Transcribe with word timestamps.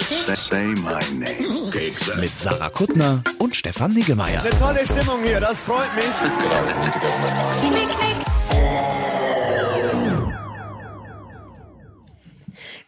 Say 0.00 0.74
my 0.82 0.98
name. 1.18 1.70
mit 2.20 2.28
Sarah 2.30 2.68
Kuttner 2.70 3.22
und 3.38 3.54
Stefan 3.54 3.92
Niggemeier. 3.94 4.42
Tolle 4.58 4.84
Stimmung 4.84 5.22
hier, 5.24 5.38
das 5.40 5.58
freut 5.60 5.94
mich. 5.94 6.04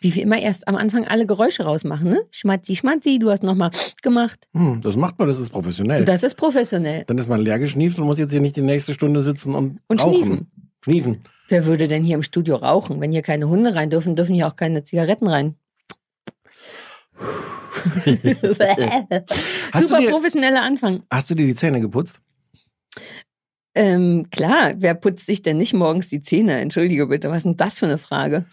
Wie 0.01 0.15
wir 0.15 0.23
immer 0.23 0.39
erst 0.39 0.69
am 0.69 0.77
Anfang 0.77 1.07
alle 1.07 1.27
Geräusche 1.27 1.65
rausmachen, 1.65 2.11
ne? 2.11 2.23
Schmatzi, 2.31 2.77
schmatzi, 2.77 3.19
du 3.19 3.31
hast 3.31 3.43
nochmal 3.43 3.71
gemacht. 4.03 4.47
Hm, 4.53 4.81
das 4.83 4.95
macht 4.97 5.19
man, 5.19 5.29
das 5.29 5.41
ist 5.41 5.51
professionell. 5.51 6.05
Das 6.05 6.23
ist 6.23 6.35
professionell. 6.35 7.05
Dann 7.07 7.19
ist 7.19 7.29
man 7.29 7.41
leer 7.41 7.59
geschnieft 7.59 7.99
und 7.99 8.05
muss 8.05 8.19
jetzt 8.19 8.31
hier 8.31 8.41
nicht 8.41 8.57
die 8.57 8.63
nächste 8.63 8.93
Stunde 8.95 9.23
sitzen 9.23 9.55
und, 9.55 9.81
Und 9.89 10.03
rauchen. 10.03 10.15
schniefen. 10.15 10.51
Schniefen. 10.83 11.21
Wer 11.49 11.65
würde 11.67 11.89
denn 11.89 12.03
hier 12.03 12.17
im 12.17 12.23
Studio 12.23 12.57
rauchen? 12.57 13.01
Wenn 13.01 13.13
hier 13.13 13.23
keine 13.23 13.49
Hunde 13.49 13.75
rein 13.75 13.89
dürfen, 13.91 14.17
dürfen 14.17 14.35
hier 14.35 14.47
auch 14.49 14.57
keine 14.57 14.85
Zigaretten 14.85 15.29
rein. 15.29 15.55
Super 19.75 20.01
dir- 20.01 20.11
professioneller 20.11 20.63
Anfang. 20.63 21.03
Hast 21.11 21.31
du 21.31 21.35
dir 21.35 21.47
die 21.47 21.55
Zähne 21.55 21.81
geputzt? 21.81 22.21
Ähm, 23.75 24.29
klar, 24.31 24.73
wer 24.77 24.95
putzt 24.95 25.27
sich 25.27 25.43
denn 25.43 25.59
nicht 25.59 25.75
morgens 25.75 26.09
die 26.09 26.23
Zähne? 26.23 26.61
Entschuldige 26.61 27.07
bitte, 27.07 27.29
was 27.29 27.39
ist 27.39 27.45
denn 27.45 27.57
das 27.57 27.79
für 27.79 27.87
eine 27.87 27.99
Frage? 27.99 28.47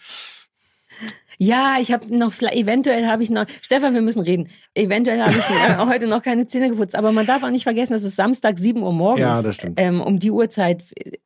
Ja, 1.45 1.75
ich 1.81 1.91
habe 1.91 2.15
noch, 2.15 2.31
eventuell 2.41 3.05
habe 3.07 3.21
ich 3.23 3.29
noch, 3.29 3.45
Stefan, 3.61 3.93
wir 3.93 4.01
müssen 4.01 4.21
reden. 4.21 4.47
Eventuell 4.75 5.21
habe 5.21 5.33
ich 5.33 5.49
äh, 5.49 5.75
heute 5.87 6.07
noch 6.07 6.21
keine 6.23 6.47
Zähne 6.47 6.69
geputzt, 6.69 6.95
aber 6.95 7.11
man 7.11 7.25
darf 7.25 7.43
auch 7.43 7.49
nicht 7.49 7.63
vergessen, 7.63 7.93
es 7.93 8.03
ist 8.03 8.15
Samstag 8.15 8.57
7 8.59 8.81
Uhr 8.81 8.93
morgens. 8.93 9.19
Ja, 9.21 9.41
das 9.41 9.55
stimmt. 9.55 9.79
Ähm, 9.79 9.99
um 10.01 10.19
die 10.19 10.31
Uhrzeit 10.31 10.83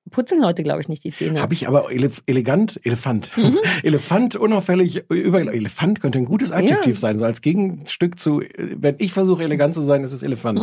putzen 0.09 0.41
Leute, 0.41 0.63
glaube 0.63 0.81
ich, 0.81 0.89
nicht 0.89 1.03
die 1.03 1.11
Zähne. 1.11 1.41
Habe 1.41 1.53
ich 1.53 1.67
aber 1.67 1.91
ele 1.91 2.09
elegant, 2.25 2.79
Elefant. 2.83 3.37
Mhm. 3.37 3.57
Elefant 3.83 4.35
unauffällig, 4.35 5.03
über 5.09 5.39
Elefant 5.41 6.01
könnte 6.01 6.17
ein 6.17 6.25
gutes 6.25 6.51
Adjektiv 6.51 6.95
Ja. 6.95 6.99
sein, 6.99 7.19
so 7.19 7.25
als 7.25 7.41
Gegenstück 7.41 8.19
zu, 8.19 8.41
äh, 8.41 8.49
wenn 8.77 8.95
ich 8.97 9.13
versuche 9.13 9.43
elegant 9.43 9.75
zu 9.75 9.81
sein, 9.81 10.03
ist 10.03 10.13
es 10.13 10.23
Elefant. 10.23 10.61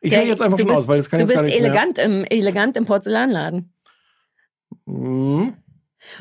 Ich 0.00 0.10
Ja, 0.10 0.18
höre 0.18 0.26
jetzt 0.26 0.42
einfach 0.42 0.58
Mhm. 0.58 0.62
du 0.62 0.62
schon 0.62 0.68
bist, 0.70 0.80
aus, 0.80 0.88
weil 0.88 0.98
es 0.98 1.08
kann 1.10 1.18
Du 1.18 1.22
jetzt 1.22 1.28
bist 1.28 1.36
gar 1.36 1.42
nichts 1.44 1.58
elegant 1.60 1.98
im, 1.98 2.24
elegant 2.24 2.76
im 2.76 2.86
Porzellanladen. 2.86 3.72
mehr. 4.86 5.52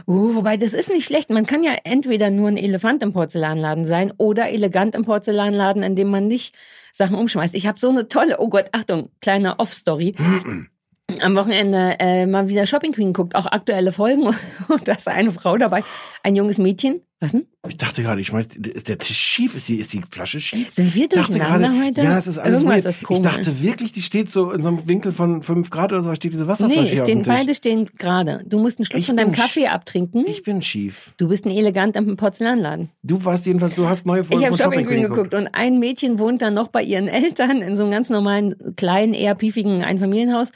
Uh, 0.05 0.35
wobei, 0.35 0.57
das 0.57 0.73
ist 0.73 0.89
nicht 0.89 1.05
schlecht. 1.05 1.29
Man 1.29 1.45
kann 1.45 1.63
ja 1.63 1.73
entweder 1.83 2.29
nur 2.29 2.47
ein 2.47 2.57
Elefant 2.57 3.03
im 3.03 3.13
Porzellanladen 3.13 3.85
sein 3.85 4.13
oder 4.17 4.49
elegant 4.49 4.95
im 4.95 5.03
Porzellanladen, 5.03 5.83
in 5.83 5.95
dem 5.95 6.09
man 6.09 6.27
nicht 6.27 6.55
Sachen 6.93 7.15
umschmeißt. 7.15 7.55
Ich 7.55 7.67
habe 7.67 7.79
so 7.79 7.89
eine 7.89 8.07
tolle, 8.07 8.39
oh 8.39 8.49
Gott, 8.49 8.65
Achtung, 8.71 9.09
kleine 9.21 9.59
Off-Story. 9.59 10.15
Am 11.21 11.35
Wochenende 11.35 11.97
äh, 11.99 12.25
mal 12.25 12.47
wieder 12.47 12.65
Shopping 12.65 12.93
Queen 12.93 13.11
guckt, 13.11 13.35
auch 13.35 13.45
aktuelle 13.45 13.91
Folgen 13.91 14.27
und 14.69 14.87
da 14.87 14.93
ist 14.93 15.09
eine 15.09 15.31
Frau 15.31 15.57
dabei, 15.57 15.83
ein 16.23 16.35
junges 16.35 16.57
Mädchen. 16.57 17.01
Was 17.19 17.33
denn? 17.33 17.45
Ich 17.69 17.77
dachte 17.77 18.01
gerade, 18.01 18.19
ich 18.19 18.27
schmeiß, 18.27 18.47
ist 18.73 18.87
der 18.87 18.97
Tisch 18.97 19.17
schief? 19.17 19.53
Ist 19.53 19.69
die, 19.69 19.75
ist 19.75 19.93
die 19.93 20.01
Flasche 20.09 20.39
schief? 20.39 20.73
Sind 20.73 20.95
wir 20.95 21.07
durcheinander 21.07 21.69
gerade, 21.69 21.85
heute? 21.85 22.01
Ja, 22.01 22.17
es 22.17 22.25
ist 22.25 22.39
alles 22.39 22.61
Irgendwas 22.61 22.85
ist 22.85 23.03
komisch. 23.03 23.19
Ich 23.19 23.35
dachte 23.35 23.61
wirklich, 23.61 23.91
die 23.91 24.01
steht 24.01 24.31
so 24.31 24.51
in 24.51 24.63
so 24.63 24.69
einem 24.69 24.87
Winkel 24.87 25.11
von 25.11 25.43
5 25.43 25.69
Grad 25.69 25.93
oder 25.93 26.01
so, 26.01 26.15
steht 26.15 26.33
diese 26.33 26.47
Wasserflasche 26.47 26.81
nee, 26.81 26.87
stehen, 26.87 27.01
auf 27.01 27.07
dem 27.07 27.23
Tisch. 27.23 27.33
beide 27.35 27.53
stehen 27.53 27.89
gerade. 27.99 28.43
Du 28.47 28.57
musst 28.57 28.79
einen 28.79 28.85
Schluck 28.87 29.01
Ich 29.01 29.05
von 29.05 29.17
deinem 29.17 29.33
Kaffee 29.33 29.67
abtrinken. 29.67 30.25
Ich 30.25 30.41
bin 30.41 30.63
schief. 30.63 31.13
du 31.17 31.27
bist 31.27 31.45
ein 31.45 31.51
elegant 31.51 31.95
im 31.95 32.17
Porzellanladen. 32.17 32.89
Du 33.03 33.23
warst 33.23 33.45
jedenfalls, 33.45 33.75
du 33.75 33.87
hast 33.87 34.07
neue 34.07 34.23
Folgen 34.23 34.41
Ich 34.41 34.47
habe 34.47 34.57
Shopping 34.57 34.87
Queen 34.87 35.03
geguckt 35.03 35.35
und 35.35 35.47
ein 35.53 35.77
Mädchen 35.77 36.17
wohnt 36.17 36.41
dann 36.41 36.55
noch 36.55 36.69
bei 36.69 36.81
ihren 36.81 37.07
Eltern 37.21 37.61
in 37.61 37.75
so 37.75 37.83
einem 37.83 37.91
ganz 37.91 38.09
normalen, 38.09 38.55
kleinen, 38.75 39.13
eher 39.13 39.35
piefigen 39.35 39.83
Einfamilienhaus 39.83 40.51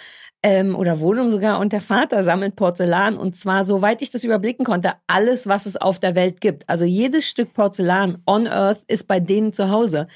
ähm, 0.45 0.75
oder 0.75 0.99
Wohnung 0.99 1.31
sogar. 1.31 1.59
Und 1.59 1.73
der 1.73 1.81
Vater 1.81 2.23
sammelt 2.23 2.55
Porzellan 2.55 3.17
und 3.17 3.35
zwar, 3.35 3.65
soweit 3.65 4.03
ich 4.03 4.11
das 4.11 4.23
überblicken 4.23 4.63
konnte, 4.63 4.93
alles, 5.07 5.47
was 5.47 5.54
es 5.63 5.77
auf 5.77 5.97
der 5.99 6.15
Welt 6.15 6.41
gibt. 6.41 6.67
Also 6.67 6.83
jedes 6.83 7.25
Stück 7.25 7.53
Porzellan 7.53 8.17
on 8.27 8.47
Earth 8.47 8.79
ist 8.87 9.07
bei 9.07 9.21
denen 9.21 9.53
zu 9.53 9.69
Hause. 9.69 10.07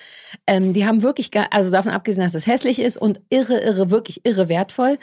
Ähm, 0.46 0.74
die 0.74 0.86
haben 0.86 1.02
wirklich, 1.02 1.32
also 1.52 1.72
davon 1.72 1.94
abgesehen, 1.94 2.24
dass 2.24 2.34
es 2.34 2.46
hässlich 2.46 2.80
ist 2.82 2.98
und 2.98 3.22
irre, 3.30 3.60
irre, 3.60 3.90
wirklich 3.90 4.26
irre 4.26 4.50
wertvoll, 4.50 4.98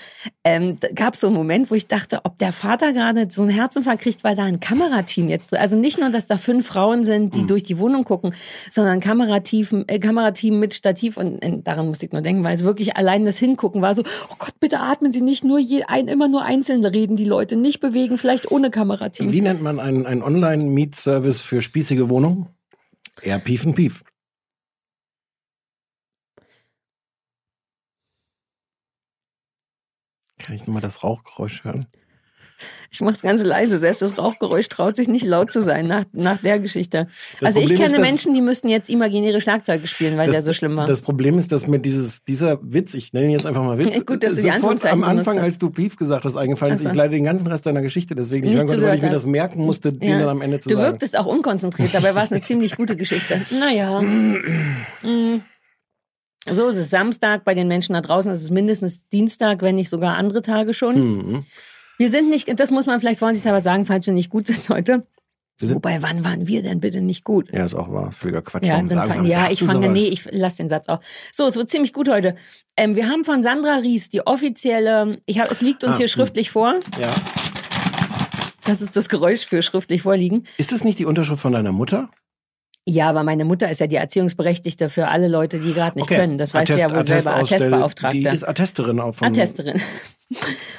ähm, 0.45 0.79
gab 0.95 1.15
es 1.15 1.21
so 1.21 1.29
einen 1.29 1.37
Moment, 1.37 1.71
wo 1.71 1.75
ich 1.75 1.87
dachte, 1.87 2.21
ob 2.25 2.39
der 2.39 2.53
Vater 2.53 2.93
gerade 2.93 3.27
so 3.31 3.41
einen 3.41 3.51
Herzinfarkt 3.51 4.03
kriegt, 4.03 4.23
weil 4.23 4.37
da 4.37 4.45
ein 4.45 4.61
Kamerateam 4.61 5.31
jetzt 5.31 5.53
drin 5.53 5.61
Also 5.61 5.79
nicht 5.79 5.99
nur, 5.99 6.11
dass 6.11 6.27
da 6.27 6.37
fünf 6.37 6.67
Frauen 6.67 7.05
sind, 7.05 7.35
die 7.35 7.47
durch 7.47 7.63
die 7.63 7.79
Wohnung 7.79 8.05
gucken, 8.05 8.35
sondern 8.71 9.01
Kamerateam, 9.01 9.85
äh, 9.87 9.99
Kamerateam 9.99 10.59
mit 10.59 10.75
Stativ 10.75 11.17
und 11.17 11.43
äh, 11.43 11.59
daran 11.63 11.89
musste 11.89 12.07
ich 12.07 12.13
nur 12.13 12.23
denken, 12.23 12.45
weil 12.45 12.55
es 12.55 12.65
wirklich 12.65 12.97
allein 12.97 13.25
das 13.25 13.39
Hingucken 13.39 13.81
war 13.81 13.95
so, 13.95 14.03
oh 14.31 14.35
Gott, 14.39 14.55
bitte 14.61 14.81
atmen 14.81 15.13
Sie 15.13 15.21
nicht 15.21 15.45
nur 15.45 15.59
je, 15.59 15.85
ein, 15.85 16.09
immer 16.09 16.29
nur 16.29 16.43
einzeln 16.43 16.85
reden, 16.85 17.17
die 17.17 17.25
Leute 17.25 17.57
nicht 17.57 17.81
bewegen, 17.81 18.19
vielleicht 18.19 18.51
ohne 18.51 18.71
Kamerateam. 18.71 19.33
Wie 19.33 19.41
nennt 19.41 19.63
man 19.63 19.79
einen, 19.79 20.07
einen 20.07 20.23
Online-Meet-Service 20.27 21.41
für 21.41 21.63
spießige 21.63 22.09
Wohnungen? 22.09 22.49
Eher 23.23 23.39
Pief 23.39 23.65
und 23.65 23.77
Pief. 23.77 24.03
Kann 30.39 30.57
ich 30.57 30.67
nochmal 30.67 30.83
das 30.83 31.05
Rauchgeräusch 31.05 31.63
hören? 31.63 31.87
Ich 32.91 33.01
mach's 33.01 33.21
ganz 33.23 33.43
leise, 33.43 33.79
selbst 33.79 34.03
das 34.03 34.17
Rauchgeräusch 34.19 34.69
traut 34.69 34.97
sich 34.97 35.09
nicht 35.09 35.25
laut 35.25 35.53
zu 35.53 35.61
sein 35.63 35.87
nach, 35.87 36.05
nach 36.13 36.39
der 36.39 36.59
Geschichte. 36.59 37.09
Das 37.41 37.49
also 37.49 37.61
ich 37.61 37.67
Problem 37.67 37.83
ist, 37.85 37.91
kenne 37.93 37.99
dass- 38.03 38.11
Menschen, 38.11 38.35
die 38.35 38.41
müssten 38.41 38.69
jetzt 38.69 38.89
imaginäre 38.89 39.41
Schlagzeuge 39.41 39.87
spielen, 39.87 40.17
weil 40.17 40.27
das, 40.27 40.37
der 40.37 40.43
so 40.43 40.53
schlimm 40.53 40.77
war. 40.77 40.87
Das 40.87 41.03
Problem 41.03 41.37
ist, 41.39 41.53
dass 41.53 41.67
mir 41.67 41.79
dieses, 41.79 42.25
dieser 42.25 42.59
Witz, 42.63 42.95
ich 42.95 43.13
nenne 43.13 43.27
ihn 43.27 43.33
jetzt 43.33 43.47
einfach 43.47 43.63
mal 43.63 43.77
Witz, 43.79 44.05
Gut, 44.07 44.23
du 44.23 44.31
sofort 44.31 44.85
am 44.87 45.05
Anfang, 45.05 45.39
als 45.39 45.59
du 45.59 45.71
Pief 45.71 45.97
gesagt 45.97 46.25
hast, 46.25 46.37
eingefallen 46.37 46.75
ist. 46.75 46.81
Ach 46.81 46.85
so. 46.85 46.89
Ich 46.91 46.97
leider 46.97 47.11
den 47.11 47.25
ganzen 47.25 47.47
Rest 47.47 47.67
deiner 47.67 47.83
Geschichte 47.83 48.15
deswegen 48.15 48.47
nicht 48.47 48.57
hören 48.57 48.67
konnte, 48.67 48.87
weil 48.87 48.97
ich 48.97 49.03
mir 49.03 49.11
das 49.11 49.27
merken 49.27 49.61
musste, 49.63 49.93
den 49.93 50.09
Ja. 50.09 50.19
dann 50.21 50.29
am 50.29 50.43
Ende 50.43 50.61
zu 50.61 50.69
du 50.69 50.77
sagen. 50.77 50.93
wirktest 50.93 51.19
auch 51.19 51.27
unkonzentriert, 51.27 51.93
dabei 51.95 52.15
war 52.15 52.25
es 52.25 52.33
eine 52.33 52.43
ziemlich 52.43 52.77
gute 52.77 52.97
Geschichte. 52.97 53.43
Naja. 53.59 54.03
Mm. 55.03 55.41
So 56.49 56.69
ist 56.69 56.77
es 56.77 56.91
Samstag, 56.91 57.45
bei 57.45 57.55
den 57.55 57.67
Menschen 57.69 57.95
da 57.95 58.01
draußen 58.01 58.31
ist 58.31 58.43
es 58.43 58.51
mindestens 58.51 59.09
Dienstag, 59.09 59.63
wenn 59.63 59.75
nicht 59.77 59.91
sogar 59.91 60.17
andere 60.17 60.43
Tage 60.43 60.75
schon. 60.75 61.17
Mhm. 61.17 61.45
Wir 61.99 62.11
sind 62.11 62.29
nicht, 62.29 62.59
das 62.59 62.71
muss 62.71 62.87
man 62.87 63.01
vielleicht 63.01 63.19
vorsichtshalber 63.19 63.61
sagen, 63.61 63.87
falls 63.87 64.07
wir 64.07 64.15
nicht 64.15 64.31
gut 64.31 64.47
sind 64.47 64.69
heute. 64.69 65.07
Wobei, 65.63 66.03
wann 66.03 66.23
waren 66.23 66.47
wir 66.47 66.63
denn 66.63 66.81
bitte 66.81 67.01
nicht 67.01 67.25
gut? 67.25 67.51
Ja, 67.51 67.65
ist 67.65 67.75
auch 67.75 67.91
wahr. 67.91 68.13
Völliger 68.13 68.43
Quatsch. 68.43 68.65
Ja, 68.67 68.83
dann 68.83 69.09
fang, 69.09 69.25
ja 69.25 69.49
ich 69.51 69.65
fange, 69.65 69.89
nee, 69.89 70.09
ich 70.09 70.29
lass 70.31 70.57
den 70.57 70.69
Satz 70.69 70.87
auch. 70.89 71.01
So, 71.33 71.47
es 71.47 71.57
wird 71.57 71.71
ziemlich 71.71 71.95
gut 71.95 72.11
heute. 72.11 72.37
Ähm, 72.77 72.95
wir 72.95 73.09
haben 73.09 73.25
von 73.25 73.43
Sandra 73.43 73.77
Ries 73.77 74.11
die 74.11 74.27
offizielle, 74.27 75.23
ich 75.25 75.39
hab, 75.39 75.51
es 75.51 75.63
liegt 75.63 75.83
uns 75.83 75.95
Ah, 75.95 75.97
hier 75.97 76.09
hm. 76.09 76.13
schriftlich 76.13 76.51
vor. 76.51 76.81
Ja. 77.01 77.15
Das 78.65 78.83
ist 78.83 78.97
das 78.97 79.09
Geräusch 79.09 79.47
für 79.47 79.63
schriftlich 79.63 80.03
vorliegen. 80.03 80.45
Ist 80.59 80.73
das 80.73 80.85
nicht 80.85 80.99
die 80.99 81.07
Unterschrift 81.07 81.41
von 81.41 81.53
deiner 81.53 81.73
Mutter? 81.73 82.11
Ja, 82.89 83.09
aber 83.09 83.25
meine 83.25 83.45
Mutter 83.45 83.69
ist 83.69 83.81
ja 83.81 83.89
die 83.89 83.97
Erziehungsberechtigte 83.97 84.89
für 84.89 85.09
alle 85.09 85.27
Leute, 85.27 85.59
die 85.59 85.75
gerade 85.75 85.99
nicht 85.99 86.09
können. 86.09 86.39
Das 86.39 86.55
weißt 86.55 86.69
du 86.69 86.77
ja 86.77 86.89
wohl 86.89 87.05
selber, 87.05 87.35
Attestausstelle- 87.35 87.67
Attestbeauftragte. 87.67 88.17
Die 88.19 88.27
ist 88.29 88.45
Attesterin 88.45 89.01
auch 89.01 89.13
von. 89.13 89.27
Attesterin. 89.27 89.81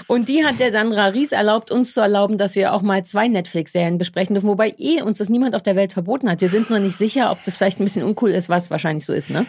Und 0.07 0.29
die 0.29 0.45
hat 0.45 0.59
der 0.59 0.71
Sandra 0.71 1.07
Ries 1.07 1.33
erlaubt, 1.33 1.69
uns 1.69 1.93
zu 1.93 1.99
erlauben, 1.99 2.37
dass 2.37 2.55
wir 2.55 2.73
auch 2.73 2.81
mal 2.81 3.03
zwei 3.03 3.27
Netflix-Serien 3.27 3.97
besprechen 3.97 4.35
dürfen, 4.35 4.47
wobei 4.47 4.73
eh 4.77 5.01
uns 5.01 5.17
das 5.17 5.27
niemand 5.29 5.53
auf 5.53 5.63
der 5.63 5.75
Welt 5.75 5.91
verboten 5.93 6.29
hat. 6.29 6.39
Wir 6.39 6.49
sind 6.49 6.69
nur 6.69 6.79
nicht 6.79 6.97
sicher, 6.97 7.29
ob 7.31 7.43
das 7.43 7.57
vielleicht 7.57 7.79
ein 7.79 7.83
bisschen 7.83 8.03
uncool 8.03 8.31
ist, 8.31 8.47
was 8.47 8.71
wahrscheinlich 8.71 9.05
so 9.05 9.11
ist, 9.13 9.29
ne? 9.29 9.45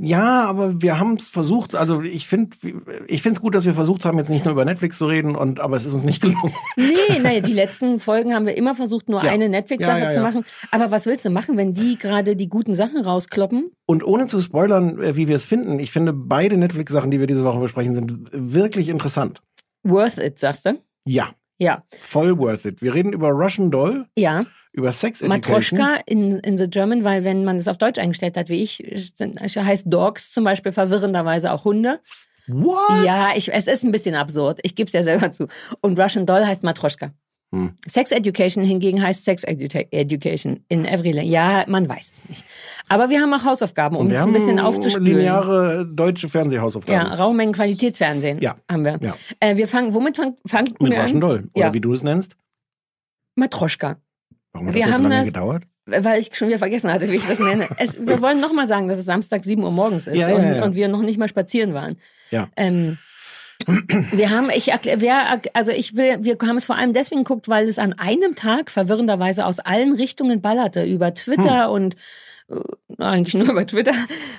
Ja, 0.00 0.44
aber 0.44 0.82
wir 0.82 0.98
haben 0.98 1.14
es 1.14 1.28
versucht. 1.28 1.76
Also 1.76 2.02
ich 2.02 2.26
finde, 2.26 2.56
ich 3.06 3.22
finde 3.22 3.36
es 3.36 3.40
gut, 3.40 3.54
dass 3.54 3.66
wir 3.66 3.74
versucht 3.74 4.04
haben, 4.04 4.18
jetzt 4.18 4.30
nicht 4.30 4.44
nur 4.44 4.52
über 4.52 4.64
Netflix 4.64 4.98
zu 4.98 5.06
reden, 5.06 5.36
und 5.36 5.60
aber 5.60 5.76
es 5.76 5.84
ist 5.84 5.92
uns 5.92 6.04
nicht 6.04 6.20
gelungen. 6.22 6.52
Nee, 6.76 7.18
naja, 7.22 7.40
die 7.40 7.52
letzten 7.52 8.00
Folgen 8.00 8.34
haben 8.34 8.46
wir 8.46 8.56
immer 8.56 8.74
versucht, 8.74 9.08
nur 9.08 9.22
Ja. 9.24 9.30
eine 9.30 9.48
Netflix-Sache 9.48 9.98
Ja, 9.98 10.04
ja, 10.06 10.10
zu 10.12 10.20
machen. 10.20 10.44
Aber 10.70 10.90
was 10.90 11.06
willst 11.06 11.24
du 11.24 11.30
machen, 11.30 11.56
wenn 11.56 11.72
die 11.72 11.96
gerade 11.98 12.34
die 12.36 12.48
guten 12.48 12.74
Sachen 12.74 13.00
rauskloppen? 13.02 13.70
Und 13.86 14.02
ohne 14.04 14.26
zu 14.26 14.40
spoilern, 14.40 15.00
äh, 15.02 15.16
wie 15.16 15.28
wir 15.28 15.36
es 15.36 15.44
finden, 15.44 15.78
ich 15.78 15.90
finde 15.92 16.12
beide 16.12 16.56
Netflix-Sachen, 16.56 17.10
die 17.10 17.20
wir 17.20 17.26
diese 17.26 17.44
Woche 17.44 17.60
besprechen, 17.60 17.94
sind 17.94 18.28
wirklich 18.32 18.88
interessant. 18.88 19.40
Worth 19.84 20.18
it, 20.18 20.38
sagst 20.38 20.66
du? 20.66 20.80
Ja, 21.06 21.30
Ja. 21.58 21.84
voll 22.00 22.36
worth 22.38 22.64
it. 22.64 22.82
Wir 22.82 22.92
reden 22.94 23.12
über 23.12 23.28
Russian 23.30 23.70
Doll, 23.70 24.06
Ja. 24.18 24.44
Über 24.76 24.92
Sex 24.92 25.22
Education. 25.22 25.78
Matroschka 25.78 26.00
in, 26.06 26.38
in 26.40 26.58
the 26.58 26.68
German, 26.68 27.02
weil 27.02 27.24
wenn 27.24 27.44
man 27.44 27.56
es 27.56 27.66
auf 27.66 27.78
Deutsch 27.78 27.98
eingestellt 27.98 28.36
hat, 28.36 28.48
wie 28.48 28.62
ich, 28.62 28.78
heißt 29.18 29.86
Dogs 29.92 30.30
zum 30.32 30.44
Beispiel 30.44 30.72
verwirrenderweise 30.72 31.50
auch 31.52 31.64
Hunde. 31.64 32.00
What? 32.46 33.04
Ja, 33.04 33.30
ich, 33.34 33.52
es 33.52 33.66
ist 33.66 33.84
ein 33.84 33.90
bisschen 33.90 34.14
absurd. 34.14 34.60
Ich 34.62 34.76
gebe 34.76 34.86
es 34.86 34.92
ja 34.92 35.02
selber 35.02 35.32
zu. 35.32 35.48
Und 35.80 35.98
Russian 35.98 36.26
Doll 36.26 36.46
heißt 36.46 36.62
Matroschka. 36.62 37.12
Hm. 37.52 37.74
Sex 37.88 38.10
Education 38.12 38.64
hingegen 38.64 39.00
heißt 39.02 39.24
Sex 39.24 39.44
Edu 39.44 39.66
Education 39.92 40.64
in 40.68 40.84
every 40.84 41.12
language. 41.12 41.32
Ja, 41.32 41.64
man 41.68 41.88
weiß 41.88 42.12
es 42.12 42.28
nicht. 42.28 42.44
Aber 42.88 43.08
wir 43.08 43.20
haben 43.20 43.32
auch 43.32 43.44
Hausaufgaben, 43.44 43.96
um 43.96 44.10
es 44.10 44.20
ein 44.20 44.32
bisschen 44.32 44.58
haben 44.58 44.66
aufzuspülen. 44.66 45.16
lineare 45.18 45.86
deutsche 45.88 46.28
Fernsehhausaufgaben. 46.28 47.06
Ja, 47.08 47.14
Raummengen 47.14 47.54
Qualitätsfernsehen 47.54 48.40
Ja. 48.40 48.56
haben 48.70 48.84
wir. 48.84 48.98
Ja. 49.00 49.14
Äh, 49.40 49.56
wir 49.56 49.68
fangen, 49.68 49.94
womit 49.94 50.16
fangen 50.16 50.36
fang 50.46 50.64
Mit 50.80 50.92
wir 50.92 51.00
Russian 51.00 51.16
an? 51.16 51.20
Doll. 51.20 51.48
Oder 51.54 51.66
Ja. 51.66 51.74
wie 51.74 51.80
du 51.80 51.92
es 51.92 52.02
nennst. 52.02 52.36
Matroschka. 53.36 53.96
Warum 54.56 54.68
hat 54.68 54.74
Wir 54.74 54.80
das 54.82 54.88
jetzt 54.88 54.96
so 54.98 55.04
haben 55.04 55.10
lange 55.10 55.24
das- 55.24 55.32
gedauert? 55.32 55.62
Weil 55.88 56.20
ich 56.20 56.34
schon 56.34 56.48
wieder 56.48 56.58
vergessen 56.58 56.92
hatte, 56.92 57.08
wie 57.08 57.14
ich 57.14 57.26
das 57.28 57.38
nenne. 57.38 57.68
Es, 57.78 57.96
wir 58.06 58.20
wollen 58.20 58.40
noch 58.40 58.52
mal 58.52 58.66
sagen, 58.66 58.88
dass 58.88 58.98
es 58.98 59.04
Samstag 59.04 59.44
7 59.44 59.62
Uhr 59.62 59.70
morgens 59.70 60.08
ist 60.08 60.18
Ja, 60.18 60.28
ja, 60.28 60.34
und, 60.34 60.56
ja. 60.56 60.64
und 60.64 60.74
wir 60.74 60.88
noch 60.88 61.02
nicht 61.02 61.16
mal 61.16 61.28
spazieren 61.28 61.74
waren. 61.74 61.96
Ja. 62.32 62.48
Ähm, 62.56 62.98
wir 64.12 64.30
haben, 64.30 64.50
ich 64.50 64.66
wer, 64.66 65.40
also 65.54 65.70
ich 65.72 65.96
will, 65.96 66.18
wir 66.24 66.36
haben 66.42 66.56
es 66.56 66.66
vor 66.66 66.76
allem 66.76 66.92
deswegen 66.92 67.22
geguckt, 67.22 67.48
weil 67.48 67.68
es 67.68 67.78
an 67.78 67.92
einem 67.94 68.34
Tag 68.34 68.70
verwirrenderweise 68.70 69.46
aus 69.46 69.60
allen 69.60 69.92
Richtungen 69.92 70.40
ballerte. 70.40 70.84
Über 70.84 71.14
Twitter 71.14 71.70
und 71.70 71.94
äh, 72.50 72.56
eigentlich 73.02 73.34
nur 73.34 73.48
über 73.50 73.66
Twitter 73.66 73.94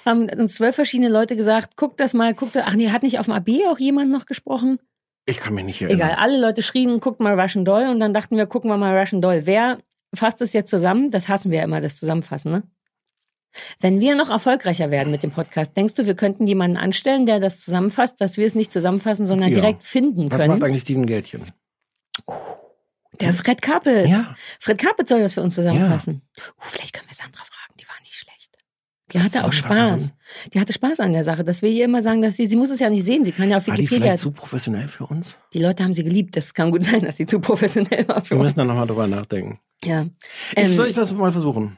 haben 0.05 0.29
uns 0.29 0.55
zwölf 0.55 0.75
verschiedene 0.75 1.09
Leute 1.09 1.35
gesagt, 1.37 1.71
guck 1.77 1.95
das 1.97 2.13
mal, 2.13 2.33
guck 2.33 2.51
das. 2.53 2.63
Ach 2.67 2.75
nee, 2.75 2.89
hat 2.89 3.03
nicht 3.03 3.19
auf 3.19 3.25
dem 3.25 3.33
AB 3.33 3.49
auch 3.71 3.79
jemand 3.79 4.11
noch 4.11 4.25
gesprochen? 4.25 4.79
Ich 5.25 5.37
kann 5.39 5.53
mich 5.55 5.65
nicht 5.65 5.81
erinnern. 5.81 6.07
Egal, 6.09 6.17
alle 6.19 6.39
Leute 6.39 6.61
schrien, 6.61 6.99
guckt 6.99 7.19
mal 7.19 7.39
Russian 7.39 7.65
Doll 7.65 7.87
und 7.89 7.99
dann 7.99 8.13
dachten 8.13 8.37
wir, 8.37 8.45
gucken 8.45 8.69
wir 8.69 8.77
mal 8.77 8.97
Russian 8.97 9.21
Doll. 9.21 9.41
Wer 9.45 9.77
fasst 10.13 10.41
es 10.41 10.53
jetzt 10.53 10.69
zusammen? 10.69 11.11
Das 11.11 11.27
hassen 11.27 11.51
wir 11.51 11.59
ja 11.59 11.63
immer, 11.63 11.81
das 11.81 11.97
Zusammenfassen, 11.97 12.51
ne? 12.51 12.63
Wenn 13.79 13.99
wir 13.99 14.13
noch 14.15 14.29
erfolgreicher 14.29 14.91
werden 14.91 15.09
mit 15.09 15.23
dem 15.23 15.31
Podcast, 15.31 15.75
denkst 15.75 15.95
du, 15.95 16.05
wir 16.05 16.15
könnten 16.15 16.45
jemanden 16.45 16.77
anstellen, 16.77 17.25
der 17.25 17.39
das 17.39 17.61
zusammenfasst, 17.61 18.21
dass 18.21 18.37
wir 18.37 18.45
es 18.45 18.53
nicht 18.55 18.71
zusammenfassen, 18.71 19.25
sondern 19.25 19.49
Ja. 19.49 19.55
direkt 19.55 19.83
finden 19.83 20.29
Was 20.31 20.41
können? 20.41 20.53
macht 20.59 20.63
eigentlich 20.63 20.83
Steven 20.83 21.05
Gätchen? 21.07 21.43
Der 23.19 23.33
Fred 23.33 23.61
Kappelt. 23.61 24.09
Ja. 24.09 24.35
Fred 24.59 24.77
Kappelt 24.77 25.07
soll 25.09 25.21
das 25.21 25.33
für 25.33 25.41
uns 25.41 25.55
zusammenfassen. 25.55 26.21
Uh, 26.37 26.41
vielleicht 26.59 26.93
können 26.93 27.07
wir 27.09 27.15
Sandra 27.15 27.43
fragen, 27.45 27.73
die 27.79 27.87
war 27.87 27.95
nicht 28.01 28.13
schlecht. 28.13 28.57
Die 29.17 29.23
hatte 29.23 29.43
auch. 29.45 29.51
Spaß. 29.53 30.13
Die 30.53 30.59
hatte 30.59 30.73
Spaß 30.73 30.99
an 30.99 31.13
der 31.13 31.23
Sache, 31.23 31.43
dass 31.43 31.61
wir 31.61 31.69
ihr 31.69 31.85
immer 31.85 32.01
sagen, 32.01 32.21
dass 32.21 32.35
sie, 32.37 32.47
sie 32.47 32.55
muss 32.55 32.69
es 32.69 32.79
ja 32.79 32.89
nicht 32.89 33.03
sehen, 33.03 33.23
sie 33.23 33.31
kann 33.31 33.49
ja 33.49 33.57
auf 33.57 33.67
War 33.67 33.75
die 33.75 33.81
Wikipedia. 33.83 34.05
vielleicht 34.05 34.19
zu 34.19 34.31
professionell 34.31 34.87
für 34.87 35.05
uns? 35.05 35.37
Die 35.53 35.59
Leute 35.59 35.83
haben 35.83 35.93
sie 35.93 36.03
geliebt, 36.03 36.35
das 36.35 36.53
kann 36.53 36.71
gut 36.71 36.83
sein, 36.85 37.01
dass 37.01 37.17
sie 37.17 37.25
zu 37.25 37.39
professionell 37.39 38.07
war 38.07 38.23
für 38.23 38.31
Wir 38.31 38.37
uns. 38.37 38.43
müssen 38.47 38.59
da 38.59 38.65
nochmal 38.65 38.87
drüber 38.87 39.07
nachdenken. 39.07 39.59
Ja. 39.83 40.05
Ich, 40.51 40.57
Ähm, 40.63 40.73
soll 40.73 40.87
ich 40.87 40.95
das 40.95 41.11
mal 41.11 41.31
versuchen? 41.31 41.77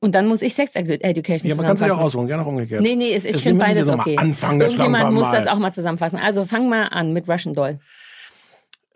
Und 0.00 0.14
dann 0.14 0.26
muss 0.26 0.40
ich 0.40 0.54
Sex 0.54 0.74
Edu- 0.74 1.00
Education 1.02 1.50
Ja, 1.50 1.56
man 1.56 1.66
kann 1.66 1.74
es 1.76 1.82
ja 1.82 1.92
auch 1.94 1.98
aussuchen, 1.98 2.26
gerne 2.26 2.42
auch 2.42 2.46
umgekehrt. 2.46 2.80
Nee, 2.82 2.96
nee, 2.96 3.10
ist, 3.10 3.26
ich 3.26 3.36
finde 3.42 3.62
beides 3.62 3.86
mal 3.88 4.00
okay. 4.00 4.16
anfangen, 4.16 4.60
Irgendjemand 4.62 5.12
muss 5.12 5.26
mal. 5.28 5.36
das 5.36 5.46
auch 5.48 5.58
mal 5.58 5.72
zusammenfassen. 5.72 6.18
Also 6.18 6.46
fang 6.46 6.68
mal 6.68 6.84
an 6.88 7.12
mit 7.12 7.28
Russian 7.28 7.54
Doll. 7.54 7.78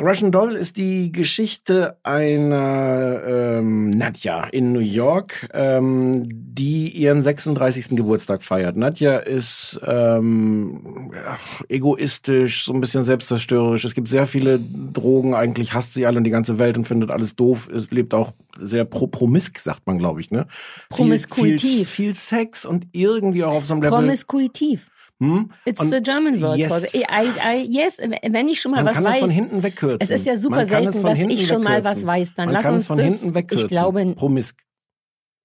Russian 0.00 0.31
Doll 0.31 0.56
ist 0.56 0.76
die 0.76 1.10
Geschichte 1.10 1.96
einer 2.02 3.22
ähm, 3.26 3.90
Nadja 3.90 4.44
in 4.44 4.72
New 4.72 4.81
York, 4.81 5.48
ähm, 5.54 6.22
die 6.26 6.90
ihren 6.90 7.22
36. 7.22 7.96
Geburtstag 7.96 8.43
feiert. 8.43 8.76
Nadja 8.76 9.16
ist 9.16 9.81
ähm, 9.87 11.12
ja, 11.14 11.38
egoistisch, 11.69 12.66
so 12.66 12.75
ein 12.75 12.81
bisschen 12.81 13.02
selbstzerstörerisch. 13.02 13.84
Es 13.84 13.94
gibt 13.94 14.08
sehr 14.08 14.26
viele 14.26 14.60
Drogen, 14.60 15.34
eigentlich 15.34 15.72
hasst 15.72 15.94
sie 15.94 16.04
alle 16.04 16.19
und 16.19 16.25
die 16.25 16.31
ganze 16.31 16.58
Welt 16.58 16.76
und 16.76 16.84
findet 16.84 17.10
alles 17.10 17.34
doof. 17.34 17.70
Es 17.75 17.90
lebt 17.90 18.12
auch 18.12 18.32
sehr 18.60 18.84
pro 18.84 19.06
promisk, 19.06 19.58
sagt 19.58 19.87
man, 19.87 19.96
glaube 19.96 20.20
ich. 20.20 20.31
Ne? 20.31 20.46
Promiskuitiv. 20.90 21.60
Viel, 21.60 21.70
viel, 21.70 21.84
viel 21.87 22.14
Sex 22.14 22.66
und 22.66 22.87
irgendwie 22.93 23.44
auch 23.44 23.54
auf 23.54 23.66
so 23.66 23.72
einem 23.72 23.82
Level. 23.82 23.98
Promiskuitiv. 23.98 24.90
Hm? 25.19 25.51
It's 25.65 25.81
Und 25.81 25.91
the 25.91 26.01
German 26.03 26.41
word 26.43 26.59
yes. 26.59 26.69
for 26.69 26.81
the, 26.81 26.99
I, 26.99 27.31
I, 27.43 27.63
yes, 27.67 27.99
wenn 27.99 28.49
ich 28.49 28.61
schon 28.61 28.73
mal 28.73 28.85
Man 28.85 28.87
was 28.87 28.95
kann 28.97 29.05
weiß. 29.05 29.15
es 29.15 29.21
von 29.21 29.31
hinten 29.31 29.63
wegkürzen. 29.63 29.99
Es 30.03 30.11
ist 30.11 30.27
ja 30.27 30.37
super 30.37 30.57
Man 30.57 30.69
kann 30.69 30.91
selten, 30.93 31.03
dass 31.07 31.19
ich 31.21 31.47
schon 31.47 31.63
mal 31.63 31.83
was 31.85 32.03
wegkürzen. 32.03 32.07
weiß. 32.07 32.35
Dann 32.35 32.47
Man 32.47 32.55
lass 32.55 32.65
kann 32.65 32.75
uns 32.75 32.83
es 32.83 32.87
von 32.89 32.99
das. 32.99 33.21
hinten 33.21 33.35
wegkürzen. 33.35 33.65
Ich 33.67 33.71
glaube, 33.71 34.15
Promisk. 34.15 34.63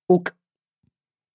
ok. 0.07 0.33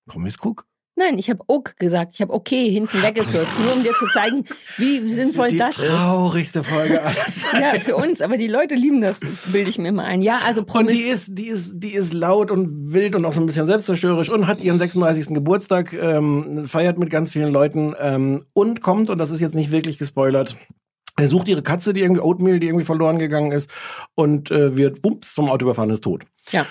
Promiskuk? 0.07 0.67
Nein, 0.99 1.19
ich 1.19 1.29
habe 1.29 1.43
ok 1.47 1.75
gesagt. 1.79 2.15
Ich 2.15 2.23
habe 2.23 2.33
okay 2.33 2.71
hinten 2.71 3.03
weggekürzt, 3.03 3.61
nur 3.63 3.75
um 3.75 3.83
dir 3.83 3.93
zu 3.93 4.07
zeigen, 4.15 4.45
wie 4.79 5.07
sinnvoll 5.09 5.49
die 5.49 5.59
das 5.59 5.79
ist. 5.79 5.87
traurigste 5.87 6.65
Folge 6.65 7.03
aller 7.03 7.15
Zeiten. 7.15 7.57
Ja, 7.61 7.79
für 7.81 7.97
uns, 7.97 8.23
aber 8.23 8.39
die 8.39 8.49
Leute 8.49 8.75
lieben 8.75 9.03
das, 9.03 9.17
bilde 9.53 9.69
ich 9.69 9.79
mir 9.79 9.93
mal 9.93 10.05
ein. 10.05 10.23
Ja, 10.23 10.39
also 10.45 10.63
Und 10.63 10.67
Promis 10.69 10.95
die 10.95 11.03
ist, 11.03 11.39
die 11.39 11.49
ist, 11.49 11.75
die 11.77 11.95
ist 11.95 12.15
laut 12.15 12.51
und 12.51 12.93
wild 12.93 13.15
und 13.15 13.27
auch 13.27 13.33
so 13.33 13.41
ein 13.41 13.47
bisschen 13.47 13.67
selbstzerstörerisch 13.67 14.31
und 14.31 14.47
hat 14.47 14.61
ihren 14.63 14.79
36. 14.79 15.35
Geburtstag, 15.35 15.93
ähm, 15.93 16.65
feiert 16.65 16.99
mit 16.99 17.11
ganz 17.11 17.31
vielen 17.31 17.53
Leuten 17.53 17.95
ähm, 18.01 18.45
und 18.55 18.81
kommt, 18.81 19.11
und 19.11 19.19
das 19.19 19.31
ist 19.31 19.41
jetzt 19.41 19.55
nicht 19.55 19.71
wirklich 19.71 19.99
gespoilert, 19.99 20.57
er 21.19 21.29
sucht 21.29 21.49
ihre 21.49 21.63
Katze, 21.63 21.93
die 21.95 22.01
irgendwie 22.03 22.21
Oatmeal, 22.23 22.59
die 22.59 22.67
irgendwie 22.69 22.85
verloren 22.85 23.19
gegangen 23.19 23.53
ist 23.53 23.71
und 24.15 24.51
äh, 24.51 24.77
wird 24.77 25.03
bumps 25.03 25.35
vom 25.35 25.51
Auto 25.51 25.65
überfahren, 25.65 25.91
ist 25.91 26.05
tot. 26.05 26.25
Ja, 26.53 26.67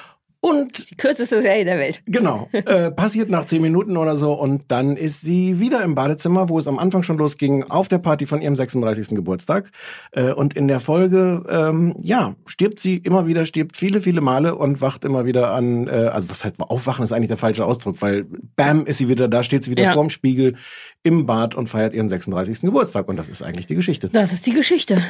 Und 0.45 0.91
die 0.91 0.95
kürzeste 0.95 1.41
Serie 1.41 1.65
der 1.65 1.79
Welt. 1.79 2.03
Genau. 2.05 2.47
äh, 2.51 2.91
passiert 2.91 3.31
nach 3.31 3.45
zehn 3.45 3.63
Minuten 3.63 3.97
oder 3.97 4.15
so 4.15 4.33
und 4.33 4.65
dann 4.67 4.95
ist 4.95 5.21
sie 5.21 5.59
wieder 5.59 5.81
im 5.81 5.95
Badezimmer, 5.95 6.49
wo 6.49 6.59
es 6.59 6.67
am 6.67 6.77
Anfang 6.77 7.01
schon 7.01 7.17
losging, 7.17 7.63
auf 7.63 7.87
der 7.87 7.97
Party 7.97 8.27
von 8.27 8.43
ihrem 8.43 8.55
36. 8.55 9.15
Geburtstag. 9.15 9.71
Äh, 10.11 10.33
und 10.33 10.53
in 10.55 10.67
der 10.67 10.79
Folge, 10.79 11.43
ähm, 11.49 11.95
ja, 11.99 12.35
stirbt 12.45 12.79
sie 12.79 12.97
immer 12.97 13.25
wieder, 13.25 13.45
stirbt 13.45 13.75
viele, 13.75 14.01
viele 14.01 14.21
Male 14.21 14.53
und 14.53 14.81
wacht 14.81 15.03
immer 15.03 15.25
wieder 15.25 15.51
an, 15.51 15.87
äh, 15.87 16.11
also 16.13 16.29
was 16.29 16.45
heißt 16.45 16.59
aufwachen 16.59 17.03
ist 17.03 17.11
eigentlich 17.11 17.29
der 17.29 17.37
falsche 17.37 17.65
Ausdruck, 17.65 18.01
weil 18.03 18.27
bam 18.55 18.85
ist 18.85 18.99
sie 18.99 19.09
wieder 19.09 19.27
da, 19.27 19.41
steht 19.41 19.63
sie 19.63 19.71
wieder 19.71 19.81
Ja. 19.81 19.93
vorm 19.93 20.11
Spiegel 20.11 20.57
im 21.01 21.25
Bad 21.25 21.55
und 21.55 21.69
feiert 21.69 21.95
ihren 21.95 22.07
36. 22.07 22.61
Geburtstag. 22.61 23.09
Und 23.09 23.17
das 23.17 23.29
ist 23.29 23.41
eigentlich 23.41 23.65
die 23.65 23.75
Geschichte. 23.75 24.09
Das 24.09 24.31
ist 24.31 24.45
die 24.45 24.53
Geschichte. 24.53 25.01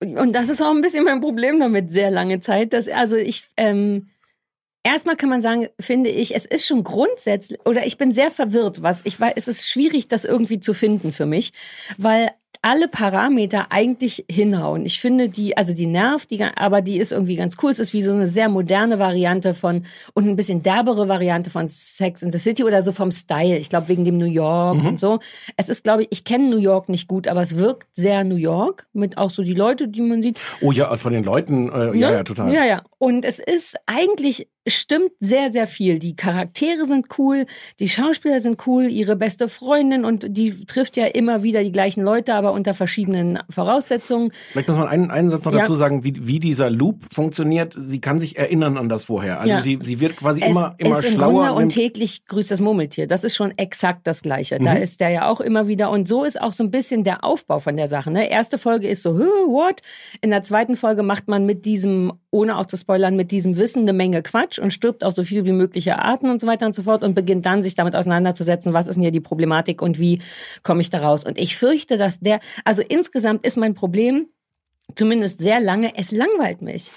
Und 0.00 0.32
das 0.32 0.48
ist 0.48 0.62
auch 0.62 0.70
ein 0.70 0.80
bisschen 0.80 1.04
mein 1.04 1.20
Problem 1.20 1.60
damit, 1.60 1.92
sehr 1.92 2.10
lange 2.10 2.40
Zeit. 2.40 2.72
Dass, 2.72 2.88
also 2.88 3.16
ich, 3.16 3.44
ähm, 3.56 4.08
erstmal 4.82 5.16
kann 5.16 5.28
man 5.28 5.42
sagen, 5.42 5.68
finde 5.78 6.10
ich, 6.10 6.34
es 6.34 6.46
ist 6.46 6.66
schon 6.66 6.84
grundsätzlich, 6.84 7.60
oder 7.66 7.86
ich 7.86 7.98
bin 7.98 8.12
sehr 8.12 8.30
verwirrt, 8.30 8.82
was 8.82 9.02
ich 9.04 9.20
weiß, 9.20 9.34
es 9.36 9.48
ist 9.48 9.68
schwierig, 9.68 10.08
das 10.08 10.24
irgendwie 10.24 10.60
zu 10.60 10.72
finden 10.72 11.12
für 11.12 11.26
mich, 11.26 11.52
weil 11.98 12.30
alle 12.62 12.88
Parameter 12.88 13.66
eigentlich 13.70 14.24
hinhauen. 14.30 14.84
Ich 14.84 15.00
finde 15.00 15.28
die, 15.28 15.56
also 15.56 15.74
die 15.74 15.86
nervt, 15.86 16.30
die, 16.30 16.42
aber 16.42 16.82
die 16.82 16.98
ist 16.98 17.10
irgendwie 17.10 17.36
ganz 17.36 17.56
cool. 17.62 17.70
Es 17.70 17.78
ist 17.78 17.92
wie 17.92 18.02
so 18.02 18.12
eine 18.12 18.26
sehr 18.26 18.48
moderne 18.48 18.98
Variante 18.98 19.54
von 19.54 19.86
und 20.12 20.28
ein 20.28 20.36
bisschen 20.36 20.62
derbere 20.62 21.08
Variante 21.08 21.48
von 21.48 21.68
Sex 21.68 22.22
in 22.22 22.32
the 22.32 22.38
City 22.38 22.62
oder 22.64 22.82
so 22.82 22.92
vom 22.92 23.10
Style. 23.10 23.56
Ich 23.56 23.70
glaube 23.70 23.88
wegen 23.88 24.04
dem 24.04 24.18
New 24.18 24.26
York 24.26 24.84
und 24.84 25.00
so. 25.00 25.20
Es 25.56 25.68
ist, 25.68 25.84
glaube 25.84 26.02
ich, 26.02 26.08
ich 26.10 26.24
kenne 26.24 26.50
New 26.50 26.58
York 26.58 26.88
nicht 26.88 27.08
gut, 27.08 27.28
aber 27.28 27.40
es 27.40 27.56
wirkt 27.56 27.86
sehr 27.94 28.24
New 28.24 28.36
York 28.36 28.86
mit 28.92 29.16
auch 29.16 29.30
so 29.30 29.42
die 29.42 29.54
Leute, 29.54 29.88
die 29.88 30.02
man 30.02 30.22
sieht. 30.22 30.38
Oh 30.60 30.72
ja, 30.72 30.94
von 30.96 31.12
den 31.12 31.24
Leuten, 31.24 31.70
äh, 31.70 31.96
ja, 31.98 32.10
Ne? 32.10 32.16
ja, 32.16 32.24
total. 32.24 32.52
Ja, 32.52 32.64
ja. 32.64 32.82
Und 32.98 33.24
es 33.24 33.38
ist 33.38 33.76
eigentlich 33.86 34.48
stimmt 34.68 35.10
sehr, 35.20 35.52
sehr 35.52 35.66
viel. 35.66 35.98
Die 35.98 36.16
Charaktere 36.16 36.84
sind 36.86 37.06
cool, 37.18 37.46
die 37.80 37.88
Schauspieler 37.88 38.40
sind 38.40 38.66
cool, 38.66 38.84
ihre 38.90 39.16
beste 39.16 39.48
Freundin 39.48 40.04
und 40.04 40.26
die 40.36 40.64
trifft 40.66 40.96
ja 40.96 41.06
immer 41.06 41.42
wieder 41.42 41.62
die 41.64 41.72
gleichen 41.72 42.02
Leute, 42.02 42.34
aber 42.34 42.52
unter 42.52 42.74
verschiedenen 42.74 43.38
Voraussetzungen. 43.48 44.32
Vielleicht 44.52 44.68
muss 44.68 44.76
man 44.76 44.88
einen, 44.88 45.10
einen 45.10 45.30
Satz 45.30 45.44
noch 45.44 45.52
Ja. 45.52 45.60
dazu 45.60 45.74
sagen, 45.74 46.04
wie, 46.04 46.26
wie 46.26 46.38
dieser 46.40 46.68
Loop 46.70 47.04
funktioniert. 47.12 47.74
Sie 47.76 48.00
kann 48.00 48.18
sich 48.18 48.36
erinnern 48.38 48.76
an 48.76 48.88
das 48.88 49.04
vorher. 49.04 49.40
Also 49.40 49.56
Ja. 49.56 49.62
sie, 49.62 49.78
sie 49.82 50.00
wird 50.00 50.16
quasi 50.16 50.42
Es 50.42 50.50
immer, 50.50 50.74
immer 50.78 51.02
im 51.04 51.12
schlauer. 51.14 51.32
Grunde 51.46 51.52
und 51.54 51.68
täglich 51.70 52.24
grüßt 52.26 52.50
das 52.50 52.60
Murmeltier. 52.60 53.06
Das 53.06 53.24
ist 53.24 53.36
schon 53.36 53.56
exakt 53.56 54.06
das 54.06 54.22
Gleiche. 54.22 54.58
Da 54.58 54.74
Mhm. 54.74 54.82
ist 54.82 55.00
der 55.00 55.08
ja 55.10 55.28
auch 55.28 55.40
immer 55.40 55.68
wieder. 55.68 55.90
Und 55.90 56.06
so 56.08 56.22
ist 56.24 56.40
auch 56.40 56.52
so 56.52 56.62
ein 56.64 56.70
bisschen 56.70 57.02
der 57.04 57.24
Aufbau 57.24 57.60
von 57.60 57.76
der 57.76 57.88
Sache. 57.88 58.10
Ne? 58.10 58.30
Erste 58.30 58.58
Folge 58.58 58.88
ist 58.88 59.02
so, 59.02 59.14
"Huh, 59.18 59.48
what? 59.48 59.80
In 60.20 60.30
der 60.30 60.42
zweiten 60.42 60.76
Folge 60.76 61.02
macht 61.02 61.28
man 61.28 61.46
mit 61.46 61.64
diesem, 61.64 62.12
ohne 62.30 62.56
auch 62.56 62.66
zu 62.66 62.76
spoilern, 62.76 63.16
mit 63.16 63.30
diesem 63.30 63.56
Wissen 63.56 63.82
eine 63.82 63.92
Menge 63.92 64.22
Quatsch 64.22 64.58
und 64.58 64.72
stirbt 64.72 65.04
auch 65.04 65.12
so 65.12 65.24
viel 65.24 65.46
wie 65.46 65.52
mögliche 65.52 65.98
Arten 65.98 66.30
und 66.30 66.40
so 66.40 66.46
weiter 66.46 66.66
und 66.66 66.74
so 66.74 66.82
fort 66.82 67.02
und 67.02 67.14
beginnt 67.14 67.46
dann 67.46 67.62
sich 67.62 67.74
damit 67.74 67.96
auseinanderzusetzen, 67.96 68.72
was 68.72 68.88
ist 68.88 68.94
denn 68.94 69.02
hier 69.02 69.10
die 69.10 69.20
Problematik 69.20 69.82
und 69.82 69.98
wie 69.98 70.20
komme 70.62 70.80
ich 70.80 70.90
da 70.90 70.98
raus. 70.98 71.24
Und 71.24 71.38
ich 71.38 71.56
fürchte, 71.56 71.96
dass 71.96 72.20
der, 72.20 72.40
also 72.64 72.82
insgesamt 72.86 73.44
ist 73.44 73.56
mein 73.56 73.74
Problem, 73.74 74.28
zumindest 74.94 75.38
sehr 75.38 75.60
lange, 75.60 75.92
es 75.96 76.12
langweilt 76.12 76.62
mich. 76.62 76.90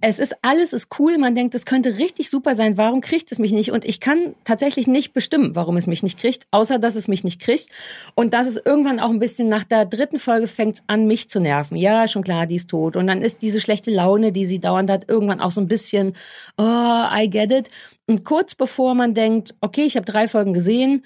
Es 0.00 0.18
ist 0.18 0.34
alles 0.42 0.72
ist 0.72 0.88
cool, 0.98 1.16
man 1.16 1.36
denkt, 1.36 1.54
es 1.54 1.64
könnte 1.64 1.98
richtig 1.98 2.28
super 2.28 2.56
sein, 2.56 2.76
warum 2.76 3.00
kriegt 3.00 3.30
es 3.30 3.38
mich 3.38 3.52
nicht? 3.52 3.70
Und 3.70 3.84
ich 3.84 4.00
kann 4.00 4.34
tatsächlich 4.42 4.88
nicht 4.88 5.12
bestimmen, 5.12 5.54
warum 5.54 5.76
es 5.76 5.86
mich 5.86 6.02
nicht 6.02 6.18
kriegt, 6.18 6.48
außer 6.50 6.80
dass 6.80 6.96
es 6.96 7.06
mich 7.06 7.22
nicht 7.22 7.40
kriegt. 7.40 7.68
Und 8.16 8.34
dass 8.34 8.48
es 8.48 8.56
irgendwann 8.56 8.98
auch 8.98 9.10
ein 9.10 9.20
bisschen 9.20 9.48
nach 9.48 9.62
der 9.62 9.84
dritten 9.84 10.18
Folge 10.18 10.48
fängt 10.48 10.76
es 10.76 10.82
an, 10.88 11.06
mich 11.06 11.30
zu 11.30 11.38
nerven. 11.38 11.76
Ja, 11.76 12.08
schon 12.08 12.24
klar, 12.24 12.46
die 12.46 12.56
ist 12.56 12.68
tot. 12.68 12.96
Und 12.96 13.06
dann 13.06 13.22
ist 13.22 13.42
diese 13.42 13.60
schlechte 13.60 13.92
Laune, 13.92 14.32
die 14.32 14.46
sie 14.46 14.58
dauernd 14.58 14.90
hat, 14.90 15.08
irgendwann 15.08 15.40
auch 15.40 15.52
so 15.52 15.60
ein 15.60 15.68
bisschen, 15.68 16.14
oh, 16.58 17.04
I 17.12 17.28
get 17.30 17.52
it. 17.52 17.70
Und 18.08 18.24
kurz 18.24 18.56
bevor 18.56 18.94
man 18.94 19.14
denkt, 19.14 19.54
okay, 19.60 19.84
ich 19.84 19.94
habe 19.94 20.06
drei 20.06 20.26
Folgen 20.26 20.52
gesehen, 20.52 21.04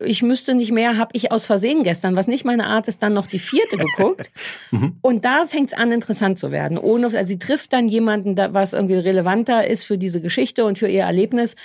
ich 0.00 0.22
müsste 0.22 0.54
nicht 0.54 0.72
mehr, 0.72 0.96
habe 0.96 1.10
ich 1.14 1.32
aus 1.32 1.46
Versehen 1.46 1.82
gestern, 1.82 2.16
was 2.16 2.26
nicht 2.26 2.44
meine 2.44 2.66
Art 2.66 2.88
ist, 2.88 3.02
dann 3.02 3.12
noch 3.12 3.26
die 3.26 3.38
vierte 3.38 3.76
geguckt. 3.76 4.30
Und 5.02 5.24
da 5.24 5.46
fängt 5.46 5.72
es 5.72 5.78
an, 5.78 5.92
interessant 5.92 6.38
zu 6.38 6.50
werden. 6.50 6.78
Ohne, 6.78 7.06
also 7.06 7.26
sie 7.26 7.38
trifft 7.38 7.72
dann 7.72 7.88
jemanden, 7.88 8.36
was 8.36 8.72
irgendwie 8.72 8.96
relevanter 8.96 9.66
ist 9.66 9.84
für 9.84 9.98
diese 9.98 10.20
Geschichte 10.20 10.64
und 10.64 10.78
für 10.78 10.88
ihr 10.88 11.02
Erlebnis. 11.02 11.56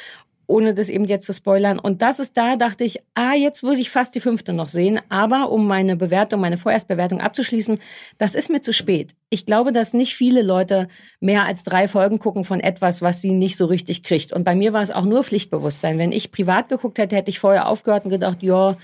Ohne 0.48 0.74
das 0.74 0.90
eben 0.90 1.06
jetzt 1.06 1.25
zu 1.25 1.34
spoilern. 1.34 1.80
Und 1.80 2.02
das 2.02 2.20
ist 2.20 2.38
da, 2.38 2.56
dachte 2.56 2.84
ich, 2.84 3.00
ah, 3.16 3.34
jetzt 3.34 3.64
würde 3.64 3.82
ich 3.82 3.90
fast 3.90 4.16
die 4.16 4.20
fünfte 4.20 4.54
noch 4.54 4.68
sehen. 4.70 5.00
Aber 5.10 5.52
um 5.52 5.68
meine 5.68 5.96
Bewertung, 5.96 6.42
meine 6.42 6.58
Vorerstbewertung 6.58 7.22
abzuschließen, 7.22 7.80
das 8.18 8.36
ist 8.36 8.50
mir 8.50 8.62
zu 8.62 8.74
spät. 8.74 9.14
Ich 9.30 9.46
glaube, 9.46 9.72
dass 9.72 9.94
nicht 9.94 10.16
viele 10.16 10.42
Leute 10.42 10.88
mehr 11.20 11.44
als 11.46 11.64
drei 11.64 11.88
Folgen 11.88 12.20
gucken 12.20 12.44
von 12.44 12.60
etwas, 12.60 13.02
was 13.02 13.22
sie 13.22 13.32
nicht 13.32 13.58
so 13.58 13.66
richtig 13.66 14.04
kriegt. 14.04 14.34
Und 14.34 14.44
bei 14.44 14.56
mir 14.56 14.74
war 14.74 14.82
es 14.82 14.92
auch 14.92 15.06
nur 15.06 15.24
Pflichtbewusstsein. 15.24 15.98
Wenn 15.98 16.12
ich 16.12 16.32
privat 16.32 16.70
geguckt 16.70 16.98
hätte, 16.98 17.16
hätte 17.16 17.30
ich 17.32 17.40
vorher 17.40 17.68
aufgehört 17.68 18.06
und 18.06 18.12
gedacht, 18.12 18.44
ja, 18.44 18.78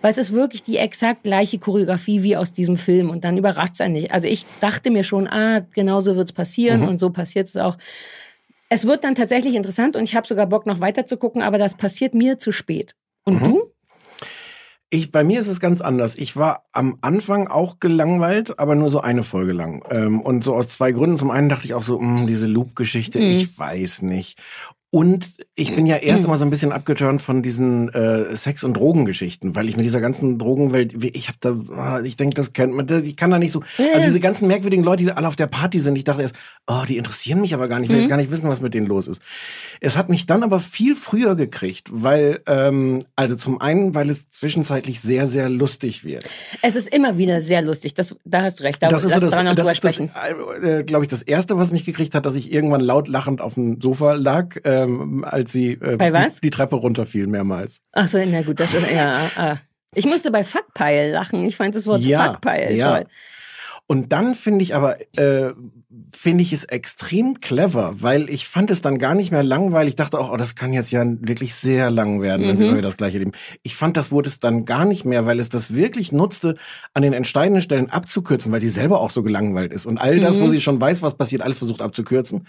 weil 0.00 0.12
es 0.12 0.18
ist 0.18 0.32
wirklich 0.32 0.62
die 0.62 0.76
exakt 0.76 1.24
gleiche 1.24 1.58
Choreografie 1.58 2.22
wie 2.22 2.36
aus 2.36 2.52
diesem 2.52 2.76
Film 2.76 3.10
und 3.10 3.24
dann 3.24 3.36
überrascht 3.36 3.74
es 3.74 3.80
einen 3.80 3.94
nicht. 3.94 4.12
Also 4.12 4.28
ich 4.28 4.46
dachte 4.60 4.92
mir 4.92 5.02
schon, 5.02 5.26
ah, 5.26 5.66
genau 5.74 6.00
so 6.00 6.14
wird 6.14 6.28
es 6.28 6.32
passieren 6.32 6.82
Mhm. 6.82 6.88
und 6.88 7.00
so 7.00 7.10
passiert 7.10 7.48
es 7.48 7.56
auch. 7.56 7.76
Es 8.68 8.86
wird 8.86 9.04
dann 9.04 9.14
tatsächlich 9.14 9.54
interessant 9.54 9.96
und 9.96 10.02
ich 10.04 10.14
habe 10.14 10.26
sogar 10.26 10.46
Bock 10.46 10.66
noch 10.66 10.80
weiter 10.80 11.06
zu 11.06 11.16
gucken, 11.16 11.42
aber 11.42 11.58
das 11.58 11.76
passiert 11.76 12.14
mir 12.14 12.38
zu 12.38 12.52
spät. 12.52 12.94
Und 13.24 13.40
Mhm. 13.40 13.44
du? 13.44 13.72
Ich, 14.90 15.10
bei 15.10 15.22
mir 15.22 15.38
ist 15.38 15.48
es 15.48 15.60
ganz 15.60 15.82
anders. 15.82 16.16
Ich 16.16 16.34
war 16.36 16.64
am 16.72 16.96
Anfang 17.02 17.46
auch 17.48 17.78
gelangweilt, 17.78 18.58
aber 18.58 18.74
nur 18.74 18.88
so 18.88 19.00
eine 19.02 19.22
Folge 19.22 19.52
lang. 19.52 19.84
Ähm, 19.90 20.22
und 20.22 20.42
so 20.42 20.54
aus 20.54 20.68
zwei 20.68 20.92
Gründen. 20.92 21.18
Zum 21.18 21.30
einen 21.30 21.50
dachte 21.50 21.66
ich 21.66 21.74
auch 21.74 21.82
so, 21.82 21.98
mh, 21.98 22.24
diese 22.24 22.46
Loop-Geschichte, 22.46 23.18
Mhm. 23.18 23.26
ich 23.26 23.58
weiß 23.58 24.00
nicht. 24.02 24.40
Und 24.90 25.26
ich 25.54 25.74
bin 25.74 25.84
ja 25.84 25.96
erst 26.02 26.24
einmal 26.24 26.38
so 26.38 26.46
ein 26.46 26.50
bisschen 26.50 26.72
abgeturnt 26.72 27.20
von 27.20 27.42
diesen 27.42 27.88
äh, 27.92 28.34
Sex- 28.34 28.64
und 28.64 28.74
Drogengeschichten, 28.74 29.54
weil 29.54 29.68
ich 29.68 29.76
mit 29.76 29.84
dieser 29.84 30.00
ganzen 30.00 30.38
Drogenwelt, 30.38 31.02
wie- 31.02 31.08
ich 31.10 31.28
habe 31.28 31.38
da, 31.40 31.74
ah, 31.76 32.00
ich 32.02 32.16
denke, 32.16 32.34
das 32.34 32.54
kennt 32.54 32.72
man, 32.74 32.86
das- 32.86 33.02
ich 33.02 33.16
kann 33.16 33.30
da 33.30 33.38
nicht 33.38 33.52
so, 33.52 33.62
also 33.76 34.06
diese 34.06 34.20
ganzen 34.20 34.48
merkwürdigen 34.48 34.82
Leute, 34.84 35.04
die 35.04 35.12
alle 35.12 35.28
auf 35.28 35.36
der 35.36 35.46
Party 35.46 35.78
sind, 35.78 35.98
ich 35.98 36.04
dachte 36.04 36.22
erst, 36.22 36.34
oh, 36.66 36.84
die 36.88 36.96
interessieren 36.96 37.40
mich 37.42 37.52
aber 37.52 37.68
gar 37.68 37.78
nicht, 37.80 37.88
ich 37.88 37.92
will 37.94 38.00
jetzt 38.00 38.08
gar 38.08 38.16
nicht 38.16 38.30
wissen, 38.30 38.48
was 38.48 38.60
mit 38.62 38.72
denen 38.72 38.86
los 38.86 39.08
ist. 39.08 39.20
Es 39.80 39.96
hat 39.98 40.08
mich 40.08 40.24
dann 40.26 40.42
aber 40.42 40.58
viel 40.60 40.94
früher 40.94 41.36
gekriegt, 41.36 41.88
weil, 41.92 42.40
ähm, 42.46 43.00
also 43.14 43.36
zum 43.36 43.60
einen, 43.60 43.94
weil 43.94 44.08
es 44.08 44.28
zwischenzeitlich 44.30 45.00
sehr, 45.00 45.26
sehr 45.26 45.48
lustig 45.50 46.04
wird. 46.04 46.24
Es 46.62 46.76
ist 46.76 46.88
immer 46.88 47.18
wieder 47.18 47.40
sehr 47.42 47.60
lustig. 47.62 47.92
Das, 47.94 48.16
da 48.24 48.42
hast 48.42 48.60
du 48.60 48.64
recht. 48.64 48.82
Da 48.82 48.88
das 48.88 49.04
ist 49.04 49.12
so 49.12 49.20
das, 49.20 49.30
das, 49.30 49.68
ist 49.68 49.84
das 49.84 49.94
sprechen. 49.96 50.10
äh, 50.62 50.82
glaube 50.84 51.04
ich, 51.04 51.08
das 51.08 51.22
erste, 51.22 51.58
was 51.58 51.72
mich 51.72 51.84
gekriegt 51.84 52.14
hat, 52.14 52.24
dass 52.26 52.34
ich 52.34 52.50
irgendwann 52.52 52.80
laut 52.80 53.06
lachend 53.08 53.40
auf 53.42 53.54
dem 53.54 53.80
Sofa 53.80 54.12
lag, 54.12 54.56
ähm, 54.84 55.24
als 55.24 55.52
sie 55.52 55.72
äh, 55.72 56.12
was? 56.12 56.34
Die, 56.34 56.40
die 56.42 56.50
Treppe 56.50 56.76
runterfiel 56.76 57.26
mehrmals. 57.26 57.80
Ach 57.92 58.08
so, 58.08 58.18
na 58.26 58.42
gut, 58.42 58.60
das 58.60 58.72
ist, 58.74 58.90
ja, 58.90 59.30
ah. 59.36 59.56
Ich 59.94 60.06
musste 60.06 60.30
bei 60.30 60.44
Fuckpile 60.44 61.12
lachen. 61.12 61.42
Ich 61.44 61.56
fand 61.56 61.74
das 61.74 61.86
Wort 61.86 62.02
Ja, 62.02 62.24
Fuckpile 62.32 62.72
ja. 62.76 62.98
toll. 62.98 63.06
Und 63.90 64.12
dann 64.12 64.34
finde 64.34 64.62
ich 64.62 64.74
aber, 64.74 64.98
äh, 65.18 65.54
finde 66.14 66.42
ich 66.42 66.52
es 66.52 66.64
extrem 66.64 67.40
clever, 67.40 67.94
weil 68.02 68.28
ich 68.28 68.46
fand 68.46 68.70
es 68.70 68.82
dann 68.82 68.98
gar 68.98 69.14
nicht 69.14 69.30
mehr 69.32 69.42
langweilig. 69.42 69.92
Ich 69.92 69.96
dachte 69.96 70.18
auch, 70.18 70.30
oh, 70.30 70.36
das 70.36 70.54
kann 70.54 70.74
jetzt 70.74 70.90
ja 70.90 71.02
wirklich 71.06 71.54
sehr 71.54 71.90
lang 71.90 72.20
werden, 72.20 72.46
wenn 72.46 72.58
Mhm. 72.70 72.74
wir 72.74 72.82
das 72.82 72.98
gleiche 72.98 73.16
leben. 73.16 73.32
Ich 73.62 73.76
fand, 73.76 73.96
das 73.96 74.12
wurde 74.12 74.28
es 74.28 74.40
dann 74.40 74.66
gar 74.66 74.84
nicht 74.84 75.06
mehr, 75.06 75.24
weil 75.24 75.38
es 75.40 75.48
das 75.48 75.72
wirklich 75.74 76.12
nutzte, 76.12 76.56
an 76.92 77.02
den 77.02 77.14
entscheidenden 77.14 77.62
Stellen 77.62 77.88
abzukürzen, 77.88 78.52
weil 78.52 78.60
sie 78.60 78.68
selber 78.68 79.00
auch 79.00 79.10
so 79.10 79.22
gelangweilt 79.22 79.72
ist. 79.72 79.86
Und 79.86 79.96
all 79.96 80.20
das, 80.20 80.38
wo 80.38 80.44
Mhm. 80.44 80.50
sie 80.50 80.60
schon 80.60 80.78
weiß, 80.78 81.00
was 81.00 81.16
passiert, 81.16 81.40
alles 81.40 81.56
versucht 81.56 81.80
abzukürzen. 81.80 82.46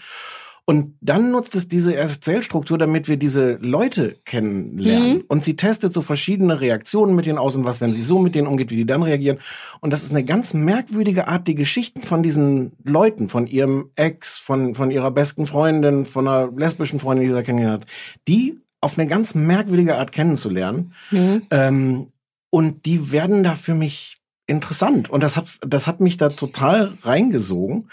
Und 0.70 0.94
dann 1.00 1.32
nutzt 1.32 1.56
es 1.56 1.66
diese 1.66 1.96
Erzählstruktur, 1.96 2.78
damit 2.78 3.08
wir 3.08 3.16
diese 3.16 3.54
Leute 3.54 4.18
kennenlernen. 4.24 5.14
Mhm. 5.14 5.24
Und 5.26 5.42
sie 5.42 5.56
testet 5.56 5.92
so 5.92 6.00
verschiedene 6.00 6.60
Reaktionen 6.60 7.16
mit 7.16 7.26
denen 7.26 7.38
aus 7.38 7.56
und 7.56 7.64
was, 7.64 7.80
wenn 7.80 7.92
sie 7.92 8.02
so 8.02 8.20
mit 8.20 8.36
denen 8.36 8.46
umgeht, 8.46 8.70
wie 8.70 8.76
die 8.76 8.86
dann 8.86 9.02
reagieren. 9.02 9.40
Und 9.80 9.92
das 9.92 10.04
ist 10.04 10.12
eine 10.12 10.22
ganz 10.22 10.54
merkwürdige 10.54 11.26
Art, 11.26 11.48
die 11.48 11.56
Geschichten 11.56 12.02
von 12.02 12.22
diesen 12.22 12.70
Leuten, 12.84 13.26
von 13.26 13.48
ihrem 13.48 13.90
Ex, 13.96 14.38
von, 14.38 14.76
von 14.76 14.92
ihrer 14.92 15.10
besten 15.10 15.44
Freundin, 15.44 16.04
von 16.04 16.28
einer 16.28 16.52
lesbischen 16.56 17.00
Freundin, 17.00 17.24
die 17.24 17.30
sie 17.30 17.34
da 17.34 17.42
kennengelernt 17.42 17.82
hat, 17.82 17.90
die 18.28 18.60
auf 18.80 18.96
eine 18.96 19.08
ganz 19.08 19.34
merkwürdige 19.34 19.98
Art 19.98 20.12
kennenzulernen. 20.12 20.94
Mhm. 21.10 21.46
Ähm, 21.50 22.06
und 22.50 22.86
die 22.86 23.10
werden 23.10 23.42
da 23.42 23.56
für 23.56 23.74
mich 23.74 24.20
interessant. 24.46 25.10
Und 25.10 25.24
das 25.24 25.36
hat, 25.36 25.58
das 25.66 25.88
hat 25.88 25.98
mich 25.98 26.16
da 26.16 26.28
total 26.28 26.92
reingesogen. 27.02 27.88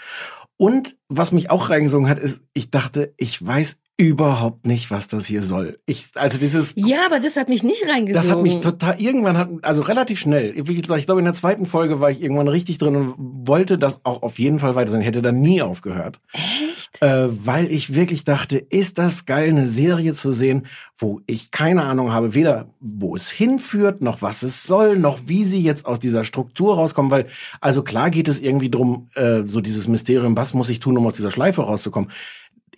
Und 0.58 0.96
was 1.08 1.32
mich 1.32 1.50
auch 1.50 1.70
reingesogen 1.70 2.08
hat, 2.08 2.18
ist, 2.18 2.42
ich 2.52 2.70
dachte, 2.70 3.14
ich 3.16 3.44
weiß 3.44 3.78
überhaupt 3.98 4.64
nicht, 4.64 4.92
was 4.92 5.08
das 5.08 5.26
hier 5.26 5.42
soll. 5.42 5.80
Ich, 5.84 6.10
also 6.14 6.38
dieses, 6.38 6.72
Ja, 6.76 7.04
aber 7.04 7.18
das 7.18 7.36
hat 7.36 7.48
mich 7.48 7.64
nicht 7.64 7.82
reingesogen. 7.88 8.14
das 8.14 8.30
hat 8.30 8.42
mich 8.42 8.60
total, 8.60 9.00
irgendwann 9.00 9.36
hat, 9.36 9.48
also 9.62 9.82
relativ 9.82 10.20
schnell, 10.20 10.54
wie 10.54 10.76
gesagt, 10.76 11.00
ich 11.00 11.06
glaube, 11.06 11.20
in 11.20 11.24
der 11.24 11.34
zweiten 11.34 11.66
Folge 11.66 12.00
war 12.00 12.08
ich 12.08 12.22
irgendwann 12.22 12.46
richtig 12.46 12.78
drin 12.78 12.94
und 12.94 13.14
wollte 13.18 13.76
das 13.76 14.04
auch 14.04 14.22
auf 14.22 14.38
jeden 14.38 14.60
Fall 14.60 14.76
weiter 14.76 14.92
sein. 14.92 15.00
Ich 15.00 15.06
hätte 15.08 15.20
da 15.20 15.32
nie 15.32 15.62
aufgehört. 15.62 16.20
Echt? 16.32 17.02
Äh, 17.02 17.26
weil 17.44 17.72
ich 17.72 17.92
wirklich 17.92 18.22
dachte, 18.22 18.58
ist 18.58 18.98
das 18.98 19.26
geil, 19.26 19.48
eine 19.48 19.66
Serie 19.66 20.12
zu 20.14 20.30
sehen, 20.30 20.66
wo 20.96 21.20
ich 21.26 21.50
keine 21.50 21.82
Ahnung 21.82 22.12
habe, 22.12 22.34
weder 22.34 22.68
wo 22.78 23.16
es 23.16 23.28
hinführt, 23.28 24.00
noch 24.00 24.22
was 24.22 24.44
es 24.44 24.62
soll, 24.62 24.96
noch 24.96 25.18
wie 25.26 25.42
sie 25.42 25.60
jetzt 25.60 25.86
aus 25.86 25.98
dieser 25.98 26.22
Struktur 26.22 26.76
rauskommen, 26.76 27.10
weil, 27.10 27.26
also 27.60 27.82
klar 27.82 28.10
geht 28.10 28.28
es 28.28 28.40
irgendwie 28.40 28.70
drum, 28.70 29.08
äh, 29.14 29.42
so 29.44 29.60
dieses 29.60 29.88
Mysterium, 29.88 30.36
was 30.36 30.54
muss 30.54 30.68
ich 30.68 30.78
tun, 30.78 30.96
um 30.96 31.06
aus 31.06 31.14
dieser 31.14 31.32
Schleife 31.32 31.62
rauszukommen. 31.62 32.10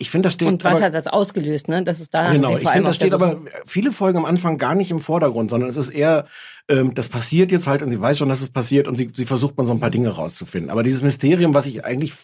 Ich 0.00 0.08
finde, 0.08 0.28
das 0.28 0.32
steht 0.32 0.48
Und 0.48 0.64
was 0.64 0.78
aber, 0.78 0.86
hat 0.86 0.94
das 0.94 1.06
ausgelöst, 1.06 1.68
ne? 1.68 1.84
Das 1.84 2.00
ist 2.00 2.14
da. 2.14 2.32
Genau, 2.32 2.56
ich 2.56 2.66
finde, 2.66 2.86
das 2.86 2.96
steht 2.96 3.12
aber 3.12 3.42
viele 3.66 3.92
Folgen 3.92 4.16
am 4.16 4.24
Anfang 4.24 4.56
gar 4.56 4.74
nicht 4.74 4.90
im 4.90 4.98
Vordergrund, 4.98 5.50
sondern 5.50 5.68
es 5.68 5.76
ist 5.76 5.90
eher, 5.90 6.24
ähm, 6.68 6.94
das 6.94 7.08
passiert 7.08 7.52
jetzt 7.52 7.66
halt 7.66 7.82
und 7.82 7.90
sie 7.90 8.00
weiß 8.00 8.16
schon, 8.16 8.30
dass 8.30 8.40
es 8.40 8.48
passiert 8.48 8.88
und 8.88 8.96
sie, 8.96 9.10
sie 9.12 9.26
versucht 9.26 9.58
man 9.58 9.66
so 9.66 9.74
ein 9.74 9.78
paar 9.78 9.90
Dinge 9.90 10.08
rauszufinden. 10.08 10.70
Aber 10.70 10.82
dieses 10.82 11.02
Mysterium, 11.02 11.52
was 11.52 11.66
ich 11.66 11.84
eigentlich 11.84 12.14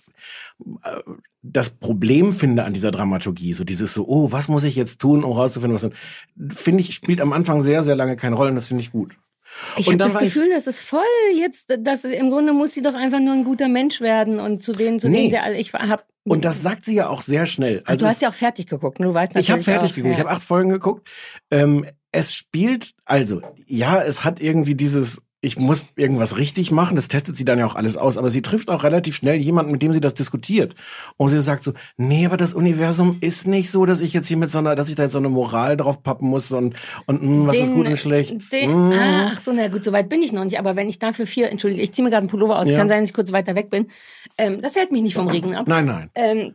äh, 0.85 1.03
das 1.43 1.69
Problem 1.69 2.33
finde 2.33 2.65
an 2.65 2.73
dieser 2.73 2.93
Dramaturgie, 2.93 3.53
so 3.53 3.63
dieses 3.63 3.93
so, 3.93 4.07
oh, 4.09 4.33
was 4.33 4.49
muss 4.49 4.65
ich 4.65 4.75
jetzt 4.75 4.99
tun, 4.99 5.23
um 5.23 5.33
rauszufinden, 5.33 5.75
was, 5.75 6.57
finde 6.57 6.81
ich, 6.81 6.95
spielt 6.95 7.21
am 7.21 7.35
Anfang 7.35 7.61
sehr, 7.61 7.83
sehr 7.83 7.95
lange 7.95 8.17
keine 8.17 8.37
Rolle 8.37 8.49
und 8.49 8.57
das 8.57 8.69
finde 8.69 8.85
ich 8.85 8.91
gut. 8.91 9.19
Ich 9.77 9.87
habe 9.87 9.97
das 9.97 10.15
ich- 10.15 10.21
Gefühl, 10.21 10.51
das 10.51 10.67
ist 10.67 10.81
voll 10.81 11.03
jetzt, 11.37 11.75
dass 11.81 12.05
im 12.05 12.31
Grunde 12.31 12.53
muss 12.53 12.75
sie 12.75 12.83
doch 12.83 12.95
einfach 12.95 13.21
nur 13.21 13.35
ein 13.35 13.45
guter 13.45 13.69
Mensch 13.69 14.01
werden 14.01 14.41
und 14.41 14.63
zu 14.63 14.73
denen, 14.73 15.01
zu 15.01 15.09
Nee. 15.09 15.17
denen 15.19 15.31
sie 15.31 15.39
alle, 15.39 15.57
ich 15.59 15.73
hab. 15.73 16.07
Und 16.25 16.45
das 16.45 16.63
sagt 16.63 16.85
sie 16.85 16.95
ja 16.97 17.09
auch 17.09 17.21
sehr 17.23 17.47
schnell. 17.47 17.83
also 17.85 18.05
du 18.05 18.11
hast 18.11 18.21
ja 18.23 18.29
auch 18.31 18.35
fertig 18.35 18.67
geguckt, 18.67 18.99
ne? 19.01 19.07
du 19.07 19.15
weißt 19.15 19.35
natürlich 19.35 19.47
Ich 19.49 19.53
habe 19.53 19.63
fertig 19.63 19.91
auch, 19.93 19.95
geguckt. 19.95 20.13
Ich 20.13 20.19
ja. 20.19 20.25
habe 20.25 20.35
acht 20.37 20.43
Folgen 20.45 20.71
geguckt. 20.71 21.09
Ähm, 21.51 21.87
es 22.13 22.35
spielt, 22.35 22.95
also, 23.05 23.43
ja, 23.67 24.03
es 24.03 24.25
hat 24.25 24.41
irgendwie 24.41 24.75
dieses, 24.75 25.23
ich 25.47 25.57
muss 25.59 25.87
irgendwas 25.97 26.37
richtig 26.37 26.71
machen. 26.73 26.97
Das 26.97 27.09
testet 27.09 27.37
sie 27.37 27.45
dann 27.45 27.59
ja 27.59 27.67
auch 27.67 27.77
alles 27.77 27.97
aus. 27.97 28.19
Aber 28.19 28.29
sie 28.31 28.43
trifft 28.43 28.69
auch 28.69 28.83
relativ 28.85 29.15
schnell 29.17 29.37
jemanden, 29.37 29.71
mit 29.73 29.81
dem 29.81 29.93
sie 29.93 30.01
das 30.01 30.15
diskutiert. 30.15 30.75
Und 31.17 31.29
sie 31.29 31.41
sagt 31.41 31.63
so, 31.63 31.73
nee, 31.97 32.27
aber 32.27 32.37
das 32.37 32.53
Universum 32.53 33.19
ist 33.21 33.47
nicht 33.47 33.71
so, 33.71 33.87
dass 33.87 34.01
ich 34.01 34.13
jetzt 34.13 34.27
hier 34.27 34.37
mit 34.37 34.51
so 34.51 34.59
einer, 34.59 34.75
dass 34.75 34.89
ich 34.89 34.97
da 34.97 35.05
jetzt 35.05 35.13
so 35.13 35.19
eine 35.19 35.29
Moral 35.29 35.77
drauf 35.77 36.03
pappen 36.03 36.29
muss 36.29 36.53
und, 36.53 36.75
und 37.07 37.23
mh, 37.23 37.47
was 37.49 37.57
ist 37.59 37.69
Den- 37.69 37.75
gut 37.77 37.87
und 37.87 37.97
schlecht. 37.97 38.53
Den, 38.53 38.89
Mm. 38.89 38.93
ach 39.33 39.41
so, 39.41 39.53
na 39.55 39.69
gut, 39.69 39.85
so 39.85 39.93
weit 39.93 40.09
bin 40.09 40.21
ich 40.23 40.33
noch 40.33 40.45
nicht. 40.45 40.59
Aber 40.59 40.75
wenn 40.77 40.89
ich 40.89 40.99
dafür 40.99 41.27
vier, 41.27 41.51
entschuldige, 41.51 41.83
ich 41.83 41.93
ziehe 41.93 42.03
mir 42.05 42.11
gerade 42.11 42.23
einen 42.23 42.29
Pullover 42.29 42.59
aus, 42.59 42.69
Ja. 42.69 42.77
kann 42.77 42.89
sein, 42.89 43.01
dass 43.03 43.11
ich 43.11 43.15
kurz 43.15 43.31
weiter 43.33 43.55
weg 43.55 43.71
bin. 43.71 43.87
Ähm, 44.39 44.61
das 44.61 44.75
hält 44.77 44.91
mich 44.93 45.03
nicht 45.03 45.15
vom 45.15 45.29
Regen 45.29 45.55
ab. 45.55 45.67
Nein, 45.69 45.87
nein. 45.87 46.11
Ähm, 46.15 46.55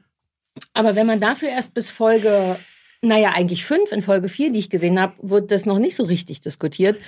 aber 0.74 0.96
wenn 0.96 1.08
man 1.08 1.20
dafür 1.20 1.50
erst 1.50 1.74
bis 1.74 1.90
Folge, 1.92 2.58
naja, 3.02 3.32
eigentlich 3.34 3.66
fünf, 3.66 3.92
in 3.92 4.02
Folge 4.04 4.30
vier, 4.30 4.52
die 4.52 4.60
ich 4.60 4.70
gesehen 4.70 5.00
habe, 5.00 5.14
wird 5.22 5.50
das 5.52 5.66
noch 5.66 5.80
nicht 5.80 5.96
so 5.96 6.04
richtig 6.04 6.42
diskutiert. 6.42 7.00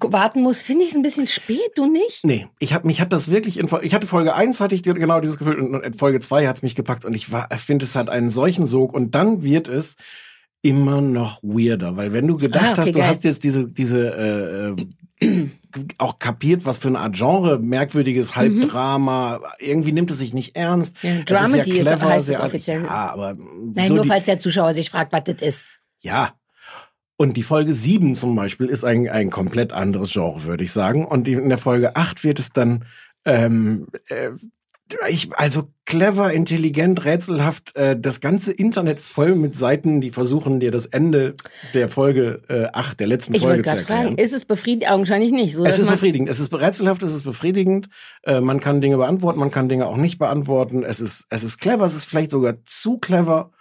Warten 0.00 0.42
muss, 0.42 0.60
finde 0.62 0.84
ich 0.84 0.90
es 0.90 0.96
ein 0.96 1.02
bisschen 1.02 1.26
spät, 1.28 1.70
du 1.76 1.86
nicht? 1.86 2.24
Nee, 2.24 2.48
ich 2.58 2.74
hab, 2.74 2.84
mich 2.84 3.00
hat 3.00 3.12
das 3.12 3.30
wirklich 3.30 3.58
in 3.58 3.68
ich 3.82 3.94
hatte 3.94 4.06
Folge 4.06 4.34
1 4.34 4.60
hatte 4.60 4.74
ich 4.74 4.82
genau 4.82 5.20
dieses 5.20 5.38
Gefühl 5.38 5.60
und 5.60 5.82
in 5.84 5.94
Folge 5.94 6.18
2 6.20 6.46
hat's 6.48 6.62
mich 6.62 6.74
gepackt 6.74 7.04
und 7.04 7.14
ich 7.14 7.30
war, 7.30 7.48
finde, 7.56 7.84
es 7.84 7.94
hat 7.94 8.10
einen 8.10 8.30
solchen 8.30 8.66
Sog 8.66 8.92
und 8.92 9.14
dann 9.14 9.42
wird 9.44 9.68
es 9.68 9.96
immer 10.62 11.00
noch 11.00 11.42
weirder, 11.42 11.96
weil 11.96 12.12
wenn 12.12 12.26
du 12.26 12.36
gedacht 12.36 12.64
Ah, 12.64 12.70
okay, 12.72 12.80
hast, 12.80 12.88
du 12.94 12.98
geil. 12.98 13.08
hast 13.08 13.24
jetzt 13.24 13.44
diese, 13.44 13.68
diese, 13.68 14.76
äh, 15.20 15.26
äh, 15.26 15.50
auch 15.98 16.18
kapiert, 16.18 16.64
was 16.64 16.78
für 16.78 16.88
eine 16.88 16.98
Art 17.00 17.14
Genre, 17.16 17.58
merkwürdiges 17.58 18.34
Halbdrama, 18.34 19.40
irgendwie 19.58 19.92
nimmt 19.92 20.10
es 20.10 20.18
sich 20.18 20.32
nicht 20.34 20.56
ernst. 20.56 20.96
Mhm. 21.02 21.08
Ja, 21.08 21.14
Es 21.14 21.18
ist 21.20 21.30
Dramedy 21.30 21.72
sehr 21.72 21.80
ist- 21.82 21.86
clever, 21.88 22.08
heißt 22.08 22.28
es 22.30 22.36
sehr, 22.36 22.44
offiziell. 22.44 22.82
Ja, 22.84 23.12
aber 23.12 23.36
Nein, 23.74 23.88
so 23.88 23.94
nur 23.94 24.02
die, 24.04 24.08
falls 24.08 24.26
der 24.26 24.38
Zuschauer 24.38 24.74
sich 24.74 24.90
fragt, 24.90 25.12
was 25.12 25.24
das 25.24 25.40
ist. 25.40 25.66
ja. 26.02 26.34
Und 27.16 27.36
die 27.36 27.42
Folge 27.44 27.72
7 27.72 28.14
zum 28.14 28.34
Beispiel 28.34 28.66
ist 28.66 28.84
ein, 28.84 29.08
ein 29.08 29.30
komplett 29.30 29.72
anderes 29.72 30.12
Genre, 30.12 30.44
würde 30.44 30.64
ich 30.64 30.72
sagen. 30.72 31.04
Und 31.04 31.28
in 31.28 31.48
der 31.48 31.58
Folge 31.58 31.94
8 31.96 32.24
wird 32.24 32.38
es 32.40 32.50
dann, 32.50 32.84
ähm, 33.24 33.86
äh, 34.08 34.30
ich, 35.08 35.30
also 35.34 35.70
clever, 35.86 36.32
intelligent, 36.32 37.04
rätselhaft. 37.04 37.74
Äh, 37.76 37.98
das 37.98 38.20
ganze 38.20 38.52
Internet 38.52 38.98
ist 38.98 39.10
voll 39.10 39.34
mit 39.34 39.54
Seiten, 39.54 40.00
die 40.00 40.10
versuchen 40.10 40.60
dir 40.60 40.70
das 40.70 40.86
Ende 40.86 41.36
der 41.72 41.88
Folge 41.88 42.42
äh, 42.48 42.66
8, 42.72 43.00
der 43.00 43.06
letzten 43.06 43.34
Ich 43.34 43.42
Folge 43.42 43.58
wollte 43.58 43.62
zu 43.62 43.70
gerade 43.70 43.80
erklären. 43.80 44.02
fragen, 44.08 44.18
ist 44.18 44.34
es 44.34 44.44
befriedigend? 44.44 44.92
Augenscheinlich 44.92 45.32
nicht. 45.32 45.54
So, 45.54 45.64
Es 45.64 45.78
ist 45.78 45.88
befriedigend. 45.88 46.28
Es 46.28 46.40
ist 46.40 46.52
rätselhaft, 46.52 47.02
es 47.02 47.14
ist 47.14 47.22
befriedigend. 47.22 47.88
Äh, 48.24 48.40
man 48.40 48.60
kann 48.60 48.80
Dinge 48.80 48.96
beantworten, 48.96 49.38
man 49.38 49.50
kann 49.50 49.68
Dinge 49.68 49.86
auch 49.86 49.96
nicht 49.96 50.18
beantworten. 50.18 50.82
Es 50.82 51.00
ist, 51.00 51.26
es 51.30 51.44
ist 51.44 51.58
clever, 51.60 51.84
es 51.84 51.94
ist 51.94 52.04
vielleicht 52.04 52.32
sogar 52.32 52.62
zu 52.64 52.98
clever. 52.98 53.52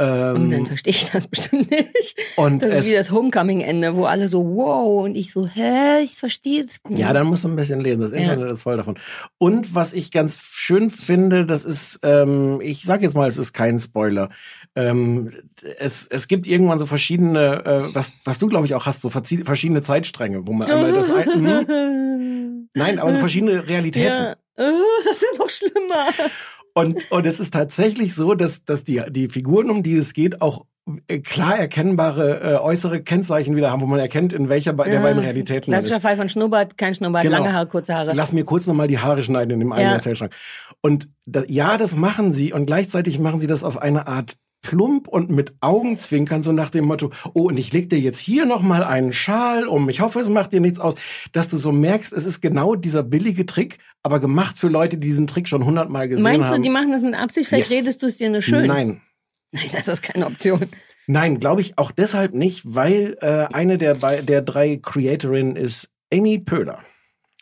Und 0.00 0.06
dann 0.06 0.52
Ähm, 0.52 0.66
verstehe 0.66 0.92
ich 0.92 1.10
das 1.10 1.26
bestimmt 1.28 1.70
nicht. 1.72 2.14
und 2.36 2.62
Das 2.62 2.80
ist 2.80 2.86
wie 2.90 2.94
das 2.94 3.10
Homecoming-Ende, 3.10 3.96
wo 3.96 4.04
alle 4.04 4.28
so, 4.28 4.44
wow, 4.44 5.04
und 5.04 5.16
ich 5.16 5.32
so, 5.32 5.46
hä, 5.48 6.00
ich 6.04 6.14
verstehe 6.14 6.64
das 6.66 6.74
nicht. 6.88 7.00
Ja, 7.00 7.12
dann 7.12 7.26
musst 7.26 7.42
du 7.42 7.48
ein 7.48 7.56
bisschen 7.56 7.80
lesen. 7.80 8.00
Das 8.02 8.12
Ja. 8.12 8.18
Internet 8.18 8.52
ist 8.52 8.62
voll 8.62 8.76
davon. 8.76 8.96
Und 9.38 9.74
was 9.74 9.92
ich 9.92 10.12
ganz 10.12 10.38
schön 10.40 10.88
finde, 10.90 11.46
das 11.46 11.64
ist, 11.64 11.98
ähm, 12.04 12.60
ich 12.62 12.82
sag 12.82 13.02
jetzt 13.02 13.16
mal, 13.16 13.28
es 13.28 13.38
ist 13.38 13.52
kein 13.52 13.78
Spoiler. 13.80 14.28
Ähm, 14.76 15.32
es, 15.78 16.06
es 16.06 16.28
gibt 16.28 16.46
irgendwann 16.46 16.78
so 16.78 16.86
verschiedene, 16.86 17.64
äh, 17.64 17.94
was, 17.94 18.12
was 18.24 18.38
du 18.38 18.46
glaube 18.46 18.66
ich 18.66 18.74
auch 18.74 18.86
hast, 18.86 19.00
so 19.00 19.10
verschiedene 19.10 19.82
Zeitstränge, 19.82 20.46
wo 20.46 20.52
man 20.52 20.70
einmal 20.70 20.92
das 20.92 21.10
ein, 21.10 21.26
hm, 21.68 22.68
Nein, 22.74 22.98
aber 23.00 23.12
so 23.12 23.18
verschiedene 23.18 23.66
Realitäten. 23.66 24.06
ja. 24.12 24.36
Oh, 24.60 24.62
das 25.04 25.14
ist 25.16 25.22
ja 25.22 25.38
noch 25.38 25.50
schlimmer. 25.50 26.06
Und, 26.78 27.10
und 27.10 27.26
es 27.26 27.40
ist 27.40 27.52
tatsächlich 27.52 28.14
so, 28.14 28.34
dass, 28.34 28.64
dass 28.64 28.84
die, 28.84 29.02
die 29.10 29.28
Figuren, 29.28 29.70
um 29.70 29.82
die 29.82 29.96
es 29.96 30.12
geht, 30.12 30.40
auch 30.40 30.64
äh, 31.06 31.18
klar 31.18 31.58
erkennbare 31.58 32.40
äh, 32.40 32.56
äußere 32.56 33.02
Kennzeichen 33.02 33.54
wieder 33.56 33.70
haben, 33.70 33.80
wo 33.82 33.86
man 33.86 34.00
erkennt, 34.00 34.32
in 34.32 34.48
welcher 34.48 34.72
be- 34.72 34.84
der 34.84 35.00
beiden 35.00 35.18
Realitäten 35.22 35.70
man 35.70 35.78
ist. 35.80 35.86
Klassischer 35.86 36.00
Fall 36.06 36.16
von 36.16 36.28
Schnurrbart, 36.28 36.78
kein 36.78 36.94
Schnurrbart, 36.94 37.24
Genau. 37.24 37.38
lange 37.38 37.52
Haare, 37.52 37.66
kurze 37.66 37.94
Haare. 37.94 38.12
Lass 38.14 38.32
mir 38.32 38.44
kurz 38.44 38.66
nochmal 38.66 38.88
die 38.88 38.98
Haare 38.98 39.22
schneiden 39.22 39.50
in 39.52 39.60
dem 39.60 39.72
einen 39.72 39.88
Ja. 39.88 39.92
Erzählschrank. 39.94 40.32
Und 40.80 41.10
da, 41.26 41.42
ja, 41.48 41.76
das 41.76 41.94
machen 41.94 42.32
sie 42.32 42.52
und 42.52 42.66
gleichzeitig 42.66 43.18
machen 43.18 43.40
sie 43.40 43.46
das 43.46 43.64
auf 43.64 43.76
eine 43.82 44.06
Art 44.06 44.36
plump 44.68 45.08
und 45.08 45.30
mit 45.30 45.54
Augenzwinkern, 45.62 46.42
so 46.42 46.52
nach 46.52 46.68
dem 46.68 46.84
Motto, 46.84 47.10
oh, 47.32 47.48
und 47.48 47.58
ich 47.58 47.72
leg 47.72 47.88
dir 47.88 47.98
jetzt 47.98 48.18
hier 48.18 48.44
nochmal 48.44 48.84
einen 48.84 49.14
Schal 49.14 49.66
um, 49.66 49.88
ich 49.88 50.00
hoffe, 50.00 50.20
es 50.20 50.28
macht 50.28 50.52
dir 50.52 50.60
nichts 50.60 50.78
aus, 50.78 50.94
dass 51.32 51.48
du 51.48 51.56
so 51.56 51.72
merkst, 51.72 52.12
es 52.12 52.26
ist 52.26 52.42
genau 52.42 52.74
dieser 52.74 53.02
billige 53.02 53.46
Trick, 53.46 53.78
aber 54.02 54.20
gemacht 54.20 54.58
für 54.58 54.68
Leute, 54.68 54.98
die 54.98 55.06
diesen 55.06 55.26
Trick 55.26 55.48
schon 55.48 55.64
hundertmal 55.64 56.06
gesehen 56.06 56.22
Meinst 56.22 56.50
haben. 56.50 56.56
du, 56.56 56.62
die 56.62 56.68
machen 56.68 56.92
das 56.92 57.02
mit 57.02 57.14
Absicht? 57.14 57.48
Vielleicht 57.48 57.70
Yes. 57.70 57.80
redest 57.80 58.02
du 58.02 58.06
es 58.08 58.18
dir 58.18 58.28
nur 58.28 58.42
schön. 58.42 58.66
Nein. 58.66 59.00
Nein, 59.52 59.70
das 59.72 59.88
ist 59.88 60.02
keine 60.02 60.26
Option. 60.26 60.60
Nein, 61.06 61.40
glaube 61.40 61.62
ich 61.62 61.78
auch 61.78 61.90
deshalb 61.90 62.34
nicht, 62.34 62.62
weil 62.66 63.16
äh, 63.22 63.46
eine 63.50 63.78
der, 63.78 63.94
der 63.94 64.42
drei 64.42 64.76
Creatorinnen 64.76 65.56
ist 65.56 65.90
Amy 66.12 66.38
Pöhler. 66.38 66.80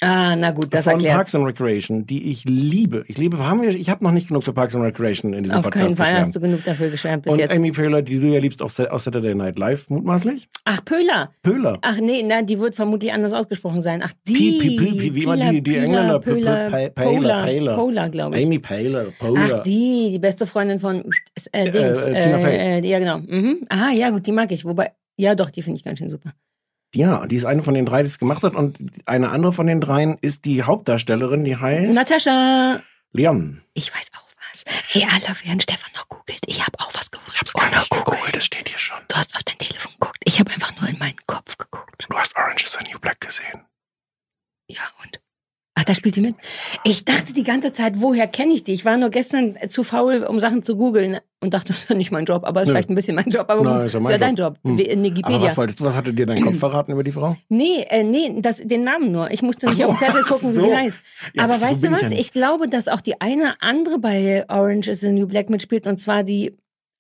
Ah, 0.03 0.37
na 0.37 0.51
gut, 0.51 0.75
das 0.75 0.85
von 0.85 0.93
erklärt. 0.95 1.15
Parks 1.15 1.35
and 1.35 1.47
Recreation, 1.47 2.07
die 2.07 2.31
ich 2.31 2.45
liebe. 2.45 3.05
Ich 3.09 3.17
liebe, 3.17 3.39
haben 3.39 3.63
wir, 3.63 3.71
ich 3.71 3.89
habe 3.89 4.05
noch 4.05 4.11
nicht 4.13 4.29
genug 4.29 4.45
für 4.45 4.53
Parks 4.53 4.75
and 4.77 4.85
Recreation 4.85 5.33
in 5.33 5.43
diesem 5.43 5.57
Auf 5.59 5.71
keinen 5.71 5.85
Podcast 5.85 5.97
Fall 5.97 6.05
geschwärmt. 6.07 6.27
hast 6.27 6.37
du 6.37 6.41
genug 6.41 6.65
dafür 6.65 6.91
geschwärmt 6.91 7.23
bis 7.25 7.33
Und 7.33 7.39
jetzt. 7.39 7.57
Amy 7.57 7.73
Poehler, 7.73 8.03
die 8.03 8.21
du 8.21 8.27
ja 8.27 8.39
liebst 8.39 8.61
auf, 8.61 8.73
Sa- 8.73 8.89
auf 8.91 9.01
Saturday 9.01 9.35
Night 9.35 9.59
Live, 9.59 9.89
mutmaßlich? 9.89 10.51
Ach, 10.67 10.85
Pöhler. 10.85 11.31
Poehler. 11.43 11.79
Ach 11.81 11.97
nee, 11.99 12.23
na, 12.23 12.43
die 12.43 12.59
wird 12.61 12.75
vermutlich 12.75 13.11
anders 13.11 13.33
ausgesprochen 13.33 13.81
sein. 13.81 14.03
Ach, 14.05 14.13
die. 14.29 14.35
Pi- 14.35 14.59
pi- 14.59 14.77
pi- 14.77 14.93
pi- 14.99 15.15
wie 15.15 15.23
immer 15.23 15.37
die- 15.51 15.63
die 15.63 15.77
Engländer, 15.77 16.19
P- 16.21 16.31
P- 16.35 16.41
Pöhler, 16.41 17.45
Pöhler. 17.45 17.77
Pöhler, 17.77 18.09
glaube 18.11 18.39
ich. 18.39 18.45
Amy 18.45 18.59
Poehler, 18.59 19.07
Poehler. 19.19 19.57
Ach, 19.61 19.63
die, 19.63 20.11
die 20.13 20.19
beste 20.19 20.47
Freundin 20.47 20.79
von 20.79 21.05
äh, 21.53 21.71
Dings. 21.71 22.07
äh, 22.07 22.21
Tina 22.21 22.39
Fey. 22.39 22.57
äh, 22.57 22.87
ja, 22.87 22.99
genau. 22.99 23.19
Mhm. 23.19 23.61
Aha, 23.71 23.93
ja, 23.93 24.11
gut, 24.11 24.27
die 24.27 24.33
mag 24.33 24.53
ich. 24.53 24.67
Wobei, 24.67 24.91
ja 25.17 25.35
doch, 25.35 25.49
die 25.49 25.63
finde 25.63 25.79
ich 25.79 25.85
ganz 25.85 26.01
schön 26.01 26.11
super. 26.11 26.35
Ja, 26.95 27.27
die 27.27 27.37
ist 27.37 27.45
eine 27.45 27.63
von 27.63 27.75
den 27.75 27.85
drei, 27.87 28.03
die 28.03 28.07
es 28.09 28.19
gemacht 28.19 28.43
hat. 28.43 28.55
Und 28.55 28.79
eine 29.07 29.31
andere 29.31 29.53
von 29.53 29.67
den 29.67 29.81
dreien 29.81 30.17
ist 30.21 30.45
die 30.45 30.63
Hauptdarstellerin, 30.63 31.45
die 31.45 31.57
heißt 31.57 31.93
Natascha. 31.93 32.81
Leon. 33.13 33.63
Ich 33.75 33.95
weiß 33.95 34.11
auch 34.17 34.29
was. 34.51 34.65
Hey, 34.93 35.07
alle, 35.11 35.37
während 35.43 35.63
Stefan 35.63 35.91
noch 35.95 36.09
googelt. 36.09 36.41
Ich 36.47 36.61
habe 36.65 36.79
auch 36.79 36.93
was 36.95 37.11
gegoogelt. 37.11 37.43
Ich 37.45 37.53
Oh, 37.55 37.67
nicht 37.79 37.91
gegoogelt, 37.91 38.35
das 38.37 38.45
steht 38.45 38.69
hier 38.69 38.79
schon. 38.79 38.99
Du 39.09 39.17
hast 39.17 39.35
auf 39.35 39.43
dein 39.43 39.59
Telefon 39.59 39.93
geguckt. 39.99 40.19
Ich 40.25 40.39
habe 40.41 40.51
einfach 40.53 40.79
nur 40.81 40.89
in 40.89 40.99
meinen 40.99 41.17
Kopf 41.27 41.57
geguckt. 41.59 42.07
Du 42.09 42.17
hast 42.17 42.37
Orange 42.37 42.65
is 42.65 42.73
the 42.79 42.85
New 42.91 42.99
Black 42.99 43.21
gesehen. 43.21 43.65
Ja, 44.69 44.83
und? 45.03 45.21
Ach, 45.79 45.85
da 45.85 45.95
spielt 45.95 46.17
die 46.17 46.23
mit? 46.23 46.35
Ich 46.85 47.05
dachte 47.05 47.35
die 47.35 47.43
ganze 47.43 47.71
Zeit, 47.71 48.01
woher 48.01 48.27
kenne 48.27 48.55
ich 48.55 48.65
die? 48.65 48.73
Ich 48.73 48.87
war 48.87 48.97
nur 48.97 49.11
gestern 49.11 49.57
zu 49.69 49.83
faul, 49.85 50.23
um 50.25 50.41
Sachen 50.41 50.63
zu 50.63 50.75
googeln 50.77 51.19
und 51.41 51.53
dachte, 51.53 51.67
das 51.75 51.83
ist 51.83 51.91
ja 51.91 51.95
nicht 51.97 52.11
mein 52.11 52.25
Job, 52.25 52.45
aber 52.45 52.63
ist 52.63 52.69
Nö. 52.69 52.73
vielleicht 52.73 52.89
ein 52.89 52.95
bisschen 52.95 53.15
mein 53.15 53.29
Job. 53.29 53.51
Aber 53.51 53.63
Nein, 53.63 53.85
ist 53.87 53.93
ja 53.93 54.01
mein 54.01 54.19
dein 54.19 54.35
Job. 54.37 54.57
Hm. 54.65 54.79
Wie 54.79 54.83
In 54.83 55.01
Aber 55.01 55.05
Wikipedia. 55.11 55.43
was 55.43 55.57
wolltest 55.59 55.81
du, 55.81 55.85
was 55.85 55.95
hatte 55.95 56.15
dir 56.15 56.25
dein 56.25 56.41
Kopf 56.41 56.59
verraten 56.61 56.93
über 56.93 57.05
die 57.05 57.13
Frau? 57.13 57.37
Nee, 57.51 57.85
äh, 57.91 58.03
nee, 58.03 58.41
das, 58.41 58.63
den 58.65 58.85
Namen 58.85 59.13
nur. 59.13 59.31
Ich 59.31 59.43
musste 59.43 59.67
nicht 59.67 59.77
so, 59.77 59.85
auf 59.85 59.99
den 59.99 60.07
Zettel 60.07 60.23
gucken, 60.23 60.49
wie 60.51 60.55
so. 60.55 60.65
die 60.65 60.75
heißt. 60.75 60.99
Ja, 61.35 61.45
Aber 61.45 61.57
so 61.57 61.61
weißt 61.67 61.83
du 61.85 61.89
ich 61.89 61.93
was? 61.93 62.01
ja 62.03 62.09
Ich, 62.09 62.17
nicht. 62.17 62.33
glaube, 62.33 62.69
dass 62.71 62.89
auch 62.89 63.03
die 63.03 63.21
eine 63.21 63.61
andere 63.61 63.99
bei 63.99 64.47
Orange 64.49 64.89
is 64.91 65.01
the 65.01 65.13
New 65.13 65.27
Black 65.27 65.51
mitspielt 65.51 65.87
und 65.87 65.99
zwar 66.01 66.23
die, 66.25 66.57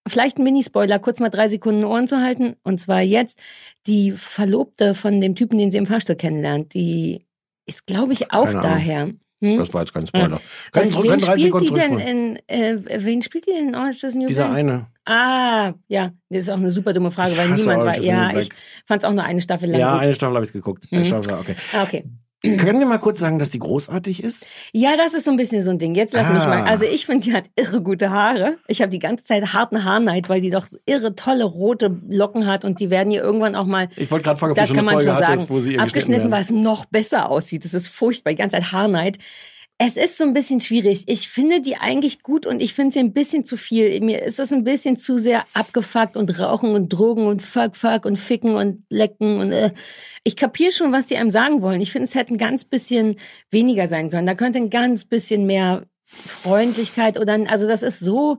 vielleicht 0.06 0.36
ein 0.38 0.44
Mini-Spoiler, 0.44 0.98
kurz 0.98 1.18
mal 1.18 1.30
drei 1.30 1.48
Sekunden 1.48 1.82
Ohren 1.84 2.06
zu 2.08 2.20
halten. 2.20 2.56
Und 2.62 2.78
zwar 2.80 3.00
jetzt 3.00 3.38
die 3.86 4.12
Verlobte 4.12 4.94
von 4.94 5.20
dem 5.22 5.34
Typen, 5.34 5.58
den 5.58 5.70
sie 5.70 5.78
im 5.78 5.86
Fahrstuhl 5.86 6.14
kennenlernt. 6.16 6.74
Die 6.74 7.25
ist, 7.66 7.86
glaube 7.86 8.12
ich, 8.12 8.32
auch 8.32 8.46
Keine 8.46 8.60
daher. 8.60 9.10
Hm? 9.42 9.58
Das 9.58 9.72
war 9.74 9.82
jetzt 9.82 9.92
kein 9.92 10.06
Spoiler. 10.06 10.40
Was, 10.72 10.94
Können, 10.94 11.04
wen 11.12 11.20
spielt 11.20 11.60
die 11.60 11.70
denn 11.70 11.98
in, 11.98 12.38
äh, 12.46 12.78
wen 13.04 13.20
spielt 13.20 13.46
die 13.46 13.50
denn 13.52 13.68
in 13.68 13.74
Orange 13.74 14.02
is 14.04 14.14
New 14.14 14.26
Dieser 14.26 14.46
Black? 14.46 14.56
eine. 14.58 14.86
Ah, 15.04 15.74
ja, 15.88 16.10
das 16.30 16.40
ist 16.44 16.50
auch 16.50 16.56
eine 16.56 16.70
super 16.70 16.92
dumme 16.94 17.10
Frage, 17.10 17.36
weil 17.36 17.50
niemand 17.50 17.82
Orange 17.82 17.98
war. 17.98 18.04
Ja, 18.04 18.36
ich 18.38 18.48
fand 18.86 19.02
es 19.02 19.08
auch 19.08 19.12
nur 19.12 19.24
eine 19.24 19.40
Staffel 19.42 19.70
lang 19.70 19.78
Ja, 19.80 19.92
gut. 19.92 20.02
eine 20.04 20.14
Staffel 20.14 20.34
habe 20.36 20.46
ich 20.46 20.52
geguckt. 20.52 20.86
Eine 20.90 21.02
Mhm. 21.02 21.04
Staffel, 21.04 21.34
okay. 21.34 21.54
Ah, 21.74 21.82
okay. 21.82 22.04
Können 22.42 22.78
wir 22.78 22.86
mal 22.86 22.98
kurz 22.98 23.18
sagen, 23.18 23.38
dass 23.38 23.50
die 23.50 23.58
großartig 23.58 24.22
ist? 24.22 24.46
Ja, 24.72 24.96
das 24.96 25.14
ist 25.14 25.24
so 25.24 25.30
ein 25.32 25.36
bisschen 25.36 25.62
so 25.62 25.70
ein 25.70 25.78
Ding. 25.78 25.94
Jetzt 25.94 26.12
lass 26.14 26.28
mich 26.32 26.42
Ah. 26.42 26.48
mal. 26.48 26.62
Also 26.64 26.84
ich 26.84 27.04
finde, 27.06 27.24
die 27.28 27.32
hat 27.34 27.44
irre 27.56 27.80
gute 27.82 28.10
Haare. 28.10 28.58
Ich 28.68 28.82
habe 28.82 28.90
die 28.90 28.98
ganze 29.00 29.24
Zeit 29.24 29.52
harten 29.52 29.84
Haarneid, 29.84 30.28
weil 30.28 30.40
die 30.40 30.50
doch 30.50 30.68
irre 30.84 31.14
tolle 31.16 31.44
rote 31.44 31.98
Locken 32.08 32.46
hat 32.46 32.64
und 32.64 32.78
die 32.78 32.90
werden 32.90 33.10
ihr 33.10 33.22
irgendwann 33.22 33.56
auch 33.56 33.66
mal. 33.66 33.88
Ich 33.96 34.10
wollte 34.10 34.24
gerade 34.24 34.38
fragen, 34.38 34.52
ob 34.52 34.56
Das 34.56 34.68
du 34.68 34.74
schon 34.74 34.84
kann 34.84 34.88
eine 34.88 34.96
man 34.96 35.02
Folge 35.02 35.18
schon 35.18 35.26
hattest, 35.26 35.42
sagen. 35.48 35.54
wo 35.56 35.60
sie 35.60 35.78
Abgeschnitten, 35.78 36.30
was 36.30 36.50
noch 36.50 36.84
besser 36.84 37.30
aussieht. 37.30 37.64
Das 37.64 37.74
ist 37.74 37.88
furchtbar, 37.88 38.30
die 38.32 38.36
ganze 38.36 38.56
Zeit 38.56 38.70
Haarneid. 38.70 39.18
Es 39.78 39.98
ist 39.98 40.16
so 40.16 40.24
ein 40.24 40.32
bisschen 40.32 40.62
schwierig. 40.62 41.04
Ich 41.06 41.28
finde 41.28 41.60
die 41.60 41.76
eigentlich 41.76 42.22
gut 42.22 42.46
und 42.46 42.62
ich 42.62 42.72
finde 42.72 42.94
sie 42.94 43.00
ein 43.00 43.12
bisschen 43.12 43.44
zu 43.44 43.58
viel. 43.58 44.00
Mir 44.00 44.22
ist 44.22 44.38
das 44.38 44.50
ein 44.50 44.64
bisschen 44.64 44.96
zu 44.96 45.18
sehr 45.18 45.44
abgefuckt 45.52 46.16
und 46.16 46.38
Rauchen 46.40 46.70
und 46.74 46.88
Drogen 46.88 47.26
und 47.26 47.42
Fuck, 47.42 47.76
Fuck 47.76 48.06
und 48.06 48.16
Ficken 48.16 48.54
und 48.54 48.84
Lecken 48.88 49.38
und 49.38 49.52
äh. 49.52 49.72
ich 50.24 50.34
kapiere 50.34 50.72
schon, 50.72 50.92
was 50.92 51.08
die 51.08 51.18
einem 51.18 51.30
sagen 51.30 51.60
wollen. 51.60 51.82
Ich 51.82 51.92
finde, 51.92 52.06
es 52.06 52.14
hätte 52.14 52.32
ein 52.32 52.38
ganz 52.38 52.64
bisschen 52.64 53.16
weniger 53.50 53.86
sein 53.86 54.08
können. 54.08 54.26
Da 54.26 54.34
könnte 54.34 54.58
ein 54.58 54.70
ganz 54.70 55.04
bisschen 55.04 55.44
mehr 55.44 55.82
Freundlichkeit 56.06 57.20
oder 57.20 57.38
also 57.50 57.68
das 57.68 57.82
ist 57.82 58.00
so 58.00 58.38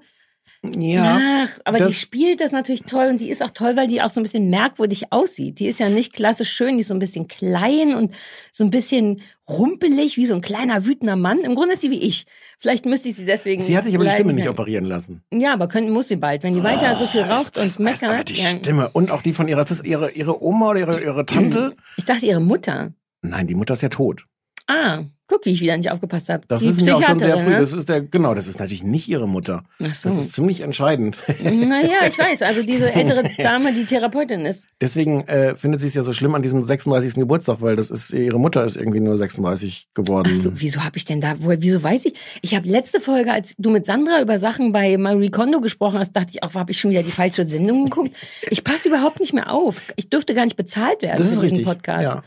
Ja, 0.64 1.20
Ach, 1.46 1.60
aber 1.66 1.78
die 1.86 1.94
spielt 1.94 2.42
das 2.42 2.52
natürlich 2.52 2.82
toll 2.84 3.08
und 3.10 3.22
die 3.22 3.30
ist 3.30 3.44
auch 3.44 3.52
toll, 3.52 3.76
weil 3.76 3.88
die 3.88 4.02
auch 4.02 4.10
so 4.10 4.20
ein 4.20 4.24
bisschen 4.24 4.50
merkwürdig 4.50 5.12
aussieht. 5.14 5.60
Die 5.60 5.68
ist 5.68 5.80
ja 5.80 5.90
nicht 5.90 6.14
klassisch 6.14 6.50
schön, 6.52 6.76
die 6.78 6.82
ist 6.82 6.88
so 6.88 6.94
ein 6.96 7.00
bisschen 7.00 7.28
klein 7.28 7.94
und 7.96 8.14
so 8.52 8.64
ein 8.64 8.70
bisschen 8.72 9.22
rumpelig, 9.48 10.18
wie 10.18 10.26
so 10.26 10.34
ein 10.34 10.42
kleiner 10.42 10.86
wütender 10.86 11.16
Mann. 11.16 11.40
Im 11.42 11.56
Grunde 11.56 11.74
ist 11.74 11.82
sie 11.82 11.92
wie 11.92 12.04
ich. 12.06 12.26
Vielleicht 12.58 12.86
müsste 12.86 13.10
ich 13.10 13.16
sie 13.16 13.26
deswegen. 13.26 13.64
sie 13.64 13.78
hat 13.78 13.84
sich 13.86 13.96
aber 13.96 14.04
die 14.04 14.10
Stimme 14.12 14.34
nicht 14.34 14.50
operieren 14.50 14.86
lassen. 14.86 15.22
Ja, 15.32 15.54
aber 15.54 15.68
können, 15.68 15.92
muss 15.92 16.08
sie 16.10 16.16
bald. 16.18 16.44
Wenn 16.44 16.54
die 16.56 16.64
weiter 16.64 16.96
so 16.98 17.06
viel 17.06 17.22
Ist 17.22 17.30
raucht 17.30 17.58
und 17.58 17.66
ist 17.66 17.80
aber 17.80 17.84
meckert. 17.92 18.30
die 18.30 18.42
Ja. 18.42 18.50
Stimme 18.50 18.90
und 18.90 19.12
auch 19.12 19.22
die 19.22 19.34
von 19.34 19.48
ihrer, 19.48 19.60
ist 19.62 19.72
das 19.72 19.84
ihre, 19.84 20.12
ihre 20.12 20.44
Oma 20.44 20.72
oder 20.72 20.80
ihre, 20.82 21.02
ihre 21.02 21.26
Tante? 21.26 21.74
Ich 21.98 22.06
dachte, 22.06 22.26
ihre 22.26 22.42
Mutter. 22.42 22.94
Nein, 23.22 23.48
die 23.48 23.56
Mutter 23.56 23.74
ist 23.76 23.84
ja 23.84 23.90
tot. 23.90 24.26
Ah, 24.68 25.04
guck, 25.28 25.46
wie 25.46 25.52
ich 25.52 25.62
wieder 25.62 25.78
nicht 25.78 25.92
aufgepasst 25.92 26.30
habe. 26.30 26.44
Das 26.48 26.62
die 26.62 26.68
wissen 26.68 26.86
wir 26.86 26.98
auch 26.98 27.04
schon 27.04 27.20
sehr 27.20 27.38
früh. 27.38 27.50
ne? 27.50 27.60
Das 27.60 27.74
ist 27.74 27.90
der, 27.90 28.02
genau, 28.02 28.34
das 28.34 28.48
ist 28.48 28.60
natürlich 28.60 28.84
nicht 28.84 29.08
ihre 29.08 29.28
Mutter. 29.28 29.64
Ach 29.84 29.94
so. 29.94 30.10
Das 30.10 30.18
ist 30.18 30.34
ziemlich 30.34 30.62
entscheidend. 30.62 31.18
Naja, 31.44 32.08
ich 32.08 32.18
weiß. 32.18 32.42
Also 32.42 32.64
diese 32.64 32.92
ältere 32.94 33.30
Dame, 33.38 33.74
die 33.74 33.86
Therapeutin 33.86 34.46
ist. 34.46 34.64
Deswegen 34.82 35.28
äh, 35.28 35.56
findet 35.56 35.82
sie 35.82 35.88
es 35.88 35.94
ja 35.94 36.02
so 36.02 36.14
schlimm 36.14 36.36
an 36.36 36.42
diesem 36.42 36.62
36. 36.64 37.16
Geburtstag, 37.16 37.62
weil 37.62 37.76
das 37.76 37.92
ist 37.92 38.14
ihre 38.14 38.40
Mutter 38.40 38.64
ist 38.64 38.78
irgendwie 38.78 39.00
nur 39.00 39.18
36 39.18 39.90
geworden. 39.94 40.30
Ach 40.32 40.36
so, 40.36 40.52
wieso 40.54 40.84
habe 40.84 40.98
ich 40.98 41.06
denn 41.06 41.22
da, 41.22 41.36
woher, 41.40 41.62
wieso 41.62 41.84
weiß 41.84 42.06
ich? 42.06 42.14
Ich 42.42 42.56
habe 42.56 42.68
letzte 42.68 43.00
Folge, 43.00 43.32
als 43.34 43.54
du 43.58 43.70
mit 43.70 43.86
Sandra 43.86 44.22
über 44.22 44.40
Sachen 44.40 44.72
bei 44.72 44.98
Marie 44.98 45.30
Kondo 45.30 45.62
gesprochen 45.62 46.00
hast, 46.00 46.14
dachte 46.14 46.32
ich 46.34 46.44
auch, 46.44 46.54
habe 46.54 46.72
ich 46.72 46.80
schon 46.80 46.92
wieder 46.92 47.04
die 47.04 47.12
falsche 47.12 47.48
Sendung 47.48 47.86
geguckt? 47.86 48.12
Ich 48.50 48.64
passe 48.64 48.90
überhaupt 48.90 49.20
nicht 49.20 49.34
mehr 49.34 49.52
auf. 49.52 49.82
Ich 49.96 50.10
dürfte 50.10 50.34
gar 50.34 50.46
nicht 50.46 50.56
bezahlt 50.58 51.02
werden 51.02 51.18
Das 51.18 51.28
für 51.28 51.42
diesen 51.42 51.58
richtig. 51.58 51.66
Podcast. 51.66 52.04
Ja. 52.06 52.24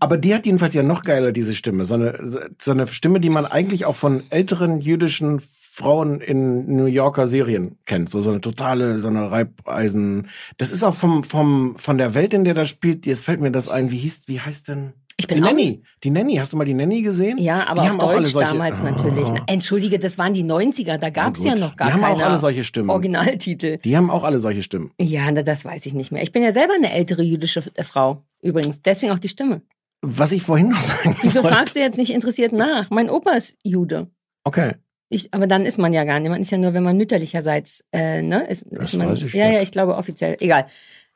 Aber 0.00 0.16
die 0.16 0.34
hat 0.34 0.46
jedenfalls 0.46 0.74
ja 0.74 0.82
noch 0.82 1.02
geiler, 1.02 1.32
diese 1.32 1.54
Stimme. 1.54 1.84
So 1.84 1.94
eine, 1.94 2.18
so 2.30 2.70
eine 2.70 2.86
Stimme, 2.86 3.20
die 3.20 3.30
man 3.30 3.46
eigentlich 3.46 3.84
auch 3.86 3.96
von 3.96 4.22
älteren 4.30 4.80
jüdischen 4.80 5.40
Frauen 5.40 6.20
in 6.20 6.74
New 6.76 6.86
Yorker 6.86 7.26
Serien 7.28 7.78
kennt. 7.86 8.10
So, 8.10 8.20
so 8.20 8.30
eine 8.30 8.40
totale, 8.40 8.98
so 8.98 9.06
eine 9.08 9.30
Reibeisen. 9.30 10.26
Das 10.56 10.72
ist 10.72 10.82
auch 10.82 10.94
vom, 10.94 11.22
vom, 11.24 11.76
von 11.76 11.98
der 11.98 12.14
Welt, 12.14 12.34
in 12.34 12.44
der 12.44 12.54
das 12.54 12.68
spielt. 12.68 13.06
Jetzt 13.06 13.24
fällt 13.24 13.40
mir 13.40 13.52
das 13.52 13.68
ein. 13.68 13.90
Wie 13.92 13.98
hieß, 13.98 14.22
wie 14.26 14.40
heißt 14.40 14.68
denn? 14.68 14.92
Ich 15.20 15.26
bin 15.26 15.38
die 15.38 15.42
auch- 15.44 15.46
Nanny. 15.48 15.82
Die 16.04 16.10
Nanny. 16.10 16.36
Hast 16.36 16.52
du 16.52 16.56
mal 16.56 16.64
die 16.64 16.74
Nanny 16.74 17.02
gesehen? 17.02 17.38
Ja, 17.38 17.66
aber 17.66 17.82
die 17.82 17.88
auf 17.88 17.92
haben 17.92 18.00
auch 18.00 18.08
alle 18.10 18.18
Deutsch 18.22 18.32
solche, 18.32 18.50
damals 18.52 18.82
natürlich. 18.82 19.28
ne? 19.28 19.42
Entschuldige, 19.46 19.98
das 19.98 20.16
waren 20.18 20.32
die 20.34 20.44
90er, 20.44 20.96
da 20.98 21.10
gab's 21.10 21.44
ja 21.44 21.52
gut. 21.52 21.60
noch 21.60 21.76
gar 21.76 21.88
Die 21.88 21.94
haben 21.94 22.04
auch 22.04 22.12
keine 22.18 22.26
alle 22.26 22.38
solche 22.38 22.62
Stimmen. 22.64 22.90
Originaltitel. 22.90 23.78
Die 23.78 23.96
haben 23.96 24.10
auch 24.10 24.22
alle 24.24 24.38
solche 24.38 24.62
Stimmen. 24.62 24.92
Ja, 25.00 25.30
das 25.32 25.64
weiß 25.64 25.86
ich 25.86 25.94
nicht 25.94 26.12
mehr. 26.12 26.22
Ich 26.22 26.30
bin 26.32 26.42
ja 26.44 26.52
selber 26.52 26.74
eine 26.74 26.92
ältere 26.92 27.22
jüdische 27.22 27.62
äh, 27.74 27.82
Frau, 27.84 28.22
übrigens. 28.42 28.82
Deswegen 28.82 29.12
auch 29.12 29.18
die 29.18 29.28
Stimme. 29.28 29.62
Was 30.02 30.32
ich 30.32 30.42
vorhin 30.42 30.68
noch 30.68 30.80
sagen 30.82 31.16
Wieso 31.22 31.42
wollte. 31.42 31.48
fragst 31.56 31.76
du 31.76 31.80
jetzt 31.80 31.98
nicht 31.98 32.10
interessiert 32.12 32.52
nach? 32.52 32.90
Mein 32.90 33.10
Opa 33.10 33.32
ist 33.32 33.56
Jude. 33.62 34.10
Okay. 34.44 34.74
Ich, 35.10 35.32
aber 35.32 35.46
dann 35.46 35.64
ist 35.64 35.78
man 35.78 35.92
ja 35.92 36.04
gar 36.04 36.20
nicht. 36.20 36.28
Man 36.30 36.40
ist 36.40 36.50
ja 36.50 36.58
nur, 36.58 36.74
wenn 36.74 36.82
man 36.82 36.96
mütterlicherseits, 36.96 37.82
äh, 37.92 38.20
ne? 38.22 38.46
Ist, 38.46 38.66
Das 38.70 38.92
ist 38.92 38.98
man, 38.98 39.08
weiß 39.08 39.22
ich 39.22 39.32
ja, 39.32 39.46
nicht. 39.46 39.54
ja, 39.54 39.62
ich 39.62 39.72
glaube 39.72 39.96
offiziell. 39.96 40.36
Egal. 40.40 40.66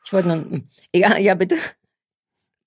Ich 0.04 0.12
wollte 0.12 0.28
nur, 0.28 0.36
hm. 0.38 0.68
egal, 0.92 1.20
ja, 1.20 1.34
bitte. 1.34 1.56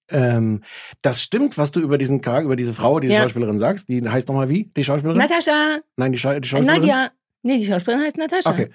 Ähm, 0.10 0.64
das 1.02 1.22
stimmt, 1.24 1.58
was 1.58 1.72
du 1.72 1.80
über 1.80 1.98
diesen 1.98 2.22
Charakter, 2.22 2.46
über 2.46 2.56
diese 2.56 2.74
Frau, 2.76 3.00
diese 3.00 3.14
Ja. 3.14 3.22
Schauspielerin 3.24 3.58
sagst. 3.58 3.90
Die 3.90 4.08
heißt 4.08 4.28
nochmal 4.28 4.50
wie? 4.50 4.72
Die 4.78 4.84
Schauspielerin? 4.84 5.20
Natascha, 5.20 5.80
Nein, 5.98 6.12
die, 6.12 6.20
Schau 6.20 6.30
die 6.32 6.38
äh, 6.38 6.44
Schauspielerin. 6.44 6.80
Nadja, 6.82 7.12
Nee, 7.46 7.60
die 7.60 7.66
Schauspielerin 7.68 8.04
heißt 8.06 8.18
Natascha. 8.18 8.50
Okay. 8.50 8.70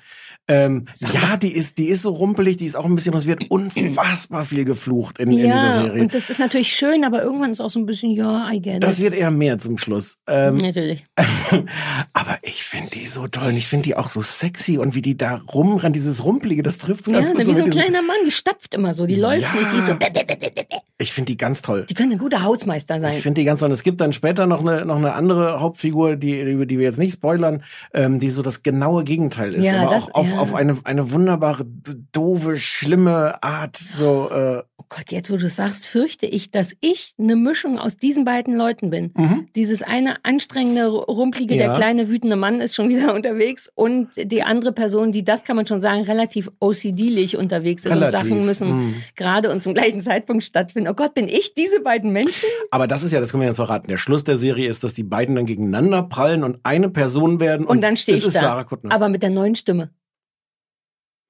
Ähm, 0.47 0.85
ja, 1.13 1.37
die 1.37 1.53
ist, 1.53 1.77
die 1.79 1.89
ist 1.89 2.03
so 2.03 2.11
rumpelig, 2.11 2.57
die 2.57 2.67
ist 2.67 2.77
auch 2.77 2.85
ein 2.85 2.95
bisschen, 2.95 3.15
es 3.15 3.27
wird 3.27 3.51
unfassbar 3.51 4.45
viel 4.45 4.65
geflucht 4.65 5.19
in, 5.19 5.31
in 5.33 5.39
dieser 5.39 5.49
Ja, 5.49 5.71
Serie. 5.73 6.03
und 6.03 6.15
das 6.15 6.31
ist 6.31 6.39
natürlich 6.39 6.73
schön, 6.73 7.05
aber 7.05 7.23
irgendwann 7.23 7.51
ist 7.51 7.61
auch 7.61 7.71
so 7.71 7.79
ein 7.81 7.87
bisschen, 7.87 8.13
ja, 8.13 8.49
I 8.53 8.61
get 8.61 8.83
Das 8.83 8.99
it. 8.99 9.05
wird 9.05 9.15
eher 9.15 9.31
mehr 9.33 9.59
zum 9.59 9.77
Schluss. 9.79 10.19
Ähm, 10.29 10.57
Natürlich. 10.59 11.05
aber 12.13 12.39
ich 12.43 12.63
finde 12.63 12.91
die 12.91 13.07
so 13.07 13.27
toll 13.29 13.49
und 13.49 13.57
ich 13.57 13.67
finde 13.67 13.85
die 13.85 13.97
auch 13.97 14.09
so 14.11 14.21
sexy 14.21 14.79
und 14.79 14.95
wie 14.95 15.03
die 15.03 15.17
da 15.17 15.41
rumrennt, 15.53 15.95
dieses 15.97 16.25
Rumpelige, 16.25 16.63
das 16.63 16.79
trifft 16.79 17.07
Ja, 17.09 17.15
ganz 17.15 17.31
gut. 17.31 17.39
wie 17.39 17.45
so 17.45 17.53
so 17.55 17.65
ein 17.65 17.71
kleiner 17.71 18.03
Mann, 18.03 18.17
die 18.27 18.31
stapft 18.31 18.75
immer 18.75 18.93
so, 18.93 19.07
die 19.07 19.17
läuft 19.17 19.43
Ja. 19.43 19.53
nicht, 19.55 19.73
die 19.73 19.77
ist 19.79 19.87
so, 19.87 19.95
ich 20.99 21.13
finde 21.13 21.27
die 21.33 21.37
ganz 21.37 21.63
toll. 21.63 21.87
die 21.89 21.95
können 21.95 22.13
ein 22.13 22.19
guter 22.19 22.43
Hausmeister 22.43 22.97
Ich 22.97 23.03
sein. 23.03 23.13
finde 23.15 23.41
die 23.41 23.45
ganz 23.45 23.61
toll. 23.61 23.69
Und 23.69 23.73
es 23.73 23.83
gibt 23.83 24.01
dann 24.01 24.13
später 24.13 24.47
noch 24.47 24.61
eine, 24.61 24.85
noch 24.85 24.97
eine 24.97 25.15
andere 25.15 25.61
Hauptfigur, 25.61 26.17
die, 26.17 26.41
über 26.41 26.67
die 26.67 26.79
wir 26.79 26.85
jetzt 26.85 26.99
nicht 26.99 27.15
spoilern, 27.15 27.63
ähm, 27.95 28.19
die 28.21 28.31
so 28.31 28.43
das 28.43 28.60
genaue 28.63 29.05
Gegenteil 29.05 29.55
ist. 29.55 29.67
Ja, 29.67 29.83
aber 29.83 29.95
das- 29.95 30.05
auch 30.05 30.15
auf, 30.15 30.31
ja. 30.31 30.39
auf 30.39 30.55
eine, 30.55 30.79
eine 30.85 31.11
wunderbare, 31.13 31.67
doofe, 32.13 32.57
schlimme 32.57 33.43
Art. 33.43 33.77
So, 33.77 34.31
äh, 34.31 34.63
Oh 34.81 34.87
Gott, 34.89 35.13
jetzt 35.13 35.31
wo 35.31 35.37
du 35.37 35.47
sagst, 35.49 35.87
fürchte 35.87 36.25
ich, 36.25 36.51
dass 36.51 36.75
ich 36.81 37.15
eine 37.19 37.37
Mischung 37.37 37.79
aus 37.79 37.99
diesen 37.99 38.25
beiden 38.25 38.57
Leuten 38.57 38.89
bin. 38.89 39.13
mhm. 39.15 39.47
Dieses 39.55 39.83
eine 39.83 40.25
anstrengende, 40.25 40.87
rumplige, 40.89 41.55
Ja. 41.55 41.67
der 41.67 41.77
kleine, 41.77 42.09
wütende 42.09 42.35
Mann 42.35 42.61
ist 42.63 42.75
schon 42.75 42.89
wieder 42.89 43.15
unterwegs 43.15 43.71
und 43.75 44.09
die 44.17 44.43
andere 44.43 44.73
Person, 44.73 45.13
die, 45.13 45.23
das 45.23 45.45
kann 45.45 45.55
man 45.57 45.67
schon 45.67 45.83
sagen, 45.83 46.03
relativ 46.05 46.51
OCD-lich 46.61 47.37
unterwegs 47.37 47.85
ist 47.85 47.93
Relativ, 47.93 48.21
und 48.21 48.29
Sachen 48.29 48.47
müssen 48.47 48.69
mhm. 48.71 48.95
gerade 49.17 49.51
und 49.53 49.63
zum 49.63 49.75
gleichen 49.75 50.01
Zeitpunkt 50.01 50.43
stattfinden. 50.45 50.89
Oh 50.91 50.95
Gott, 50.95 51.13
bin 51.15 51.29
ich 51.29 51.53
diese 51.55 51.81
beiden 51.81 52.11
Menschen? 52.11 52.49
Aber 52.71 52.87
das 52.87 53.03
ist 53.03 53.13
ja, 53.13 53.21
das 53.21 53.31
können 53.33 53.43
wir 53.43 53.49
jetzt 53.49 53.57
verraten. 53.57 53.87
Der 53.89 53.99
Schluss 53.99 54.25
der 54.25 54.39
Serie 54.39 54.67
ist, 54.69 54.83
dass 54.83 54.95
die 54.95 55.05
beiden 55.05 55.37
dann 55.37 55.45
gegeneinander 55.45 56.03
prallen 56.05 56.43
und 56.43 56.59
eine 56.63 56.89
Person 56.89 57.39
werden. 57.39 57.67
Und 57.67 57.83
dann 57.83 57.97
stehe 57.99 58.17
ich 58.17 58.25
da. 58.33 58.41
Sarah 58.51 58.65
Kuttner. 58.65 58.93
Aber 58.93 59.09
mit 59.09 59.23
der 59.23 59.31
neuen 59.31 59.55
Stimme. 59.55 59.91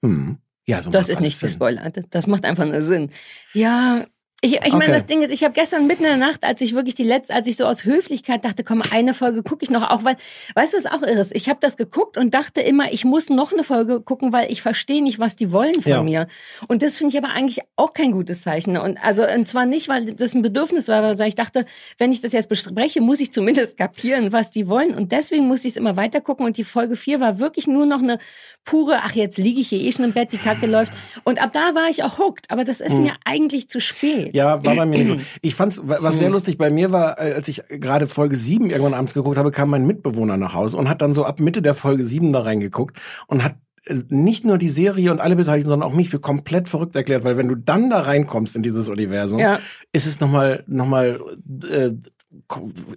hm. 0.04 0.38
Ja, 0.66 0.83
so 0.83 0.90
Das 0.90 1.09
ist 1.09 1.20
nicht 1.20 1.40
gespoilert. 1.40 1.98
Das 2.11 2.26
macht 2.26 2.44
einfach 2.44 2.64
nur 2.64 2.80
Sinn. 2.80 3.11
Ja, 3.54 4.06
ich, 4.42 4.55
ich 4.55 4.72
meine, 4.72 4.85
Okay. 4.85 4.92
das 4.92 5.07
Ding 5.07 5.22
ist, 5.22 5.31
ich 5.31 5.44
habe 5.44 5.53
gestern 5.53 5.87
mitten 5.87 6.05
in 6.05 6.18
der 6.18 6.29
Nacht, 6.29 6.44
als 6.44 6.61
ich 6.62 6.74
wirklich 6.74 6.94
die 6.94 7.03
letzte, 7.05 7.35
als 7.35 7.46
ich 7.46 7.57
so 7.57 7.66
aus 7.66 7.85
Höflichkeit 7.85 8.44
dachte, 8.44 8.64
komm, 8.64 8.83
eine 8.90 9.12
Folge 9.12 9.42
gucke 9.42 9.62
ich 9.64 9.70
noch, 9.70 9.90
auch 9.90 10.03
weil, 10.05 10.16
weißt 10.55 10.72
du, 10.72 10.79
was 10.79 10.87
auch 10.87 11.03
irre 11.03 11.20
ist? 11.20 11.35
Ich 11.35 11.48
habe 11.50 11.59
das 11.61 11.76
geguckt 11.76 12.16
und 12.16 12.33
dachte 12.33 12.61
immer, 12.62 12.90
ich 12.92 13.05
muss 13.05 13.29
noch 13.29 13.53
eine 13.53 13.64
Folge 13.64 14.00
gucken, 14.00 14.33
weil 14.33 14.50
ich 14.50 14.62
verstehe 14.62 15.03
nicht, 15.03 15.18
was 15.18 15.37
die 15.37 15.53
wollen 15.53 15.74
von 15.83 15.92
Ja. 15.92 16.03
mir. 16.03 16.26
Und 16.68 16.83
das 16.83 16.96
finde 16.96 17.16
ich 17.16 17.22
aber 17.22 17.35
eigentlich 17.35 17.61
auch 17.76 17.92
kein 17.92 18.12
gutes 18.12 18.42
Zeichen. 18.42 18.76
Und 18.79 18.96
also, 19.05 19.26
und 19.26 19.46
zwar 19.46 19.66
nicht, 19.66 19.88
weil 19.88 20.07
das 20.14 20.35
ein 20.35 20.42
Bedürfnis 20.42 20.88
war, 20.88 21.03
sondern 21.03 21.29
ich 21.29 21.35
dachte, 21.35 21.66
wenn 21.98 22.11
ich 22.11 22.20
das 22.22 22.33
jetzt 22.33 22.48
bespreche, 22.48 23.00
muss 23.03 23.20
ich 23.20 23.33
zumindest 23.33 23.76
kapieren, 23.76 24.33
was 24.33 24.50
die 24.50 24.68
wollen. 24.68 24.94
Und 24.94 25.12
deswegen 25.12 25.48
muss 25.48 25.64
ich 25.66 25.72
es 25.72 25.76
immer 25.76 25.96
weiter 25.96 26.20
gucken. 26.22 26.46
Und 26.46 26.57
die 26.57 26.64
Folge 26.64 26.96
4 26.96 27.20
war 27.20 27.38
wirklich 27.38 27.66
nur 27.66 27.85
noch 27.85 28.00
eine 28.03 28.18
pure, 28.64 29.00
ach, 29.03 29.14
jetzt 29.14 29.37
liege 29.38 29.61
ich 29.61 29.68
hier 29.68 29.81
eh 29.81 29.92
schon 29.92 30.05
im 30.07 30.12
Bett, 30.12 30.33
die 30.33 30.38
Kacke 30.38 30.66
läuft. 30.66 30.92
Und 31.24 31.42
ab 31.42 31.53
da 31.53 31.74
war 31.74 31.88
ich 31.90 32.03
auch 32.05 32.18
hooked. 32.18 32.50
Aber 32.50 32.64
das 32.64 32.81
ist 32.81 32.98
mir 32.98 33.12
eigentlich 33.24 33.68
zu 33.68 33.81
spät. 33.81 34.30
Hm. 34.31 34.37
Ja, 34.37 34.64
war 34.64 34.75
bei 34.77 34.87
mir 34.87 34.99
nicht 34.99 35.09
so. 35.09 35.16
Ich 35.43 35.55
fand's, 35.55 35.81
wa- 35.83 35.99
was 36.01 36.19
sehr 36.19 36.31
lustig 36.31 36.59
bei 36.59 36.71
mir 36.71 36.93
war, 36.93 37.19
äh, 37.19 37.33
als 37.35 37.49
ich 37.49 37.62
gerade 37.69 38.07
Folge 38.07 38.37
7 38.37 38.71
irgendwann 38.71 38.95
abends 38.95 39.14
geguckt 39.14 39.37
habe, 39.37 39.51
kam 39.51 39.71
mein 39.71 39.87
Mitbewohner 39.87 40.37
nach 40.37 40.55
Hause 40.55 40.77
und 40.77 40.88
hat 40.88 41.03
dann 41.03 41.12
so 41.14 41.25
ab 41.25 41.40
Mitte 41.40 41.62
der 41.62 41.75
Folge 41.75 42.05
7 42.05 42.33
da 42.33 42.40
reingeguckt 42.40 42.99
und 43.27 43.43
hat 43.45 43.57
äh, 43.87 43.97
nicht 44.09 44.45
nur 44.45 44.59
die 44.59 44.69
Serie 44.69 45.11
und 45.11 45.21
alle 45.21 45.37
Beteiligten, 45.37 45.69
sondern 45.69 45.88
auch 45.88 45.95
mich 45.95 46.11
für 46.11 46.21
komplett 46.21 46.69
verrückt 46.69 46.95
erklärt, 46.97 47.25
weil 47.25 47.37
wenn 47.37 47.49
du 47.49 47.55
dann 47.55 47.90
da 47.90 48.01
reinkommst 48.01 48.55
in 48.57 48.62
dieses 48.62 48.88
Universum, 48.88 49.38
Ja. 49.38 49.59
ist 49.93 50.07
es 50.07 50.21
nochmal, 50.21 50.64
nochmal, 50.66 51.21
äh, 51.71 51.90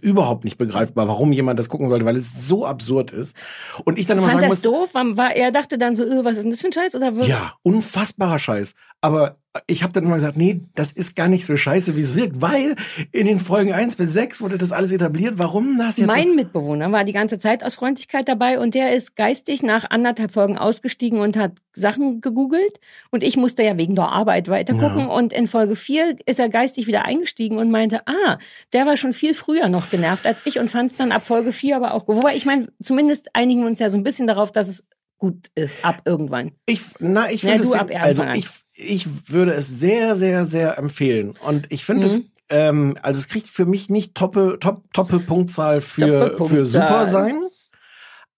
überhaupt 0.02 0.44
nicht 0.44 0.58
begreifbar, 0.58 1.08
warum 1.08 1.32
jemand 1.32 1.58
das 1.58 1.70
gucken 1.70 1.90
sollte, 1.90 2.06
weil 2.06 2.16
es 2.16 2.48
so 2.48 2.66
absurd 2.68 3.12
ist. 3.12 3.36
Und 3.84 3.98
ich 3.98 4.06
dann 4.06 4.18
immer 4.20 4.28
Fand 4.28 4.42
sagen 4.42 4.50
das 4.52 4.64
muss, 4.64 4.72
doof? 4.74 4.94
War, 4.94 5.18
war, 5.18 5.36
er 5.36 5.52
dachte 5.52 5.78
dann 5.80 5.96
so, 5.96 6.04
äh, 6.04 6.24
was 6.24 6.34
ist 6.38 6.44
denn 6.44 6.52
das 6.52 6.62
für 6.62 6.68
ein 6.68 6.74
Scheiß? 6.74 6.96
Oder 6.96 7.14
wirklich? 7.16 7.30
ja, 7.30 7.54
unfassbarer 7.64 8.38
Scheiß. 8.38 8.76
Aber 9.02 9.38
ich 9.68 9.84
habe 9.84 9.94
dann 9.94 10.06
immer 10.06 10.16
gesagt, 10.16 10.36
nee, 10.36 10.62
das 10.74 10.92
ist 10.92 11.16
gar 11.16 11.28
nicht 11.28 11.46
so 11.46 11.56
scheiße, 11.56 11.96
wie 11.96 12.02
es 12.02 12.16
wirkt, 12.16 12.42
weil 12.42 12.76
in 13.12 13.28
den 13.28 13.38
Folgen 13.38 13.72
1 13.72 13.96
bis 13.98 14.12
6 14.14 14.42
wurde 14.42 14.58
das 14.58 14.72
alles 14.72 14.92
etabliert. 14.92 15.36
Warum 15.38 15.78
das 15.78 15.98
jetzt? 15.98 16.08
Mein 16.08 16.36
Mitbewohner 16.36 16.92
war 16.92 17.04
die 17.04 17.14
ganze 17.14 17.38
Zeit 17.38 17.64
aus 17.64 17.76
Freundlichkeit 17.76 18.28
dabei 18.28 18.60
und 18.60 18.74
der 18.74 18.96
ist 18.96 19.16
geistig 19.16 19.62
nach 19.62 19.90
anderthalb 19.90 20.32
Folgen 20.32 20.58
ausgestiegen 20.58 21.20
und 21.20 21.38
hat 21.38 21.52
Sachen 21.74 22.22
gegoogelt. 22.22 22.80
Und 23.12 23.24
ich 23.24 23.38
musste 23.38 23.64
ja 23.64 23.78
wegen 23.78 23.96
der 23.96 24.10
Arbeit 24.10 24.48
weitergucken. 24.48 25.02
Ja. 25.02 25.14
Und 25.14 25.34
in 25.34 25.48
Folge 25.48 25.76
4 25.76 26.18
ist 26.26 26.40
er 26.40 26.50
geistig 26.50 26.88
wieder 26.88 27.06
eingestiegen 27.06 27.60
und 27.60 27.70
meinte, 27.70 28.02
ah, 28.08 28.40
der 28.74 28.88
war 28.88 28.98
schon 28.98 29.14
viel 29.14 29.36
früher 29.36 29.70
noch 29.70 29.92
genervt 29.92 30.26
als 30.26 30.46
ich 30.46 30.58
und 30.60 30.72
fand 30.72 30.92
es 30.92 30.98
dann 30.98 31.12
ab 31.12 31.24
Folge 31.24 31.52
4 31.52 31.76
aber 31.76 31.94
auch 31.94 32.08
gut. 32.08 32.16
Wobei 32.16 32.36
ich 32.36 32.46
meine, 32.46 32.70
zumindest 32.82 33.30
einigen 33.36 33.62
wir 33.62 33.68
uns 33.68 33.80
ja 33.80 33.90
so 33.90 33.98
ein 33.98 34.04
bisschen 34.04 34.26
darauf, 34.26 34.52
dass 34.52 34.68
es 34.68 34.84
gut 35.20 35.52
ist, 35.56 35.86
ab 35.86 36.02
irgendwann. 36.04 36.52
ich, 36.66 36.82
na, 37.00 37.32
ich 37.32 37.42
finde 37.42 37.80
ab 37.80 37.90
also 37.94 38.24
an. 38.24 38.36
ich, 38.36 38.48
ich 38.76 39.32
würde 39.32 39.54
es 39.54 39.68
sehr, 39.68 40.16
sehr, 40.16 40.46
sehr 40.46 40.78
empfehlen. 40.78 41.34
Und 41.46 41.68
ich 41.70 41.86
finde 41.86 42.08
es, 42.08 42.18
Mhm. 42.18 42.26
ähm, 42.50 42.98
also 43.02 43.20
es 43.20 43.28
kriegt 43.28 43.48
für 43.48 43.66
mich 43.66 43.90
nicht 43.90 44.16
toppe, 44.16 44.58
top, 44.60 44.92
toppe 44.94 45.20
Punktzahl 45.20 45.82
für, 45.82 46.36
Toppe 46.38 46.50
für 46.50 46.66
super 46.66 47.06
sein. 47.06 47.42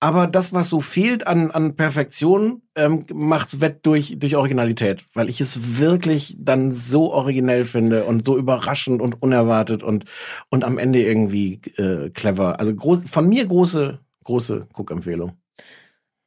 Aber 0.02 0.28
das, 0.28 0.54
was 0.54 0.70
so 0.70 0.82
fehlt 0.82 1.26
an, 1.26 1.52
an 1.52 1.76
Perfektion, 1.78 2.62
ähm, 2.76 3.06
macht's 3.14 3.62
wett 3.62 3.80
durch, 3.84 4.20
durch 4.20 4.36
Originalität. 4.36 5.06
Weil 5.14 5.30
ich 5.30 5.40
es 5.40 5.80
wirklich 5.80 6.36
dann 6.38 6.72
so 6.72 7.12
originell 7.12 7.64
finde 7.64 8.04
und 8.04 8.26
so 8.26 8.38
überraschend 8.38 9.02
und 9.02 9.22
unerwartet 9.22 9.84
und, 9.84 10.06
und 10.50 10.64
am 10.66 10.78
Ende 10.78 11.02
irgendwie 11.02 11.62
äh, 11.78 12.10
clever. 12.10 12.60
Also 12.60 12.76
groß, 12.76 13.04
von 13.10 13.28
mir 13.28 13.46
große, 13.46 14.00
große 14.26 14.68
Guckempfehlung. 14.74 15.38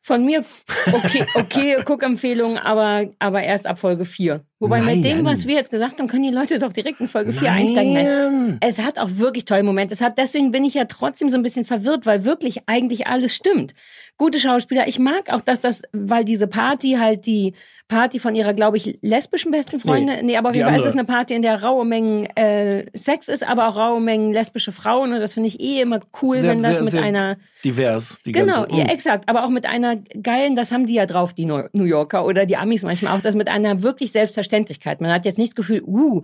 Von 0.08 0.24
mir, 0.24 0.42
okay, 0.90 1.26
okay, 1.34 1.76
Guckempfehlung, 1.84 2.56
aber, 2.56 3.08
aber 3.18 3.42
erst 3.42 3.66
ab 3.66 3.78
Folge 3.78 4.06
4. 4.06 4.40
Wobei 4.58 4.80
mit 4.80 5.04
dem, 5.04 5.18
Nein. 5.18 5.24
was 5.26 5.46
wir 5.46 5.54
jetzt 5.54 5.70
gesagt 5.70 5.98
haben, 6.00 6.08
können 6.08 6.22
die 6.22 6.30
Leute 6.30 6.58
doch 6.58 6.72
direkt 6.72 6.98
in 7.00 7.08
Folge 7.08 7.30
4 7.32 7.52
einsteigen. 7.52 7.92
Nein. 7.92 8.56
Es 8.62 8.78
hat 8.78 8.98
auch 8.98 9.10
wirklich 9.12 9.44
tolle 9.44 9.62
Momente. 9.62 9.92
Es 9.92 10.00
hat, 10.00 10.16
deswegen 10.16 10.50
bin 10.50 10.64
ich 10.64 10.72
ja 10.74 10.86
trotzdem 10.86 11.28
so 11.28 11.36
ein 11.36 11.42
bisschen 11.42 11.66
verwirrt, 11.66 12.06
weil 12.06 12.24
wirklich 12.24 12.62
eigentlich 12.66 13.06
alles 13.06 13.34
stimmt. 13.36 13.74
Gute 14.16 14.40
Schauspieler. 14.40 14.88
Ich 14.88 14.98
mag 14.98 15.30
auch, 15.32 15.42
dass 15.42 15.60
das, 15.60 15.82
weil 15.92 16.24
diese 16.24 16.48
Party 16.48 16.96
halt 16.98 17.26
die 17.26 17.52
Party 17.86 18.18
von 18.18 18.34
ihrer, 18.34 18.52
glaube 18.54 18.78
ich, 18.78 18.98
lesbischen 19.02 19.52
besten 19.52 19.78
Freundin, 19.78 20.26
nee, 20.26 20.36
aber 20.36 20.48
auf 20.50 20.54
jeden 20.54 20.68
Fall 20.68 20.80
ist 20.80 20.86
es 20.86 20.92
eine 20.94 21.04
Party, 21.04 21.34
in 21.34 21.42
der 21.42 21.62
raue 21.62 21.84
Mengen 21.84 22.26
äh, 22.36 22.86
Sex 22.94 23.28
ist, 23.28 23.46
aber 23.48 23.68
auch 23.68 23.76
raue 23.76 24.00
Mengen 24.00 24.32
lesbische 24.32 24.72
Frauen. 24.72 25.12
Und 25.12 25.20
das 25.20 25.34
finde 25.34 25.48
ich 25.48 25.60
eh 25.60 25.82
immer 25.82 26.00
cool, 26.22 26.38
Sehr- 26.38 26.50
wenn 26.50 26.62
das 26.62 26.76
sehr- 26.78 26.84
mit 26.84 26.92
sehr 26.92 27.02
einer 27.02 27.36
Divers. 27.64 28.18
Die 28.24 28.32
Genau, 28.32 28.62
ganze, 28.62 28.76
ja, 28.76 28.84
Mm. 28.84 28.88
exakt. 28.88 29.28
Aber 29.28 29.44
auch 29.44 29.50
mit 29.50 29.66
einer 29.66 29.96
geilen, 30.22 30.54
das 30.54 30.70
haben 30.72 30.86
die 30.86 30.94
ja 30.94 31.06
drauf, 31.06 31.32
die 31.34 31.44
New 31.44 31.84
Yorker 31.84 32.24
oder 32.24 32.46
die 32.46 32.56
Amis 32.56 32.82
manchmal 32.82 33.16
auch, 33.16 33.20
das 33.20 33.34
mit 33.34 33.48
einer 33.48 33.82
wirklich 33.82 34.12
Selbstverständlichkeit. 34.12 35.00
Man 35.00 35.10
hat 35.10 35.24
jetzt 35.24 35.38
nicht 35.38 35.50
das 35.50 35.56
Gefühl, 35.56 35.82
uh, 35.84 36.22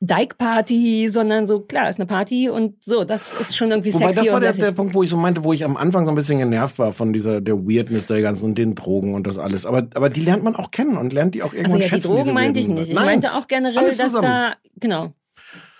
Dyke-Party, 0.00 1.08
sondern 1.08 1.46
so, 1.46 1.60
klar, 1.60 1.88
ist 1.88 1.98
eine 1.98 2.06
Party 2.06 2.48
und 2.48 2.84
so, 2.84 3.04
das 3.04 3.32
ist 3.40 3.56
schon 3.56 3.70
irgendwie 3.70 3.92
Wobei 3.94 4.06
sexy 4.12 4.20
das 4.24 4.32
war 4.32 4.40
der, 4.40 4.52
der 4.52 4.72
Punkt, 4.72 4.94
wo 4.94 5.02
ich 5.02 5.10
so 5.10 5.16
meinte, 5.16 5.42
wo 5.44 5.52
ich 5.52 5.64
am 5.64 5.76
Anfang 5.76 6.04
so 6.04 6.12
ein 6.12 6.14
bisschen 6.14 6.38
genervt 6.38 6.78
war 6.78 6.92
von 6.92 7.12
dieser 7.12 7.40
der 7.40 7.56
Weirdness 7.66 8.06
der 8.06 8.20
ganzen 8.22 8.44
und 8.46 8.58
den 8.58 8.74
Drogen 8.74 9.14
und 9.14 9.26
das 9.26 9.38
alles. 9.38 9.66
Aber 9.66 9.86
aber 9.94 10.08
die 10.10 10.20
lernt 10.20 10.44
man 10.44 10.54
auch 10.56 10.70
kennen 10.70 10.96
und 10.96 11.12
lernt 11.12 11.34
die 11.34 11.42
auch 11.42 11.52
irgendwann 11.52 11.64
Also 11.64 11.76
ja, 11.78 11.84
die 11.84 11.88
schätzen. 11.90 12.08
Drogen 12.08 12.20
diese 12.20 12.32
meinte 12.32 12.60
ich 12.60 12.68
nicht. 12.68 12.90
Ich 12.90 12.94
Nein, 12.94 13.06
meinte 13.06 13.34
auch 13.34 13.48
generell, 13.48 13.94
dass 13.96 14.12
da, 14.12 14.54
genau. 14.78 15.12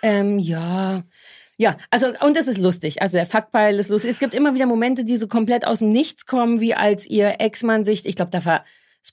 Ähm, 0.03 0.39
ja. 0.39 1.03
Ja, 1.59 1.77
also, 1.91 2.09
und 2.21 2.37
das 2.37 2.49
ist 2.49 2.59
lustig. 2.59 3.01
Also, 3.01 3.17
der 3.17 3.27
Fuckpile 3.27 3.79
ist 3.79 3.89
lustig. 3.89 4.11
Es 4.11 4.19
gibt 4.19 4.35
immer 4.35 4.55
wieder 4.55 4.67
Momente, 4.67 5.05
die 5.05 5.17
so 5.17 5.27
komplett 5.27 5.67
aus 5.67 5.79
dem 5.79 5.91
Nichts 5.91 6.27
kommen, 6.27 6.61
wie 6.61 6.75
als 6.75 7.07
ihr 7.07 7.37
Ex-Mann 7.41 7.85
sich, 7.85 8.05
ich 8.05 8.17
glaube, 8.17 8.31
da 8.31 8.45
war, 8.45 8.65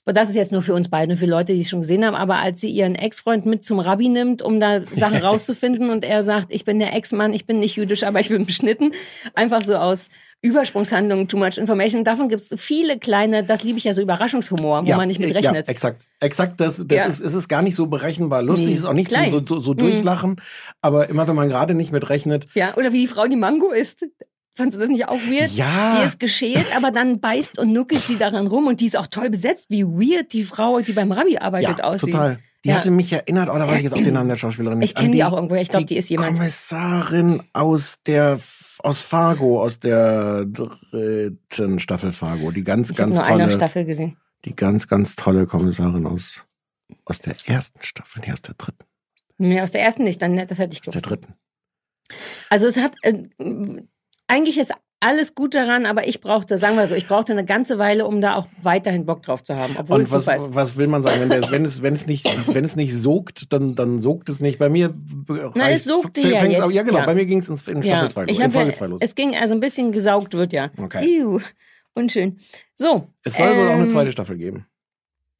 das 0.04 0.28
ist 0.28 0.34
jetzt 0.34 0.52
nur 0.52 0.62
für 0.62 0.74
uns 0.74 0.88
beide, 0.88 1.16
für 1.16 1.26
Leute, 1.26 1.54
die 1.54 1.62
es 1.62 1.70
schon 1.70 1.82
gesehen 1.82 2.04
haben, 2.04 2.14
aber 2.14 2.36
als 2.36 2.60
sie 2.60 2.68
ihren 2.68 2.96
Ex-Freund 2.96 3.46
mit 3.46 3.64
zum 3.64 3.78
Rabbi 3.78 4.08
nimmt, 4.08 4.42
um 4.42 4.60
da 4.60 4.84
Sachen 4.84 5.16
rauszufinden 5.22 5.88
und 5.88 6.04
er 6.04 6.22
sagt, 6.22 6.52
ich 6.52 6.64
bin 6.64 6.78
der 6.78 6.94
Ex-Mann, 6.94 7.32
ich 7.32 7.46
bin 7.46 7.60
nicht 7.60 7.76
jüdisch, 7.76 8.02
aber 8.02 8.20
ich 8.20 8.28
bin 8.28 8.44
beschnitten. 8.44 8.92
Einfach 9.34 9.62
so 9.62 9.76
aus 9.76 10.08
Übersprungshandlungen, 10.44 11.26
too 11.26 11.36
much 11.38 11.56
information. 11.58 12.04
Davon 12.04 12.28
gibt 12.28 12.42
es 12.42 12.60
viele 12.60 12.98
kleine, 12.98 13.44
das 13.44 13.62
liebe 13.62 13.78
ich 13.78 13.84
ja 13.84 13.94
so 13.94 14.02
Überraschungshumor, 14.02 14.86
wo 14.86 14.94
man 14.94 15.08
nicht 15.08 15.18
mit 15.18 15.34
rechnet. 15.34 15.66
Ja, 15.66 15.70
exakt. 15.72 16.02
Exakt, 16.20 16.60
das, 16.60 16.84
das 16.86 16.98
Ja. 17.00 17.06
ist, 17.06 17.20
es 17.20 17.34
ist 17.34 17.48
gar 17.48 17.62
nicht 17.62 17.74
so 17.74 17.86
berechenbar 17.86 18.42
lustig, 18.42 18.68
Nee, 18.68 18.74
ist 18.74 18.84
auch 18.84 18.92
nicht 18.92 19.08
klein. 19.10 19.30
so, 19.30 19.42
so, 19.44 19.58
so 19.58 19.72
Mhm. 19.72 19.76
durchlachen, 19.78 20.36
aber 20.80 21.08
immer 21.08 21.26
wenn 21.26 21.34
man 21.34 21.48
gerade 21.48 21.74
nicht 21.74 21.92
mit 21.92 22.08
rechnet, 22.08 22.46
Ja, 22.54 22.76
oder 22.76 22.92
wie 22.92 23.00
die 23.00 23.08
Frau 23.08 23.26
die 23.26 23.36
Mango 23.36 23.72
isst. 23.72 24.06
Fandst 24.56 24.76
du 24.76 24.80
das 24.80 24.88
nicht 24.88 25.08
auch 25.08 25.18
weird? 25.28 25.50
Ja. 25.50 25.98
Die 25.98 26.06
ist 26.06 26.20
geschält, 26.20 26.66
aber 26.76 26.92
dann 26.92 27.18
beißt 27.20 27.58
und 27.58 27.72
nuckelt 27.72 28.02
sie 28.02 28.16
daran 28.18 28.46
rum 28.46 28.68
und 28.68 28.80
die 28.80 28.86
ist 28.86 28.96
auch 28.96 29.08
toll 29.08 29.28
besetzt, 29.28 29.66
wie 29.70 29.84
weird 29.84 30.32
die 30.32 30.44
Frau, 30.44 30.78
die 30.80 30.92
beim 30.92 31.10
Rabbi 31.10 31.38
arbeitet, 31.38 31.78
ja, 31.78 31.84
aussieht. 31.84 32.12
total. 32.12 32.38
Die 32.64 32.68
Ja. 32.70 32.76
hatte 32.76 32.90
mich 32.90 33.12
erinnert, 33.12 33.48
oder 33.50 33.68
weiß 33.68 33.76
ich 33.76 33.82
jetzt 33.84 33.94
auch 33.94 34.00
den 34.02 34.14
Namen 34.14 34.28
der 34.30 34.36
Schauspielerin 34.36 34.78
nicht. 34.78 34.90
Ich 34.90 34.94
kenn 34.94 35.06
an 35.06 35.12
die 35.12 35.22
auch 35.24 35.32
irgendwo, 35.34 35.54
ich 35.54 35.68
glaub, 35.68 35.86
die 35.86 35.96
ist 35.96 36.08
jemand. 36.08 36.36
Kommissarin 36.38 37.42
aus 37.52 37.96
der 38.06 38.40
aus 38.82 39.02
Fargo, 39.02 39.62
aus 39.62 39.78
der 39.80 40.44
dritten 40.46 41.78
Staffel 41.78 42.12
Fargo. 42.12 42.50
Die 42.50 42.64
ganz, 42.64 42.90
Ich 42.90 42.96
ganz 42.96 43.16
nur 43.16 43.24
eine 43.26 43.44
tolle, 43.44 43.54
Staffel 43.56 43.84
gesehen. 43.84 44.16
die 44.44 44.54
ganz, 44.56 44.88
ganz 44.88 45.14
tolle 45.16 45.46
Kommissarin 45.46 46.06
aus, 46.06 46.42
aus 47.04 47.20
der 47.20 47.36
ersten 47.46 47.82
Staffel, 47.82 48.22
nee, 48.26 48.32
aus 48.32 48.42
der 48.42 48.54
dritten, 48.54 48.84
Nee, 49.38 49.60
aus 49.60 49.70
der 49.72 49.82
ersten 49.82 50.04
nicht, 50.04 50.20
dann 50.22 50.36
das 50.36 50.58
hätte 50.58 50.72
ich 50.74 50.80
aus 50.80 50.92
der 50.92 51.02
gewusst. 51.02 51.06
dritten. 51.06 51.34
Also 52.50 52.66
es 52.66 52.76
hat 52.76 52.94
äh, 53.02 53.22
eigentlich 54.26 54.58
ist 54.58 54.72
alles 55.04 55.34
gut 55.34 55.54
daran, 55.54 55.84
aber 55.84 56.08
ich 56.08 56.20
brauchte, 56.20 56.56
sagen 56.56 56.76
wir 56.76 56.86
so, 56.86 56.94
ich 56.94 57.06
brauchte 57.06 57.32
eine 57.32 57.44
ganze 57.44 57.78
Weile, 57.78 58.06
um 58.06 58.22
da 58.22 58.36
auch 58.36 58.48
weiterhin 58.62 59.04
Bock 59.04 59.22
drauf 59.22 59.44
zu 59.44 59.54
haben, 59.54 59.76
obwohl 59.78 59.98
Und 59.98 60.02
es 60.04 60.12
was, 60.12 60.26
ist. 60.26 60.54
was 60.54 60.76
will 60.76 60.86
man 60.86 61.02
sagen? 61.02 61.20
Wenn, 61.20 61.28
der, 61.28 61.50
wenn, 61.50 61.64
es, 61.64 61.82
wenn, 61.82 61.92
es 61.92 62.06
nicht, 62.06 62.26
wenn 62.54 62.64
es 62.64 62.74
nicht 62.74 62.96
sogt, 62.96 63.52
dann, 63.52 63.74
dann 63.74 63.98
sogt 63.98 64.30
es 64.30 64.40
nicht. 64.40 64.58
Bei 64.58 64.70
mir 64.70 64.94
Na, 65.54 65.70
es 65.70 65.84
sogte 65.84 66.22
ja 66.22 66.42
jetzt, 66.44 66.60
auch, 66.60 66.70
ja 66.70 66.82
genau, 66.82 67.00
ja. 67.00 67.06
bei 67.06 67.14
mir 67.14 67.26
ging 67.26 67.40
es 67.40 67.48
in 67.48 67.82
Staffel 67.82 68.08
2 68.08 68.20
los, 68.22 68.30
ich 68.30 68.40
in 68.40 68.50
Folge 68.50 68.70
ja, 68.70 68.74
2 68.74 68.86
los. 68.86 69.00
Es 69.02 69.14
ging, 69.14 69.36
also 69.36 69.54
ein 69.54 69.60
bisschen 69.60 69.92
gesaugt 69.92 70.32
wird 70.32 70.54
ja. 70.54 70.70
Okay. 70.78 71.04
Iu, 71.06 71.38
unschön. 71.92 72.38
So. 72.74 73.08
Es 73.24 73.36
soll 73.36 73.56
wohl 73.56 73.68
auch 73.68 73.72
eine 73.72 73.82
ähm, 73.82 73.90
zweite 73.90 74.10
Staffel 74.10 74.38
geben. 74.38 74.66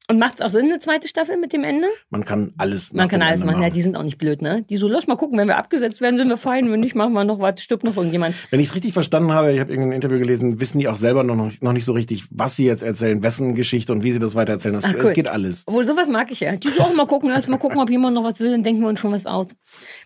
Und 0.07 0.19
macht 0.19 0.35
es 0.35 0.41
auch 0.41 0.51
Sinn, 0.51 0.65
eine 0.65 0.77
zweite 0.77 1.07
Staffel 1.07 1.37
mit 1.37 1.51
dem 1.51 1.63
Ende? 1.63 1.87
Man 2.11 2.23
kann 2.23 2.53
alles 2.57 2.93
Man 2.93 3.07
kann 3.07 3.23
alles 3.23 3.41
Ende 3.41 3.53
machen. 3.53 3.63
Ja, 3.63 3.71
die 3.71 3.81
sind 3.81 3.95
auch 3.95 4.03
nicht 4.03 4.19
blöd, 4.19 4.41
ne? 4.41 4.63
Die 4.69 4.77
so, 4.77 4.87
lass 4.87 5.07
mal 5.07 5.15
gucken, 5.15 5.37
wenn 5.39 5.47
wir 5.47 5.57
abgesetzt 5.57 5.99
werden, 5.99 6.17
sind 6.17 6.29
wir 6.29 6.37
fein. 6.37 6.71
Wenn 6.71 6.79
nicht, 6.79 6.93
machen 6.93 7.13
wir 7.13 7.23
noch 7.23 7.39
was, 7.39 7.61
stirbt 7.63 7.83
noch 7.83 7.97
irgendjemand. 7.97 8.35
Wenn 8.51 8.59
ich 8.59 8.67
es 8.69 8.75
richtig 8.75 8.93
verstanden 8.93 9.31
habe, 9.31 9.51
ich 9.51 9.59
habe 9.59 9.71
irgendein 9.71 9.93
Interview 9.93 10.19
gelesen, 10.19 10.59
wissen 10.59 10.77
die 10.77 10.87
auch 10.87 10.95
selber 10.95 11.23
noch, 11.23 11.35
noch, 11.35 11.73
nicht 11.73 11.85
so 11.85 11.93
richtig, 11.93 12.25
was 12.29 12.55
sie 12.55 12.65
jetzt 12.65 12.83
erzählen, 12.83 13.23
wessen 13.23 13.55
Geschichte 13.55 13.93
und 13.93 14.03
wie 14.03 14.11
sie 14.11 14.19
das 14.19 14.35
weitererzählen. 14.35 14.75
Es, 14.75 14.85
Ach, 14.85 14.93
cool. 14.93 15.05
es 15.05 15.13
geht 15.13 15.27
alles. 15.27 15.63
Obwohl, 15.65 15.85
sowas 15.85 16.07
mag 16.07 16.29
ich 16.31 16.41
ja. 16.41 16.55
Die 16.55 16.69
so 16.69 16.83
auch 16.83 16.93
mal 16.93 17.07
gucken, 17.07 17.31
erst 17.31 17.49
mal 17.49 17.57
gucken, 17.57 17.79
ob 17.79 17.89
jemand 17.89 18.13
noch 18.13 18.23
was 18.23 18.39
will, 18.39 18.51
dann 18.51 18.61
denken 18.61 18.81
wir 18.81 18.89
uns 18.89 18.99
schon 18.99 19.11
was 19.11 19.25
aus. 19.25 19.47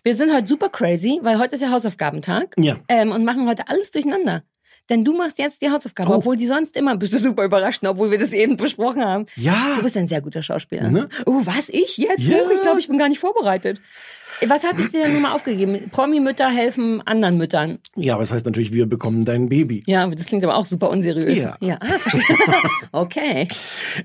Wir 0.02 0.14
sind 0.14 0.32
heute 0.32 0.46
super 0.46 0.70
crazy, 0.70 1.20
weil 1.22 1.38
heute 1.38 1.56
ist 1.56 1.60
ja 1.60 1.70
Hausaufgabentag. 1.70 2.54
Ja. 2.58 2.78
Ähm, 2.88 3.12
und 3.12 3.24
machen 3.24 3.46
heute 3.46 3.68
alles 3.68 3.90
durcheinander. 3.90 4.44
Denn 4.90 5.04
du 5.04 5.16
machst 5.16 5.38
jetzt 5.38 5.62
die 5.62 5.70
Hausaufgaben, 5.70 6.10
Oh. 6.10 6.16
obwohl 6.16 6.36
die 6.36 6.46
sonst 6.46 6.76
immer, 6.76 6.96
bist 6.96 7.12
du 7.14 7.18
super 7.18 7.44
überrascht, 7.44 7.82
obwohl 7.86 8.10
wir 8.10 8.18
das 8.18 8.32
eben 8.32 8.56
besprochen 8.58 9.04
haben. 9.04 9.26
Ja. 9.36 9.74
Du 9.76 9.82
bist 9.82 9.96
ein 9.96 10.08
sehr 10.08 10.20
guter 10.20 10.42
Schauspieler. 10.42 10.90
Ne? 10.90 11.08
Oh, 11.26 11.40
was? 11.44 11.68
Ich 11.70 11.96
jetzt? 11.96 12.24
Ja. 12.24 12.38
Hoch, 12.38 12.50
ich 12.50 12.60
glaube, 12.60 12.80
ich 12.80 12.88
bin 12.88 12.98
gar 12.98 13.08
nicht 13.08 13.20
vorbereitet. 13.20 13.80
Was 14.46 14.64
hatte 14.64 14.80
ich 14.80 14.88
dir 14.88 15.02
denn 15.02 15.12
nun 15.12 15.22
mal 15.22 15.32
aufgegeben? 15.32 15.78
Promi-Mütter 15.90 16.48
helfen 16.48 17.02
anderen 17.06 17.36
Müttern. 17.36 17.78
Ja, 17.96 18.14
aber 18.14 18.22
es 18.22 18.32
heißt 18.32 18.46
natürlich, 18.46 18.72
wir 18.72 18.86
bekommen 18.86 19.24
dein 19.24 19.48
Baby. 19.48 19.82
Ja, 19.86 20.06
das 20.08 20.26
klingt 20.26 20.44
aber 20.44 20.56
auch 20.56 20.64
super 20.64 20.90
unseriös. 20.90 21.38
Ja. 21.38 21.56
Ja, 21.60 21.78
ah, 21.80 21.98
verstehe. 21.98 22.24
okay. 22.92 23.48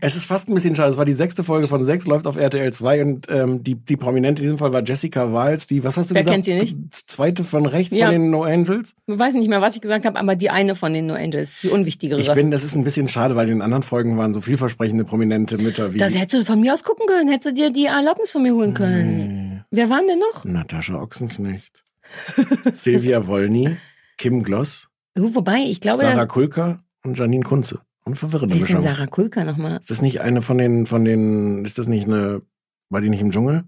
Es 0.01 0.15
ist 0.15 0.25
fast 0.25 0.49
ein 0.49 0.53
bisschen 0.53 0.75
schade. 0.75 0.89
Es 0.89 0.97
war 0.97 1.05
die 1.05 1.13
sechste 1.13 1.43
Folge 1.43 1.67
von 1.67 1.83
sechs, 1.83 2.05
läuft 2.07 2.27
auf 2.27 2.35
RTL 2.37 2.71
2 2.73 3.01
und 3.01 3.27
ähm, 3.29 3.63
die, 3.63 3.75
die 3.75 3.97
Prominente 3.97 4.41
in 4.41 4.45
diesem 4.45 4.57
Fall 4.57 4.73
war 4.73 4.83
Jessica 4.83 5.31
Wals, 5.31 5.67
die, 5.67 5.83
was 5.83 5.97
hast 5.97 6.11
du 6.11 6.15
Wer 6.15 6.21
gesagt? 6.21 6.33
kennt 6.35 6.45
sie 6.45 6.53
nicht? 6.55 6.75
Zweite 7.09 7.43
von 7.43 7.65
rechts 7.65 7.95
Ja. 7.95 8.07
von 8.07 8.13
den 8.13 8.29
No 8.29 8.43
Angels. 8.43 8.95
Ich 9.07 9.17
weiß 9.17 9.35
nicht 9.35 9.47
mehr, 9.49 9.61
was 9.61 9.75
ich 9.75 9.81
gesagt 9.81 10.05
habe, 10.05 10.19
aber 10.19 10.35
die 10.35 10.49
eine 10.49 10.75
von 10.75 10.93
den 10.93 11.07
No 11.07 11.13
Angels, 11.13 11.53
die 11.61 11.69
unwichtigere. 11.69 12.19
Ich 12.19 12.31
bin, 12.33 12.51
das 12.51 12.63
ist 12.63 12.75
ein 12.75 12.83
bisschen 12.83 13.07
schade, 13.07 13.35
weil 13.35 13.47
in 13.47 13.55
den 13.55 13.61
anderen 13.61 13.83
Folgen 13.83 14.17
waren 14.17 14.33
so 14.33 14.41
vielversprechende 14.41 15.03
prominente 15.03 15.57
Mütter 15.57 15.93
wie 15.93 15.97
das 15.97 16.15
hättest 16.15 16.33
du 16.33 16.45
von 16.45 16.59
mir 16.59 16.73
aus 16.73 16.83
gucken 16.83 17.05
können, 17.07 17.29
hättest 17.29 17.51
du 17.51 17.53
dir 17.53 17.69
die 17.71 17.85
Erlaubnis 17.85 18.31
von 18.31 18.43
mir 18.43 18.53
holen 18.53 18.73
können. 18.73 19.63
Wer 19.71 19.89
waren 19.89 20.07
denn 20.07 20.14
noch? 20.15 20.45
Natascha 20.45 20.95
Ochsenknecht, 21.01 21.83
Silvia 22.73 23.27
Wolny, 23.27 23.77
Kim 24.17 24.43
Gloss, 24.43 24.89
Oh, 25.17 25.33
wobei, 25.33 25.59
ich 25.67 25.79
glaube, 25.79 26.01
Sarah 26.01 26.25
Kulka 26.25 26.83
und 27.03 27.17
Janine 27.17 27.43
Kunze. 27.43 27.79
Und 28.03 28.17
verwirrende 28.17 28.53
wer 28.55 28.61
ist 28.61 28.69
denn. 28.69 28.81
Sarah 28.81 29.07
Kulka 29.07 29.45
nochmal? 29.45 29.77
Ist 29.79 29.89
das 29.89 30.01
nicht 30.01 30.21
eine 30.21 30.41
von 30.41 30.57
den, 30.57 30.85
von 30.85 31.05
den, 31.05 31.63
ist 31.63 31.77
das 31.77 31.87
nicht 31.87 32.05
eine, 32.05 32.41
war 32.89 33.01
die 33.01 33.09
nicht 33.09 33.21
im 33.21 33.31
Dschungel? 33.31 33.63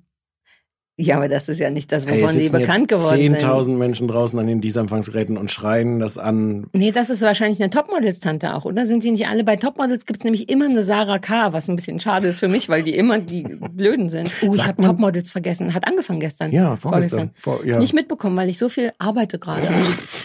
Ja, 0.99 1.17
aber 1.17 1.29
das 1.29 1.47
ist 1.47 1.59
ja 1.59 1.69
nicht 1.69 1.91
das, 1.91 2.07
Ey, 2.07 2.15
es 2.15 2.21
wovon 2.23 2.35
die 2.35 2.43
sitzen 2.45 2.59
bekannt 2.59 2.87
geworden 2.87 3.17
sind. 3.17 3.37
10.000 3.37 3.75
Menschen 3.75 4.07
draußen 4.07 4.39
an 4.39 4.47
den 4.47 4.61
Dieselempfangsgeräten 4.61 5.37
und 5.37 5.51
schreien 5.51 5.99
das 5.99 6.17
an. 6.17 6.65
Nee, 6.73 6.91
das 6.91 7.11
ist 7.11 7.21
wahrscheinlich 7.21 7.61
eine 7.61 7.69
Topmodels-Tante 7.69 8.55
auch, 8.55 8.65
oder? 8.65 8.87
Sind 8.87 9.03
die 9.03 9.11
nicht 9.11 9.27
alle? 9.27 9.43
Bei 9.43 9.57
Topmodels 9.57 10.07
gibt's 10.07 10.23
nämlich 10.23 10.49
immer 10.49 10.65
eine 10.65 10.81
Sarah 10.81 11.19
K., 11.19 11.53
was 11.53 11.69
ein 11.69 11.75
bisschen 11.75 11.99
schade 11.99 12.27
ist 12.27 12.39
für 12.39 12.47
mich, 12.47 12.67
weil 12.67 12.81
die 12.81 12.95
immer 12.95 13.19
die 13.19 13.43
Blöden 13.71 14.09
sind. 14.09 14.31
Uh, 14.41 14.55
ich 14.55 14.65
habe 14.65 14.81
Topmodels 14.81 15.29
vergessen. 15.29 15.75
Hat 15.75 15.87
angefangen 15.87 16.19
gestern. 16.19 16.51
Ja, 16.51 16.75
vorgestern. 16.75 17.29
Vor, 17.35 17.63
ja. 17.63 17.77
Nicht 17.77 17.93
mitbekommen, 17.93 18.35
weil 18.35 18.49
ich 18.49 18.57
so 18.57 18.67
viel 18.67 18.91
arbeite 18.97 19.37
gerade. 19.37 19.67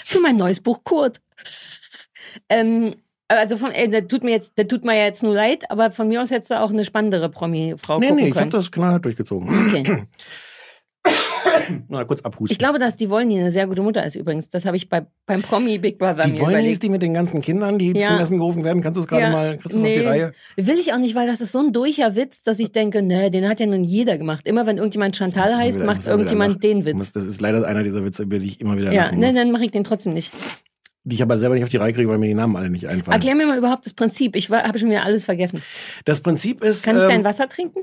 Für 0.06 0.20
mein 0.20 0.38
neues 0.38 0.61
Buch 0.61 0.85
Kurt. 0.85 1.20
Ähm, 2.48 2.92
also 3.28 3.58
von, 3.58 3.72
äh, 3.72 3.88
der 3.88 4.08
tut 4.08 4.24
mir 4.24 4.30
jetzt, 4.30 4.56
der 4.56 4.68
tut 4.68 4.87
mir 4.87 4.96
jetzt 4.96 5.22
nur 5.22 5.35
leid, 5.35 5.70
aber 5.70 5.90
von 5.90 6.08
mir 6.08 6.22
aus 6.22 6.30
hättest 6.30 6.50
du 6.50 6.61
auch 6.61 6.70
eine 6.70 6.87
spannendere 6.87 7.28
Promi-Frau 7.28 7.98
nee, 7.98 8.08
gucken 8.08 8.24
nee, 8.24 8.30
ich 8.30 8.37
habe 8.37 8.48
das 8.48 8.70
knallhart 8.72 9.04
durchgezogen. 9.04 9.66
Okay. 9.66 10.04
Mal 11.88 12.06
kurz 12.06 12.20
abhusten. 12.22 12.52
Ich 12.52 12.58
glaube, 12.58 12.78
dass 12.78 12.96
die 12.96 13.10
Wollny 13.10 13.38
eine 13.38 13.50
sehr 13.50 13.66
gute 13.66 13.82
Mutter 13.82 14.04
ist 14.04 14.14
übrigens. 14.14 14.48
Das 14.50 14.64
habe 14.64 14.76
ich 14.76 14.88
bei, 14.88 15.06
beim 15.26 15.42
Promi 15.42 15.78
Big 15.78 15.98
Brother 15.98 16.24
die 16.24 16.32
mir 16.32 16.40
wollen 16.40 16.50
überlegt. 16.50 16.72
ist 16.72 16.82
die 16.82 16.88
mit 16.88 17.02
den 17.02 17.12
ganzen 17.14 17.40
Kindern, 17.40 17.78
die 17.78 17.92
Ja. 17.92 18.06
zum 18.08 18.18
Essen 18.18 18.38
gerufen 18.38 18.64
werden. 18.64 18.82
Kannst 18.82 18.96
du 18.96 19.00
es 19.02 19.08
gerade 19.08 19.22
Ja, 19.24 19.30
mal, 19.30 19.58
kriegst 19.58 19.74
du 19.74 19.78
es 19.78 19.84
auf 19.84 19.90
die 19.90 19.98
nee. 19.98 20.06
Reihe? 20.06 20.32
Will 20.56 20.78
ich 20.78 20.92
auch 20.92 20.98
nicht, 20.98 21.14
weil 21.14 21.26
das 21.26 21.40
ist 21.40 21.52
so 21.52 21.58
ein 21.60 21.72
durcher 21.72 22.14
Witz, 22.16 22.42
dass 22.42 22.58
ich 22.60 22.72
denke, 22.72 23.02
ne, 23.02 23.30
den 23.30 23.48
hat 23.48 23.60
ja 23.60 23.66
nun 23.66 23.84
jeder 23.84 24.18
gemacht. 24.18 24.46
Immer 24.46 24.66
wenn 24.66 24.76
irgendjemand 24.78 25.16
Chantal 25.16 25.50
Muss 25.50 25.56
heißt, 25.56 25.78
wieder- 25.78 25.86
macht 25.86 25.96
muss 25.98 26.06
irgendjemand 26.06 26.62
den 26.62 26.78
Muss- 26.78 26.86
Witz. 26.86 27.12
Das 27.12 27.24
ist 27.24 27.40
leider 27.40 27.66
einer 27.66 27.82
dieser 27.82 28.04
Witze, 28.04 28.22
über 28.22 28.38
die 28.38 28.46
ich 28.46 28.60
immer 28.60 28.76
wieder 28.78 28.92
Ja, 28.92 29.10
ne, 29.12 29.26
muss. 29.26 29.34
dann 29.34 29.50
mache 29.50 29.64
ich 29.64 29.70
den 29.72 29.84
trotzdem 29.84 30.14
nicht. 30.14 30.32
Die 31.04 31.16
ich 31.16 31.22
aber 31.22 31.36
selber 31.36 31.56
nicht 31.56 31.64
auf 31.64 31.70
die 31.70 31.78
Reihe 31.78 31.92
kriege, 31.92 32.08
weil 32.08 32.18
mir 32.18 32.28
die 32.28 32.34
Namen 32.34 32.54
alle 32.54 32.70
nicht 32.70 32.86
einfallen. 32.86 33.12
Erklär 33.14 33.34
mir 33.34 33.44
mal 33.46 33.58
überhaupt 33.58 33.84
das 33.86 33.92
Prinzip. 33.92 34.36
Ich 34.36 34.50
habe 34.50 34.78
schon 34.78 34.88
wieder 34.88 35.02
alles 35.04 35.24
vergessen. 35.24 35.60
Das 36.04 36.20
Prinzip 36.20 36.62
ist. 36.62 36.84
Kann 36.84 36.96
ich 36.96 37.02
ähm, 37.02 37.08
dein 37.08 37.24
Wasser 37.24 37.48
trinken? 37.48 37.80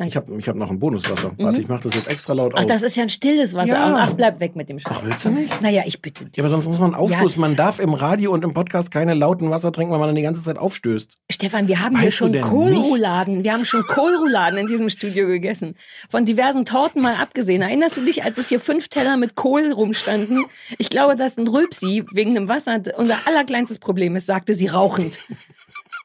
Danke. 0.00 0.08
Ich 0.08 0.16
habe 0.16 0.38
ich 0.38 0.48
hab 0.48 0.56
noch 0.56 0.70
ein 0.70 0.78
Bonuswasser. 0.78 1.32
Warte, 1.38 1.60
ich 1.60 1.68
mache 1.68 1.82
das 1.82 1.94
jetzt 1.94 2.08
extra 2.08 2.32
laut 2.32 2.52
Ach, 2.54 2.60
auf. 2.60 2.66
das 2.66 2.82
ist 2.82 2.96
ja 2.96 3.02
ein 3.02 3.10
stilles 3.10 3.54
Wasser. 3.54 3.72
Ja. 3.72 3.96
Ach, 3.98 4.12
bleib 4.14 4.40
weg 4.40 4.56
mit 4.56 4.68
dem 4.68 4.78
Scheiß. 4.78 4.92
Ach, 4.94 5.04
willst 5.04 5.24
du 5.24 5.30
nicht? 5.30 5.60
Naja, 5.60 5.82
ich 5.86 6.00
bitte 6.00 6.24
dich. 6.24 6.36
Ja, 6.36 6.42
aber 6.42 6.50
sonst 6.50 6.66
muss 6.66 6.78
man 6.78 6.94
aufstoßen. 6.94 7.40
Man 7.40 7.56
darf 7.56 7.78
im 7.78 7.94
Radio 7.94 8.32
und 8.32 8.44
im 8.44 8.54
Podcast 8.54 8.90
keine 8.90 9.14
lauten 9.14 9.50
Wasser 9.50 9.72
trinken, 9.72 9.92
weil 9.92 9.98
man 9.98 10.08
dann 10.08 10.16
die 10.16 10.22
ganze 10.22 10.42
Zeit 10.42 10.58
aufstößt. 10.58 11.18
Stefan, 11.30 11.68
wir 11.68 11.80
haben 11.80 11.96
hier 11.96 12.06
Weißt 12.06 12.20
du 12.20 12.24
schon 12.24 12.40
Kohlrouladen. 12.40 13.44
Wir 13.44 13.52
haben 13.52 13.64
schon 13.64 13.82
Kohlrouladen 13.82 14.58
in 14.58 14.66
diesem 14.66 14.88
Studio 14.88 15.26
gegessen. 15.26 15.76
Von 16.08 16.24
diversen 16.24 16.64
Torten 16.64 17.02
mal 17.02 17.16
abgesehen. 17.16 17.62
Erinnerst 17.62 17.96
du 17.96 18.04
dich, 18.04 18.24
als 18.24 18.38
es 18.38 18.48
hier 18.48 18.60
fünf 18.60 18.88
Teller 18.88 19.16
mit 19.16 19.34
Kohl 19.34 19.72
rumstanden? 19.72 20.44
Ich 20.78 20.88
glaube, 20.88 21.16
dass 21.16 21.36
ein 21.36 21.46
Rülpsi 21.46 22.04
wegen 22.12 22.34
dem 22.34 22.48
Wasser 22.48 22.80
unser 22.96 23.18
allerkleinstes 23.26 23.78
Problem 23.78 24.16
ist, 24.16 24.26
sagte 24.26 24.54
sie 24.54 24.66
rauchend. 24.66 25.18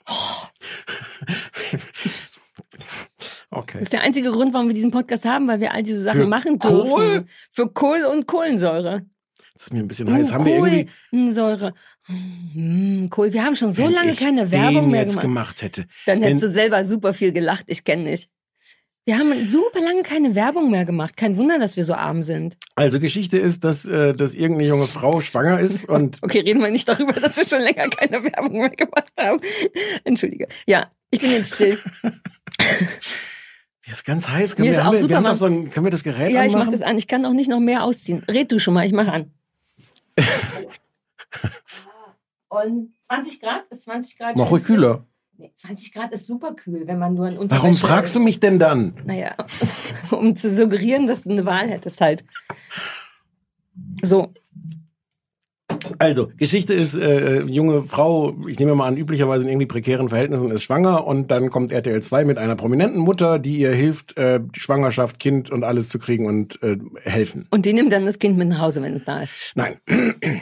Okay. 3.55 3.73
Das 3.79 3.83
ist 3.83 3.93
der 3.93 4.01
einzige 4.01 4.31
Grund, 4.31 4.53
warum 4.53 4.67
wir 4.67 4.73
diesen 4.75 4.91
Podcast 4.91 5.25
haben, 5.25 5.47
weil 5.47 5.59
wir 5.59 5.73
all 5.73 5.83
diese 5.83 6.01
Sachen 6.01 6.21
Für 6.21 6.27
machen 6.27 6.59
Kohl? 6.59 7.13
dürfen. 7.13 7.29
Für 7.51 7.69
Kohl 7.69 8.03
und 8.05 8.27
Kohlensäure. 8.27 9.05
Das 9.53 9.63
ist 9.63 9.73
mir 9.73 9.79
ein 9.79 9.87
bisschen 9.87 10.11
heiß. 10.11 10.33
Haben 10.33 10.45
wir 10.45 10.55
irgendwie 10.55 10.89
Kohlensäure. 11.11 11.73
Hm, 12.07 13.07
Kohl. 13.09 13.31
Wir 13.31 13.43
haben 13.45 13.55
schon 13.55 13.71
so 13.73 13.83
wenn 13.83 13.93
lange 13.93 14.13
keine 14.15 14.51
Werbung 14.51 14.91
mehr 14.91 15.01
jetzt 15.01 15.11
gemacht. 15.21 15.21
gemacht 15.21 15.61
hätte. 15.61 15.85
Dann 16.05 16.21
hättest 16.21 16.41
Wenn- 16.43 16.49
du 16.49 16.53
selber 16.53 16.83
super 16.83 17.13
viel 17.13 17.31
gelacht. 17.31 17.63
Ich 17.67 17.83
kenne 17.85 18.11
dich. 18.11 18.27
Wir 19.07 19.19
haben 19.19 19.45
super 19.45 19.79
lange 19.81 20.01
keine 20.01 20.33
Werbung 20.33 20.71
mehr 20.71 20.83
gemacht. 20.83 21.15
Kein 21.15 21.37
Wunder, 21.37 21.59
dass 21.59 21.77
wir 21.77 21.85
so 21.85 21.93
arm 21.93 22.23
sind. 22.23 22.57
Also 22.75 22.99
Geschichte 22.99 23.37
ist, 23.37 23.63
dass, 23.63 23.85
äh, 23.85 24.13
dass 24.13 24.33
irgendeine 24.33 24.67
junge 24.67 24.87
Frau 24.87 25.21
schwanger 25.21 25.59
ist 25.59 25.87
und 25.89 26.17
Okay, 26.23 26.39
reden 26.39 26.59
wir 26.61 26.71
nicht 26.71 26.89
darüber, 26.89 27.13
dass 27.13 27.37
wir 27.37 27.47
schon 27.47 27.61
länger 27.61 27.87
keine 27.89 28.23
Werbung 28.23 28.57
mehr 28.57 28.69
gemacht 28.71 29.11
haben. 29.17 29.39
Entschuldige. 30.03 30.47
Ja, 30.65 30.87
ich 31.11 31.21
bin 31.21 31.31
jetzt 31.31 31.53
still. 31.53 31.77
Mir 33.85 33.93
ist 33.93 34.03
ganz 34.05 34.27
heiß. 34.27 34.51
Mir 34.51 34.55
Können, 34.55 34.69
ist 34.69 34.75
wir, 34.77 34.81
auch 34.81 34.85
haben 34.85 34.93
wir, 34.93 34.99
super, 34.99 35.09
wir 35.21 35.29
haben 35.29 35.35
so 35.35 35.45
ein, 35.45 35.69
können 35.69 35.85
wir 35.85 35.91
das 35.91 36.03
Gerät 36.03 36.31
Ja, 36.31 36.43
ich 36.43 36.53
mach 36.53 36.61
anmachen? 36.61 36.71
das 36.71 36.81
an. 36.81 36.97
Ich 36.97 37.07
kann 37.07 37.25
auch 37.25 37.33
nicht 37.33 37.49
noch 37.49 37.59
mehr 37.59 37.83
ausziehen. 37.83 38.23
Red 38.27 38.51
du 38.51 38.59
schon 38.59 38.73
mal, 38.73 38.85
ich 38.85 38.93
mach 38.93 39.07
an. 39.07 39.31
Und 42.49 42.93
20 43.07 43.41
Grad? 43.41 43.65
Ist 43.69 43.83
20 43.83 44.17
Grad? 44.17 44.35
Mach 44.37 44.49
ruhig 44.49 44.63
kühler. 44.63 45.05
Nee, 45.37 45.51
20 45.55 45.93
Grad 45.93 46.13
ist 46.13 46.25
super 46.25 46.53
kühl, 46.53 46.87
wenn 46.87 46.97
man 46.97 47.13
nur 47.13 47.27
ein 47.27 47.51
Warum 47.51 47.75
fragst 47.75 48.15
du 48.15 48.21
mich 48.21 48.39
denn 48.39 48.57
dann? 48.57 48.93
Naja, 49.05 49.35
um 50.11 50.35
zu 50.35 50.53
suggerieren, 50.53 51.07
dass 51.07 51.23
du 51.23 51.31
eine 51.31 51.45
Wahl 51.45 51.67
hättest 51.67 51.99
halt. 51.99 52.23
So, 54.01 54.31
Also, 55.99 56.29
Geschichte 56.37 56.73
ist, 56.73 56.95
äh, 56.95 57.41
junge 57.43 57.83
Frau, 57.83 58.35
ich 58.47 58.59
nehme 58.59 58.75
mal 58.75 58.87
an, 58.87 58.97
üblicherweise 58.97 59.43
in 59.43 59.49
irgendwie 59.49 59.65
prekären 59.65 60.09
Verhältnissen 60.09 60.51
ist 60.51 60.63
schwanger 60.63 61.05
und 61.05 61.31
dann 61.31 61.49
kommt 61.49 61.71
RTL 61.71 62.01
2 62.01 62.25
mit 62.25 62.37
einer 62.37 62.55
prominenten 62.55 62.99
Mutter, 62.99 63.39
die 63.39 63.57
ihr 63.57 63.71
hilft, 63.71 64.17
äh, 64.17 64.39
die 64.39 64.59
Schwangerschaft, 64.59 65.19
Kind 65.19 65.49
und 65.49 65.63
alles 65.63 65.89
zu 65.89 65.99
kriegen 65.99 66.25
und 66.25 66.61
äh, 66.63 66.77
helfen. 67.03 67.47
und 67.51 67.65
die 67.65 67.73
nimmt 67.73 67.91
dann 67.91 68.05
das 68.05 68.19
Kind 68.19 68.37
mit 68.37 68.47
nach 68.47 68.59
Hause, 68.59 68.81
wenn 68.81 68.93
es 68.95 69.03
da 69.03 69.21
ist. 69.21 69.51
Nein. 69.55 69.79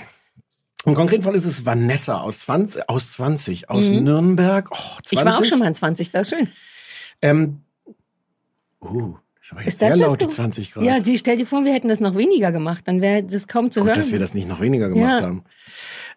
Im 0.86 0.95
konkreten 0.95 1.23
Fall 1.23 1.36
ist 1.36 1.45
es 1.45 1.65
Vanessa 1.65 2.19
aus 2.19 2.39
20, 2.39 2.89
aus 2.89 3.13
20, 3.13 3.69
aus 3.69 3.89
Nürnberg. 3.89 4.67
Oh, 4.71 4.75
20. 4.75 5.12
Mhm. 5.12 5.19
Ich 5.19 5.25
war 5.25 5.39
auch 5.39 5.45
schon 5.45 5.60
mal 5.60 5.67
in 5.67 5.75
20, 5.75 6.10
das 6.10 6.23
ist 6.23 6.38
schön. 6.38 6.49
Ähm, 7.21 7.62
uh, 8.82 9.15
ist 9.43 9.51
aber 9.51 9.62
jetzt 9.62 9.73
Ist 9.73 9.79
sehr 9.79 9.95
laut, 9.97 10.21
die 10.21 10.25
Ge- 10.25 10.34
20 10.34 10.71
Grad. 10.73 10.84
Ja, 10.84 11.03
sie 11.03 11.17
stell 11.17 11.38
dir 11.38 11.45
vor, 11.45 11.65
wir 11.65 11.73
hätten 11.73 11.89
das 11.89 11.99
noch 11.99 12.15
weniger 12.15 12.51
gemacht, 12.51 12.88
dann 12.88 13.01
wäre 13.01 13.23
das 13.23 13.47
kaum 13.47 13.69
zu 13.71 13.82
Gut, 13.82 13.89
hören. 13.89 13.97
dass 13.99 14.12
wir 14.12 14.19
das 14.19 14.34
nicht 14.34 14.47
noch 14.47 14.62
weniger 14.62 14.89
gemacht 14.89 15.19
Ja. 15.21 15.27
haben. 15.27 15.43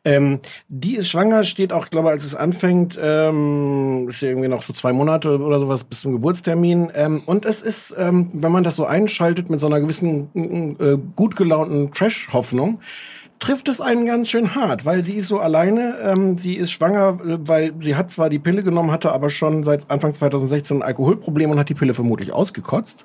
Ähm, 0.04 0.38
die 0.68 0.94
ist 0.94 1.08
schwanger, 1.08 1.42
steht 1.42 1.72
auch, 1.72 1.86
ich 1.86 1.90
glaube, 1.90 2.10
als 2.10 2.22
es 2.24 2.36
anfängt, 2.36 2.96
ähm, 3.02 4.06
ist 4.08 4.22
irgendwie 4.22 4.46
noch 4.46 4.62
so 4.62 4.72
zwei 4.72 4.92
Monate 4.92 5.40
oder 5.40 5.58
sowas 5.58 5.82
bis 5.82 6.00
zum 6.00 6.12
Geburtstermin. 6.12 6.92
Ähm, 6.94 7.22
und 7.26 7.44
es 7.44 7.60
ist, 7.62 7.92
ähm, 7.98 8.30
wenn 8.32 8.52
man 8.52 8.62
das 8.62 8.76
so 8.76 8.86
einschaltet 8.86 9.50
mit 9.50 9.58
so 9.58 9.66
einer 9.66 9.80
gewissen 9.80 10.76
äh, 10.78 10.96
gut 11.16 11.34
gelaunten 11.34 11.90
Trash-Hoffnung, 11.90 12.78
trifft 13.38 13.68
es 13.68 13.80
einen 13.80 14.06
ganz 14.06 14.28
schön 14.30 14.54
hart, 14.54 14.84
weil 14.84 15.04
sie 15.04 15.14
ist 15.14 15.28
so 15.28 15.38
alleine. 15.40 15.96
Ähm, 16.02 16.38
sie 16.38 16.54
ist 16.54 16.70
schwanger, 16.72 17.18
äh, 17.24 17.38
weil 17.40 17.72
sie 17.80 17.94
hat 17.94 18.10
zwar 18.10 18.30
die 18.30 18.38
Pille 18.38 18.62
genommen, 18.62 18.90
hatte 18.90 19.12
aber 19.12 19.30
schon 19.30 19.64
seit 19.64 19.90
Anfang 19.90 20.14
2016 20.14 20.78
ein 20.78 20.82
Alkoholproblem 20.82 21.50
und 21.50 21.58
hat 21.58 21.68
die 21.68 21.74
Pille 21.74 21.94
vermutlich 21.94 22.32
ausgekotzt. 22.32 23.04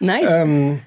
nice. 0.00 0.24
Ähm, 0.28 0.80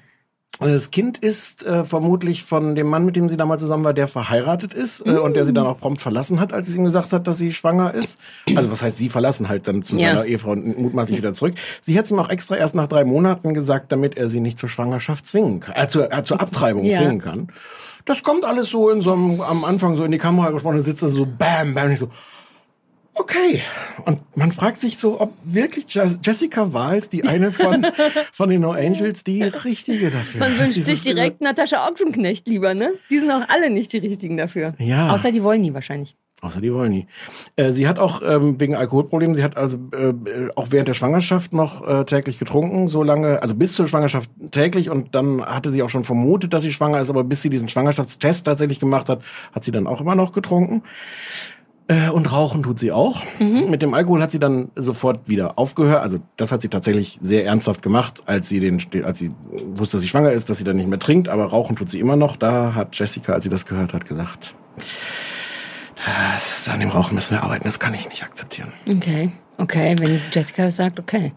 Das 0.62 0.90
Kind 0.90 1.16
ist 1.16 1.64
äh, 1.64 1.84
vermutlich 1.86 2.44
von 2.44 2.74
dem 2.74 2.86
Mann, 2.86 3.06
mit 3.06 3.16
dem 3.16 3.30
sie 3.30 3.38
damals 3.38 3.62
zusammen 3.62 3.82
war, 3.84 3.94
der 3.94 4.08
verheiratet 4.08 4.74
ist 4.74 5.00
äh, 5.06 5.12
und 5.16 5.34
der 5.34 5.46
sie 5.46 5.54
dann 5.54 5.66
auch 5.66 5.80
prompt 5.80 6.02
verlassen 6.02 6.38
hat, 6.38 6.52
als 6.52 6.66
sie 6.66 6.76
ihm 6.76 6.84
gesagt 6.84 7.14
hat, 7.14 7.26
dass 7.26 7.38
sie 7.38 7.50
schwanger 7.50 7.94
ist. 7.94 8.18
Also 8.54 8.70
was 8.70 8.82
heißt 8.82 8.98
sie 8.98 9.08
verlassen 9.08 9.48
halt 9.48 9.66
dann 9.68 9.82
zu 9.82 9.96
Ja. 9.96 10.08
seiner 10.08 10.26
Ehefrau 10.26 10.50
und 10.50 10.76
mutmaßlich 10.78 11.16
wieder 11.16 11.32
zurück. 11.32 11.54
Sie 11.80 11.96
hat 11.96 12.04
es 12.04 12.10
ihm 12.10 12.18
auch 12.18 12.28
extra 12.28 12.56
erst 12.56 12.74
nach 12.74 12.88
drei 12.88 13.04
Monaten 13.06 13.54
gesagt, 13.54 13.90
damit 13.90 14.18
er 14.18 14.28
sie 14.28 14.40
nicht 14.40 14.58
zur 14.58 14.68
Schwangerschaft 14.68 15.26
zwingen 15.26 15.60
kann, 15.60 15.76
äh, 15.76 15.88
zur, 15.88 16.12
äh, 16.12 16.22
zur 16.24 16.42
Abtreibung 16.42 16.84
Ja. 16.84 16.98
zwingen 16.98 17.20
kann. 17.20 17.48
Das 18.04 18.22
kommt 18.22 18.44
alles 18.44 18.68
so 18.70 18.90
in 18.90 19.02
so 19.02 19.12
einem, 19.12 19.40
am 19.40 19.64
Anfang 19.64 19.96
so 19.96 20.04
in 20.04 20.10
die 20.12 20.18
Kamera 20.18 20.50
gesprochen, 20.50 20.76
dann 20.76 20.84
sitzt 20.84 21.02
er 21.02 21.08
so 21.10 21.26
bam, 21.26 21.74
bam, 21.74 21.90
ich 21.90 21.98
so, 21.98 22.08
Okay. 23.12 23.60
Und 24.06 24.20
man 24.36 24.50
fragt 24.50 24.80
sich 24.80 24.96
so, 24.96 25.20
ob 25.20 25.34
wirklich 25.42 25.84
Jes- 25.88 26.20
Jessica 26.24 26.72
Wahls, 26.72 27.10
die 27.10 27.24
eine 27.24 27.50
von, 27.52 27.86
von 28.32 28.48
den 28.48 28.62
No 28.62 28.70
Angels, 28.70 29.24
die 29.24 29.42
richtige 29.42 30.10
dafür 30.10 30.40
Man 30.40 30.52
ist. 30.52 30.58
wünscht 30.58 30.76
Dieses- 30.76 31.02
sich 31.02 31.12
direkt 31.12 31.40
Natascha 31.42 31.86
Ochsenknecht 31.86 32.48
lieber, 32.48 32.72
ne? 32.72 32.92
Die 33.10 33.18
sind 33.18 33.30
auch 33.30 33.42
alle 33.48 33.68
nicht 33.70 33.92
die 33.92 33.98
richtigen 33.98 34.36
dafür. 34.38 34.74
Ja. 34.78 35.10
Außer 35.10 35.32
die 35.32 35.42
wollen 35.42 35.60
nie 35.60 35.74
wahrscheinlich. 35.74 36.16
Außer 36.40 36.60
die 36.60 36.72
wollen 36.72 36.90
nie. 36.90 37.06
Äh, 37.56 37.72
sie 37.72 37.86
hat 37.86 37.98
auch 37.98 38.22
ähm, 38.24 38.58
wegen 38.58 38.74
Alkoholproblemen, 38.74 39.34
sie 39.34 39.44
hat 39.44 39.56
also 39.56 39.76
äh, 39.92 40.14
auch 40.56 40.68
während 40.70 40.88
der 40.88 40.94
Schwangerschaft 40.94 41.52
noch 41.52 41.86
äh, 41.86 42.04
täglich 42.04 42.38
getrunken, 42.38 42.88
so 42.88 43.02
lange, 43.02 43.42
also 43.42 43.54
bis 43.54 43.74
zur 43.74 43.86
Schwangerschaft 43.88 44.30
täglich 44.50 44.88
und 44.88 45.14
dann 45.14 45.44
hatte 45.44 45.70
sie 45.70 45.82
auch 45.82 45.90
schon 45.90 46.04
vermutet, 46.04 46.54
dass 46.54 46.62
sie 46.62 46.72
schwanger 46.72 47.00
ist, 47.00 47.10
aber 47.10 47.24
bis 47.24 47.42
sie 47.42 47.50
diesen 47.50 47.68
Schwangerschaftstest 47.68 48.46
tatsächlich 48.46 48.80
gemacht 48.80 49.10
hat, 49.10 49.20
hat 49.52 49.64
sie 49.64 49.70
dann 49.70 49.86
auch 49.86 50.00
immer 50.00 50.14
noch 50.14 50.32
getrunken. 50.32 50.82
Äh, 51.90 52.08
und 52.10 52.30
rauchen 52.32 52.62
tut 52.62 52.78
sie 52.78 52.92
auch. 52.92 53.22
Mit 53.40 53.82
dem 53.82 53.94
Alkohol 53.94 54.22
hat 54.22 54.30
sie 54.30 54.38
dann 54.38 54.70
sofort 54.76 55.28
wieder 55.28 55.58
aufgehört. 55.58 56.02
Also 56.02 56.18
das 56.36 56.52
hat 56.52 56.62
sie 56.62 56.68
tatsächlich 56.68 57.18
sehr 57.20 57.44
ernsthaft 57.44 57.82
gemacht, 57.82 58.22
als 58.26 58.48
sie 58.48 58.60
den, 58.60 58.80
als 59.02 59.18
sie 59.18 59.32
wusste, 59.74 59.96
dass 59.96 60.02
sie 60.02 60.08
schwanger 60.08 60.30
ist, 60.30 60.48
dass 60.48 60.58
sie 60.58 60.64
dann 60.64 60.76
nicht 60.76 60.88
mehr 60.88 61.00
trinkt. 61.00 61.28
Aber 61.28 61.46
rauchen 61.46 61.74
tut 61.74 61.90
sie 61.90 61.98
immer 61.98 62.14
noch. 62.14 62.36
Da 62.36 62.76
hat 62.76 62.96
Jessica, 62.96 63.32
als 63.32 63.42
sie 63.42 63.50
das 63.50 63.66
gehört 63.66 63.92
hat, 63.92 64.06
gesagt, 64.06 64.54
an 66.68 66.80
dem 66.80 66.88
Rauchen 66.88 67.14
müssen 67.14 67.34
wir 67.34 67.42
arbeiten. 67.42 67.64
Das 67.64 67.78
kann 67.78 67.94
ich 67.94 68.08
nicht 68.08 68.22
akzeptieren. 68.22 68.72
Okay. 68.88 69.32
Okay, 69.60 69.94
wenn 69.98 70.20
Jessica 70.32 70.64
das 70.64 70.76
sagt, 70.76 70.98
okay. 70.98 71.32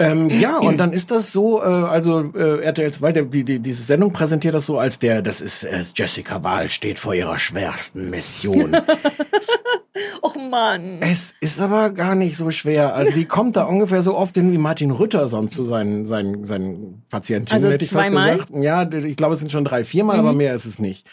Ähm, 0.00 0.28
ja, 0.30 0.58
und 0.58 0.78
dann 0.78 0.92
ist 0.92 1.10
das 1.10 1.32
so, 1.32 1.60
äh, 1.60 1.64
also 1.64 2.32
äh, 2.34 2.62
RTL 2.62 2.92
2, 2.92 3.12
der, 3.12 3.24
die, 3.24 3.44
die, 3.44 3.58
diese 3.58 3.82
Sendung 3.82 4.12
präsentiert 4.12 4.54
das 4.54 4.64
so 4.64 4.78
als 4.78 5.00
der, 5.00 5.22
das 5.22 5.40
ist 5.40 5.64
äh, 5.64 5.82
Jessica 5.94 6.44
Wahl 6.44 6.68
steht 6.70 7.00
vor 7.00 7.14
ihrer 7.14 7.38
schwersten 7.38 8.08
Mission. 8.08 8.76
Och 10.22 10.36
Mann. 10.36 10.98
Es 11.00 11.34
ist 11.40 11.60
aber 11.60 11.90
gar 11.90 12.14
nicht 12.14 12.36
so 12.36 12.50
schwer. 12.50 12.94
Also 12.94 13.14
die 13.14 13.24
kommt 13.24 13.56
da 13.56 13.64
ungefähr 13.64 14.02
so 14.02 14.16
oft 14.16 14.36
hin 14.36 14.52
wie 14.52 14.58
Martin 14.58 14.92
Rütter 14.92 15.26
sonst 15.26 15.54
zu 15.54 15.64
seinen, 15.64 16.06
seinen, 16.06 16.46
seinen 16.46 17.02
Patientinnen. 17.10 17.56
Also 17.56 17.68
hätte 17.70 17.84
ich 17.84 17.90
fast 17.90 18.06
zweimal? 18.06 18.34
Mhm. 18.34 18.38
gesagt. 18.38 18.52
Ja, 18.62 18.88
ich 18.92 19.16
glaube, 19.16 19.34
es 19.34 19.40
sind 19.40 19.50
schon 19.50 19.64
drei, 19.64 19.82
viermal, 19.82 20.18
aber 20.18 20.32
mehr 20.32 20.54
ist 20.54 20.64
es 20.64 20.78
nicht. 20.78 21.06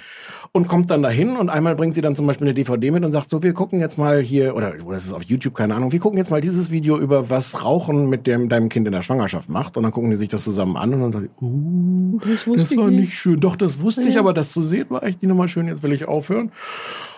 Und 0.51 0.67
kommt 0.67 0.89
dann 0.89 1.01
dahin 1.01 1.35
und 1.35 1.49
einmal 1.49 1.75
bringt 1.75 1.95
sie 1.95 2.01
dann 2.01 2.15
zum 2.15 2.27
Beispiel 2.27 2.47
eine 2.47 2.53
DVD 2.53 2.91
mit 2.91 3.03
und 3.03 3.11
sagt 3.11 3.29
so, 3.29 3.43
wir 3.43 3.53
gucken 3.53 3.81
jetzt 3.81 3.97
mal 3.97 4.21
hier, 4.21 4.55
oder 4.55 4.73
oder 4.85 4.95
das 4.95 5.05
ist 5.05 5.13
auf 5.13 5.23
YouTube, 5.23 5.53
keine 5.53 5.75
Ahnung, 5.75 5.91
wir 5.91 5.99
gucken 5.99 6.17
jetzt 6.17 6.31
mal 6.31 6.39
dieses 6.45 6.69
Video 6.71 6.97
über, 6.97 7.29
was 7.29 7.63
Rauchen 7.63 8.07
mit 8.09 8.27
dem, 8.27 8.49
deinem 8.49 8.69
Kind 8.69 8.85
in 8.85 8.93
der 8.93 9.01
Schwangerschaft 9.01 9.49
macht. 9.49 9.75
Und 9.77 9.83
dann 9.83 9.91
gucken 9.91 10.11
die 10.11 10.15
sich 10.15 10.29
das 10.29 10.43
zusammen 10.43 10.77
an 10.77 10.93
und 10.93 11.01
dann 11.01 11.11
sagen, 11.11 11.29
uh, 11.41 12.19
Das 12.19 12.45
das 12.45 12.77
war 12.77 12.89
nicht. 12.89 12.99
nicht 12.99 13.13
schön. 13.17 13.39
Doch, 13.39 13.55
das 13.55 13.81
wusste 13.81 14.03
ich, 14.03 14.17
aber 14.17 14.33
das 14.33 14.51
zu 14.51 14.61
sehen 14.61 14.85
war 14.89 15.03
echt 15.03 15.21
nicht 15.21 15.29
nochmal 15.29 15.47
schön. 15.47 15.67
Jetzt 15.67 15.83
will 15.83 15.91
ich 15.91 16.07
aufhören. 16.07 16.51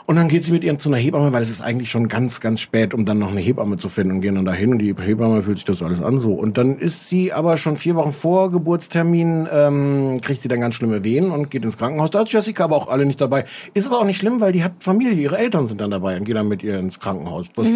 Und 0.09 0.15
dann 0.15 0.29
geht 0.29 0.41
sie 0.45 0.53
mit 0.53 0.63
ihr 0.63 0.79
zu 0.79 0.87
einer 0.87 0.97
Hebamme, 0.97 1.33
weil 1.33 1.41
es 1.41 1.49
ist 1.49 1.59
eigentlich 1.59 1.91
schon 1.91 2.07
ganz, 2.07 2.39
ganz 2.39 2.61
spät, 2.61 2.93
um 2.93 3.03
dann 3.03 3.19
noch 3.19 3.29
eine 3.29 3.41
Hebamme 3.41 3.75
zu 3.75 3.89
finden 3.89 4.13
und 4.13 4.21
gehen 4.21 4.35
dann 4.35 4.45
dahin 4.45 4.71
und 4.71 4.79
die 4.79 4.95
Hebamme 4.97 5.43
fühlt 5.43 5.57
sich 5.57 5.65
das 5.65 5.81
alles 5.81 6.01
an 6.01 6.19
so. 6.19 6.31
Und 6.33 6.57
dann 6.57 6.77
ist 6.77 7.09
sie 7.09 7.33
aber 7.33 7.57
schon 7.57 7.75
vier 7.75 7.95
Wochen 7.95 8.13
vor 8.13 8.49
Geburtstermin, 8.49 9.49
ähm, 9.51 10.17
kriegt 10.21 10.41
sie 10.41 10.47
dann 10.47 10.61
ganz 10.61 10.75
schlimme 10.75 11.03
Wehen 11.03 11.29
und 11.29 11.51
geht 11.51 11.65
ins 11.65 11.77
Krankenhaus. 11.77 12.09
Da 12.11 12.21
ist 12.21 12.31
Jessica 12.31 12.63
aber 12.63 12.77
auch 12.77 12.87
alle 12.87 13.05
nicht 13.05 13.19
dabei. 13.19 13.43
Ist 13.73 13.87
aber 13.87 13.99
auch 13.99 14.05
nicht 14.05 14.17
schlimm, 14.17 14.39
weil 14.39 14.53
die 14.53 14.63
hat 14.63 14.75
Familie, 14.79 15.11
ihre 15.11 15.37
Eltern 15.37 15.67
sind 15.67 15.81
dann 15.81 15.91
dabei 15.91 16.15
und 16.15 16.23
gehen 16.23 16.35
dann 16.35 16.47
mit 16.47 16.63
ihr 16.63 16.79
ins 16.79 17.01
Krankenhaus. 17.01 17.49
Was 17.57 17.67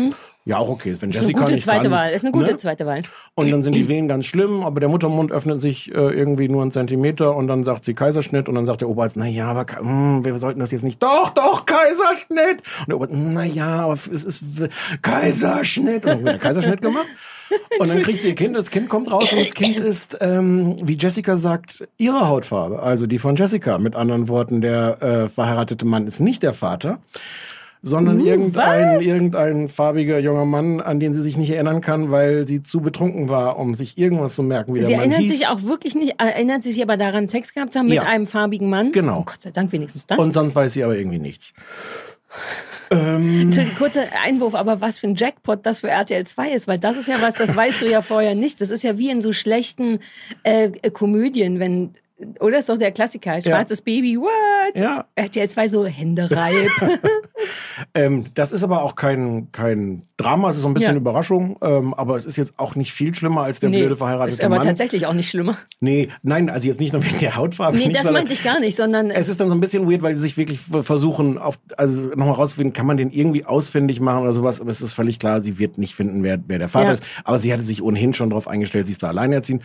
ja 0.45 0.57
auch 0.57 0.69
okay 0.69 0.91
ist, 0.91 1.01
wenn 1.01 1.11
Eine 1.11 1.19
Jessica 1.19 1.39
gute 1.41 1.53
nicht 1.53 1.63
zweite 1.63 1.83
kann, 1.83 1.91
Wahl. 1.91 2.11
Ist 2.11 2.23
eine 2.23 2.31
gute 2.31 2.51
ne? 2.51 2.57
zweite 2.57 2.85
Wahl. 2.85 3.01
Und 3.35 3.51
dann 3.51 3.61
sind 3.63 3.73
die 3.75 3.87
Wehen 3.87 4.07
ganz 4.07 4.25
schlimm, 4.25 4.63
aber 4.63 4.79
der 4.79 4.89
Muttermund 4.89 5.31
öffnet 5.31 5.61
sich 5.61 5.93
äh, 5.93 5.97
irgendwie 5.99 6.49
nur 6.49 6.61
einen 6.61 6.71
Zentimeter 6.71 7.35
und 7.35 7.47
dann 7.47 7.63
sagt 7.63 7.85
sie 7.85 7.93
Kaiserschnitt 7.93 8.49
und 8.49 8.55
dann 8.55 8.65
sagt 8.65 8.81
der 8.81 8.89
Oberarzt, 8.89 9.17
na 9.17 9.27
ja, 9.27 9.47
aber 9.47 9.65
Ka- 9.65 9.79
hm, 9.79 10.23
wir 10.25 10.37
sollten 10.39 10.59
das 10.59 10.71
jetzt 10.71 10.83
nicht. 10.83 11.01
Doch, 11.01 11.29
doch, 11.29 11.65
Kaiserschnitt. 11.65 12.61
Und 12.79 12.87
der 12.89 12.95
Oberarzt, 12.95 13.15
na 13.17 13.43
ja, 13.43 13.81
aber 13.83 13.93
es 13.93 14.07
ist 14.07 14.43
Kaiserschnitt. 15.01 16.05
Und 16.05 16.11
dann 16.11 16.23
wird 16.25 16.41
Kaiserschnitt 16.41 16.81
gemacht. 16.81 17.07
Und 17.79 17.89
dann 17.89 17.99
kriegt 17.99 18.21
sie 18.21 18.29
ihr 18.29 18.35
Kind, 18.35 18.55
das 18.55 18.71
Kind 18.71 18.87
kommt 18.87 19.11
raus 19.11 19.33
und 19.33 19.39
das 19.39 19.53
Kind 19.53 19.79
ist, 19.81 20.17
ähm, 20.21 20.77
wie 20.81 20.95
Jessica 20.97 21.35
sagt, 21.35 21.85
ihre 21.97 22.29
Hautfarbe, 22.29 22.81
also 22.81 23.07
die 23.07 23.19
von 23.19 23.35
Jessica. 23.35 23.77
Mit 23.77 23.93
anderen 23.93 24.29
Worten, 24.29 24.61
der 24.61 25.01
äh, 25.01 25.27
verheiratete 25.27 25.85
Mann 25.85 26.07
ist 26.07 26.21
nicht 26.21 26.43
der 26.43 26.53
Vater, 26.53 26.99
sondern 27.83 28.19
irgendein, 28.19 29.01
irgendein 29.01 29.67
farbiger 29.67 30.19
junger 30.19 30.45
Mann, 30.45 30.81
an 30.81 30.99
den 30.99 31.13
sie 31.13 31.21
sich 31.21 31.37
nicht 31.37 31.49
erinnern 31.49 31.81
kann, 31.81 32.11
weil 32.11 32.45
sie 32.45 32.61
zu 32.61 32.79
betrunken 32.81 33.27
war, 33.29 33.57
um 33.57 33.73
sich 33.73 33.97
irgendwas 33.97 34.35
zu 34.35 34.43
merken, 34.43 34.75
wie 34.75 34.81
Sie 34.81 34.87
der 34.89 34.97
Mann 34.97 35.11
erinnert 35.11 35.21
hieß. 35.29 35.39
sich 35.39 35.47
auch 35.47 35.63
wirklich 35.63 35.95
nicht, 35.95 36.19
erinnert 36.19 36.61
sich 36.63 36.81
aber 36.83 36.95
daran, 36.97 37.27
Sex 37.27 37.53
gehabt 37.53 37.73
zu 37.73 37.79
haben 37.79 37.87
mit 37.87 37.95
Ja. 37.95 38.03
einem 38.03 38.27
farbigen 38.27 38.69
Mann. 38.69 38.91
Genau. 38.91 39.19
Oh 39.21 39.23
Gott 39.25 39.41
sei 39.41 39.49
Dank 39.51 39.71
wenigstens 39.71 40.05
das. 40.05 40.19
und 40.19 40.31
sonst 40.33 40.53
weiß 40.55 40.73
sie 40.73 40.83
aber 40.83 40.95
irgendwie 40.95 41.19
nichts. 41.19 41.53
Entschuldigung, 42.89 43.77
Kurzer 43.77 44.03
Einwurf, 44.25 44.53
aber 44.53 44.81
was 44.81 44.99
für 44.99 45.07
ein 45.07 45.15
Jackpot 45.15 45.65
das 45.65 45.79
für 45.81 45.89
RTL 45.89 46.25
2 46.25 46.51
ist, 46.51 46.67
weil 46.67 46.77
das 46.77 46.97
ist 46.97 47.07
ja 47.07 47.21
was, 47.21 47.35
das 47.35 47.55
weißt 47.55 47.81
du 47.81 47.89
ja 47.89 48.01
vorher 48.01 48.35
nicht. 48.35 48.59
Das 48.61 48.69
ist 48.69 48.83
ja 48.83 48.97
wie 48.97 49.09
in 49.09 49.21
so 49.21 49.31
schlechten 49.31 49.99
äh, 50.43 50.69
Komödien, 50.91 51.59
wenn, 51.59 51.91
oder 52.39 52.59
ist 52.59 52.69
doch 52.69 52.77
der 52.77 52.91
Klassiker, 52.91 53.41
schwarzes 53.41 53.81
Baby, 53.81 54.17
what? 54.17 54.29
Ja. 54.75 55.05
RTL 55.15 55.49
2 55.49 55.67
so 55.67 55.85
Hände 55.85 56.29
reib. 56.29 56.69
Ähm, 57.95 58.25
das 58.35 58.51
ist 58.51 58.63
aber 58.63 58.83
auch 58.83 58.93
kein, 58.95 59.47
kein 59.51 60.03
Drama, 60.17 60.51
es 60.51 60.57
ist 60.57 60.61
so 60.61 60.67
ein 60.67 60.75
bisschen 60.75 60.93
Ja. 60.93 60.99
Überraschung, 61.01 61.57
ähm, 61.61 61.93
aber 61.95 62.15
es 62.15 62.27
ist 62.27 62.37
jetzt 62.37 62.53
auch 62.59 62.75
nicht 62.75 62.93
viel 62.93 63.15
schlimmer 63.15 63.41
als 63.41 63.59
der 63.59 63.69
blöde 63.69 63.97
verheiratete 63.97 64.35
ist 64.35 64.45
aber 64.45 64.57
Mann. 64.57 64.67
tatsächlich 64.67 65.07
auch 65.07 65.13
nicht 65.13 65.29
schlimmer. 65.29 65.57
Nee, 65.79 66.09
nein, 66.21 66.49
also 66.51 66.67
jetzt 66.67 66.79
nicht 66.79 66.93
nur 66.93 67.03
wegen 67.03 67.17
der 67.17 67.35
Hautfarbe. 67.35 67.75
Nee, 67.77 67.87
nicht, 67.87 67.99
das 67.99 68.11
meinte 68.11 68.33
ich 68.33 68.43
gar 68.43 68.59
nicht, 68.59 68.75
sondern 68.77 69.09
Es 69.09 69.27
ist 69.29 69.39
dann 69.41 69.49
so 69.49 69.55
ein 69.55 69.59
bisschen 69.59 69.89
weird, 69.89 70.03
weil 70.03 70.13
sie 70.13 70.21
sich 70.21 70.37
wirklich 70.37 70.59
versuchen, 70.59 71.39
auf, 71.39 71.59
also 71.75 72.03
nochmal 72.09 72.33
rauszufinden, 72.35 72.73
kann 72.73 72.85
man 72.85 72.97
den 72.97 73.09
irgendwie 73.09 73.45
ausfindig 73.45 73.99
machen 73.99 74.21
oder 74.21 74.33
sowas, 74.33 74.61
aber 74.61 74.69
es 74.69 74.81
ist 74.81 74.93
völlig 74.93 75.17
klar, 75.17 75.41
sie 75.41 75.57
wird 75.57 75.79
nicht 75.79 75.95
finden, 75.95 76.21
wer, 76.23 76.37
wer 76.47 76.59
der 76.59 76.69
Vater 76.69 76.85
Ja. 76.85 76.91
ist. 76.91 77.03
Aber 77.23 77.39
sie 77.39 77.51
hatte 77.51 77.63
sich 77.63 77.81
ohnehin 77.81 78.13
schon 78.13 78.29
darauf 78.29 78.47
eingestellt, 78.47 78.85
sie 78.85 78.93
ist 78.93 79.01
da 79.01 79.07
alleinerziehend. 79.07 79.63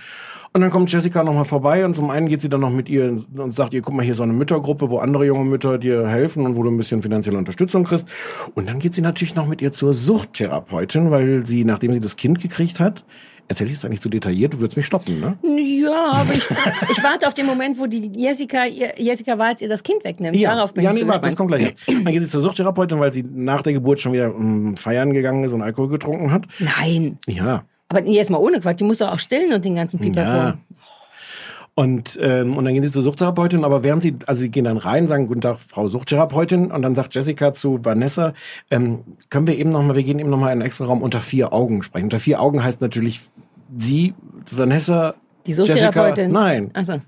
Und 0.55 0.63
dann 0.63 0.71
kommt 0.71 0.91
Jessica 0.91 1.23
nochmal 1.23 1.45
vorbei 1.45 1.85
und 1.85 1.95
zum 1.95 2.09
einen 2.09 2.29
geht 2.29 2.41
sie 2.41 2.46
dann 2.49 2.61
noch 2.61 2.71
mit 2.71 2.89
ihr 2.89 3.17
und 3.37 3.53
sagt 3.53 3.75
ihr, 3.75 3.83
guck 3.83 3.95
mal, 3.95 4.03
hier 4.03 4.13
ist 4.13 4.19
so 4.19 4.23
eine 4.23 4.33
Müttergruppe, 4.33 4.91
wo 4.91 4.99
andere 4.99 5.27
junge 5.27 5.45
Mütter 5.45 5.79
dir 5.79 6.07
helfen 6.09 6.45
und 6.45 6.57
wo 6.57 6.63
du 6.63 6.71
ein 6.71 6.77
bisschen 6.77 7.03
finanzielle 7.03 7.39
Unterstützung 7.39 7.85
kriegst. 7.85 8.07
Und 8.55 8.67
dann 8.67 8.79
geht 8.79 8.95
sie 8.95 9.03
natürlich 9.03 9.35
noch 9.35 9.47
mit 9.47 9.61
ihr 9.63 9.73
zur 9.73 9.93
Suchttherapeutin, 9.93 11.11
weil 11.11 11.47
sie, 11.47 11.65
nachdem 11.65 11.95
sie 11.95 12.01
das 12.01 12.17
Kind 12.17 12.41
gekriegt 12.41 12.81
hat, 12.81 13.05
erzähl 13.49 13.69
ich 13.69 13.75
es 13.75 13.85
eigentlich 13.85 14.01
zu 14.01 14.09
detailliert, 14.09 14.55
du 14.55 14.61
würdest 14.61 14.77
mich 14.77 14.87
stoppen, 14.87 15.21
ne? 15.21 15.37
ja, 15.61 16.13
aber 16.13 16.33
ich, 16.33 16.45
ich 16.91 17.03
warte 17.03 17.27
auf 17.27 17.35
den 17.35 17.47
Moment, 17.47 17.79
wo 17.79 17.87
die 17.87 18.11
Jessica, 18.17 18.65
Jessica 18.97 19.39
Walz 19.39 19.61
ihr 19.61 19.69
das 19.69 19.83
Kind 19.83 20.05
wegnimmt. 20.05 20.43
Darauf 20.43 20.75
bin 20.75 20.85
ja, 20.85 20.91
ich 20.91 20.97
nee, 20.97 21.03
so 21.03 21.09
warte, 21.09 21.23
das 21.23 21.37
kommt 21.37 21.51
gleich. 21.51 21.75
Dann 21.87 22.05
geht 22.07 22.23
sie 22.23 22.29
zur 22.29 22.43
Suchttherapeutin, 22.43 22.99
weil 22.99 23.13
sie 23.13 23.23
nach 23.23 23.63
der 23.63 23.73
Geburt 23.73 24.01
schon 24.01 24.13
wieder 24.13 24.31
mm, 24.31 24.77
feiern 24.77 25.13
gegangen 25.13 25.45
ist 25.45 25.53
und 25.53 25.63
Alkohol 25.63 25.89
getrunken 25.89 26.33
hat. 26.33 26.47
Nein. 26.59 27.19
Ja. 27.27 27.65
Aber 27.89 28.05
jetzt 28.05 28.31
mal 28.31 28.39
ohne 28.39 28.61
Quatsch, 28.61 28.81
die 28.81 28.85
muss 28.85 28.99
doch 28.99 29.13
auch 29.13 29.19
stillen 29.19 29.53
und 29.53 29.65
den 29.65 29.77
ganzen 29.77 30.01
Pipapo. 30.01 30.29
Ja. 30.29 30.59
Und, 31.79 32.19
ähm, 32.23 32.57
und 32.57 32.65
dann 32.65 32.73
gehen 32.73 32.83
sie 32.83 32.91
zur 32.91 33.03
Suchttherapeutin, 33.03 33.63
aber 33.63 33.83
während 33.83 34.03
sie, 34.03 34.17
also 34.25 34.41
sie 34.41 34.49
gehen 34.49 34.65
dann 34.65 34.79
rein, 34.79 35.09
sagen, 35.09 35.27
guten 35.27 35.43
Tag, 35.43 35.59
Frau 35.59 35.89
Suchttherapeutin, 35.89 36.71
und 36.71 36.81
dann 36.81 36.95
sagt 36.95 37.15
Jessica 37.15 37.53
zu 37.53 37.79
Vanessa, 37.85 38.33
ähm, 38.71 39.01
können 39.29 39.47
wir 39.47 39.59
eben 39.59 39.69
nochmal, 39.69 39.95
wir 39.95 40.03
gehen 40.03 40.19
eben 40.19 40.31
nochmal 40.31 40.49
in 40.49 40.61
einen 40.61 40.63
extra 40.63 40.87
Raum 40.87 41.03
unter 41.03 41.21
vier 41.21 41.53
Augen 41.53 41.83
sprechen. 41.83 42.05
Unter 42.07 42.19
vier 42.19 42.41
Augen 42.41 42.65
heißt 42.65 42.81
natürlich 42.81 43.21
sie, 43.77 44.15
Vanessa, 44.51 45.17
Die 45.47 45.53
Suchttherapeutin. 45.53 46.31
Jessica, 46.31 46.41
nein, 46.41 46.71
Achso. 46.73 47.03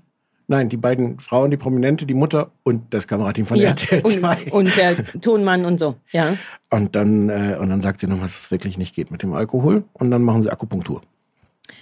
nein, 0.47 0.69
die 0.69 0.77
beiden 0.77 1.19
Frauen, 1.19 1.49
die 1.49 1.57
Prominente, 1.57 2.05
die 2.05 2.13
Mutter 2.13 2.51
und 2.61 2.93
das 2.93 3.07
Kamerateam 3.07 3.47
von 3.47 3.57
Ja. 3.57 3.69
RTL 3.69 4.03
2. 4.03 4.37
Und, 4.51 4.51
und 4.51 4.77
der 4.77 4.97
Tonmann 5.21 5.65
und 5.65 5.79
so. 5.79 5.95
Ja. 6.11 6.35
Und 6.69 6.95
dann, 6.95 7.29
äh, 7.29 7.57
und 7.59 7.69
dann 7.69 7.81
sagt 7.81 8.01
sie 8.01 8.05
nochmal, 8.07 8.27
dass 8.27 8.37
es 8.37 8.51
wirklich 8.51 8.77
nicht 8.77 8.93
geht 8.93 9.09
mit 9.09 9.23
dem 9.23 9.33
Alkohol. 9.33 9.83
Und 9.93 10.11
dann 10.11 10.21
machen 10.21 10.43
sie 10.43 10.51
Akupunktur. 10.51 11.01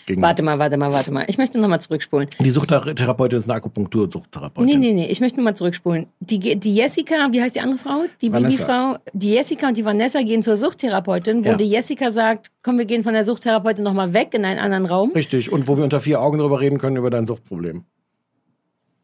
Gegen 0.05 0.21
Warte 0.21 0.43
mal, 0.43 0.57
warte 0.59 0.77
mal, 0.77 0.91
warte 0.91 1.11
mal. 1.11 1.25
Ich 1.27 1.37
möchte 1.37 1.59
nochmal 1.59 1.81
zurückspulen. 1.81 2.29
Die 2.39 2.49
Suchttherapeutin 2.49 3.37
ist 3.37 3.49
eine 3.49 3.55
Akupunktur-Suchttherapeutin. 3.55 4.79
Nee, 4.79 4.87
nee, 4.87 4.93
nee, 4.93 5.07
ich 5.07 5.19
möchte 5.19 5.37
nochmal 5.37 5.55
zurückspulen. 5.55 6.07
Die, 6.19 6.39
die 6.59 6.75
Jessica, 6.75 7.27
wie 7.31 7.41
heißt 7.41 7.55
die 7.55 7.59
andere 7.61 7.77
Frau? 7.79 8.05
Die. 8.21 8.29
Babyfrau. 8.29 8.97
Die 9.13 9.31
Jessica 9.33 9.67
und 9.67 9.77
die 9.77 9.85
Vanessa 9.85 10.21
gehen 10.21 10.43
zur 10.43 10.57
Suchttherapeutin, 10.57 11.43
wo 11.43 11.49
Ja. 11.49 11.55
die 11.57 11.69
Jessica 11.69 12.11
sagt, 12.11 12.51
komm, 12.63 12.77
wir 12.77 12.85
gehen 12.85 13.03
von 13.03 13.13
der 13.13 13.23
Suchttherapeutin 13.23 13.83
nochmal 13.83 14.13
weg 14.13 14.33
in 14.33 14.45
einen 14.45 14.59
anderen 14.59 14.85
Raum. 14.85 15.11
Richtig. 15.13 15.51
Und 15.51 15.67
wo 15.67 15.77
wir 15.77 15.83
unter 15.83 15.99
vier 15.99 16.21
Augen 16.21 16.37
drüber 16.39 16.59
reden 16.59 16.77
können, 16.77 16.95
über 16.97 17.09
dein 17.09 17.25
Suchtproblem. 17.25 17.83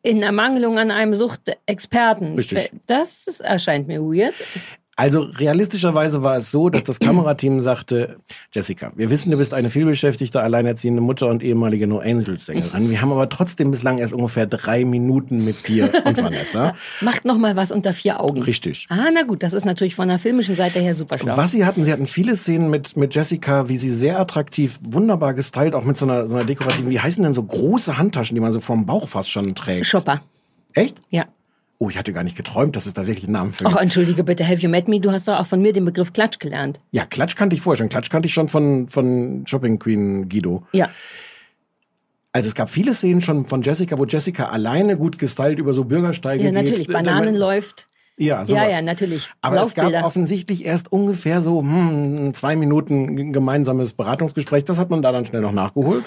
In 0.02 0.22
Ermangelung 0.22 0.78
an 0.80 0.91
einem 0.91 1.13
Suchtexperten. 1.15 2.36
Richtig. 2.36 2.72
Das 2.88 3.26
ist, 3.28 3.39
erscheint 3.39 3.88
mir 3.88 4.02
weird. 4.02 4.34
Also 4.95 5.21
realistischerweise 5.21 6.21
war 6.23 6.38
es 6.38 6.51
so, 6.51 6.69
dass 6.69 6.84
das 6.84 6.99
Kamerateam 6.99 7.62
sagte, 7.62 8.17
Jessica, 8.51 8.91
wir 8.95 9.10
wissen, 9.10 9.32
du 9.32 9.38
bist 9.38 9.53
eine 9.53 9.69
vielbeschäftigte, 9.69 10.41
alleinerziehende 10.41 11.02
Mutter 11.02 11.27
und 11.27 11.41
ehemalige 11.41 11.87
No 11.87 12.00
Angels 12.00 12.46
Sängerin. 12.46 12.89
Wir 12.89 13.02
haben 13.02 13.12
aber 13.12 13.27
trotzdem 13.29 13.71
bislang 13.71 13.98
erst 13.98 14.13
ungefähr 14.13 14.46
drei 14.46 14.85
Minuten 14.85 15.44
mit 15.44 15.67
dir 15.67 15.89
und 16.06 16.21
Vanessa. 16.21 16.75
Macht 17.02 17.25
noch 17.25 17.37
mal 17.37 17.56
was 17.56 17.71
unter 17.71 17.94
vier 17.94 18.19
Augen. 18.19 18.44
Richtig. 18.44 18.85
Ah, 18.89 19.10
na 19.12 19.23
gut, 19.23 19.41
das 19.41 19.54
ist 19.54 19.65
natürlich 19.65 19.96
von 19.96 20.08
der 20.08 20.19
filmischen 20.19 20.56
Seite 20.56 20.79
her 20.79 20.94
super 20.94 21.17
schlau. 21.17 21.37
Was 21.37 21.52
sie 21.52 21.65
hatten, 21.65 21.83
sie 21.83 21.91
hatten 21.91 22.06
viele 22.06 22.35
Szenen 22.35 22.69
mit, 22.69 22.96
mit 22.96 23.15
Jessica, 23.15 23.69
wie 23.69 23.77
sie 23.77 23.89
sehr 23.89 24.19
attraktiv, 24.19 24.79
wunderbar 24.83 25.33
gestylt, 25.33 25.73
auch 25.73 25.85
mit 25.85 25.98
so 25.98 26.06
einer, 26.06 26.27
so 26.27 26.35
einer 26.35 26.46
dekorativen, 26.46 26.89
wie 26.89 27.00
heißen 27.00 27.23
denn 27.23 27.33
so 27.33 27.44
große 27.44 27.98
Handtaschen, 27.98 28.35
die 28.35 28.41
man 28.41 28.52
so 28.52 28.60
vorm 28.60 28.85
Bauch 28.85 29.08
fast 29.08 29.31
schon 29.31 29.56
trägt? 29.56 29.87
Shopper. 29.87 30.21
Echt? 30.73 30.98
Ja. 31.10 31.25
Oh, 31.84 31.90
ich 31.90 31.98
hatte 31.98 32.13
gar 32.13 32.23
nicht 32.23 32.38
geträumt, 32.38 32.77
dass 32.77 32.86
es 32.86 32.94
da 32.94 33.06
wirklich 33.08 33.25
einen 33.25 33.34
Namen 33.34 33.52
für 33.52 33.65
Oh, 33.65 33.69
gibt. 33.69 33.81
entschuldige 33.81 34.23
bitte, 34.23 34.48
have 34.48 34.62
you 34.62 34.69
met 34.69 34.88
me? 34.88 35.02
Du 35.02 35.12
hast 35.12 35.27
doch 35.27 35.38
auch 35.38 35.46
von 35.46 35.62
mir 35.62 35.73
den 35.73 35.84
Begriff 35.84 36.13
Klatsch 36.13 36.40
gelernt. 36.40 36.79
Ja, 36.92 37.06
Klatsch 37.06 37.36
kannte 37.36 37.58
ich 37.58 37.62
vorher 37.62 37.77
schon. 37.79 37.90
Klatsch 37.90 38.10
kannte 38.10 38.27
ich 38.27 38.34
schon 38.34 38.48
von, 38.48 38.88
von 38.88 39.44
Shopping 39.46 39.79
Queen 39.79 40.29
Guido. 40.29 40.63
Ja. 40.71 40.90
Also 42.31 42.48
es 42.48 42.56
gab 42.56 42.69
viele 42.69 42.94
Szenen 42.94 43.19
schon 43.19 43.44
von 43.44 43.63
Jessica, 43.63 43.98
wo 44.00 44.06
Jessica 44.06 44.46
alleine 44.46 44.96
gut 44.96 45.17
gestylt 45.17 45.60
über 45.60 45.73
so 45.73 45.84
Bürgersteige 45.84 46.42
Ja, 46.46 46.52
geht. 46.52 46.63
natürlich. 46.63 46.88
Bananen 46.88 47.36
läuft. 47.36 47.88
Ja, 48.15 48.46
sowas. 48.46 48.63
Ja, 48.63 48.69
ja, 48.69 48.81
natürlich. 48.81 49.29
Aber 49.42 49.60
es 49.60 49.73
gab 49.73 49.92
offensichtlich 50.06 50.63
erst 50.63 50.90
ungefähr 50.90 51.42
so 51.42 51.60
hm, 51.60 52.34
zwei 52.34 52.56
Minuten 52.56 53.34
gemeinsames 53.34 53.92
Beratungsgespräch. 53.92 54.63
Das 54.63 54.77
hat 54.77 54.90
man 54.90 55.02
da 55.02 55.12
dann 55.12 55.25
schnell 55.25 55.42
noch 55.42 55.52
nachgeholt. 55.52 56.06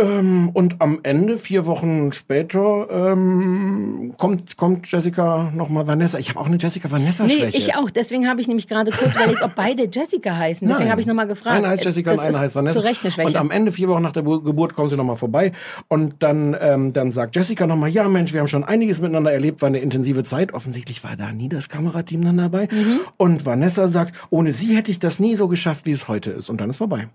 Ähm, 0.00 0.50
und 0.52 0.80
am 0.80 1.00
Ende, 1.02 1.38
vier 1.38 1.66
Wochen 1.66 2.12
später, 2.12 2.86
ähm, 3.12 4.14
kommt, 4.16 4.56
kommt 4.56 4.90
Jessica 4.90 5.50
nochmal 5.54 5.88
Vanessa. 5.88 6.18
Ich 6.18 6.28
habe 6.28 6.38
auch 6.38 6.46
eine 6.46 6.56
Jessica-Vanessa-Schwäche. 6.56 7.46
Nee, 7.46 7.56
ich 7.56 7.74
auch. 7.74 7.90
Deswegen 7.90 8.28
habe 8.28 8.40
ich 8.40 8.46
nämlich 8.46 8.68
gerade 8.68 8.92
kurz 8.92 9.16
überlegt, 9.16 9.42
ob 9.42 9.56
beide 9.56 9.88
Jessica 9.90 10.36
heißen. 10.36 10.68
Deswegen 10.68 10.90
habe 10.90 11.00
ich 11.00 11.06
nochmal 11.08 11.26
gefragt. 11.26 11.56
Einer 11.56 11.68
heißt 11.70 11.84
Jessica 11.84 12.10
Das 12.12 12.20
und 12.20 12.26
einer 12.26 12.36
ist 12.36 12.40
heißt 12.42 12.54
Vanessa. 12.54 12.76
Zu 12.80 12.84
Recht 12.86 13.02
eine 13.02 13.10
Schwäche. 13.10 13.28
Und 13.28 13.36
am 13.36 13.50
Ende, 13.50 13.72
vier 13.72 13.88
Wochen 13.88 14.02
nach 14.02 14.12
der 14.12 14.22
Bu- 14.22 14.40
Geburt, 14.40 14.74
kommen 14.74 14.88
sie 14.88 14.96
nochmal 14.96 15.16
vorbei. 15.16 15.50
Und 15.88 16.22
dann, 16.22 16.56
ähm, 16.60 16.92
dann 16.92 17.10
sagt 17.10 17.34
Jessica 17.34 17.66
nochmal, 17.66 17.90
ja 17.90 18.08
Mensch, 18.08 18.32
wir 18.32 18.38
haben 18.40 18.48
schon 18.48 18.64
einiges 18.64 19.00
miteinander 19.00 19.32
erlebt, 19.32 19.62
war 19.62 19.66
eine 19.66 19.78
intensive 19.80 20.22
Zeit. 20.22 20.54
Offensichtlich 20.54 21.02
war 21.02 21.16
da 21.16 21.32
nie 21.32 21.48
das 21.48 21.68
Kamerateam 21.68 22.24
dann 22.24 22.36
dabei. 22.38 22.68
Mhm. 22.70 23.00
Und 23.16 23.46
Vanessa 23.46 23.88
sagt, 23.88 24.12
ohne 24.30 24.52
sie 24.52 24.76
hätte 24.76 24.92
ich 24.92 25.00
das 25.00 25.18
nie 25.18 25.34
so 25.34 25.48
geschafft, 25.48 25.86
wie 25.86 25.92
es 25.92 26.06
heute 26.06 26.30
ist. 26.30 26.50
Und 26.50 26.60
dann 26.60 26.70
ist 26.70 26.76
vorbei. 26.76 27.08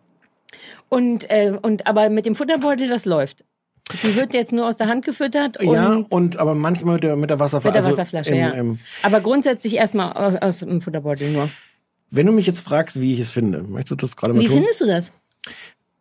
Und, 0.90 1.30
äh, 1.30 1.58
und 1.62 1.88
aber 1.88 2.10
mit 2.10 2.26
dem 2.26 2.36
Futterbeutel, 2.36 2.88
das 2.88 3.06
läuft. 3.06 3.44
Die 4.02 4.16
wird 4.16 4.34
jetzt 4.34 4.54
nur 4.54 4.68
aus 4.68 4.78
der 4.78 4.88
Hand 4.88 5.04
gefüttert 5.04 5.58
und 5.58 5.74
ja, 5.74 6.06
und 6.10 6.38
aber 6.38 6.56
manchmal 6.56 6.96
mit 6.96 7.04
der, 7.04 7.18
mit 7.18 7.30
der 7.30 7.40
Wasserflasche. 7.40 7.68
mit 7.68 7.76
der 7.76 7.86
also 7.86 7.98
Wasserflasche, 7.98 8.30
im, 8.30 8.38
ja. 8.38 8.50
Im, 8.52 8.80
aber 9.02 9.20
grundsätzlich 9.20 9.76
erstmal 9.76 10.14
aus, 10.14 10.36
aus 10.42 10.60
dem 10.60 10.80
Futterbeutel 10.80 11.32
nur. 11.32 11.50
wenn 12.10 12.26
du 12.26 12.32
mich 12.32 12.48
jetzt 12.48 12.62
fragst, 12.62 13.02
wie 13.02 13.14
ich 13.14 13.20
es 13.20 13.32
finde, 13.32 13.62
möchtest 13.62 13.92
du 13.92 13.96
das 13.98 14.16
gerade 14.16 14.34
mal 14.34 14.42
Wie 14.42 14.48
tun? 14.48 14.58
findest 14.58 14.82
du 14.82 14.86
das? 14.86 15.12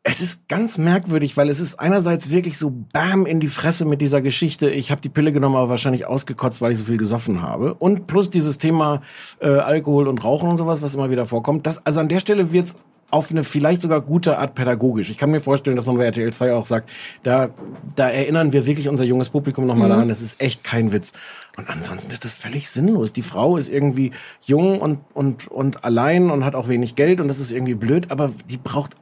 Es 0.07 0.21
ist 0.21 0.49
ganz 0.49 0.77
merkwürdig, 0.77 1.39
weil 1.39 1.49
es 1.49 1.61
ist 1.61 1.81
einerseits 1.81 2.31
wirklich 2.31 2.59
so 2.59 2.71
bam 2.71 3.25
in 3.25 3.41
die 3.41 3.49
Fresse 3.49 3.87
mit 3.87 4.03
dieser 4.03 4.21
Geschichte. 4.21 4.69
Ich 4.69 4.91
habe 4.91 5.01
die 5.01 5.09
Pille 5.09 5.33
genommen, 5.33 5.57
aber 5.57 5.71
wahrscheinlich 5.71 6.05
ausgekotzt, 6.05 6.61
weil 6.61 6.73
ich 6.73 6.79
so 6.79 6.85
viel 6.85 6.99
gesoffen 6.99 7.41
habe. 7.41 7.73
Und 7.73 8.07
plus 8.07 8.29
dieses 8.29 8.59
Thema 8.59 9.01
äh, 9.41 9.49
Alkohol 9.49 10.07
und 10.07 10.23
Rauchen 10.23 10.51
und 10.51 10.59
sowas, 10.59 10.83
was 10.83 10.95
immer 10.95 11.11
wieder 11.11 11.25
vorkommt. 11.25 11.67
Das, 11.67 11.85
also 11.87 12.01
an 12.01 12.11
der 12.11 12.21
Stelle 12.21 12.53
wird's 12.53 12.77
auf 13.15 13.31
eine 13.31 13.45
vielleicht 13.45 13.81
sogar 13.81 14.01
gute 14.01 14.39
Art 14.39 14.57
pädagogisch. 14.57 15.09
Ich 15.09 15.19
kann 15.19 15.31
mir 15.31 15.41
vorstellen, 15.41 15.77
dass 15.77 15.87
man 15.87 15.97
bei 15.97 16.05
RTL 16.05 16.33
2 16.33 16.53
auch 16.53 16.67
sagt, 16.67 16.91
da, 17.23 17.51
da 17.95 18.11
erinnern 18.11 18.53
wir 18.53 18.67
wirklich 18.67 18.89
unser 18.89 19.05
junges 19.05 19.31
Publikum 19.31 19.67
nochmal 19.67 19.89
daran, 19.89 20.09
das 20.09 20.21
ist 20.21 20.41
echt 20.41 20.65
kein 20.65 20.93
Witz. 20.93 21.13
Und 21.57 21.69
ansonsten 21.71 22.11
ist 22.11 22.25
das 22.25 22.35
völlig 22.35 22.69
sinnlos. 22.69 23.13
Die 23.13 23.23
Frau 23.23 23.57
ist 23.57 23.69
irgendwie 23.69 24.11
jung 24.45 24.81
und, 24.81 24.99
und, 25.15 25.47
und 25.49 25.85
allein 25.85 26.31
und 26.31 26.45
hat 26.45 26.55
auch 26.55 26.69
wenig 26.69 26.95
Geld 26.97 27.21
und 27.21 27.29
das 27.29 27.39
ist 27.41 27.53
irgendwie 27.53 27.75
blöd, 27.75 28.11
aber 28.11 28.33
die 28.51 28.57
braucht 28.57 28.97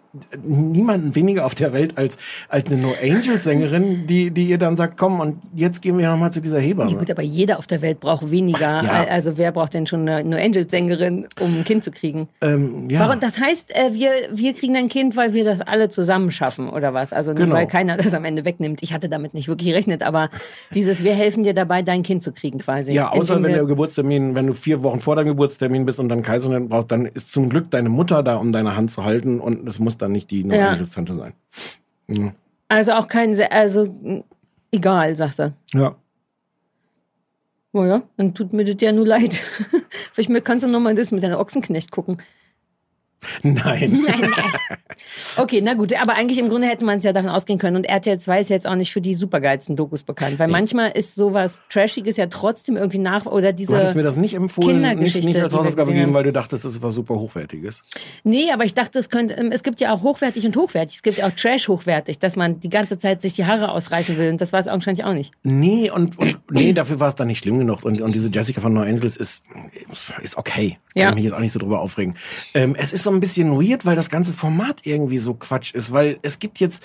niemanden 0.44 1.14
weniger 1.14 1.46
auf 1.46 1.54
der 1.54 1.72
Welt 1.72 1.96
als, 1.96 2.18
als 2.50 2.70
eine 2.70 2.82
No 2.82 2.92
Angel 3.02 3.40
Sängerin, 3.40 4.06
die, 4.06 4.30
die 4.30 4.44
ihr 4.46 4.58
dann 4.58 4.76
sagt, 4.76 4.98
komm, 4.98 5.20
und 5.20 5.38
jetzt 5.54 5.80
gehen 5.80 5.96
wir 5.96 6.06
nochmal 6.10 6.30
zu 6.32 6.42
dieser 6.42 6.58
Ja, 6.58 6.64
Hebamme. 6.66 6.96
gut, 6.98 7.10
aber 7.10 7.22
jeder 7.22 7.58
auf 7.58 7.66
der 7.66 7.80
Welt 7.80 7.98
braucht 8.00 8.30
weniger. 8.30 8.82
Ja. 8.84 9.04
Also 9.08 9.38
wer 9.38 9.52
braucht 9.52 9.72
denn 9.72 9.86
schon 9.86 10.02
eine, 10.02 10.16
eine 10.16 10.36
Angel-Sängerin, 10.42 11.28
um 11.40 11.56
ein 11.60 11.64
Kind 11.64 11.82
zu 11.84 11.90
kriegen? 11.90 12.28
Ähm, 12.42 12.90
ja. 12.90 13.00
Warum, 13.00 13.20
das 13.20 13.40
heißt, 13.40 13.74
äh, 13.74 13.94
wir, 13.94 14.10
wir 14.32 14.52
kriegen 14.52 14.76
ein 14.76 14.88
Kind, 14.88 15.16
weil 15.16 15.32
wir 15.32 15.44
das 15.44 15.62
alle 15.62 15.88
zusammen 15.88 16.30
schaffen 16.30 16.68
oder 16.68 16.92
was? 16.92 17.14
Also 17.14 17.32
Genau. 17.34 17.54
weil 17.54 17.66
keiner 17.66 17.96
das 17.96 18.12
am 18.12 18.26
Ende 18.26 18.44
wegnimmt. 18.44 18.82
Ich 18.82 18.92
hatte 18.92 19.08
damit 19.08 19.32
nicht 19.32 19.48
wirklich 19.48 19.68
gerechnet, 19.70 20.02
aber 20.02 20.28
dieses, 20.74 21.02
wir 21.04 21.14
helfen 21.14 21.42
dir 21.42 21.54
dabei, 21.54 21.80
dein 21.80 22.02
Kind 22.02 22.22
zu 22.22 22.32
kriegen 22.32 22.41
quasi. 22.50 22.92
Ja, 22.92 23.10
außer 23.10 23.42
wenn 23.42 23.52
der 23.52 23.64
Geburtstermin, 23.64 24.34
wenn 24.34 24.46
du 24.46 24.54
vier 24.54 24.82
Wochen 24.82 25.00
vor 25.00 25.16
deinem 25.16 25.28
Geburtstermin 25.28 25.86
bist 25.86 26.00
und 26.00 26.08
dann 26.08 26.22
Kaiserschnitt 26.22 26.68
brauchst, 26.68 26.90
dann 26.90 27.06
ist 27.06 27.32
zum 27.32 27.48
Glück 27.48 27.70
deine 27.70 27.88
Mutter 27.88 28.22
da, 28.22 28.36
um 28.36 28.52
deine 28.52 28.76
Hand 28.76 28.90
zu 28.90 29.04
halten 29.04 29.40
und 29.40 29.66
es 29.68 29.78
muss 29.78 29.98
dann 29.98 30.12
nicht 30.12 30.30
die 30.30 30.44
No 30.44 30.54
Ja. 30.54 30.76
Tante 30.76 31.14
sein. 31.14 32.34
Also 32.68 32.92
auch 32.92 33.08
kein, 33.08 33.38
also 33.50 33.88
egal, 34.70 35.14
sagst 35.16 35.38
du. 35.38 35.54
Ja. 35.72 35.94
Oh 37.72 37.84
ja, 37.84 38.02
dann 38.16 38.34
tut 38.34 38.52
mir 38.52 38.64
das 38.64 38.76
ja 38.80 38.92
nur 38.92 39.06
leid. 39.06 39.34
Vielleicht 40.12 40.44
kannst 40.44 40.64
du 40.64 40.68
noch 40.68 40.80
mal 40.80 40.94
das 40.94 41.10
mit 41.10 41.22
deiner 41.22 41.40
Ochsenknecht 41.40 41.90
gucken. 41.90 42.18
Nein. 43.42 44.04
Okay, 45.36 45.60
na 45.62 45.74
gut, 45.74 45.92
aber 46.00 46.14
eigentlich 46.14 46.38
im 46.38 46.48
Grunde 46.48 46.66
hätte 46.66 46.84
man 46.84 46.98
es 46.98 47.04
ja 47.04 47.12
davon 47.12 47.30
ausgehen 47.30 47.58
können. 47.58 47.76
Und 47.76 47.84
RTL 47.84 48.18
2 48.18 48.40
ist 48.40 48.50
jetzt 48.50 48.66
auch 48.66 48.74
nicht 48.74 48.92
für 48.92 49.00
die 49.00 49.14
supergeilsten 49.14 49.76
Dokus 49.76 50.02
bekannt. 50.02 50.38
Weil 50.38 50.48
manchmal 50.48 50.90
ist 50.90 51.14
sowas 51.14 51.62
Trashiges 51.70 52.16
ja 52.16 52.26
trotzdem 52.26 52.76
irgendwie 52.76 52.98
nach, 52.98 53.26
oder 53.26 53.52
Du 53.52 53.66
hattest 53.74 53.94
mir 53.94 54.02
diese. 54.02 54.02
das 54.02 54.16
nicht 54.16 54.34
empfohlen, 54.34 54.80
nicht, 54.80 54.88
Kindergeschichte, 54.90 55.26
nicht 55.28 55.40
als 55.42 55.52
die 55.52 55.58
wir 55.58 55.60
Hausaufgabe 55.60 55.92
gegeben, 55.92 56.14
weil 56.14 56.24
du 56.24 56.32
dachtest, 56.32 56.64
das 56.64 56.74
ist 56.74 56.82
was 56.82 56.94
super 56.94 57.14
Hochwertiges. 57.14 57.82
Nee, 58.24 58.50
aber 58.52 58.64
ich 58.64 58.74
dachte, 58.74 58.98
es 58.98 59.08
könnte, 59.08 59.34
ähm, 59.34 59.50
es 59.52 59.62
gibt 59.62 59.80
ja 59.80 59.92
auch 59.92 60.02
hochwertig 60.02 60.44
und 60.44 60.56
hochwertig. 60.56 60.96
Es 60.96 61.02
gibt 61.02 61.18
ja 61.18 61.26
auch 61.26 61.32
Trash 61.32 61.68
hochwertig, 61.68 62.18
dass 62.18 62.36
man 62.36 62.60
die 62.60 62.68
ganze 62.70 62.98
Zeit 62.98 63.22
sich 63.22 63.34
die 63.34 63.46
Haare 63.46 63.70
ausreißen 63.72 64.18
will. 64.18 64.30
Und 64.30 64.40
das 64.40 64.52
war 64.52 64.60
es 64.60 64.68
augenscheinlich 64.68 65.04
auch 65.04 65.14
nicht. 65.14 65.32
Nee, 65.42 65.90
und, 65.90 66.18
und 66.18 66.38
nee, 66.50 66.72
dafür 66.72 67.00
war 67.00 67.08
es 67.08 67.14
dann 67.14 67.28
nicht 67.28 67.38
schlimm 67.38 67.58
genug. 67.58 67.84
Und, 67.84 68.00
und 68.00 68.14
diese 68.14 68.30
Jessica 68.30 68.60
von 68.60 68.72
No 68.74 68.82
Angels 68.82 69.16
ist, 69.16 69.44
ist 70.22 70.36
okay. 70.36 70.78
Kann 70.94 71.02
Ja. 71.02 71.08
ich 71.10 71.14
mich 71.14 71.24
jetzt 71.24 71.32
auch 71.32 71.40
nicht 71.40 71.52
so 71.52 71.58
drüber 71.58 71.80
aufregen. 71.80 72.16
Ähm, 72.54 72.74
es 72.78 72.92
ist 72.92 73.02
so 73.04 73.11
ein 73.12 73.20
bisschen 73.20 73.52
weird, 73.52 73.84
weil 73.86 73.96
das 73.96 74.10
ganze 74.10 74.32
Format 74.32 74.80
irgendwie 74.84 75.18
so 75.18 75.34
Quatsch 75.34 75.74
ist, 75.74 75.92
weil 75.92 76.18
es 76.22 76.38
gibt 76.38 76.58
jetzt 76.60 76.82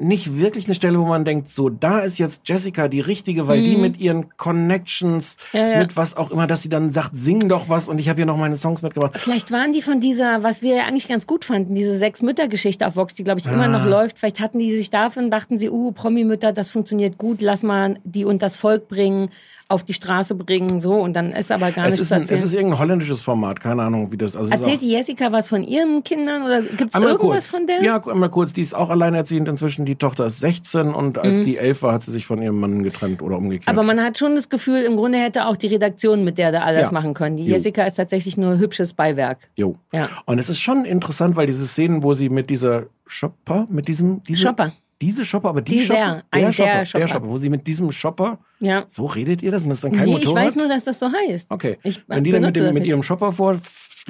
nicht 0.00 0.36
wirklich 0.36 0.64
eine 0.66 0.74
Stelle, 0.74 0.98
wo 0.98 1.04
man 1.06 1.24
denkt, 1.24 1.48
so, 1.48 1.68
da 1.68 2.00
ist 2.00 2.18
jetzt 2.18 2.48
Jessica 2.48 2.88
die 2.88 3.00
richtige, 3.00 3.46
weil 3.46 3.62
die 3.62 3.76
mit 3.76 4.00
ihren 4.00 4.36
Connections, 4.36 5.36
Mhm. 5.52 5.58
Ja, 5.60 5.68
ja. 5.68 5.78
mit 5.78 5.96
was 5.96 6.16
auch 6.16 6.32
immer, 6.32 6.48
dass 6.48 6.62
sie 6.62 6.68
dann 6.68 6.90
sagt, 6.90 7.10
sing 7.16 7.48
doch 7.48 7.68
was 7.68 7.86
und 7.88 8.00
ich 8.00 8.08
habe 8.08 8.16
hier 8.16 8.26
noch 8.26 8.36
meine 8.36 8.56
Songs 8.56 8.82
mitgebracht. 8.82 9.12
Vielleicht 9.18 9.52
waren 9.52 9.72
die 9.72 9.82
von 9.82 10.00
dieser, 10.00 10.42
was 10.42 10.62
wir 10.62 10.74
ja 10.74 10.84
eigentlich 10.86 11.06
ganz 11.06 11.28
gut 11.28 11.44
fanden, 11.44 11.76
diese 11.76 11.96
Sechs-Mütter-Geschichte 11.96 12.84
auf 12.86 12.96
Vox, 12.96 13.14
die 13.14 13.22
glaube 13.22 13.38
ich 13.38 13.46
immer 13.46 13.64
Ah. 13.64 13.68
noch 13.68 13.86
läuft. 13.86 14.18
Vielleicht 14.18 14.40
hatten 14.40 14.58
die 14.58 14.76
sich 14.76 14.90
davon, 14.90 15.30
dachten 15.30 15.60
sie, 15.60 15.70
uh, 15.70 15.92
Promi-Mütter, 15.92 16.52
das 16.52 16.70
funktioniert 16.70 17.16
gut, 17.16 17.40
lass 17.40 17.62
mal 17.62 17.98
die 18.02 18.24
und 18.24 18.42
das 18.42 18.56
Volk 18.56 18.88
bringen, 18.88 19.30
auf 19.74 19.82
die 19.84 19.92
Straße 19.94 20.34
bringen, 20.34 20.80
so. 20.80 20.94
Und 20.94 21.14
dann 21.14 21.32
ist 21.32 21.52
aber 21.52 21.70
gar 21.72 21.84
Es 21.86 21.92
nichts 21.92 22.00
ist, 22.02 22.08
zu 22.08 22.14
erzählen. 22.14 22.38
es 22.38 22.44
ist 22.44 22.54
irgendein 22.54 22.78
holländisches 22.78 23.20
Format, 23.22 23.60
keine 23.60 23.82
Ahnung, 23.82 24.10
wie 24.12 24.16
das, 24.16 24.36
also 24.36 24.50
es 24.50 24.58
Erzählt 24.58 24.80
die 24.80 24.90
Jessica 24.90 25.32
was 25.32 25.48
von 25.48 25.62
ihren 25.62 26.02
Kindern 26.04 26.42
oder 26.44 26.62
gibt's 26.62 26.94
Einmal 26.94 27.10
irgendwas 27.12 27.50
kurz. 27.50 27.50
von 27.50 27.66
der? 27.66 27.82
Ja, 27.82 28.00
einmal 28.06 28.30
kurz. 28.30 28.52
Die 28.52 28.60
ist 28.60 28.74
auch 28.74 28.88
alleinerziehend 28.90 29.48
inzwischen. 29.48 29.84
Die 29.84 29.96
Tochter 29.96 30.26
ist 30.26 30.40
16 30.40 30.94
und 30.94 31.18
als 31.18 31.42
die 31.42 31.58
11 31.58 31.82
war, 31.82 31.92
hat 31.94 32.02
sie 32.02 32.10
sich 32.12 32.24
von 32.26 32.40
ihrem 32.40 32.58
Mann 32.60 32.82
getrennt 32.82 33.20
oder 33.22 33.36
umgekehrt. 33.36 33.74
Mhm. 33.74 33.78
Aber 33.78 33.86
man 33.86 34.00
hat 34.02 34.16
schon 34.18 34.34
das 34.36 34.48
Gefühl, 34.48 34.82
im 34.82 34.96
Grunde 34.96 35.18
hätte 35.18 35.46
auch 35.46 35.56
die 35.56 35.66
Redaktion 35.66 36.24
mit 36.24 36.38
der 36.38 36.52
da 36.52 36.62
alles 36.62 36.84
Ja. 36.84 36.92
machen 36.92 37.12
können. 37.14 37.36
Die 37.36 37.44
Jo. 37.44 37.52
Jessica 37.54 37.84
ist 37.84 37.94
tatsächlich 37.94 38.36
nur 38.36 38.58
hübsches 38.58 38.94
Beiwerk. 38.94 39.48
Jo. 39.56 39.76
Ja. 39.92 40.08
Und 40.26 40.38
es 40.38 40.48
ist 40.48 40.60
schon 40.60 40.84
interessant, 40.84 41.36
weil 41.36 41.46
diese 41.46 41.66
Szenen, 41.66 42.02
wo 42.02 42.14
sie 42.14 42.28
mit 42.28 42.50
dieser 42.50 42.84
Shopper, 43.06 43.66
mit 43.70 43.88
diesem, 43.88 44.22
diese, 44.22 44.42
Shopper. 44.42 44.72
Diese 45.00 45.24
Shopper, 45.24 45.48
aber 45.50 45.62
die 45.62 45.72
Dieser, 45.78 45.94
Shopper, 45.94 46.22
der 46.34 46.52
Shopper, 46.52 46.86
Shopper. 46.86 46.98
der 47.00 47.08
Shopper, 47.08 47.28
wo 47.28 47.38
sie 47.38 47.48
mit 47.50 47.66
diesem 47.66 47.90
Shopper, 47.92 48.38
Ja. 48.60 48.84
so 48.86 49.06
redet 49.06 49.42
ihr 49.42 49.50
das 49.52 49.62
und 49.64 49.70
das 49.70 49.78
ist 49.78 49.84
dann 49.84 49.92
kein 49.92 50.06
nee, 50.06 50.12
Motorrad? 50.12 50.28
ich 50.42 50.46
weiß 50.46 50.56
nur, 50.56 50.68
dass 50.68 50.84
das 50.84 50.98
so 50.98 51.10
heißt. 51.12 51.50
Okay. 51.50 51.78
Ich 51.82 52.02
Wenn 52.08 52.24
die 52.24 52.30
dann 52.30 52.42
mit, 52.42 52.56
dem, 52.56 52.72
mit 52.74 52.86
ihrem 52.86 53.02
Shopper 53.02 53.32
vor, 53.32 53.58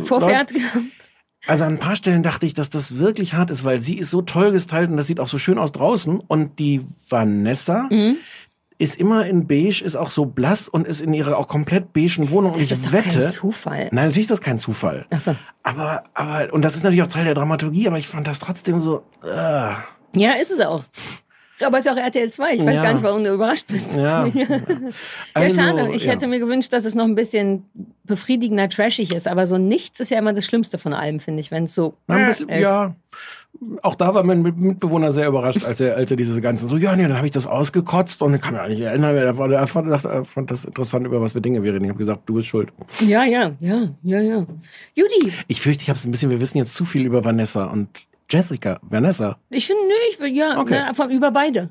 Vorfährt. 0.02 0.50
läuft, 0.52 0.64
Also 1.46 1.64
an 1.64 1.74
ein 1.74 1.78
paar 1.78 1.94
Stellen 1.96 2.22
dachte 2.22 2.46
ich, 2.46 2.54
dass 2.54 2.70
das 2.70 2.98
wirklich 2.98 3.34
hart 3.34 3.50
ist, 3.50 3.64
weil 3.64 3.80
sie 3.80 3.98
ist 3.98 4.10
so 4.10 4.22
toll 4.22 4.50
gestylt 4.50 4.90
und 4.90 4.96
das 4.96 5.06
sieht 5.06 5.20
auch 5.20 5.28
so 5.28 5.38
schön 5.38 5.58
aus 5.58 5.72
draußen. 5.72 6.18
Und 6.20 6.58
die 6.58 6.80
Vanessa 7.10 7.86
Mhm. 7.90 8.16
ist 8.78 8.96
immer 8.98 9.26
in 9.26 9.46
beige, 9.46 9.82
ist 9.84 9.94
auch 9.94 10.10
so 10.10 10.24
blass 10.26 10.68
und 10.68 10.86
ist 10.88 11.00
in 11.02 11.12
ihrer 11.14 11.36
auch 11.38 11.46
komplett 11.46 11.92
beigen 11.92 12.30
Wohnung. 12.30 12.52
und 12.52 12.60
Das 12.60 12.66
ich 12.66 12.72
ist 12.72 12.86
doch 12.86 12.92
wette, 12.92 13.08
kein 13.20 13.24
Zufall. 13.30 13.88
nein, 13.92 14.06
natürlich 14.06 14.22
ist 14.22 14.30
das 14.30 14.40
kein 14.40 14.58
Zufall. 14.58 15.06
Ach 15.10 15.20
so. 15.20 15.36
Aber, 15.62 16.02
aber, 16.14 16.52
und 16.52 16.62
das 16.64 16.74
ist 16.76 16.82
natürlich 16.82 17.02
auch 17.02 17.06
Teil 17.08 17.24
der 17.24 17.34
Dramaturgie, 17.34 17.86
aber 17.86 17.98
ich 17.98 18.08
fand 18.08 18.26
das 18.26 18.38
trotzdem 18.40 18.80
so, 18.80 19.04
äh, 19.22 19.72
Ja, 20.14 20.32
ist 20.32 20.50
es 20.50 20.60
auch. 20.60 20.84
Aber 21.64 21.78
es 21.78 21.86
ist 21.86 21.92
auch 21.92 21.96
RTL 21.96 22.30
2. 22.30 22.54
Ich 22.54 22.64
weiß 22.66 22.76
Ja. 22.76 22.82
gar 22.82 22.92
nicht, 22.94 23.04
warum 23.04 23.22
du 23.22 23.32
überrascht 23.32 23.66
bist. 23.68 23.92
ja. 23.96 24.26
Ja, 24.26 24.44
Also, 25.34 25.60
schade. 25.60 25.90
Ich 25.94 26.04
ja. 26.04 26.12
hätte 26.12 26.26
mir 26.26 26.40
gewünscht, 26.40 26.72
dass 26.72 26.84
es 26.84 26.94
noch 26.96 27.04
ein 27.04 27.14
bisschen 27.14 27.64
befriedigender 28.04 28.68
trashig 28.68 29.14
ist. 29.14 29.28
Aber 29.28 29.46
so 29.46 29.56
nichts 29.56 30.00
ist 30.00 30.10
ja 30.10 30.18
immer 30.18 30.32
das 30.32 30.44
Schlimmste 30.46 30.78
von 30.78 30.92
allem, 30.92 31.20
finde 31.20 31.40
ich, 31.40 31.50
wenn 31.52 31.64
es 31.64 31.74
so 31.74 31.94
ein 32.08 32.26
bisschen, 32.26 32.48
ist. 32.48 32.60
ja. 32.60 32.94
auch 33.82 33.94
da 33.94 34.12
war 34.14 34.24
mein 34.24 34.42
Mit- 34.42 34.56
Mitbewohner 34.58 35.12
sehr 35.12 35.28
überrascht, 35.28 35.64
als 35.64 35.80
er, 35.80 35.96
als 35.96 36.10
er 36.10 36.16
diese 36.16 36.40
ganzen 36.40 36.66
so, 36.68 36.76
ja, 36.76 36.96
nee, 36.96 37.04
dann 37.04 37.16
habe 37.16 37.26
ich 37.26 37.32
das 37.32 37.46
ausgekotzt 37.46 38.20
und 38.20 38.38
kann 38.42 38.54
man 38.54 38.68
nicht 38.68 38.80
erinnern. 38.80 39.14
Er, 39.16 39.38
war, 39.38 39.48
er, 39.50 39.66
fand, 39.68 39.88
er 39.88 40.24
fand 40.24 40.50
das 40.50 40.64
interessant, 40.64 41.06
über 41.06 41.20
was 41.20 41.32
für 41.32 41.40
Dinge 41.40 41.62
wir 41.62 41.72
reden. 41.72 41.84
Ich 41.84 41.90
habe 41.90 41.98
gesagt, 41.98 42.28
du 42.28 42.34
bist 42.34 42.48
schuld. 42.48 42.70
Ja, 43.06 43.24
ja, 43.24 43.52
ja, 43.60 43.88
ja, 44.02 44.20
ja. 44.20 44.44
Judy, 44.94 45.32
Ich 45.46 45.60
fürchte, 45.60 45.82
ich 45.84 45.88
habe 45.88 45.96
es 45.98 46.04
ein 46.04 46.10
bisschen, 46.10 46.30
wir 46.30 46.40
wissen 46.40 46.58
jetzt 46.58 46.74
zu 46.74 46.84
viel 46.84 47.06
über 47.06 47.24
Vanessa 47.24 47.66
und 47.66 47.88
Jessica. 48.30 48.78
Vanessa. 48.82 49.38
ich 49.50 49.66
finde, 49.66 49.82
nee, 49.86 49.92
ich 50.12 50.20
will, 50.20 50.32
ja, 50.34 50.58
Okay. 50.60 50.82
ne, 50.88 50.94
von, 50.94 51.10
über 51.10 51.30
beide. 51.30 51.70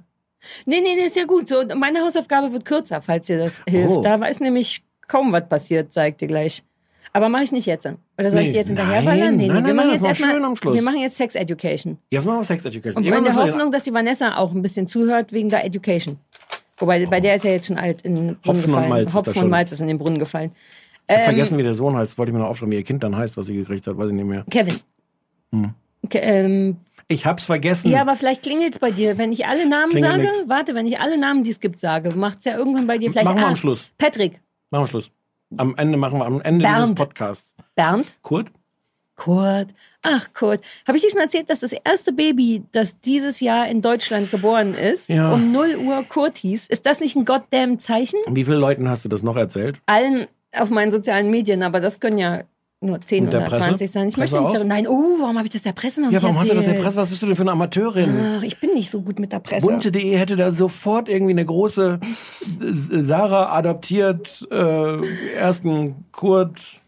Nee, 0.66 0.82
nee, 0.82 0.96
nee, 0.96 1.06
ist 1.06 1.16
ja 1.16 1.26
gut. 1.26 1.48
So, 1.48 1.64
meine 1.76 2.02
Hausaufgabe 2.02 2.52
wird 2.52 2.66
kürzer, 2.66 3.02
falls 3.02 3.28
dir 3.28 3.38
das 3.38 3.64
hilft. 3.68 3.90
Oh. 3.98 4.02
Da 4.02 4.16
ist 4.26 4.42
nämlich 4.42 4.84
kaum 5.08 5.32
was 5.32 5.48
passiert, 5.48 5.94
zeig 5.94 6.18
dir 6.18 6.28
gleich. 6.28 6.64
Aber 7.16 7.30
mache 7.30 7.44
ich 7.44 7.52
nicht 7.52 7.66
jetzt. 7.68 7.86
Oder 8.18 8.32
soll 8.32 8.42
ich 8.42 8.48
Nee, 8.48 8.54
dir 8.54 8.58
jetzt 8.60 8.68
hinterher 8.70 9.02
nein, 9.02 9.06
ballern? 9.06 9.36
Nee, 9.38 9.48
nein, 9.48 9.58
nee, 9.62 9.68
wir 9.68 9.74
nein, 9.74 9.76
machen 9.76 9.92
jetzt 9.94 10.06
erstmal, 10.06 10.42
wir 10.74 10.82
machen 10.82 11.00
jetzt 11.00 11.16
Sex 11.16 11.36
Education. 11.36 11.98
Jetzt 12.10 12.26
machen 12.26 12.40
wir 12.40 12.44
Sex 12.44 12.66
Education. 12.66 13.04
Und 13.04 13.08
in 13.12 13.24
der 13.24 13.36
Hoffnung, 13.36 13.72
dass 13.72 13.84
die 13.84 13.94
Vanessa 13.94 14.36
auch 14.38 14.52
ein 14.52 14.62
bisschen 14.62 14.88
zuhört 14.88 15.32
wegen 15.32 15.50
der 15.50 15.64
Education. 15.64 16.18
Wobei, 16.78 17.06
bei 17.06 17.20
der 17.20 17.36
ist 17.36 17.44
ja 17.46 17.52
jetzt 17.52 17.68
schon 17.68 17.78
alt 17.78 18.02
in 18.02 18.16
den 18.16 18.26
Brunnen 18.38 18.38
Hopfen 18.48 18.50
und 18.50 18.66
gefallen. 18.66 18.90
Malz 18.90 19.14
ist 19.14 19.14
da 19.14 19.30
Hopfen 19.32 19.44
und 19.44 19.50
Malz 19.50 19.72
ist 19.72 19.80
in 19.82 19.88
den 19.88 19.98
Brunnen 20.00 20.18
gefallen. 20.18 20.52
Ich 21.08 21.16
Ähm, 21.16 21.22
vergessen, 21.22 21.58
wie 21.60 21.64
der 21.64 21.76
Sohn 21.76 21.96
heißt. 21.96 22.18
Wollte 22.18 22.32
ich 22.32 22.34
mir 22.34 22.40
noch 22.40 22.48
aufschreiben, 22.50 22.72
wie 22.72 22.78
ihr 22.78 22.84
Kind 22.84 23.04
dann 23.04 23.16
heißt, 23.16 23.38
was 23.38 23.46
sie 23.46 23.56
gekriegt 23.56 23.86
hat. 23.86 23.96
Weiß 23.98 24.08
ich 24.08 24.14
nicht 24.14 24.26
mehr. 24.26 24.44
Kevin. 24.50 24.80
Hm. 25.52 25.74
Ähm, 26.12 26.78
Ich 27.08 27.26
hab's 27.26 27.46
vergessen. 27.46 27.90
ja, 27.92 28.02
aber 28.02 28.16
vielleicht 28.16 28.44
klingelt's 28.44 28.80
bei 28.80 28.92
dir. 28.92 29.18
Wenn 29.18 29.32
ich 29.32 29.46
alle 29.46 29.68
Namen 29.68 29.92
Klingelt 29.92 30.12
sage, 30.12 30.24
nix. 30.24 30.50
warte, 30.50 30.76
wenn 30.76 30.88
ich 30.88 31.00
alle 31.00 31.18
Namen, 31.18 31.44
die 31.44 31.52
es 31.52 31.60
gibt, 31.60 31.80
sage, 31.80 32.12
macht's 32.12 32.46
ja 32.46 32.58
irgendwann 32.58 32.88
bei 32.88 32.98
dir 32.98 33.12
vielleicht. 33.12 33.26
Machen 33.26 33.38
wir 33.40 33.46
ah, 33.46 33.50
am 33.50 33.56
Schluss. 33.56 33.90
Patrick. 33.98 34.42
Machen 34.72 34.84
wir 34.84 34.88
Schluss. 34.88 35.12
Am 35.58 35.76
Ende 35.78 35.98
machen 35.98 36.20
wir 36.20 36.26
am 36.26 36.42
Ende 36.42 36.64
Bernd. 36.64 36.84
dieses 36.90 36.96
Podcasts. 36.96 37.56
Bernd. 37.76 38.12
Kurt? 38.24 38.48
Kurt. 39.16 39.68
Ach, 40.02 40.34
Kurt. 40.34 40.62
Habe 40.88 40.98
ich 40.98 41.04
dir 41.04 41.12
schon 41.12 41.20
erzählt, 41.20 41.50
dass 41.50 41.60
das 41.60 41.74
erste 41.74 42.12
Baby, 42.12 42.64
das 42.72 43.00
dieses 43.00 43.40
Jahr 43.40 43.68
in 43.68 43.82
Deutschland 43.84 44.32
geboren 44.32 44.74
ist, 44.74 45.10
Ja. 45.10 45.32
um 45.32 45.52
0 45.52 45.76
Uhr 45.76 46.04
Kurt 46.10 46.38
hieß? 46.38 46.66
Ist 46.68 46.86
das 46.88 47.00
nicht 47.00 47.16
ein 47.16 47.24
goddamn 47.24 47.78
Zeichen? 47.80 48.20
Wie 48.28 48.44
vielen 48.44 48.60
Leuten 48.60 48.90
hast 48.90 49.06
du 49.06 49.10
das 49.10 49.22
noch 49.22 49.36
erzählt? 49.36 49.80
allen 49.86 50.28
auf 50.56 50.70
meinen 50.72 50.92
sozialen 50.92 51.30
Medien, 51.30 51.62
aber 51.64 51.80
das 51.80 52.00
können 52.00 52.18
ja 52.18 52.44
nur 52.84 53.02
10 53.02 53.26
Und 53.26 53.34
der 53.34 53.42
oder 53.42 53.50
Presse? 53.50 53.62
20 53.64 53.92
sein. 53.92 54.08
Ich 54.10 54.16
Presse 54.16 54.36
möchte 54.36 54.40
nicht 54.40 54.56
darüber. 54.56 54.68
Nein, 54.68 54.88
oh, 54.88 55.18
warum 55.20 55.38
habe 55.38 55.46
ich 55.46 55.52
das 55.52 55.62
der 55.62 55.74
Presse 55.74 56.02
noch 56.02 56.08
Ja, 56.08 56.14
nicht 56.14 56.24
warum 56.24 56.40
hast 56.40 56.52
du 56.52 56.56
das 56.56 56.66
der 56.66 56.74
Presse? 56.74 56.98
Was 56.98 57.10
bist 57.10 57.22
du 57.22 57.28
denn 57.28 57.36
für 57.36 57.42
eine 57.44 57.52
Amateurin? 57.52 58.38
Ach, 58.38 58.44
ich 58.44 58.60
bin 58.60 58.74
nicht 58.74 58.90
so 58.90 59.02
gut 59.02 59.20
mit 59.20 59.32
der 59.32 59.40
Presse. 59.40 59.66
Bunte.de 59.66 60.18
hätte 60.18 60.36
da 60.36 60.52
sofort 60.52 61.10
irgendwie 61.10 61.32
eine 61.32 61.46
große 61.46 62.00
Sarah 62.60 63.56
adoptiert, 63.58 64.48
äh, 64.52 65.34
ersten 65.36 66.06
Kurt. 66.12 66.82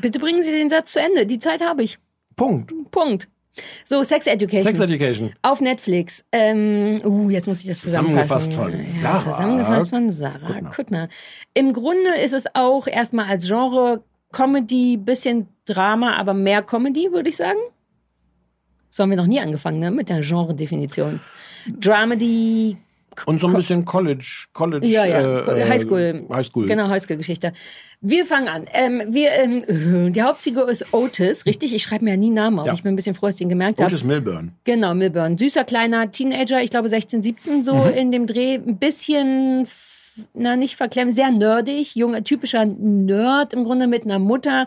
Bitte 0.00 0.18
bringen 0.18 0.42
Sie 0.42 0.50
den 0.50 0.70
Satz 0.70 0.92
zu 0.92 1.00
Ende. 1.00 1.26
Die 1.26 1.38
Zeit 1.38 1.64
habe 1.64 1.82
ich. 1.82 1.98
Punkt. 2.36 2.72
Punkt. 2.90 3.28
So, 3.84 4.02
Sex 4.02 4.26
Education. 4.26 4.66
Sex 4.66 4.80
Education. 4.80 5.32
auf 5.42 5.60
Netflix. 5.60 6.24
Ähm, 6.32 7.00
uh, 7.04 7.30
jetzt 7.30 7.46
muss 7.46 7.60
ich 7.60 7.66
das 7.68 7.80
zusammenfassen. 7.80 8.52
Zusammengefasst 8.52 8.54
von 8.54 9.02
Ja, 9.02 9.20
Sarah 9.20 9.36
zusammengefasst 9.36 9.90
von 9.90 10.10
Sarah 10.10 10.52
Kuttner. 10.54 10.70
Kuttner. 10.70 11.08
Im 11.54 11.72
Grunde 11.72 12.14
ist 12.22 12.32
es 12.32 12.44
auch 12.54 12.86
erstmal 12.86 13.26
als 13.26 13.46
Genre 13.46 14.02
Comedy, 14.32 14.96
bisschen 14.96 15.48
Drama, 15.64 16.16
aber 16.16 16.34
mehr 16.34 16.62
Comedy, 16.62 17.12
würde 17.12 17.28
ich 17.28 17.36
sagen. 17.36 17.58
So 18.90 19.02
haben 19.02 19.10
wir 19.10 19.16
noch 19.16 19.26
nie 19.26 19.40
angefangen, 19.40 19.78
ne? 19.78 19.90
Mit 19.90 20.08
der 20.08 20.20
Genre-Definition. 20.20 21.20
Dramedy, 21.80 22.76
Und 23.26 23.40
so 23.40 23.46
ein 23.46 23.54
bisschen 23.54 23.84
College. 23.84 24.46
College. 24.52 24.86
Ja, 24.86 25.04
ja. 25.04 25.20
Äh, 25.40 25.62
äh, 25.62 25.68
Highschool. 25.68 26.24
Highschool. 26.30 26.66
Genau, 26.66 26.88
Highschool-Geschichte. 26.88 27.52
Wir 28.00 28.26
fangen 28.26 28.48
an. 28.48 28.66
Ähm, 28.72 29.02
wir, 29.08 29.30
ähm, 29.32 30.12
die 30.12 30.22
Hauptfigur 30.22 30.68
ist 30.68 30.92
Otis, 30.92 31.46
richtig? 31.46 31.74
Ich 31.74 31.82
schreibe 31.82 32.04
mir 32.04 32.12
ja 32.12 32.16
nie 32.16 32.30
Namen 32.30 32.58
auf. 32.58 32.66
Ja. 32.66 32.74
Ich 32.74 32.82
bin 32.82 32.92
ein 32.92 32.96
bisschen 32.96 33.14
froh, 33.14 33.26
dass 33.26 33.34
ich 33.36 33.38
den 33.40 33.48
gemerkt 33.48 33.80
habe. 33.80 33.86
Otis 33.90 34.04
Milburn. 34.04 34.52
Genau, 34.64 34.94
Milburn. 34.94 35.38
Süßer 35.38 35.64
kleiner 35.64 36.10
Teenager, 36.10 36.60
ich 36.62 36.70
glaube 36.70 36.88
16, 36.88 37.22
17 37.22 37.64
so 37.64 37.74
Mhm. 37.74 37.88
in 37.90 38.12
dem 38.12 38.26
Dreh. 38.26 38.54
Ein 38.56 38.78
bisschen, 38.78 39.66
na 40.34 40.56
nicht 40.56 40.76
verklemmt, 40.76 41.14
sehr 41.14 41.30
nerdig. 41.30 41.94
Junger, 41.96 42.22
typischer 42.22 42.64
Nerd 42.66 43.52
im 43.52 43.64
Grunde 43.64 43.86
mit 43.86 44.04
einer 44.04 44.18
Mutter, 44.18 44.66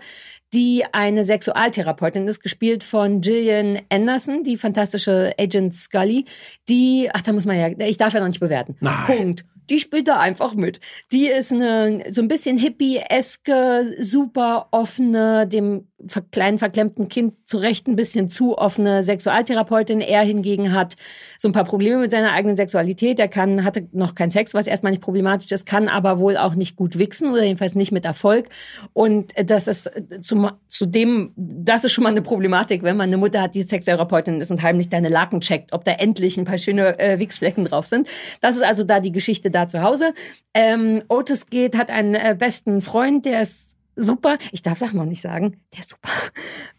die 0.53 0.83
eine 0.91 1.25
Sexualtherapeutin 1.25 2.27
ist, 2.27 2.41
gespielt 2.41 2.83
von 2.83 3.21
Gillian 3.21 3.79
Anderson, 3.89 4.43
die 4.43 4.57
fantastische 4.57 5.33
Agent 5.39 5.75
Scully. 5.75 6.25
Die, 6.69 7.09
ach, 7.13 7.21
da 7.21 7.33
muss 7.33 7.45
man 7.45 7.57
ja, 7.57 7.87
ich 7.87 7.97
darf 7.97 8.13
ja 8.13 8.19
noch 8.19 8.27
nicht 8.27 8.39
bewerten. 8.39 8.77
Nein. 8.79 9.05
Punkt. 9.05 9.45
Die 9.69 9.81
spielt 9.81 10.07
da 10.07 10.19
einfach 10.19 10.53
mit. 10.53 10.79
Die 11.11 11.27
ist 11.27 11.51
eine 11.51 12.05
so 12.09 12.21
ein 12.21 12.29
bisschen 12.29 12.57
hippie-eske, 12.57 13.97
super 13.99 14.69
offene, 14.71 15.45
dem 15.45 15.87
kleinen 16.31 16.59
verklemmten 16.59 17.09
Kind 17.09 17.33
zu 17.45 17.57
Recht 17.57 17.87
ein 17.87 17.95
bisschen 17.95 18.29
zu 18.29 18.57
offene 18.57 19.01
Sexualtherapeutin. 19.01 19.99
Er 19.99 20.21
hingegen 20.21 20.73
hat 20.73 20.95
so 21.39 21.47
ein 21.47 21.53
paar 21.53 21.63
Probleme 21.63 22.01
mit 22.01 22.11
seiner 22.11 22.33
eigenen 22.33 22.55
Sexualität. 22.55 23.19
Er 23.19 23.27
kann, 23.27 23.63
hatte 23.63 23.87
noch 23.93 24.13
keinen 24.13 24.29
Sex, 24.29 24.53
was 24.53 24.67
erstmal 24.67 24.91
nicht 24.91 25.01
problematisch 25.01 25.51
ist, 25.51 25.65
kann 25.65 25.87
aber 25.87 26.19
wohl 26.19 26.37
auch 26.37 26.53
nicht 26.53 26.75
gut 26.75 26.99
wichsen 26.99 27.31
oder 27.31 27.43
jedenfalls 27.43 27.73
nicht 27.73 27.91
mit 27.91 28.05
Erfolg. 28.05 28.49
Und 28.93 29.33
das 29.49 29.67
ist 29.67 29.89
zum, 30.21 30.51
zudem, 30.67 31.33
das 31.35 31.83
ist 31.83 31.93
schon 31.93 32.03
mal 32.03 32.11
eine 32.11 32.21
Problematik, 32.21 32.83
wenn 32.83 32.97
man 32.97 33.09
eine 33.09 33.17
Mutter 33.17 33.41
hat, 33.41 33.55
die 33.55 33.63
Sextherapeutin 33.63 34.39
ist 34.39 34.51
und 34.51 34.61
heimlich 34.61 34.89
deine 34.89 35.09
Laken 35.09 35.41
checkt, 35.41 35.73
ob 35.73 35.83
da 35.83 35.93
endlich 35.93 36.37
ein 36.37 36.45
paar 36.45 36.59
schöne 36.59 36.99
äh, 36.99 37.17
Wichsflecken 37.17 37.65
drauf 37.65 37.87
sind. 37.87 38.07
Das 38.41 38.55
ist 38.55 38.63
also 38.63 38.83
da 38.83 38.99
die 38.99 39.11
Geschichte 39.11 39.49
da 39.49 39.67
zu 39.67 39.81
Hause. 39.81 40.13
Ähm, 40.53 41.03
Otis 41.09 41.47
geht, 41.47 41.75
hat 41.75 41.89
einen 41.89 42.13
äh, 42.13 42.35
besten 42.37 42.81
Freund, 42.81 43.25
der 43.25 43.41
ist 43.41 43.76
super. 43.97 44.37
Ich 44.51 44.61
darf 44.61 44.77
Sachen 44.77 44.97
noch 44.97 45.05
nicht 45.05 45.21
sagen. 45.21 45.57
Der 45.73 45.81
ist 45.81 45.89
super. 45.89 46.09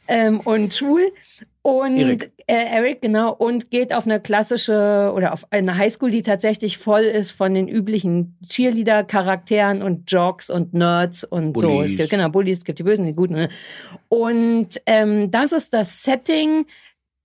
Ähm, 0.08 0.40
und 0.40 0.72
schwul. 0.72 1.12
Und 1.60 1.98
Eric. 1.98 2.32
Äh, 2.46 2.64
Eric, 2.76 3.02
genau, 3.02 3.30
und 3.30 3.70
geht 3.70 3.92
auf 3.92 4.06
eine 4.06 4.20
klassische 4.20 5.12
oder 5.14 5.34
auf 5.34 5.44
eine 5.52 5.76
Highschool, 5.76 6.10
die 6.10 6.22
tatsächlich 6.22 6.78
voll 6.78 7.02
ist 7.02 7.32
von 7.32 7.52
den 7.52 7.68
üblichen 7.68 8.38
Cheerleader-Charakteren 8.48 9.82
und 9.82 10.10
Jocks 10.10 10.48
und 10.48 10.72
Nerds 10.72 11.24
und 11.24 11.60
so. 11.60 11.68
Bullies. 11.68 11.92
Es 11.92 11.98
gibt, 11.98 12.10
genau, 12.10 12.30
Bullies, 12.30 12.58
es 12.58 12.64
gibt 12.64 12.78
die 12.78 12.84
Bösen, 12.84 13.04
die 13.04 13.12
Guten. 13.12 13.34
Ne? 13.34 13.48
Und 14.08 14.80
ähm, 14.86 15.30
das 15.30 15.52
ist 15.52 15.74
das 15.74 16.02
Setting. 16.02 16.64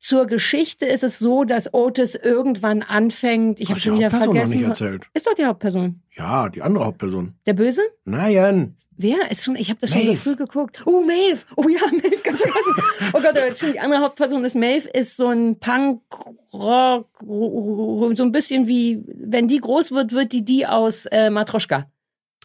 Zur 0.03 0.27
Geschichte 0.27 0.85
ist 0.85 1.01
es 1.01 1.17
so, 1.17 1.45
dass 1.45 1.73
Otis 1.73 2.15
irgendwann 2.15 2.81
anfängt. 2.83 3.61
Ich 3.61 3.69
habe 3.69 3.79
schon 3.79 3.95
wieder 3.95 4.07
Hauptperson 4.07 4.27
noch 4.27 4.33
vergessen. 4.33 4.57
nicht 4.57 4.67
erzählt? 4.67 5.03
Ist 5.13 5.25
doch 5.27 5.33
die 5.33 5.45
Hauptperson. 5.45 6.01
Ja, 6.17 6.49
die 6.49 6.61
andere 6.61 6.83
Hauptperson. 6.83 7.35
Der 7.45 7.53
Böse? 7.53 7.81
Nein. 8.03 8.75
Wer? 8.97 9.31
Ist 9.31 9.45
schon, 9.45 9.55
ich 9.55 9.69
habe 9.69 9.79
das 9.79 9.91
schon 9.91 10.03
so 10.03 10.11
Maeve. 10.11 10.21
früh 10.21 10.35
geguckt. 10.35 10.81
Oh, 10.85 11.03
Maeve. 11.03 11.45
Oh 11.55 11.69
ja, 11.69 11.79
Maeve, 11.91 12.21
ganz 12.21 12.41
vergessen. 12.41 12.73
Oh 13.13 13.21
Gott, 13.21 13.33
oh, 13.37 13.53
stimmt. 13.55 13.75
Die 13.75 13.79
andere 13.79 14.01
Hauptperson 14.01 14.43
ist 14.43 14.55
Maeve, 14.57 14.89
ist 14.89 15.15
so 15.15 15.27
ein 15.29 15.57
Punk-Rock, 15.59 17.07
so 17.21 18.23
ein 18.23 18.31
bisschen 18.33 18.67
wie, 18.67 19.01
wenn 19.07 19.47
die 19.47 19.59
groß 19.61 19.93
wird, 19.93 20.11
wird 20.11 20.33
die 20.33 20.43
die 20.43 20.67
aus 20.67 21.05
äh, 21.05 21.29
Matroschka. 21.29 21.89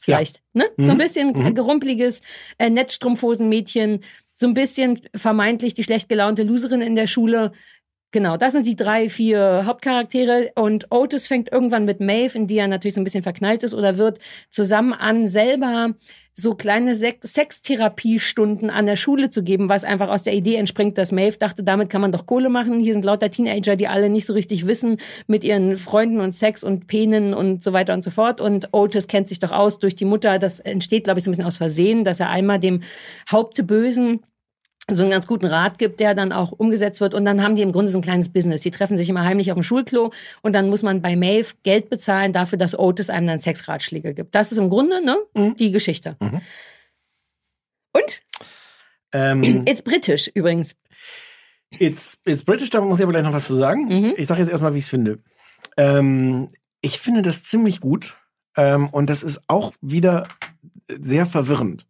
Vielleicht. 0.00 0.42
Ne? 0.52 0.64
So 0.78 0.92
ein 0.92 0.96
Mhm. 0.96 1.00
bisschen 1.00 1.28
Mhm. 1.32 1.54
gerumpeliges 1.54 2.22
äh, 2.58 2.70
Netzstrumpfhosenmädchen. 2.70 4.04
So 4.40 4.46
ein 4.46 4.54
bisschen 4.54 5.00
vermeintlich 5.14 5.74
die 5.74 5.82
schlecht 5.82 6.08
gelaunte 6.08 6.44
Loserin 6.44 6.80
in 6.80 6.94
der 6.94 7.08
Schule. 7.08 7.52
Genau, 8.10 8.38
das 8.38 8.54
sind 8.54 8.66
die 8.66 8.74
drei, 8.74 9.10
vier 9.10 9.64
Hauptcharaktere. 9.66 10.50
Und 10.54 10.86
Otis 10.90 11.26
fängt 11.26 11.52
irgendwann 11.52 11.84
mit 11.84 12.00
Maeve, 12.00 12.38
in 12.38 12.46
die 12.46 12.56
er 12.56 12.66
natürlich 12.66 12.94
so 12.94 13.02
ein 13.02 13.04
bisschen 13.04 13.22
verknallt 13.22 13.62
ist, 13.62 13.74
oder 13.74 13.98
wird 13.98 14.18
zusammen 14.48 14.94
an, 14.94 15.28
selber 15.28 15.94
so 16.32 16.54
kleine 16.54 16.94
Sextherapiestunden 16.94 18.70
an 18.70 18.86
der 18.86 18.96
Schule 18.96 19.28
zu 19.28 19.42
geben, 19.42 19.68
was 19.68 19.84
einfach 19.84 20.08
aus 20.08 20.22
der 20.22 20.32
Idee 20.32 20.54
entspringt, 20.54 20.96
dass 20.96 21.12
Maeve 21.12 21.36
dachte, 21.36 21.64
damit 21.64 21.90
kann 21.90 22.00
man 22.00 22.12
doch 22.12 22.24
Kohle 22.24 22.48
machen. 22.48 22.80
Hier 22.80 22.94
sind 22.94 23.04
lauter 23.04 23.30
Teenager, 23.30 23.76
die 23.76 23.88
alle 23.88 24.08
nicht 24.08 24.24
so 24.24 24.32
richtig 24.32 24.66
wissen 24.66 24.98
mit 25.26 25.44
ihren 25.44 25.76
Freunden 25.76 26.20
und 26.20 26.34
Sex 26.34 26.64
und 26.64 26.86
Penen 26.86 27.34
und 27.34 27.62
so 27.62 27.74
weiter 27.74 27.92
und 27.92 28.04
so 28.04 28.10
fort. 28.10 28.40
Und 28.40 28.68
Otis 28.72 29.08
kennt 29.08 29.28
sich 29.28 29.38
doch 29.38 29.52
aus 29.52 29.80
durch 29.80 29.96
die 29.96 30.06
Mutter. 30.06 30.38
Das 30.38 30.60
entsteht, 30.60 31.04
glaube 31.04 31.18
ich, 31.18 31.24
so 31.24 31.30
ein 31.30 31.32
bisschen 31.32 31.44
aus 31.44 31.58
Versehen, 31.58 32.04
dass 32.04 32.20
er 32.20 32.30
einmal 32.30 32.58
dem 32.58 32.82
Hauptbösen 33.30 34.20
so 34.90 35.02
einen 35.02 35.10
ganz 35.10 35.26
guten 35.26 35.46
Rat 35.46 35.78
gibt, 35.78 36.00
der 36.00 36.14
dann 36.14 36.32
auch 36.32 36.52
umgesetzt 36.52 37.00
wird. 37.00 37.14
Und 37.14 37.24
dann 37.24 37.42
haben 37.42 37.56
die 37.56 37.62
im 37.62 37.72
Grunde 37.72 37.90
so 37.90 37.98
ein 37.98 38.02
kleines 38.02 38.30
Business. 38.30 38.62
Die 38.62 38.70
treffen 38.70 38.96
sich 38.96 39.08
immer 39.08 39.24
heimlich 39.24 39.50
auf 39.52 39.56
dem 39.56 39.62
Schulklo 39.62 40.12
und 40.42 40.54
dann 40.54 40.70
muss 40.70 40.82
man 40.82 41.02
bei 41.02 41.14
Maeve 41.16 41.54
Geld 41.62 41.90
bezahlen 41.90 42.32
dafür, 42.32 42.58
dass 42.58 42.78
Otis 42.78 43.10
einem 43.10 43.26
dann 43.26 43.40
Sexratschläge 43.40 44.14
gibt. 44.14 44.34
Das 44.34 44.50
ist 44.52 44.58
im 44.58 44.70
Grunde 44.70 45.04
ne, 45.04 45.54
die 45.58 45.72
Geschichte. 45.72 46.16
Mhm. 46.20 46.40
Und? 47.92 48.20
Ähm, 49.12 49.64
Ist 49.66 49.84
britisch 49.84 50.28
übrigens. 50.34 50.74
it's, 51.70 52.18
it's 52.24 52.44
British, 52.44 52.70
da 52.70 52.80
muss 52.80 52.98
ich 52.98 53.02
aber 53.02 53.12
gleich 53.12 53.24
noch 53.24 53.32
was 53.32 53.46
zu 53.46 53.54
sagen. 53.54 53.86
Mhm. 53.86 54.14
Ich 54.16 54.26
sage 54.26 54.40
jetzt 54.40 54.50
erstmal, 54.50 54.74
wie 54.74 54.78
ich 54.78 54.84
es 54.84 54.90
finde. 54.90 55.18
Ähm, 55.76 56.48
ich 56.80 56.98
finde 56.98 57.22
das 57.22 57.42
ziemlich 57.42 57.80
gut. 57.80 58.16
Ähm, 58.56 58.88
und 58.88 59.08
das 59.08 59.22
ist 59.22 59.40
auch 59.46 59.72
wieder 59.80 60.28
sehr 60.88 61.26
verwirrend. 61.26 61.86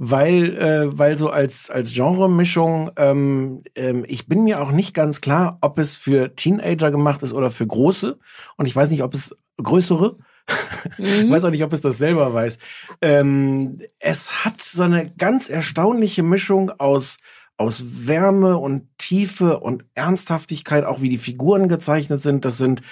Weil, 0.00 0.56
äh, 0.56 0.96
weil 0.96 1.18
so 1.18 1.28
als, 1.28 1.70
als 1.70 1.92
Genre-Mischung, 1.92 2.92
ähm, 2.96 3.64
ähm, 3.74 4.04
ich 4.06 4.28
bin 4.28 4.44
mir 4.44 4.62
auch 4.62 4.70
nicht 4.70 4.94
ganz 4.94 5.20
klar, 5.20 5.58
ob 5.60 5.78
es 5.80 5.96
für 5.96 6.36
Teenager 6.36 6.92
gemacht 6.92 7.22
ist 7.24 7.32
oder 7.32 7.50
für 7.50 7.66
Große. 7.66 8.16
Und 8.56 8.66
ich 8.66 8.76
weiß 8.76 8.90
nicht, 8.90 9.02
ob 9.02 9.12
es 9.14 9.36
größere. 9.62 10.16
Ich 10.96 11.04
Mhm. 11.26 11.30
weiß 11.30 11.44
auch 11.44 11.50
nicht, 11.50 11.62
ob 11.64 11.72
es 11.74 11.82
das 11.82 11.98
selber 11.98 12.32
weiß. 12.32 12.56
Ähm, 13.02 13.82
es 13.98 14.44
hat 14.46 14.60
so 14.62 14.82
eine 14.84 15.10
ganz 15.10 15.50
erstaunliche 15.50 16.22
Mischung 16.22 16.70
aus 16.78 17.18
aus 17.58 18.06
Wärme 18.06 18.56
und 18.56 18.84
Tiefe 18.98 19.58
und 19.58 19.84
Ernsthaftigkeit, 19.96 20.84
auch 20.84 21.00
wie 21.02 21.08
die 21.08 21.18
Figuren 21.18 21.68
gezeichnet 21.68 22.20
sind. 22.20 22.44
Das 22.44 22.56
sind 22.56 22.82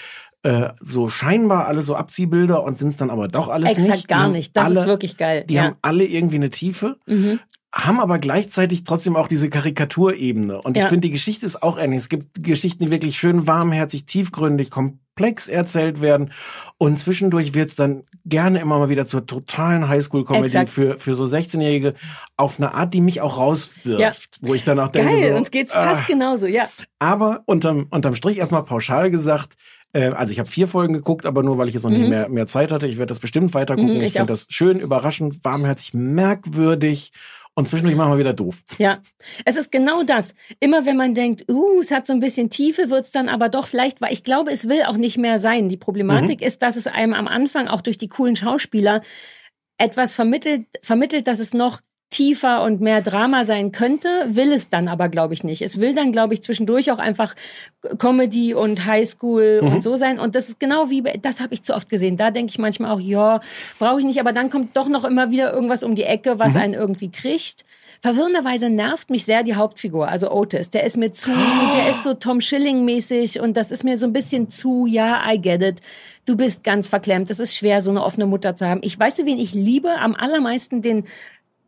äh, 0.47 0.75
so 0.81 1.09
scheinbar 1.09 1.67
alle 1.67 1.83
so 1.83 1.97
Abziehbilder 1.97 2.63
und 2.63 2.79
sind 2.79 2.89
es 2.89 2.97
dann 2.97 3.11
aber 3.11 3.27
doch 3.27 3.49
alles 3.49 3.73
Exakt 3.73 3.91
nicht. 3.91 4.05
Die 4.05 4.07
gar 4.07 4.23
haben 4.23 4.33
nicht. 4.33 4.57
Das 4.57 4.67
alle, 4.67 4.81
ist 4.81 4.87
wirklich 4.87 5.17
geil. 5.17 5.45
Die 5.49 5.55
ja. 5.55 5.65
haben 5.65 5.77
alle 5.83 6.05
irgendwie 6.05 6.37
eine 6.37 6.51
Tiefe. 6.51 6.99
Mhm. 7.07 7.41
Haben 7.75 7.99
aber 7.99 8.21
gleichzeitig 8.21 8.85
trotzdem 8.85 9.17
auch 9.17 9.27
diese 9.27 9.51
Karikaturebene. 9.51 10.63
Und 10.63 10.77
ich 10.77 10.85
Ja. 10.85 10.89
finde, 10.89 11.09
die 11.09 11.11
Geschichte 11.11 11.45
ist 11.45 11.65
auch 11.65 11.77
ähnlich. 11.79 11.99
Es 12.03 12.09
gibt 12.09 12.45
Geschichten, 12.45 12.85
die 12.85 12.91
wirklich 12.93 13.19
schön 13.19 13.49
warmherzig, 13.49 14.07
tiefgründig, 14.07 14.71
komplex 14.71 15.49
erzählt 15.49 16.01
werden. 16.01 16.31
Und 16.79 16.97
zwischendurch 16.99 17.53
wird's 17.55 17.75
dann 17.75 18.05
gerne 18.25 18.61
immer 18.61 18.79
mal 18.79 18.89
wieder 18.89 19.05
zur 19.05 19.27
totalen 19.27 19.89
Highschool-Comedy 19.89 20.47
Exakt. 20.47 20.69
für, 20.69 20.97
für 20.97 21.17
so 21.17 21.25
16-Jährige 21.25 21.95
auf 22.37 22.59
eine 22.61 22.73
Art, 22.73 22.95
die 22.95 23.01
mich 23.01 23.21
auch 23.21 23.37
rauswirft. 23.37 24.39
Ja. 24.41 24.49
Wo 24.49 24.55
ich 24.55 24.63
danach 24.63 24.89
denke, 24.89 25.13
Geil, 25.13 25.31
so, 25.33 25.37
uns 25.37 25.51
geht's 25.51 25.75
ah, 25.75 25.95
fast 25.95 26.07
genauso, 26.07 26.47
ja. 26.47 26.69
aber 27.01 27.43
unterm, 27.47 27.89
unterm 27.91 28.15
Strich 28.15 28.39
erstmal 28.39 28.63
pauschal 28.63 29.11
gesagt, 29.11 29.57
äh, 29.97 30.09
also 30.15 30.33
ich 30.33 30.39
habe 30.39 30.49
vier 30.51 30.69
Folgen 30.69 30.93
geguckt, 30.95 31.27
aber 31.27 31.43
nur 31.43 31.59
weil 31.59 31.69
ich 31.69 31.75
jetzt 31.75 31.85
noch 31.85 31.91
nicht 31.91 32.09
mehr, 32.09 32.29
mehr 32.29 32.47
Zeit 32.47 32.73
hatte. 32.73 32.87
Ich 32.87 32.99
werde 32.99 33.09
das 33.11 33.19
bestimmt 33.21 33.55
weiter 33.55 33.75
gucken. 33.77 33.93
Mhm, 33.95 33.97
ich 34.01 34.07
ich 34.07 34.13
finde 34.15 34.33
das 34.33 34.47
schön, 34.51 34.79
überraschend, 34.81 35.45
warmherzig, 35.45 35.95
merkwürdig 35.95 37.13
und 37.55 37.67
zwischendurch 37.67 37.97
machen 37.97 38.13
wir 38.13 38.19
wieder 38.19 38.35
doof. 38.35 38.63
Ja, 38.79 38.99
es 39.47 39.57
ist 39.57 39.73
genau 39.73 40.03
das. 40.03 40.35
Immer 40.61 40.85
wenn 40.85 40.97
man 40.97 41.15
denkt, 41.15 41.51
uh, 41.51 41.81
es 41.81 41.91
hat 41.91 42.07
so 42.07 42.13
ein 42.13 42.21
bisschen 42.21 42.51
Tiefe, 42.51 42.91
wird's 42.91 43.13
dann 43.13 43.29
aber 43.31 43.49
doch 43.49 43.67
vielleicht, 43.67 44.01
weil 44.03 44.13
ich 44.13 44.23
glaube, 44.25 44.51
es 44.51 44.69
will 44.69 44.83
auch 44.83 44.99
nicht 44.99 45.17
mehr 45.17 45.39
sein. 45.39 45.69
Die 45.71 45.79
Problematik 45.79 46.41
Mhm. 46.41 46.47
ist, 46.47 46.61
dass 46.63 46.77
es 46.77 46.87
einem 46.87 47.15
am 47.15 47.27
Anfang 47.27 47.67
auch 47.69 47.81
durch 47.81 47.97
die 47.97 48.09
coolen 48.09 48.37
Schauspieler 48.37 49.01
etwas 49.79 50.15
vermittelt, 50.15 50.67
vermittelt, 50.83 51.27
dass 51.27 51.39
es 51.39 51.55
noch 51.55 51.81
tiefer 52.11 52.63
und 52.63 52.81
mehr 52.81 53.03
Drama 53.03 53.45
sein 53.45 53.73
könnte, 53.73 54.09
will 54.29 54.53
es 54.53 54.69
dann 54.71 54.87
aber, 54.89 55.09
glaube 55.09 55.35
ich, 55.35 55.43
nicht. 55.43 55.61
Es 55.61 55.81
will 55.81 55.95
dann, 55.95 56.13
glaube 56.13 56.35
ich, 56.35 56.43
zwischendurch 56.43 56.91
auch 56.93 56.99
einfach 56.99 57.35
Comedy 57.99 58.55
und 58.55 58.87
Highschool 58.87 59.61
Mhm. 59.63 59.73
und 59.75 59.83
so 59.83 59.97
sein. 59.97 60.19
Und 60.21 60.35
das 60.35 60.49
ist 60.49 60.61
genau 60.61 60.89
wie, 60.89 61.03
das 61.21 61.41
habe 61.41 61.53
ich 61.55 61.63
zu 61.63 61.75
oft 61.75 61.91
gesehen. 61.91 62.17
Da 62.17 62.31
denke 62.31 62.51
ich 62.51 62.59
manchmal 62.59 62.93
auch, 62.93 63.01
ja, 63.01 63.41
brauche 63.79 63.99
ich 64.01 64.07
nicht. 64.07 64.21
Aber 64.21 64.33
dann 64.33 64.51
kommt 64.51 64.77
doch 64.77 64.89
noch 64.89 65.05
immer 65.05 65.31
wieder 65.31 65.53
irgendwas 65.53 65.83
um 65.83 65.95
die 65.95 66.05
Ecke, 66.05 66.39
was 66.39 66.55
einen 66.57 66.75
irgendwie 66.75 67.11
kriegt. 67.11 67.65
Verwirrenderweise 68.03 68.71
nervt 68.71 69.11
mich 69.11 69.25
sehr 69.25 69.43
die 69.43 69.55
Hauptfigur, 69.57 70.07
also 70.09 70.31
Otis. 70.31 70.71
Der 70.71 70.85
ist 70.85 70.97
mir 70.97 71.13
zu, 71.13 71.31
der 71.77 71.91
ist 71.91 72.03
so 72.05 72.15
Tom 72.15 72.41
Schilling-mäßig 72.41 73.41
und 73.41 73.57
das 73.57 73.71
ist 73.71 73.85
mir 73.85 73.97
so 73.99 74.07
ein 74.07 74.13
bisschen 74.13 74.51
zu, 74.51 74.87
ja, 74.87 75.23
I 75.29 75.41
get 75.41 75.63
it. 75.63 75.81
Du 76.27 76.37
bist 76.37 76.63
ganz 76.63 76.89
verklemmt. 76.89 77.31
Es 77.31 77.41
ist 77.41 77.55
schwer, 77.55 77.81
so 77.83 77.91
eine 77.91 78.05
offene 78.05 78.27
Mutter 78.27 78.55
zu 78.55 78.67
haben. 78.67 78.81
Ich 78.83 78.99
weiß, 78.99 79.19
wen 79.25 79.39
ich 79.39 79.55
liebe, 79.55 79.91
am 79.99 80.15
allermeisten 80.15 80.83
den 80.83 81.05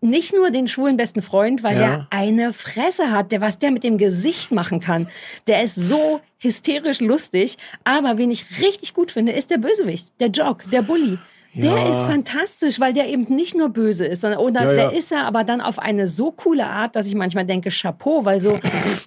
nicht 0.01 0.33
nur 0.35 0.51
den 0.51 0.69
schwulen 0.69 0.97
besten 0.97 1.23
Freund, 1.23 1.63
weil 1.63 1.77
Ja. 1.79 1.83
er 1.83 2.07
eine 2.11 2.53
Fresse 2.53 3.11
hat, 3.11 3.33
der 3.33 3.41
was 3.41 3.59
der 3.59 3.71
mit 3.71 3.85
dem 3.85 3.99
Gesicht 3.99 4.53
machen 4.53 4.81
kann. 4.81 5.09
Der 5.47 5.63
ist 5.63 5.75
so 5.75 6.21
hysterisch 6.39 7.01
lustig. 7.01 7.59
Aber 7.85 8.19
wen 8.19 8.31
ich 8.31 8.61
richtig 8.61 8.95
gut 8.95 9.11
finde, 9.11 9.33
ist 9.33 9.51
der 9.51 9.59
Bösewicht, 9.59 10.09
der 10.21 10.29
Jock, 10.29 10.63
der 10.71 10.83
Bully. 10.83 11.19
Der 11.55 11.73
Ja. 11.73 11.91
ist 11.91 12.03
fantastisch, 12.03 12.79
weil 12.79 12.93
der 12.93 13.09
eben 13.09 13.35
nicht 13.35 13.57
nur 13.57 13.71
böse 13.71 14.05
ist, 14.05 14.21
sondern 14.21 14.39
oder 14.39 14.63
Ja, 14.65 14.73
ja. 14.73 14.89
der 14.89 14.99
ist 14.99 15.11
er 15.11 15.25
aber 15.25 15.43
dann 15.45 15.61
auf 15.61 15.79
eine 15.81 16.07
so 16.07 16.31
coole 16.31 16.67
Art, 16.67 16.95
dass 16.95 17.07
ich 17.07 17.15
manchmal 17.17 17.47
denke, 17.47 17.71
Chapeau, 17.71 18.25
weil 18.25 18.41
so 18.41 18.59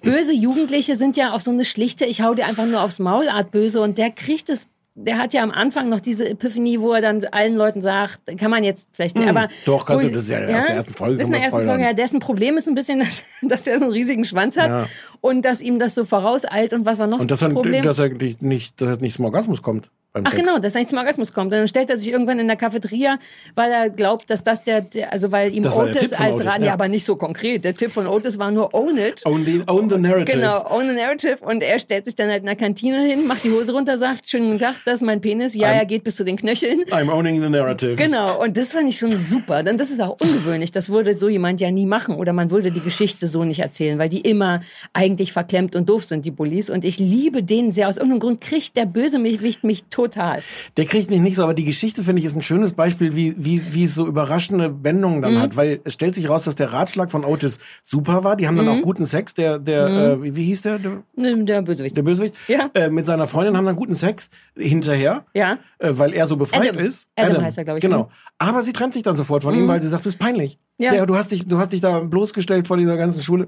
böse 0.02 0.32
Jugendliche 0.34 0.96
sind 0.96 1.16
ja 1.16 1.32
auf 1.32 1.40
so 1.40 1.50
eine 1.52 1.64
schlichte, 1.64 2.04
ich 2.04 2.20
hau 2.20 2.34
dir 2.34 2.44
einfach 2.46 2.66
nur 2.66 2.82
aufs 2.82 2.98
Maul 2.98 3.28
Art 3.28 3.52
böse 3.52 3.80
und 3.80 3.96
der 3.96 4.10
kriegt 4.10 4.50
es 4.50 4.68
der 4.94 5.16
hat 5.18 5.32
ja 5.32 5.42
am 5.42 5.50
Anfang 5.50 5.88
noch 5.88 6.00
diese 6.00 6.28
Epiphanie, 6.28 6.78
wo 6.80 6.92
er 6.92 7.00
dann 7.00 7.24
allen 7.32 7.56
Leuten 7.56 7.80
sagt, 7.80 8.20
kann 8.38 8.50
man 8.50 8.62
jetzt 8.62 8.88
vielleicht, 8.92 9.16
nicht, 9.16 9.26
aber 9.28 9.44
Hm, 9.44 9.48
doch, 9.64 9.86
kannst 9.86 10.04
du, 10.04 10.10
das 10.10 10.24
ist 10.24 10.28
ja 10.30 10.38
aus 10.40 10.66
der 10.66 10.76
ersten 10.76 10.92
Folge, 10.94 11.16
Das 11.18 11.22
ist 11.22 11.26
in 11.28 11.32
der 11.32 11.42
ersten. 11.44 11.64
Folge, 11.64 11.82
ja, 11.82 11.92
dessen 11.94 12.20
Problem 12.20 12.56
ist 12.58 12.68
ein 12.68 12.74
bisschen, 12.74 12.98
dass, 13.00 13.22
dass 13.42 13.66
er 13.66 13.78
so 13.78 13.84
einen 13.84 13.92
riesigen 13.92 14.24
Schwanz 14.24 14.56
hat 14.58 14.68
Ja. 14.68 14.86
und 15.22 15.44
dass 15.44 15.60
ihm 15.62 15.78
das 15.78 15.94
so 15.94 16.04
vorauseilt 16.04 16.72
und 16.74 16.84
was 16.84 16.98
war 16.98 17.06
noch 17.06 17.20
Und 17.20 17.30
das 17.30 17.38
dass 17.40 17.52
Problem? 17.52 17.82
dass 17.84 17.98
er 17.98 18.10
nicht, 18.40 18.80
dass 18.80 18.88
er 18.88 19.00
nicht 19.00 19.16
zum 19.16 19.24
Orgasmus 19.24 19.62
kommt 19.62 19.90
Ach 20.14 20.30
Sex. 20.30 20.42
genau, 20.42 20.58
dass 20.58 20.74
er 20.74 20.80
nicht 20.80 20.90
zum 20.90 20.98
Orgasmus 20.98 21.32
kommt. 21.32 21.52
Und 21.52 21.58
dann 21.58 21.68
stellt 21.68 21.88
er 21.88 21.96
sich 21.96 22.08
irgendwann 22.08 22.38
in 22.38 22.46
der 22.46 22.56
Cafeteria, 22.56 23.18
weil 23.54 23.70
er 23.72 23.88
glaubt, 23.88 24.28
dass 24.28 24.44
das 24.44 24.62
der, 24.62 24.82
der 24.82 25.10
also 25.12 25.32
weil 25.32 25.54
ihm 25.54 25.64
Otis 25.64 26.12
als 26.12 26.34
Otis, 26.34 26.46
Rat, 26.46 26.62
ja. 26.62 26.74
aber 26.74 26.88
nicht 26.88 27.06
so 27.06 27.16
konkret. 27.16 27.64
Der 27.64 27.74
Tipp 27.74 27.90
von 27.90 28.06
Otis 28.06 28.38
war 28.38 28.50
nur 28.50 28.74
own 28.74 28.98
it. 28.98 29.22
Own 29.24 29.44
the, 29.44 29.62
own 29.68 29.88
the 29.88 29.96
narrative. 29.96 30.36
Genau, 30.36 30.66
own 30.70 30.88
the 30.88 30.94
narrative. 30.94 31.38
Und 31.40 31.62
er 31.62 31.78
stellt 31.78 32.04
sich 32.04 32.14
dann 32.14 32.28
halt 32.28 32.40
in 32.40 32.46
der 32.46 32.56
Kantine 32.56 33.06
hin, 33.06 33.26
macht 33.26 33.44
die 33.44 33.50
Hose 33.50 33.72
runter, 33.72 33.96
sagt, 33.96 34.28
schönen 34.28 34.48
guten 34.48 34.58
Tag, 34.58 34.76
das 34.84 34.96
ist 34.96 35.02
mein 35.02 35.20
Penis. 35.22 35.54
Ja, 35.54 35.68
I'm- 35.68 35.78
er 35.78 35.86
geht 35.86 36.04
bis 36.04 36.16
zu 36.16 36.24
den 36.24 36.36
Knöcheln. 36.36 36.82
I'm 36.90 37.10
owning 37.10 37.40
the 37.40 37.48
narrative. 37.48 37.96
Genau, 37.96 38.42
und 38.42 38.56
das 38.58 38.72
fand 38.72 38.88
ich 38.88 38.98
schon 38.98 39.16
super. 39.16 39.62
Denn 39.62 39.78
das 39.78 39.90
ist 39.90 40.00
auch 40.02 40.20
ungewöhnlich. 40.20 40.72
Das 40.72 40.90
würde 40.90 41.16
so 41.16 41.30
jemand 41.30 41.60
ja 41.62 41.70
nie 41.70 41.86
machen. 41.86 42.16
Oder 42.16 42.34
man 42.34 42.50
würde 42.50 42.70
die 42.70 42.80
Geschichte 42.80 43.28
so 43.28 43.44
nicht 43.44 43.60
erzählen, 43.60 43.98
weil 43.98 44.10
die 44.10 44.20
immer 44.20 44.60
eigentlich 44.92 45.32
verklemmt 45.32 45.74
und 45.74 45.88
doof 45.88 46.04
sind, 46.04 46.26
die 46.26 46.30
Bullies. 46.30 46.68
Und 46.68 46.84
ich 46.84 46.98
liebe 46.98 47.42
den 47.42 47.72
sehr. 47.72 47.88
Aus 47.88 47.96
irgendeinem 47.96 48.20
Grund 48.20 48.40
kriegt 48.42 48.76
der 48.76 48.84
Bösewicht 48.86 49.64
mich 49.64 49.84
total. 50.06 50.42
Der 50.76 50.84
kriegt 50.84 51.10
mich 51.10 51.20
nicht 51.20 51.36
so, 51.36 51.42
aber 51.44 51.54
die 51.54 51.64
Geschichte, 51.64 52.02
finde 52.02 52.20
ich, 52.20 52.26
ist 52.26 52.36
ein 52.36 52.42
schönes 52.42 52.72
Beispiel, 52.72 53.14
wie, 53.14 53.34
wie, 53.38 53.62
wie 53.74 53.84
es 53.84 53.94
so 53.94 54.06
überraschende 54.06 54.82
Wendungen 54.82 55.18
Mhm. 55.18 55.22
dann 55.22 55.38
hat. 55.40 55.56
Weil 55.56 55.80
es 55.84 55.94
stellt 55.94 56.14
sich 56.14 56.28
raus, 56.28 56.44
dass 56.44 56.54
der 56.54 56.72
Ratschlag 56.72 57.10
von 57.10 57.24
Otis 57.24 57.58
super 57.82 58.24
war. 58.24 58.36
Die 58.36 58.46
haben 58.46 58.56
dann 58.56 58.66
Mhm. 58.66 58.72
auch 58.78 58.82
guten 58.82 59.06
Sex. 59.06 59.34
Der, 59.34 59.58
der 59.58 59.86
äh, 59.86 60.34
wie, 60.36 60.44
hieß 60.44 60.62
der? 60.62 60.78
Der, 60.78 61.02
Der 61.16 61.62
Bösewicht. 61.62 61.96
der 61.96 62.02
Bösewicht? 62.02 62.34
Ja. 62.48 62.70
Äh, 62.74 62.88
mit 62.90 63.06
seiner 63.06 63.26
Freundin 63.26 63.56
haben 63.56 63.66
dann 63.66 63.76
guten 63.76 63.94
Sex 63.94 64.30
hinterher. 64.56 65.24
Ja. 65.34 65.58
Äh, 65.78 65.90
weil 65.92 66.12
er 66.14 66.26
so 66.26 66.36
befreit 66.36 66.70
Adam. 66.70 66.84
ist. 66.84 67.08
Adam 67.16 67.42
heißt 67.44 67.58
er, 67.58 67.64
glaub 67.64 67.76
ich, 67.76 67.82
Genau. 67.82 67.98
ne? 67.98 68.08
Aber 68.38 68.62
sie 68.62 68.72
trennt 68.72 68.94
sich 68.94 69.02
dann 69.04 69.16
sofort 69.16 69.42
von 69.44 69.54
ihm, 69.54 69.68
weil 69.68 69.80
sie 69.80 69.88
sagt, 69.88 70.04
du 70.04 70.08
bist 70.08 70.18
peinlich. 70.18 70.58
Ja. 70.78 70.90
Der, 70.90 71.06
du, 71.06 71.14
hast 71.16 71.30
dich, 71.30 71.46
du 71.46 71.58
hast 71.58 71.72
dich 71.72 71.80
da 71.80 72.00
bloßgestellt 72.00 72.66
vor 72.66 72.76
dieser 72.76 72.96
ganzen 72.96 73.22
Schule. 73.22 73.46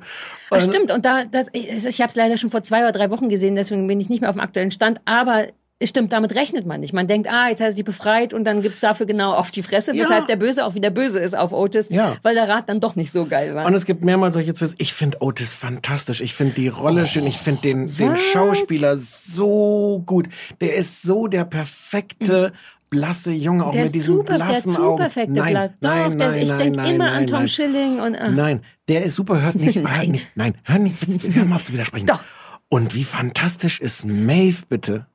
Ach, 0.51 0.57
Und- 0.57 0.63
stimmt. 0.63 0.93
Und 0.93 1.05
da, 1.05 1.25
das, 1.25 1.49
ich, 1.53 1.69
ich 1.85 2.01
habe 2.01 2.11
es 2.11 2.15
leider 2.17 2.37
schon 2.39 2.51
vor 2.51 2.63
zwei 2.63 2.81
oder 2.81 2.93
drei 2.93 3.11
Wochen 3.11 3.29
gesehen, 3.29 3.57
deswegen 3.57 3.87
bin 3.89 3.99
ich 3.99 4.09
nicht 4.09 4.21
mehr 4.21 4.31
auf 4.31 4.37
dem 4.37 4.41
aktuellen 4.43 4.71
Stand. 4.71 5.01
Aber 5.05 5.47
stimmt, 5.83 6.12
damit 6.12 6.35
rechnet 6.35 6.66
man 6.66 6.81
nicht. 6.81 6.93
Man 6.93 7.07
denkt, 7.07 7.29
ah, 7.29 7.49
jetzt 7.49 7.61
hat 7.61 7.68
er 7.68 7.72
sich 7.72 7.85
befreit 7.85 8.33
und 8.33 8.45
dann 8.45 8.62
gibt's 8.62 8.81
dafür 8.81 9.07
genau 9.07 9.33
auf 9.35 9.51
die 9.51 9.62
Fresse, 9.62 9.95
Ja. 9.95 10.03
weshalb 10.05 10.27
der 10.29 10.37
Böse 10.37 10.64
auch 10.64 10.75
wieder 10.75 10.91
böse 10.91 11.18
ist 11.18 11.37
auf 11.37 11.53
Otis, 11.53 11.89
Ja. 11.91 12.16
weil 12.22 12.35
der 12.35 12.49
Rat 12.49 12.68
dann 12.68 12.81
doch 12.81 12.97
nicht 12.97 13.11
so 13.12 13.27
geil 13.27 13.55
war. 13.55 13.66
Und 13.66 13.75
es 13.75 13.85
gibt 13.85 14.05
mehrmals 14.05 14.35
solche 14.35 14.55
Twists. 14.55 14.77
Ich 14.79 14.95
finde 14.95 15.20
Otis 15.20 15.53
fantastisch. 15.53 16.20
Ich 16.20 16.35
finde 16.35 16.55
die 16.55 16.68
Rolle 16.68 17.07
schön. 17.07 17.27
Ich 17.27 17.37
finde 17.39 17.61
den, 17.62 17.87
den? 17.97 18.16
Schauspieler 18.16 18.97
so 18.97 20.03
gut. 20.07 20.29
Der 20.61 20.75
ist 20.77 21.03
so 21.03 21.27
der 21.27 21.45
perfekte 21.45 22.53
blasse 22.91 23.33
Junge, 23.33 23.66
auch 23.66 23.72
der 23.72 23.85
mit 23.87 23.95
diesen 23.95 24.14
super, 24.14 24.39
der 24.39 24.45
blassen 24.45 24.70
zu 24.70 24.83
Augen. 24.83 24.99
perfekte 24.99 25.33
nein, 25.33 25.53
Blatt. 25.53 25.72
Doch, 25.81 25.89
nein, 25.91 26.18
der, 26.18 26.29
nein, 26.29 26.43
ich 26.43 26.53
denke 26.53 26.81
immer 26.89 27.05
nein, 27.07 27.12
an 27.14 27.27
Tom 27.27 27.39
nein. 27.41 27.49
Schilling 27.49 28.01
und 28.01 28.16
ach, 28.16 28.31
Nein, 28.31 28.62
der 28.89 29.05
ist 29.05 29.16
super. 29.16 29.43
Hört 29.43 29.57
nicht, 29.57 29.75
hört 29.77 29.85
Nein. 29.85 30.11
nicht, 30.12 30.31
nein, 30.37 30.55
hör 30.62 30.79
nicht, 30.79 31.03
hör 31.35 31.45
mal 31.45 31.57
auf 31.57 31.64
zu 31.64 31.72
widersprechen. 31.72 32.07
Doch. 32.07 32.25
Und 32.68 32.95
wie 32.95 33.03
fantastisch 33.05 33.81
ist 33.81 34.07
Maeve 34.07 34.62
bitte? 34.68 35.07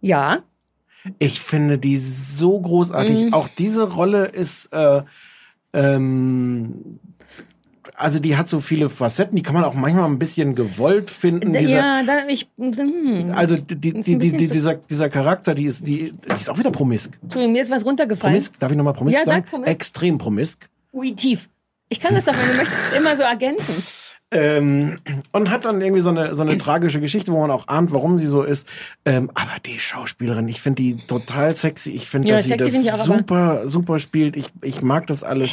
Ja, 0.00 0.42
Ich 1.18 1.40
finde 1.40 1.78
die 1.78 1.96
so 1.96 2.58
großartig. 2.60 3.26
Mhm. 3.26 3.34
Auch 3.34 3.48
diese 3.48 3.84
Rolle 3.84 4.26
ist, 4.26 4.72
äh, 4.72 5.02
ähm, 5.72 6.98
also 7.94 8.20
die 8.20 8.36
hat 8.36 8.48
so 8.48 8.60
viele 8.60 8.88
Facetten, 8.88 9.34
die 9.36 9.42
kann 9.42 9.54
man 9.54 9.64
auch 9.64 9.74
manchmal 9.74 10.04
ein 10.04 10.18
bisschen 10.18 10.54
gewollt 10.54 11.10
finden. 11.10 11.52
Dieser, 11.52 11.78
ja, 11.78 12.02
da, 12.04 12.26
ich, 12.28 12.48
hm. 12.56 13.32
Also 13.34 13.56
die, 13.56 13.74
die, 14.02 14.18
die, 14.18 14.46
dieser, 14.46 14.74
dieser 14.74 15.08
Charakter, 15.08 15.54
die 15.54 15.64
ist, 15.64 15.86
die, 15.86 16.12
die 16.12 16.32
ist 16.32 16.48
auch 16.48 16.58
wieder 16.58 16.70
promisk. 16.70 17.18
Entschuldigung, 17.22 17.52
mir 17.52 17.62
ist 17.62 17.70
was 17.70 17.84
runtergefallen. 17.84 18.34
Promisk, 18.34 18.58
darf 18.58 18.70
ich 18.70 18.76
nochmal 18.76 18.94
promisk 18.94 19.18
Ja, 19.18 19.24
sag 19.24 19.34
sagen? 19.34 19.46
promisk. 19.50 19.70
Extrem 19.70 20.18
promisk. 20.18 20.68
Ui, 20.92 21.14
tief. 21.14 21.48
Ich 21.88 22.00
kann 22.00 22.14
das 22.14 22.24
doch, 22.26 22.34
wenn 22.34 22.48
du 22.48 22.54
möchtest, 22.56 22.96
immer 22.96 23.16
so 23.16 23.22
ergänzen. 23.22 23.74
Ähm, 24.30 24.98
und 25.32 25.50
hat 25.50 25.64
dann 25.64 25.80
irgendwie 25.80 26.02
so 26.02 26.10
eine, 26.10 26.34
so 26.34 26.42
eine 26.42 26.58
tragische 26.58 27.00
Geschichte, 27.00 27.32
wo 27.32 27.40
man 27.40 27.50
auch 27.50 27.66
ahnt, 27.68 27.92
warum 27.92 28.18
sie 28.18 28.26
so 28.26 28.42
ist. 28.42 28.68
Ähm, 29.06 29.30
aber 29.34 29.52
die 29.64 29.78
Schauspielerin, 29.80 30.46
ich 30.48 30.60
finde 30.60 30.82
die 30.82 30.96
total 31.06 31.56
sexy. 31.56 31.92
Ich 31.92 32.06
finde, 32.06 32.28
Ja, 32.28 32.34
dass 32.36 32.44
sie 32.44 32.56
das 32.56 33.04
super, 33.04 33.66
super 33.66 33.98
spielt. 33.98 34.36
Ich, 34.36 34.50
ich 34.60 34.82
mag 34.82 35.06
das 35.06 35.24
alles. 35.24 35.52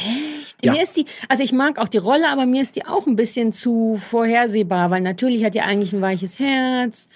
Ja. 0.62 0.72
Mir 0.72 0.82
ist 0.82 0.96
die, 0.96 1.06
also 1.28 1.42
ich 1.42 1.52
mag 1.52 1.78
auch 1.78 1.88
die 1.88 1.96
Rolle, 1.96 2.28
aber 2.28 2.44
mir 2.44 2.60
ist 2.60 2.76
die 2.76 2.84
auch 2.86 3.06
ein 3.06 3.16
bisschen 3.16 3.52
zu 3.54 3.96
vorhersehbar, 3.96 4.90
weil 4.90 5.00
natürlich 5.00 5.42
hat 5.44 5.54
die 5.54 5.62
eigentlich 5.62 5.94
ein 5.94 6.02
weiches 6.02 6.38
Herz. 6.38 7.08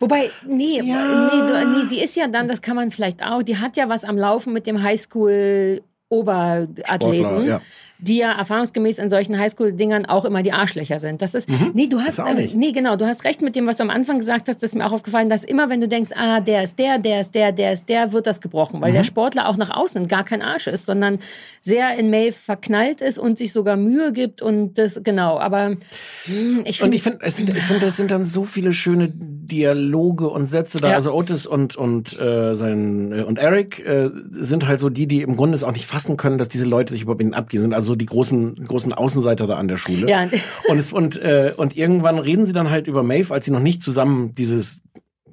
Wobei, 0.00 0.30
nee, 0.46 0.82
Ja. 0.82 1.30
nee, 1.32 1.82
nee, 1.82 1.88
die 1.90 2.02
ist 2.02 2.16
ja 2.16 2.28
dann, 2.28 2.48
das 2.48 2.60
kann 2.60 2.76
man 2.76 2.90
vielleicht 2.90 3.22
auch, 3.22 3.42
die 3.42 3.56
hat 3.56 3.78
ja 3.78 3.88
was 3.88 4.04
am 4.04 4.18
Laufen 4.18 4.52
mit 4.52 4.66
dem 4.66 4.82
Highschool 4.82 5.82
Oberathleten, 6.10 6.86
Sportler, 6.86 7.44
ja. 7.44 7.60
Die 8.00 8.18
ja 8.18 8.32
erfahrungsgemäß 8.32 8.98
in 8.98 9.10
solchen 9.10 9.38
Highschool-Dingern 9.38 10.06
auch 10.06 10.24
immer 10.24 10.42
die 10.42 10.52
Arschlöcher 10.52 10.98
sind. 10.98 11.20
Das 11.22 11.34
ist, 11.34 11.48
nee, 11.74 11.86
du 11.88 12.00
hast, 12.00 12.18
Mhm. 12.18 12.26
Äh, 12.26 12.48
nee, 12.54 12.72
genau, 12.72 12.96
du 12.96 13.06
hast 13.06 13.24
recht 13.24 13.42
mit 13.42 13.56
dem, 13.56 13.66
was 13.66 13.76
du 13.78 13.82
am 13.82 13.90
Anfang 13.90 14.18
gesagt 14.18 14.48
hast, 14.48 14.62
das 14.62 14.70
ist 14.70 14.74
mir 14.76 14.86
auch 14.86 14.92
aufgefallen, 14.92 15.28
dass 15.28 15.44
immer, 15.44 15.68
wenn 15.70 15.80
du 15.80 15.88
denkst, 15.88 16.10
ah, 16.16 16.40
der 16.40 16.62
ist 16.62 16.78
der, 16.78 16.98
der 16.98 17.20
ist 17.20 17.34
der, 17.34 17.52
der 17.52 17.72
ist 17.72 17.88
der, 17.88 18.12
wird 18.12 18.26
das 18.26 18.40
gebrochen, 18.40 18.78
Mhm. 18.78 18.82
weil 18.84 18.92
der 18.92 19.04
Sportler 19.04 19.48
auch 19.48 19.56
nach 19.56 19.70
außen 19.70 20.08
gar 20.08 20.24
kein 20.24 20.42
Arsch 20.42 20.66
ist, 20.66 20.86
sondern 20.86 21.18
sehr 21.60 21.96
in 21.98 22.10
Maeve 22.10 22.32
verknallt 22.32 23.00
ist 23.00 23.18
und 23.18 23.38
sich 23.38 23.52
sogar 23.52 23.76
Mühe 23.76 24.12
gibt 24.12 24.42
und 24.42 24.74
das, 24.78 25.00
genau, 25.02 25.38
aber 25.38 25.76
hm, 26.24 26.62
ich 26.64 26.82
Und 26.82 26.90
finde, 26.92 26.96
ich 26.96 27.02
finde, 27.02 27.18
es 27.22 27.36
sind, 27.36 27.54
ich 27.54 27.62
finde, 27.62 27.84
das 27.86 27.96
sind 27.96 28.10
dann 28.10 28.24
so 28.24 28.44
viele 28.44 28.72
schöne 28.72 29.12
Dialoge 29.52 30.28
und 30.28 30.46
Sätze 30.46 30.78
da. 30.78 30.90
Ja. 30.90 30.94
Also 30.94 31.12
Otis 31.12 31.46
und 31.46 31.76
und 31.76 32.18
äh, 32.18 32.54
sein 32.54 33.12
äh, 33.12 33.22
und 33.22 33.38
Eric 33.38 33.84
äh, 33.84 34.10
sind 34.30 34.66
halt 34.68 34.78
so 34.80 34.88
die, 34.90 35.06
die 35.06 35.22
im 35.22 35.36
Grunde 35.36 35.54
es 35.54 35.64
auch 35.64 35.72
nicht 35.72 35.86
fassen 35.86 36.16
können, 36.16 36.38
dass 36.38 36.48
diese 36.48 36.66
Leute 36.66 36.92
sich 36.92 37.02
überhaupt 37.02 37.20
in 37.22 37.28
ihn 37.28 37.34
abgehen 37.34 37.62
sind. 37.62 37.72
Also 37.74 37.87
so 37.88 37.96
die 37.96 38.06
großen, 38.06 38.66
großen 38.66 38.92
Außenseiter 38.92 39.48
da 39.48 39.56
an 39.56 39.66
der 39.66 39.78
Schule. 39.78 40.08
Ja. 40.08 40.28
Und, 40.68 40.78
es, 40.78 40.92
und, 40.92 41.16
äh, 41.16 41.52
und 41.56 41.76
irgendwann 41.76 42.18
reden 42.20 42.46
sie 42.46 42.52
dann 42.52 42.70
halt 42.70 42.86
über 42.86 43.02
Maeve, 43.02 43.34
als 43.34 43.46
sie 43.46 43.50
noch 43.50 43.58
nicht 43.60 43.82
zusammen 43.82 44.34
dieses, 44.36 44.82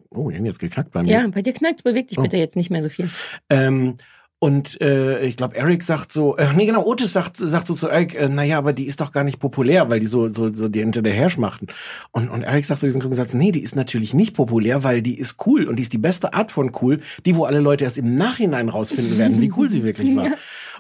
oh, 0.10 0.32
die 0.32 0.38
haben 0.38 0.46
jetzt 0.46 0.60
geknackt 0.60 0.92
bei 0.92 1.04
mir. 1.04 1.12
Ja, 1.12 1.28
bei 1.28 1.44
dir 1.44 1.54
knackt 1.54 1.84
bewegt 1.84 2.10
dich 2.10 2.18
Oh. 2.18 2.24
bitte 2.24 2.38
jetzt 2.38 2.56
nicht 2.56 2.72
mehr 2.72 2.82
so 2.82 2.90
viel. 2.90 3.08
Ähm, 3.50 3.96
und 4.38 4.80
äh, 4.82 5.26
ich 5.26 5.38
glaube, 5.38 5.56
Eric 5.56 5.82
sagt 5.82 6.12
so, 6.12 6.36
äh, 6.36 6.54
nee, 6.54 6.66
genau, 6.66 6.86
Otis 6.86 7.14
sagt, 7.14 7.38
sagt 7.38 7.68
so 7.68 7.74
zu 7.74 7.88
Eric, 7.88 8.16
äh, 8.16 8.28
naja, 8.28 8.58
aber 8.58 8.74
die 8.74 8.86
ist 8.86 9.00
doch 9.02 9.12
gar 9.12 9.24
nicht 9.24 9.40
populär, 9.40 9.90
weil 9.90 10.00
die 10.02 10.06
so, 10.08 10.30
so, 10.30 10.54
so 10.54 10.68
die 10.68 10.82
hinter 10.82 11.02
der 11.02 11.14
herschmachten. 11.14 11.70
Und, 12.12 12.30
und 12.30 12.44
Eric 12.44 12.66
sagt 12.66 12.82
so 12.82 12.86
diesen 12.86 13.00
klugen 13.00 13.16
Satz, 13.16 13.34
nee, 13.34 13.52
die 13.52 13.62
ist 13.62 13.76
natürlich 13.76 14.14
nicht 14.14 14.36
populär, 14.36 14.84
weil 14.84 15.02
die 15.02 15.18
ist 15.18 15.38
cool 15.48 15.68
und 15.68 15.78
die 15.78 15.82
ist 15.84 15.94
die 15.94 15.98
beste 15.98 16.34
Art 16.34 16.52
von 16.52 16.74
cool, 16.82 17.00
die, 17.26 17.36
wo 17.36 17.46
alle 17.46 17.60
Leute 17.60 17.86
erst 17.86 17.98
im 17.98 18.16
Nachhinein 18.16 18.70
rausfinden 18.70 19.18
werden, 19.18 19.42
wie 19.42 19.52
cool 19.56 19.70
sie 19.70 19.84
wirklich 19.84 20.16
war. 20.16 20.28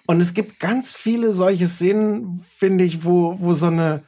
Und 0.08 0.22
es 0.22 0.34
gibt 0.34 0.60
ganz 0.60 0.94
viele 0.94 1.32
solche 1.32 1.68
Szenen, 1.68 2.44
finde 2.48 2.84
ich, 2.84 3.04
wo, 3.04 3.40
wo 3.40 3.54
so 3.54 3.68
eine, 3.68 4.04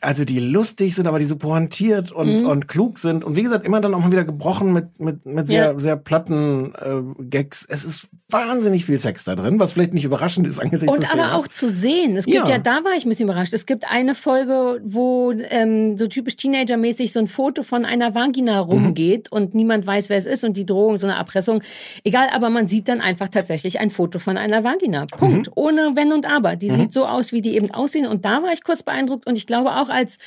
also 0.00 0.24
die 0.24 0.38
lustig 0.40 0.94
sind, 0.94 1.06
aber 1.06 1.18
die 1.18 1.24
so 1.24 1.36
pointiert 1.36 2.12
und, 2.12 2.44
und 2.46 2.68
klug 2.68 2.98
sind. 2.98 3.24
Und 3.24 3.36
wie 3.36 3.42
gesagt, 3.42 3.64
immer 3.66 3.80
dann 3.80 3.94
auch 3.94 4.00
mal 4.00 4.12
wieder 4.12 4.24
gebrochen 4.24 4.72
mit, 4.72 5.00
mit, 5.00 5.24
mit 5.26 5.46
sehr, 5.46 5.72
Ja. 5.72 5.78
sehr 5.80 5.96
platten 5.96 6.74
äh, 6.74 7.22
Gags. 7.24 7.66
Es 7.68 7.84
ist 7.84 8.08
wahnsinnig 8.30 8.84
viel 8.84 8.98
Sex 8.98 9.24
da 9.24 9.34
drin, 9.34 9.58
was 9.58 9.72
vielleicht 9.72 9.94
nicht 9.94 10.04
überraschend 10.04 10.46
ist 10.46 10.60
angesichts 10.60 10.92
des 10.98 11.06
Und 11.08 11.12
aber 11.18 11.34
auch 11.34 11.48
zu 11.48 11.68
sehen. 11.68 12.16
Es 12.16 12.26
gibt 12.26 12.36
Ja. 12.36 12.48
ja. 12.48 12.58
da 12.58 12.84
war 12.84 12.92
ich 12.96 13.06
ein 13.06 13.08
bisschen 13.08 13.26
überrascht. 13.28 13.54
Es 13.54 13.64
gibt 13.66 13.90
eine 13.90 14.14
Folge, 14.14 14.80
wo 14.84 15.32
ähm, 15.50 15.96
so 15.96 16.06
typisch 16.08 16.36
Teenager-mäßig 16.36 17.12
so 17.12 17.20
ein 17.20 17.26
Foto 17.26 17.62
von 17.62 17.84
einer 17.84 18.10
Mhm. 18.10 18.14
Vagina 18.14 18.60
rumgeht 18.60 19.32
und 19.32 19.54
niemand 19.54 19.86
weiß, 19.86 20.08
wer 20.10 20.16
es 20.18 20.26
ist 20.26 20.44
und 20.44 20.56
die 20.56 20.66
Drohung, 20.66 20.98
so 20.98 21.06
eine 21.06 21.16
Erpressung. 21.16 21.62
Egal, 22.04 22.28
aber 22.34 22.50
man 22.50 22.68
sieht 22.68 22.88
dann 22.88 23.00
einfach 23.00 23.28
tatsächlich 23.28 23.80
ein 23.80 23.90
Foto 23.90 24.18
von 24.18 24.36
einer 24.36 24.64
Vagina. 24.64 25.06
Punkt. 25.06 25.46
Mhm. 25.48 25.52
Ohne 25.54 25.90
Wenn 25.94 26.12
und 26.12 26.26
Aber. 26.26 26.56
Die 26.56 26.70
sieht 26.70 26.92
so 26.92 27.06
aus, 27.06 27.32
wie 27.32 27.40
die 27.42 27.54
eben 27.56 27.70
aussehen. 27.70 28.06
Und 28.06 28.24
da 28.24 28.42
war 28.42 28.52
ich 28.52 28.62
kurz 28.64 28.82
beeindruckt. 28.82 29.26
Und 29.26 29.36
ich 29.36 29.46
glaube 29.46 29.70
auch, 29.82 29.88
als 29.88 30.18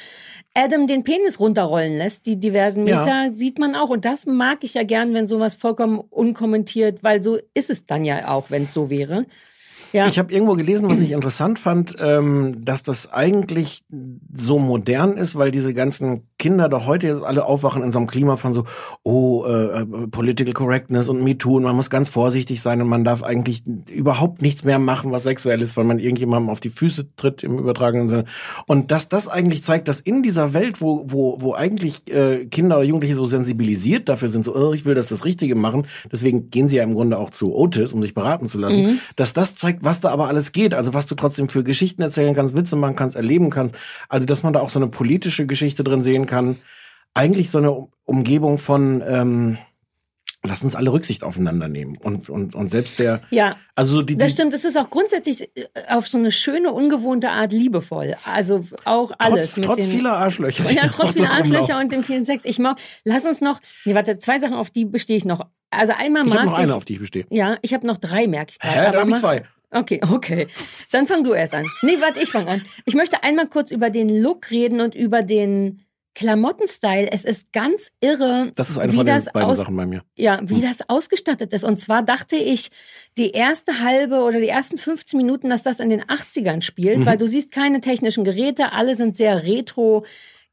Adam 0.54 0.88
den 0.88 1.04
Penis 1.04 1.40
runterrollen 1.40 1.98
lässt, 1.98 2.26
die 2.26 2.38
diversen 2.40 2.86
Ja. 2.88 3.00
Meter, 3.00 3.36
sieht 3.36 3.60
man 3.60 3.76
auch. 3.76 3.90
Und 3.90 4.06
das 4.06 4.26
mag 4.26 4.64
ich 4.64 4.74
ja 4.74 4.84
gern, 4.84 5.14
wenn 5.14 5.28
sowas 5.28 5.54
vollkommen 5.54 6.00
unkommentiert, 6.00 7.04
weil 7.04 7.24
so 7.24 7.38
ist 7.54 7.70
es 7.70 7.86
dann 7.86 8.04
ja 8.06 8.28
auch, 8.30 8.50
wenn 8.52 8.64
es 8.64 8.74
so 8.74 8.90
wäre. 8.90 9.26
Ja. 9.94 10.08
Ich 10.08 10.18
habe 10.20 10.32
irgendwo 10.34 10.54
gelesen, 10.54 10.90
was 10.90 11.02
ich 11.02 11.12
interessant 11.12 11.60
fand, 11.60 11.96
ähm, 12.00 12.64
dass 12.64 12.84
das 12.84 13.12
eigentlich 13.12 13.84
so 14.34 14.60
modern 14.60 15.18
ist, 15.18 15.36
weil 15.36 15.52
diese 15.52 15.74
ganzen 15.74 16.28
Kinder 16.38 16.70
doch 16.70 16.86
heute 16.86 17.08
jetzt 17.08 17.24
alle 17.24 17.46
aufwachen 17.46 17.84
in 17.84 17.92
so 17.92 18.00
einem 18.00 18.08
Klima 18.08 18.36
von 18.36 18.54
so, 18.54 18.66
oh, 19.04 19.46
äh, 19.46 19.82
äh, 19.82 19.86
Political 20.08 20.54
Correctness 20.54 21.10
und 21.10 21.24
MeToo 21.24 21.58
und 21.58 21.64
man 21.64 21.76
muss 21.76 21.90
ganz 21.90 22.10
vorsichtig 22.10 22.62
sein 22.62 22.82
und 22.82 22.88
man 22.88 23.04
darf 23.04 23.24
eigentlich 23.24 23.64
überhaupt 23.92 24.42
nichts 24.42 24.64
mehr 24.64 24.80
machen, 24.80 25.12
was 25.12 25.24
sexuell 25.24 25.62
ist, 25.62 25.78
weil 25.78 25.84
man 25.84 26.00
irgendjemandem 26.00 26.50
auf 26.50 26.60
die 26.60 26.70
Füße 26.70 27.16
tritt 27.16 27.44
im 27.44 27.60
übertragenen 27.60 28.08
Sinne. 28.08 28.26
Und 28.68 28.92
dass 28.92 29.10
das 29.10 29.28
eigentlich 29.28 29.64
zeigt, 29.64 29.88
dass 29.88 30.00
in 30.00 30.24
dieser 30.24 30.54
Welt, 30.54 30.82
wo, 30.82 31.04
wo, 31.08 31.38
wo 31.42 31.54
eigentlich 31.54 32.10
äh, 32.10 32.46
Kinder 32.46 32.78
oder 32.78 32.86
Jugendliche 32.86 33.16
so 33.16 33.26
sensibilisiert 33.26 34.10
dafür 34.10 34.30
sind, 34.30 34.46
so, 34.46 34.56
oh, 34.56 34.74
ich 34.74 34.86
will 34.86 34.96
das 34.96 35.08
das 35.08 35.26
Richtige 35.26 35.56
machen, 35.56 35.88
deswegen 36.12 36.50
gehen 36.50 36.68
sie 36.70 36.78
ja 36.78 36.84
im 36.84 36.94
Grunde 36.94 37.18
auch 37.18 37.30
zu 37.30 37.54
Otis, 37.54 37.94
um 37.94 38.02
sich 38.02 38.14
beraten 38.14 38.46
zu 38.46 38.60
lassen, 38.60 39.02
dass 39.16 39.34
das 39.34 39.56
zeigt, 39.56 39.81
was 39.82 40.00
da 40.00 40.10
aber 40.10 40.28
alles 40.28 40.52
geht, 40.52 40.74
also 40.74 40.94
was 40.94 41.06
du 41.08 41.16
trotzdem 41.16 41.50
für 41.50 41.64
Geschichten 41.64 42.02
erzählen 42.02 42.34
kannst, 42.34 42.56
Witze 42.56 42.76
machen 42.76 42.96
kannst, 42.96 43.16
erleben 43.16 43.50
kannst, 43.50 43.76
also 44.10 44.26
dass 44.26 44.44
man 44.44 44.54
da 44.54 44.62
auch 44.62 44.70
so 44.70 44.80
eine 44.80 44.88
politische 44.88 45.46
Geschichte 45.46 45.84
drin 45.84 46.04
sehen 46.04 46.26
kann, 46.26 46.58
eigentlich 47.14 47.50
so 47.52 47.58
eine 47.58 47.72
Um- 47.72 47.92
Umgebung 48.06 48.58
von 48.58 49.02
ähm, 49.06 49.58
Lass 50.44 50.64
uns 50.64 50.76
alle 50.76 50.92
Rücksicht 50.92 51.24
aufeinander 51.24 51.68
nehmen 51.68 51.98
und 51.98 52.28
und 52.28 52.56
und 52.56 52.72
selbst 52.72 52.98
der 52.98 53.22
ja. 53.30 53.58
also 53.76 53.98
so 53.98 54.02
die, 54.02 54.18
Das 54.18 54.30
die 54.30 54.34
stimmt, 54.34 54.56
es 54.56 54.66
ist 54.66 54.76
auch 54.76 54.90
grundsätzlich 54.90 55.52
äh, 55.56 55.66
auf 55.88 56.08
so 56.08 56.18
eine 56.18 56.32
schöne, 56.32 56.72
ungewohnte 56.74 57.30
Art 57.30 57.52
liebevoll. 57.52 58.16
Also 58.26 58.64
auch 58.84 59.12
alles. 59.20 59.54
trotz, 59.54 59.66
trotz 59.68 59.84
den, 59.84 59.92
vieler 59.92 60.14
Arschlöcher. 60.14 60.64
die 60.64 60.74
Ja, 60.74 60.88
trotz 60.88 61.14
vieler 61.14 61.30
Arschlöcher 61.30 61.80
und 61.80 61.92
dem 61.92 62.04
vielen 62.04 62.26
Sex. 62.26 62.44
Ich 62.46 62.58
mag, 62.58 62.80
lass 63.06 63.24
uns 63.24 63.40
noch, 63.42 63.60
nee, 63.86 63.94
warte, 63.94 64.18
zwei 64.18 64.40
Sachen, 64.40 64.56
auf 64.56 64.72
die 64.72 64.86
bestehe 64.86 65.16
ich 65.16 65.26
noch. 65.26 65.46
Also 65.70 65.94
einmal 65.94 66.24
Ich 66.26 66.30
mag 66.30 66.40
habe 66.40 66.48
noch 66.50 66.58
ich, 66.58 66.64
eine, 66.64 66.74
auf 66.74 66.86
die 66.86 66.94
ich 66.94 67.00
bestehe. 67.02 67.28
ja, 67.30 67.58
ich 67.62 67.76
habe 67.76 67.86
noch 67.86 67.98
drei, 67.98 68.26
merke 68.26 68.54
ich 68.54 68.60
gerade. 68.60 68.88
Hä, 68.88 68.92
da 68.94 69.00
habe 69.02 69.12
ich 69.12 69.18
zwei. 69.18 69.44
Okay, 69.72 70.02
okay. 70.12 70.48
Dann 70.92 71.08
fang 71.08 71.24
du 71.24 71.34
erst 71.34 71.54
an. 71.54 71.66
Nee, 71.82 71.98
warte, 72.02 72.20
ich 72.22 72.30
fange 72.30 72.50
an. 72.52 72.66
Ich 72.86 72.94
möchte 72.94 73.24
einmal 73.24 73.48
kurz 73.48 73.72
über 73.72 73.90
den 73.90 74.22
Look 74.22 74.52
reden 74.52 74.82
und 74.82 74.94
über 74.96 75.22
den 75.24 75.82
Klamottenstyle. 76.14 77.10
Es 77.12 77.24
ist 77.24 77.54
ganz 77.54 77.92
irre, 78.02 78.52
Das 78.58 78.70
ist 78.70 78.78
eine 78.78 78.92
wie 78.92 78.98
von 78.98 79.06
den 79.06 79.16
das 79.16 79.32
beiden 79.32 79.54
Sachen 79.54 79.76
bei 79.78 79.86
mir. 79.86 80.04
ja, 80.16 80.40
wie 80.44 80.60
das 80.62 80.90
ausgestattet 80.90 81.54
ist. 81.54 81.64
Und 81.64 81.80
zwar 81.80 82.04
dachte 82.04 82.36
ich, 82.36 82.70
die 83.18 83.32
erste 83.32 83.80
halbe 83.80 84.18
oder 84.22 84.40
die 84.42 84.50
ersten 84.50 84.78
15 84.78 85.16
Minuten, 85.18 85.50
dass 85.50 85.64
das 85.64 85.80
in 85.80 85.90
den 85.90 86.04
80ern 86.04 86.62
spielt, 86.62 87.06
weil 87.06 87.18
du 87.18 87.28
siehst 87.28 87.52
keine 87.52 87.80
technischen 87.80 88.24
Geräte, 88.26 88.74
alle 88.74 88.96
sind 88.96 89.16
sehr 89.16 89.44
retro 89.44 90.06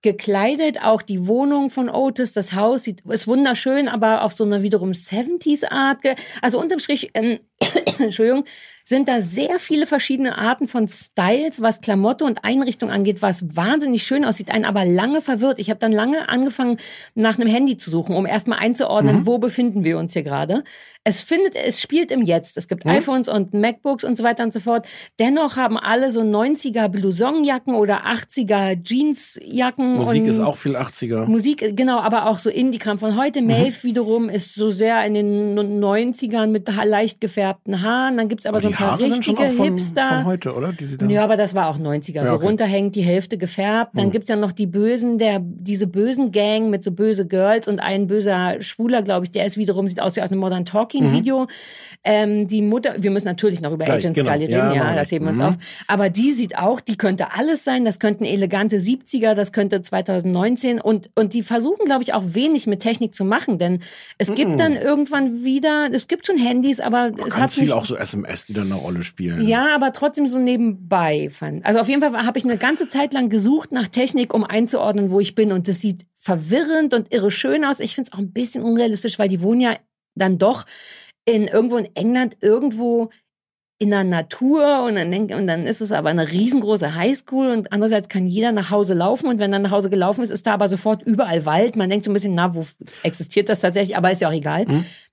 gekleidet, 0.03 0.81
auch 0.81 1.03
die 1.03 1.27
Wohnung 1.27 1.71
von 1.71 1.89
Otis, 1.89 2.33
das 2.33 2.53
Haus 2.53 2.85
sieht, 2.85 3.01
ist 3.07 3.27
wunderschön, 3.27 3.89
aber 3.89 4.23
auf 4.23 4.33
so 4.33 4.45
einer 4.45 4.63
wiederum 4.63 4.93
70s 4.93 5.65
Art. 5.69 6.03
ge- 6.03 6.15
Also 6.41 6.61
unterm 6.61 6.79
Strich, 6.79 7.11
ähm, 7.15 7.41
Entschuldigung, 7.99 8.45
sind 8.89 9.09
da 9.09 9.21
sehr 9.21 9.59
viele 9.59 9.87
verschiedene 9.87 10.39
Arten 10.39 10.67
von 10.67 10.89
Styles, 10.89 11.61
was 11.61 11.81
Klamotte 11.81 12.25
und 12.25 12.45
Einrichtung 12.45 12.91
angeht, 12.91 13.21
was 13.21 13.55
wahnsinnig 13.55 14.03
schön 14.03 14.25
aussieht, 14.25 14.51
einen 14.51 14.65
aber 14.65 14.85
lange 14.85 15.21
verwirrt. 15.21 15.59
Ich 15.59 15.69
habe 15.69 15.79
dann 15.79 15.93
lange 15.93 16.29
angefangen, 16.29 16.79
nach 17.15 17.39
einem 17.39 17.49
Handy 17.49 17.77
zu 17.77 17.91
suchen, 17.91 18.17
um 18.17 18.25
erstmal 18.25 18.59
einzuordnen, 18.59 19.27
wo 19.27 19.39
befinden 19.39 19.85
wir 19.85 19.99
uns 19.99 20.15
hier 20.15 20.23
gerade. 20.23 20.65
Es 21.05 21.23
findet, 21.23 21.55
es 21.55 21.81
spielt 21.81 22.11
im 22.11 22.23
Jetzt. 22.23 22.57
Es 22.57 22.69
gibt 22.69 22.85
iPhones 22.85 23.29
und 23.29 23.55
MacBooks 23.55 24.05
und 24.05 24.19
so 24.19 24.25
weiter 24.25 24.45
und 24.45 24.53
so 24.53 24.61
fort. 24.61 24.87
Dennoch 25.19 25.57
haben 25.57 25.79
alle 25.79 26.11
so 26.11 26.21
90er 26.21 26.89
Blousonjacken 26.89 27.75
oder 27.75 28.05
80er 28.07 28.83
Jeansjacken. 28.83 29.97
Musik 29.97 30.27
ist 30.27 30.41
auch 30.41 30.57
viel 30.57 30.77
80er. 30.77 31.27
Musik, 31.27 31.77
genau, 31.77 32.01
aber 32.01 32.27
auch 32.27 32.39
so 32.39 32.51
Indie-Kram 32.51 32.99
von 32.99 33.17
heute. 33.17 33.41
Mhm. 33.41 33.47
Maeve 33.49 33.85
wiederum 33.85 34.29
ist 34.29 34.55
so 34.55 34.71
sehr 34.71 35.05
in 35.05 35.15
den 35.15 35.59
90ern 35.59 36.49
mit 36.49 36.69
leicht 36.69 37.21
gefärbten 37.21 37.83
Haaren. 37.83 38.17
Dann 38.17 38.29
gibt's 38.29 38.47
aber, 38.47 38.61
so 38.61 38.69
ein 38.69 38.78
die 38.79 38.85
Haare 38.85 39.07
sind 39.07 39.25
schon 39.25 39.37
auch 39.39 39.51
von, 39.53 39.65
Hipster. 39.67 40.09
von 40.09 40.25
heute, 40.27 40.55
oder? 40.55 40.73
Ja, 41.09 41.25
aber 41.25 41.37
das 41.37 41.55
war 41.55 41.69
auch 41.69 41.79
90er. 41.79 42.13
Ja, 42.15 42.25
so 42.27 42.35
okay. 42.35 42.43
Hm. 42.43 42.49
runterhängt, 42.49 42.97
die 42.97 43.03
Hälfte 43.03 43.39
gefärbt. 43.39 43.93
Dann 43.97 44.11
gibt's 44.11 44.29
ja 44.29 44.37
noch 44.37 44.53
die 44.53 44.67
Bösen, 44.67 45.19
der, 45.19 45.41
diese 45.43 45.87
bösen 45.87 46.33
Gang 46.33 46.71
mit 46.71 46.85
so 46.85 46.91
böse 46.93 47.27
Girls 47.27 47.69
und 47.69 47.81
ein 47.81 48.07
böser 48.07 48.61
Schwuler, 48.63 49.03
glaube 49.03 49.27
ich, 49.27 49.31
der 49.31 49.47
ist 49.47 49.57
wiederum, 49.57 49.89
sieht 49.89 50.01
aus 50.01 50.17
wie 50.17 50.23
aus 50.23 50.31
einem 50.31 50.41
Modern 50.41 50.65
Talking 50.65 51.13
Video. 51.13 51.47
Ähm, 52.05 52.47
die 52.47 52.63
Mutter, 52.63 52.95
wir 52.99 53.11
müssen 53.11 53.27
natürlich 53.27 53.61
noch 53.61 53.73
über 53.73 53.85
Mhm. 53.85 53.87
Gleich, 53.87 53.99
Agent 54.05 54.17
genau. 54.17 54.31
Scully 54.31 54.45
reden, 54.47 54.57
Ja, 54.57 54.75
ja, 54.75 54.95
das 54.95 55.11
heben 55.13 55.25
wir 55.27 55.31
uns 55.33 55.41
Mhm. 55.41 55.47
auf. 55.47 55.55
Aber 55.87 56.11
die 56.11 56.33
sieht 56.33 56.57
auch, 56.59 56.81
die 56.81 56.97
könnte 56.97 57.33
alles 57.37 57.65
sein. 57.65 57.85
Das 57.85 57.99
könnten 57.99 58.25
elegante 58.25 58.77
70er, 58.81 59.35
das 59.35 59.53
könnte 59.53 59.83
2019 59.83 60.81
und, 60.81 61.11
und 61.15 61.35
die 61.35 61.43
versuchen, 61.43 61.85
glaube 61.87 62.03
ich, 62.03 62.15
auch 62.15 62.23
wenig 62.27 62.67
mit 62.67 62.81
Technik 62.81 63.15
zu 63.15 63.25
machen, 63.25 63.59
denn 63.59 63.81
es 64.19 64.35
gibt 64.35 64.59
dann 64.61 64.75
irgendwann 64.75 65.45
wieder, 65.45 65.89
es 65.93 66.09
gibt 66.09 66.27
schon 66.27 66.37
Handys, 66.39 66.81
aber 66.81 67.11
es 67.27 67.37
hat 67.37 67.53
viel 67.53 67.65
nicht 67.65 67.73
auch 67.73 67.85
so 67.85 67.97
SMS, 67.97 68.45
die 68.47 68.53
dann 68.53 68.68
eine 68.71 68.81
Rolle 68.81 69.03
spielen. 69.03 69.43
ja, 69.47 69.75
aber 69.75 69.93
trotzdem 69.93 70.27
so 70.29 70.39
nebenbei 70.39 71.29
fand. 71.31 71.65
Also 71.65 71.81
auf 71.81 71.89
jeden 71.89 72.01
Fall 72.01 72.27
habe 72.27 72.39
ich 72.39 72.45
eine 72.45 72.59
ganze 72.59 72.89
Zeit 72.89 73.13
lang 73.13 73.29
gesucht 73.29 73.73
nach 73.73 73.89
Technik, 73.89 74.35
um 74.35 74.45
einzuordnen, 74.45 75.11
wo 75.11 75.21
ich 75.21 75.35
bin. 75.35 75.53
Und 75.53 75.69
das 75.69 75.81
sieht 75.81 76.07
verwirrend 76.17 76.95
und 76.95 77.13
irre 77.13 77.31
schön 77.31 77.65
aus. 77.65 77.81
Ich 77.81 77.95
finde 77.95 78.11
es 78.11 78.15
auch 78.15 78.19
ein 78.19 78.33
bisschen 78.33 78.63
unrealistisch, 78.63 79.19
weil 79.19 79.29
die 79.29 79.43
wohnen 79.43 79.61
ja 79.61 79.77
dann 80.15 80.39
doch 80.39 80.67
in 81.25 81.47
irgendwo 81.47 81.77
in 81.77 81.89
England 81.95 82.37
irgendwo 82.41 83.11
in 83.81 83.91
der 83.91 84.03
Natur 84.03 84.85
und 84.85 84.97
dann, 84.97 85.11
denk, 85.11 85.33
und 85.33 85.47
dann 85.47 85.65
ist 85.65 85.81
es 85.81 85.93
aber 85.93 86.09
eine 86.09 86.33
riesengroße 86.33 86.97
Highschool 86.97 87.51
und 87.51 87.73
andererseits 87.73 88.09
kann 88.09 88.27
jeder 88.27 88.51
nach 88.51 88.71
Hause 88.71 88.95
laufen 88.95 89.29
und 89.29 89.39
wenn 89.39 89.53
dann 89.53 89.63
nach 89.63 89.71
Hause 89.71 89.89
gelaufen 89.89 90.23
ist, 90.23 90.31
ist 90.31 90.49
da 90.49 90.55
aber 90.55 90.69
sofort 90.69 91.03
überall 91.05 91.47
Wald. 91.47 91.77
Man 91.77 91.89
denkt 91.89 92.05
so 92.05 92.11
ein 92.11 92.15
bisschen, 92.15 92.35
na, 92.35 92.57
wo 92.57 92.67
existiert 93.05 93.49
das 93.49 93.61
tatsächlich? 93.61 93.97
Aber 93.97 94.11
ist 94.11 94.21
ja 94.21 94.29
auch 94.29 94.33
egal. 94.33 94.67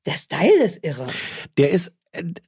Der 0.08 0.14
Style 0.14 0.64
ist 0.64 0.84
irre. 0.84 1.06
Der 1.58 1.70
ist, 1.70 1.95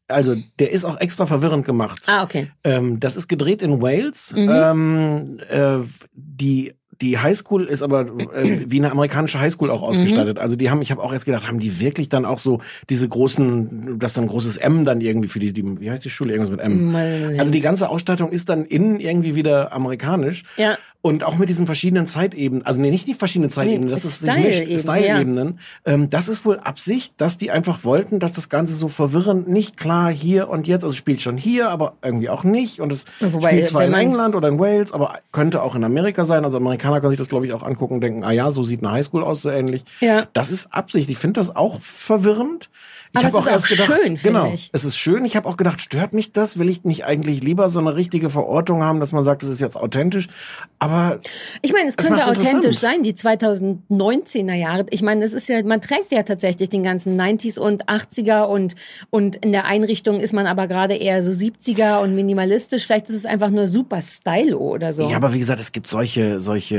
also, 0.07 0.36
der 0.59 0.72
ist 0.72 0.86
auch 0.86 0.99
extra 0.99 1.26
verwirrend 1.26 1.65
gemacht. 1.65 2.03
Ah, 2.07 2.24
okay. 2.24 2.51
Ähm, 2.63 2.99
das 2.99 3.15
ist 3.15 3.28
gedreht 3.28 3.61
in 3.61 3.82
Wales. 3.82 4.34
Mhm. 4.36 4.49
Ähm, 4.51 5.39
äh, 5.49 5.80
die 6.13 6.74
die 6.99 7.20
Highschool 7.20 7.65
ist 7.65 7.84
aber 7.84 8.07
äh, 8.34 8.63
wie 8.72 8.80
eine 8.80 8.91
amerikanische 8.91 9.39
Highschool 9.39 9.68
Mhm. 9.68 9.74
auch 9.76 9.84
ausgestattet. 9.84 10.39
Also 10.39 10.55
die 10.55 10.72
haben, 10.72 10.82
ich 10.82 10.89
habe 10.89 11.03
auch 11.03 11.13
erst 11.13 11.26
gedacht, 11.28 11.47
haben 11.47 11.59
die 11.59 11.80
wirklich 11.80 12.09
dann 12.09 12.26
auch 12.26 12.39
so 12.39 12.59
diese 12.89 13.07
großen, 13.07 13.99
das 13.99 14.13
dann 14.15 14.24
ein 14.24 14.28
großes 14.30 14.57
M 14.57 14.84
dann 14.84 14.99
irgendwie 14.99 15.28
für 15.28 15.38
die, 15.38 15.53
die 15.53 15.80
wie 15.80 15.91
heißt 15.91 16.03
die 16.03 16.09
Schule 16.09 16.32
irgendwas 16.32 16.49
mit 16.49 16.59
M. 16.59 16.91
Mal- 16.91 17.36
Also 17.38 17.51
die 17.51 17.61
ganze 17.61 17.89
Ausstattung 17.89 18.32
ist 18.32 18.49
dann 18.49 18.65
innen 18.65 18.99
irgendwie 18.99 19.36
wieder 19.36 19.74
amerikanisch. 19.74 20.41
Ja. 20.55 20.80
Und 21.08 21.24
auch 21.24 21.38
mit 21.38 21.49
diesen 21.49 21.66
verschiedenen 21.66 22.05
Zeitebenen, 22.05 22.66
also 22.66 22.82
nee, 22.82 22.91
nicht 22.91 23.08
die 23.08 23.14
verschiedenen 23.14 23.49
Zeitebenen, 23.49 23.89
das 23.89 24.05
ist 24.05 24.18
Style-Ebenen, 24.18 24.78
Style-Ebenen. 24.78 25.60
Ähm, 25.86 26.10
das 26.10 26.28
ist 26.28 26.45
wohl 26.45 26.60
Absicht, 26.60 27.14
dass 27.18 27.38
die 27.38 27.49
einfach 27.51 27.84
wollten, 27.84 28.20
dass 28.20 28.34
das 28.34 28.49
Ganze 28.49 28.76
so 28.76 28.88
verwirrend, 28.88 29.47
nicht 29.47 29.78
klar 29.78 30.12
hier 30.12 30.49
und 30.49 30.68
jetzt, 30.68 30.84
also 30.84 30.95
spielt 30.95 31.22
schon 31.22 31.38
hier, 31.38 31.70
aber 31.70 31.93
irgendwie 32.01 32.30
auch 32.30 32.43
nicht. 32.43 32.82
Und 32.82 32.91
es 32.91 33.05
Ja, 33.20 33.32
wobei, 33.32 33.51
spielt 33.51 33.68
zwar 33.68 33.86
in 33.86 33.93
England 33.93 34.36
oder 34.36 34.49
in 34.49 34.60
Wales, 34.60 34.91
aber 34.91 35.20
könnte 35.32 35.64
auch 35.64 35.76
in 35.76 35.84
Amerika 35.84 36.26
sein. 36.26 36.43
Also 36.43 36.58
Amerikaner 36.58 36.99
können 36.99 37.12
sich 37.12 37.20
das, 37.20 37.30
glaube 37.30 37.45
ich, 37.45 37.53
auch 37.53 37.64
angucken 37.64 37.95
und 37.95 38.01
denken, 38.01 38.24
ah 38.24 38.32
ja, 38.32 38.51
so 38.51 38.64
sieht 38.64 38.84
eine 38.84 38.91
Highschool 38.91 39.24
aus, 39.24 39.41
so 39.41 39.49
ähnlich. 39.49 39.84
Ja. 40.01 40.28
Das 40.34 40.51
ist 40.51 40.74
Absicht. 40.74 41.10
Ich 41.10 41.18
finde 41.18 41.39
das 41.39 41.55
auch 41.55 41.80
verwirrend. 41.80 42.70
Ich 43.14 43.24
habe 43.24 43.38
ist 43.38 43.47
auch 43.47 43.66
schön, 43.68 44.18
finde 44.18 44.20
genau, 44.22 44.53
ich. 44.53 44.70
es 44.74 44.84
ist 44.84 44.97
schön. 44.97 45.26
Ich 45.26 45.36
habe 45.36 45.47
auch 45.47 45.58
gedacht, 45.58 45.82
stört 45.82 46.14
mich 46.14 46.32
das? 46.34 46.60
Will 46.60 46.70
ich 46.70 46.84
nicht 46.84 47.05
eigentlich 47.05 47.41
lieber 47.43 47.70
so 47.70 47.80
eine 47.80 47.95
richtige 47.95 48.30
Verortung 48.30 48.84
haben, 48.84 48.99
dass 48.99 49.12
man 49.12 49.24
sagt, 49.24 49.43
es 49.43 49.49
ist 49.49 49.62
jetzt 49.62 49.76
authentisch? 49.78 50.28
Aber 50.80 51.20
Ich 51.62 51.74
meine, 51.74 51.88
es 51.89 51.95
Das 51.95 52.05
könnte 52.08 52.26
authentisch 52.28 52.78
sein, 52.78 53.03
die 53.03 53.14
2019er 53.14 54.53
Jahre. 54.53 54.86
Ich 54.89 55.01
meine, 55.01 55.24
es 55.26 55.34
ist 55.34 55.47
ja, 55.49 55.62
man 55.64 55.82
trägt 55.82 56.12
ja 56.12 56.24
tatsächlich 56.24 56.70
den 56.70 56.84
ganzen 56.84 57.20
90s 57.20 57.60
und 57.60 57.86
80er 57.88 58.43
und, 58.43 58.76
und 59.10 59.38
in 59.38 59.51
der 59.51 59.66
Einrichtung 59.66 60.20
ist 60.20 60.34
man 60.34 60.45
aber 60.47 60.68
gerade 60.68 60.95
eher 60.95 61.22
so 61.24 61.32
70er 61.32 62.01
und 62.01 62.16
minimalistisch. 62.16 62.86
Vielleicht 62.86 63.10
ist 63.10 63.16
es 63.16 63.26
einfach 63.26 63.49
nur 63.49 63.68
super 63.68 64.01
stylo 64.01 64.60
oder 64.60 64.93
so. 64.93 65.10
ja, 65.10 65.16
aber 65.16 65.34
wie 65.34 65.39
gesagt, 65.39 65.60
es 65.60 65.72
gibt 65.72 65.88
solche 65.88 66.39
solche 66.39 66.76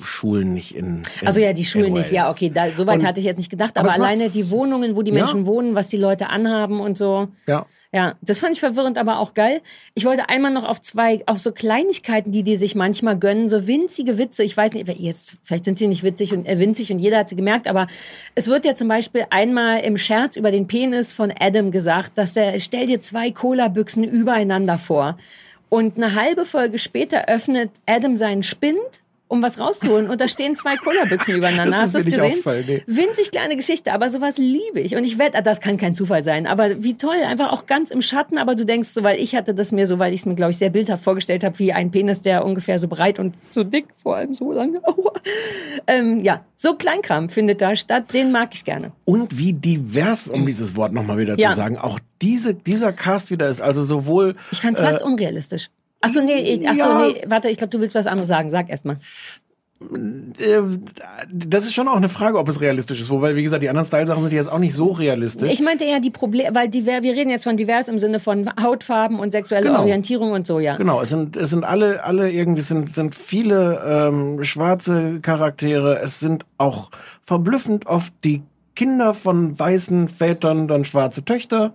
äh, 0.00 0.02
Schulen 0.04 0.54
nicht 0.54 0.74
in, 0.74 1.02
in 1.20 1.26
also 1.26 1.40
ja, 1.40 1.52
die 1.52 1.64
Schulen 1.64 1.92
nicht. 1.94 2.12
Ja, 2.12 2.30
okay, 2.30 2.50
da, 2.50 2.70
so 2.70 2.86
weit 2.86 3.00
Und- 3.00 3.06
hatte 3.06 3.20
ich 3.20 3.26
jetzt 3.26 3.38
nicht 3.38 3.50
gedacht. 3.50 3.76
aber 3.76 3.92
Aber, 3.92 4.02
alleine 4.04 4.28
die 4.30 4.50
Wohnungen, 4.50 4.96
wo 4.96 5.02
die 5.02 5.10
Ja. 5.12 5.18
Menschen 5.24 5.46
wohnen, 5.62 5.74
was 5.74 5.88
die 5.88 5.96
Leute 5.96 6.28
anhaben 6.28 6.80
und 6.80 6.98
so. 6.98 7.28
Ja. 7.46 7.66
Ja, 7.94 8.14
das 8.22 8.38
fand 8.38 8.54
ich 8.54 8.60
verwirrend, 8.60 8.96
aber 8.96 9.18
auch 9.18 9.34
geil. 9.34 9.60
Ich 9.92 10.06
wollte 10.06 10.30
einmal 10.30 10.50
noch 10.50 10.64
auf 10.64 10.80
zwei, 10.80 11.22
auf 11.26 11.38
so 11.38 11.52
Kleinigkeiten, 11.52 12.32
die 12.32 12.42
die 12.42 12.56
sich 12.56 12.74
manchmal 12.74 13.18
gönnen, 13.18 13.50
so 13.50 13.66
winzige 13.66 14.16
Witze. 14.16 14.44
Ich 14.44 14.56
weiß 14.56 14.72
nicht, 14.72 14.88
jetzt 14.98 15.36
vielleicht 15.42 15.66
sind 15.66 15.76
sie 15.76 15.88
nicht 15.88 16.02
witzig 16.02 16.32
und 16.32 16.46
äh, 16.46 16.58
winzig 16.58 16.90
und 16.90 17.00
jeder 17.00 17.18
hat 17.18 17.28
sie 17.28 17.36
gemerkt, 17.36 17.68
aber 17.68 17.88
es 18.34 18.48
wird 18.48 18.64
ja 18.64 18.74
zum 18.74 18.88
Beispiel 18.88 19.26
einmal 19.28 19.80
im 19.80 19.98
Scherz 19.98 20.36
über 20.36 20.50
den 20.50 20.66
Penis 20.66 21.12
von 21.12 21.34
Adam 21.38 21.70
gesagt, 21.70 22.16
dass 22.16 22.34
er 22.34 22.58
stell 22.60 22.86
dir 22.86 23.02
zwei 23.02 23.30
Cola-Büchsen 23.30 24.04
übereinander 24.04 24.78
vor. 24.78 25.18
Und 25.68 25.98
eine 25.98 26.14
halbe 26.14 26.46
Folge 26.46 26.78
später 26.78 27.28
öffnet 27.28 27.72
Adam 27.84 28.16
seinen 28.16 28.42
Spind, 28.42 29.01
um 29.32 29.42
was 29.42 29.58
rauszuholen, 29.58 30.08
und 30.10 30.20
da 30.20 30.28
stehen 30.28 30.56
zwei 30.56 30.76
Cola-Büchsen 30.76 31.36
übereinander. 31.36 31.78
Das 31.80 31.88
ist 31.90 31.94
Hast 31.94 31.94
du 31.94 31.98
das 31.98 32.04
gesehen? 32.18 32.22
aufgefallen, 32.30 32.64
nee. 32.68 32.82
Winzig 32.86 33.30
kleine 33.30 33.56
Geschichte, 33.56 33.92
aber 33.92 34.08
sowas 34.10 34.36
liebe 34.38 34.80
ich. 34.80 34.94
Und 34.94 35.04
ich 35.04 35.18
wette, 35.18 35.42
das 35.42 35.60
kann 35.60 35.78
kein 35.78 35.94
Zufall 35.94 36.22
sein. 36.22 36.46
Aber 36.46 36.82
wie 36.82 36.98
toll, 36.98 37.16
einfach 37.26 37.50
auch 37.50 37.66
ganz 37.66 37.90
im 37.90 38.02
Schatten. 38.02 38.36
Aber 38.38 38.54
du 38.54 38.64
denkst 38.66 38.90
so, 38.90 39.02
weil 39.02 39.18
ich 39.20 39.34
hatte 39.34 39.54
das 39.54 39.72
mir 39.72 39.86
so, 39.86 39.98
weil 39.98 40.12
ich 40.12 40.20
es 40.20 40.26
mir, 40.26 40.34
glaube 40.34 40.52
ich, 40.52 40.58
sehr 40.58 40.70
bildhaft 40.70 41.02
vorgestellt 41.02 41.44
habe, 41.44 41.58
wie 41.58 41.72
ein 41.72 41.90
Penis, 41.90 42.20
der 42.22 42.44
ungefähr 42.44 42.78
so 42.78 42.88
breit 42.88 43.18
und 43.18 43.34
so 43.50 43.64
dick, 43.64 43.86
vor 44.02 44.16
allem 44.16 44.34
so 44.34 44.52
lange. 44.52 44.80
Ähm, 45.86 46.22
ja, 46.22 46.44
so 46.56 46.74
Kleinkram 46.74 47.28
findet 47.28 47.60
da 47.60 47.74
statt. 47.74 48.12
Den 48.12 48.30
mag 48.30 48.50
ich 48.52 48.64
gerne. 48.64 48.92
Und 49.04 49.38
wie 49.38 49.52
divers, 49.52 50.28
um 50.28 50.46
dieses 50.46 50.76
Wort 50.76 50.92
nochmal 50.92 51.18
wieder 51.18 51.38
Ja. 51.38 51.50
zu 51.50 51.56
sagen, 51.56 51.78
auch 51.78 51.98
diese, 52.20 52.54
dieser 52.54 52.92
Cast 52.92 53.30
wieder 53.30 53.48
ist. 53.48 53.60
Also 53.60 53.82
sowohl 53.82 54.36
Ich 54.52 54.60
fand 54.60 54.78
es 54.78 54.84
fast 54.84 55.02
unrealistisch. 55.02 55.70
Achso, 56.02 56.20
nee, 56.20 56.34
ich, 56.34 56.68
achso, 56.68 56.78
ja. 56.80 57.06
nee, 57.06 57.22
warte, 57.26 57.48
ich 57.48 57.56
glaube, 57.56 57.70
du 57.70 57.80
willst 57.80 57.94
was 57.94 58.06
anderes 58.06 58.28
sagen. 58.28 58.50
Sag 58.50 58.68
erst 58.68 58.84
mal. 58.84 58.98
äh, 60.38 60.60
das 61.32 61.64
ist 61.64 61.74
schon 61.74 61.88
auch 61.88 61.96
eine 61.96 62.08
Frage, 62.08 62.38
ob 62.38 62.48
es 62.48 62.60
realistisch 62.60 63.00
ist. 63.00 63.08
Wobei, 63.10 63.34
wie 63.36 63.42
gesagt, 63.42 63.62
die 63.62 63.68
anderen 63.68 63.86
Style-Sachen 63.86 64.22
sind 64.24 64.32
jetzt 64.32 64.50
auch 64.50 64.58
nicht 64.58 64.74
so 64.74 64.90
realistisch. 64.90 65.50
Ich 65.52 65.60
meinte 65.60 65.84
eher 65.84 66.00
die 66.00 66.10
Probleme, 66.10 66.54
weil 66.54 66.68
die, 66.68 66.86
wir 66.86 67.00
reden 67.02 67.30
jetzt 67.30 67.44
von 67.44 67.56
divers 67.56 67.88
im 67.88 67.98
Sinne 67.98 68.20
von 68.20 68.50
Hautfarben 68.60 69.18
und 69.18 69.30
sexuelle 69.32 69.66
Genau. 69.68 69.80
Orientierung 69.80 70.32
und 70.32 70.46
so, 70.46 70.58
ja. 70.60 70.76
Genau, 70.76 71.00
es 71.00 71.08
sind, 71.08 71.36
es 71.36 71.50
sind 71.50 71.64
alle, 71.64 72.04
alle 72.04 72.30
irgendwie 72.30 72.62
sind, 72.62 72.92
sind 72.92 73.14
viele 73.14 73.80
ähm, 73.84 74.44
schwarze 74.44 75.20
Charaktere. 75.20 76.00
Es 76.00 76.20
sind 76.20 76.44
auch 76.58 76.90
verblüffend 77.22 77.86
oft 77.86 78.12
die 78.24 78.42
Kinder 78.74 79.14
von 79.14 79.58
weißen 79.58 80.08
Vätern, 80.08 80.66
dann 80.66 80.84
schwarze 80.84 81.24
Töchter. 81.24 81.74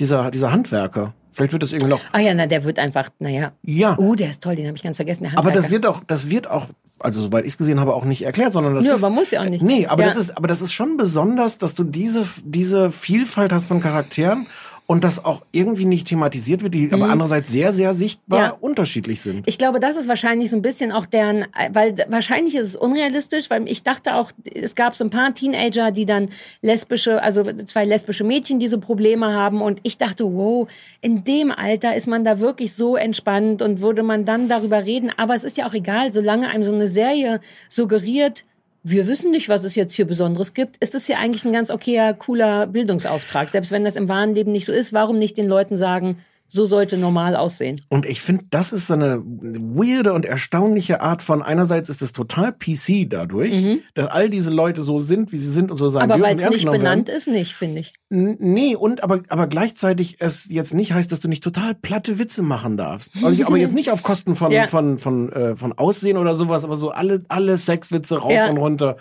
Dieser, 0.00 0.30
dieser 0.30 0.50
Handwerker. 0.50 1.12
Vielleicht 1.32 1.52
wird 1.52 1.62
das 1.62 1.72
irgendwie 1.72 1.90
noch. 1.90 2.00
Ah 2.12 2.18
ja, 2.20 2.34
na, 2.34 2.46
der 2.46 2.64
wird 2.64 2.78
einfach, 2.78 3.10
naja. 3.18 3.52
Ja. 3.62 3.96
Oh, 3.98 4.14
der 4.14 4.30
ist 4.30 4.42
toll, 4.42 4.56
den 4.56 4.66
habe 4.66 4.76
ich 4.76 4.82
ganz 4.82 4.96
vergessen. 4.96 5.26
Aber 5.36 5.50
das 5.52 5.70
wird 5.70 5.86
auch, 5.86 6.02
das 6.06 6.28
wird 6.30 6.48
auch, 6.50 6.66
also 6.98 7.22
soweit 7.22 7.44
ich 7.44 7.52
es 7.52 7.58
gesehen 7.58 7.78
habe, 7.80 7.94
auch 7.94 8.04
nicht 8.04 8.22
erklärt, 8.22 8.52
sondern 8.52 8.74
das 8.74 8.84
Nö, 8.84 8.92
ist. 8.92 9.02
aber 9.04 9.14
muss 9.14 9.30
ja 9.30 9.40
auch 9.42 9.48
nicht. 9.48 9.62
Nee, 9.62 9.86
aber 9.86 10.02
Ja. 10.02 10.08
das 10.08 10.16
ist, 10.16 10.36
aber 10.36 10.48
das 10.48 10.60
ist 10.62 10.72
schon 10.72 10.96
besonders, 10.96 11.58
dass 11.58 11.74
du 11.74 11.84
diese, 11.84 12.26
diese 12.44 12.90
Vielfalt 12.90 13.52
hast 13.52 13.66
von 13.66 13.80
Charakteren 13.80 14.46
und 14.90 15.04
das 15.04 15.24
auch 15.24 15.42
irgendwie 15.52 15.84
nicht 15.84 16.08
thematisiert 16.08 16.64
wird, 16.64 16.74
die 16.74 16.90
aber 16.92 17.08
andererseits 17.10 17.48
sehr, 17.48 17.70
sehr 17.72 17.92
sichtbar 17.92 18.38
Mhm. 18.40 18.44
Ja. 18.46 18.56
unterschiedlich 18.60 19.20
sind. 19.20 19.46
Ich 19.46 19.56
glaube, 19.56 19.78
das 19.78 19.96
ist 19.96 20.08
wahrscheinlich 20.08 20.50
so 20.50 20.56
ein 20.56 20.62
bisschen 20.62 20.90
auch 20.90 21.06
deren, 21.06 21.46
weil 21.72 21.94
wahrscheinlich 22.08 22.56
ist 22.56 22.66
es 22.66 22.74
unrealistisch, 22.76 23.50
weil 23.50 23.68
ich 23.68 23.84
dachte 23.84 24.16
auch, 24.16 24.32
es 24.52 24.74
gab 24.74 24.96
so 24.96 25.04
ein 25.04 25.10
paar 25.10 25.32
Teenager, 25.32 25.92
die 25.92 26.06
dann 26.06 26.30
lesbische, 26.60 27.22
also 27.22 27.44
zwei 27.66 27.84
lesbische 27.84 28.24
Mädchen, 28.24 28.58
die 28.58 28.66
so 28.66 28.80
Probleme 28.80 29.32
haben 29.32 29.62
und 29.62 29.78
ich 29.84 29.96
dachte, 29.96 30.24
wow, 30.24 30.66
in 31.00 31.22
dem 31.22 31.52
Alter 31.52 31.94
ist 31.94 32.08
man 32.08 32.24
da 32.24 32.40
wirklich 32.40 32.74
so 32.74 32.96
entspannt 32.96 33.62
und 33.62 33.80
würde 33.80 34.02
man 34.02 34.24
dann 34.24 34.48
darüber 34.48 34.84
reden, 34.84 35.12
aber 35.16 35.36
es 35.36 35.44
ist 35.44 35.56
ja 35.56 35.68
auch 35.68 35.74
egal, 35.74 36.12
solange 36.12 36.48
einem 36.48 36.64
so 36.64 36.74
eine 36.74 36.88
Serie 36.88 37.40
suggeriert, 37.68 38.44
wir 38.82 39.06
wissen 39.06 39.30
nicht, 39.30 39.48
was 39.48 39.64
es 39.64 39.74
jetzt 39.74 39.92
hier 39.92 40.06
Besonderes 40.06 40.54
gibt, 40.54 40.76
ist 40.78 40.94
es 40.94 41.06
ja 41.06 41.18
eigentlich 41.18 41.44
ein 41.44 41.52
ganz 41.52 41.70
okayer, 41.70 42.14
cooler 42.14 42.66
Bildungsauftrag. 42.66 43.50
Selbst 43.50 43.72
wenn 43.72 43.84
das 43.84 43.96
im 43.96 44.08
wahren 44.08 44.34
Leben 44.34 44.52
nicht 44.52 44.64
so 44.64 44.72
ist, 44.72 44.92
warum 44.92 45.18
nicht 45.18 45.36
den 45.36 45.48
Leuten 45.48 45.76
sagen, 45.76 46.18
so 46.50 46.64
sollte 46.64 46.96
normal 46.98 47.36
aussehen? 47.36 47.80
Und 47.88 48.04
ich 48.06 48.20
finde, 48.20 48.44
das 48.50 48.72
ist 48.72 48.86
so 48.88 48.94
eine 48.94 49.22
weirde 49.24 50.12
und 50.12 50.24
erstaunliche 50.24 51.00
Art 51.00 51.22
von, 51.22 51.42
einerseits 51.42 51.88
ist 51.88 52.02
es 52.02 52.12
total 52.12 52.52
PC 52.52 53.08
dadurch, 53.08 53.80
dass 53.94 54.06
all 54.08 54.28
diese 54.30 54.50
Leute 54.50 54.82
so 54.82 54.98
sind, 54.98 55.32
wie 55.32 55.38
sie 55.38 55.48
sind 55.50 55.70
und 55.70 55.76
so 55.76 55.88
sein 55.88 56.06
Mhm. 56.06 56.12
Aber 56.12 56.22
weil 56.24 56.36
es 56.36 56.50
nicht 56.50 56.64
benannt 56.64 57.08
werden. 57.08 57.16
ist, 57.18 57.28
nicht, 57.28 57.54
finde 57.54 57.80
ich. 57.80 57.92
N- 58.10 58.36
Nee, 58.40 58.74
und 58.74 59.02
aber, 59.04 59.20
aber 59.28 59.46
gleichzeitig 59.46 60.16
es 60.18 60.50
jetzt 60.50 60.74
nicht 60.74 60.92
heißt, 60.92 61.12
dass 61.12 61.20
du 61.20 61.28
nicht 61.28 61.44
total 61.44 61.74
platte 61.74 62.18
Witze 62.18 62.42
machen 62.42 62.76
darfst. 62.76 63.12
Also 63.22 63.28
ich, 63.30 63.46
aber 63.46 63.56
jetzt 63.56 63.74
nicht 63.74 63.90
auf 63.92 64.02
Kosten 64.02 64.34
von, 64.34 64.50
Ja. 64.52 64.66
von, 64.66 64.98
von, 64.98 65.30
äh, 65.32 65.54
von 65.56 65.72
Aussehen 65.78 66.16
oder 66.16 66.34
sowas, 66.34 66.64
aber 66.64 66.76
so 66.76 66.90
alle, 66.90 67.22
alle 67.28 67.56
Sexwitze 67.56 68.18
rauf 68.18 68.32
Ja. 68.32 68.50
und 68.50 68.58
runter. 68.58 68.96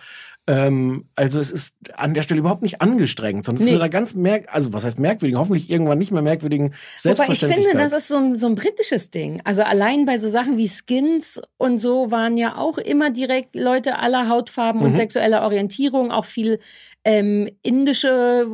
Ähm, 0.52 1.06
also 1.16 1.40
es 1.40 1.52
ist 1.52 1.76
an 1.96 2.16
der 2.16 2.24
Stelle 2.24 2.40
überhaupt 2.40 2.64
nicht 2.64 2.82
angestrengt, 2.82 3.46
sondern 3.46 3.62
es 3.62 3.66
Nee. 3.68 3.74
ist 3.74 3.76
mit 3.76 3.82
einer 3.84 3.90
ganz 3.92 4.16
merk, 4.16 4.48
also 4.52 4.74
was 4.74 4.84
heißt 4.84 4.98
merkwürdigen, 4.98 5.38
hoffentlich 5.40 5.70
irgendwann 5.70 6.00
nicht 6.00 6.12
mehr 6.12 6.24
merkwürdigen 6.24 6.70
Wobei 6.70 6.74
ich 6.96 7.02
Selbstverständlichkeit. 7.04 7.70
finde, 7.72 7.84
das 7.84 7.94
ist 7.94 8.08
so 8.08 8.18
ein, 8.18 8.36
so 8.36 8.48
ein 8.48 8.56
britisches 8.56 9.12
Ding. 9.12 9.42
Also 9.44 9.62
allein 9.62 10.06
bei 10.06 10.18
so 10.18 10.28
Sachen 10.28 10.58
wie 10.58 10.68
Skins 10.68 11.40
und 11.58 11.78
so 11.78 12.10
waren 12.10 12.36
ja 12.36 12.58
auch 12.58 12.80
immer 12.80 13.12
direkt 13.12 13.56
Leute 13.56 14.00
aller 14.00 14.28
Hautfarben 14.28 14.82
Mhm. 14.82 14.88
und 14.88 14.96
sexueller 14.96 15.44
Orientierung, 15.44 16.12
auch 16.12 16.26
viel 16.26 16.60
ähm, 17.06 17.48
indische 17.62 18.48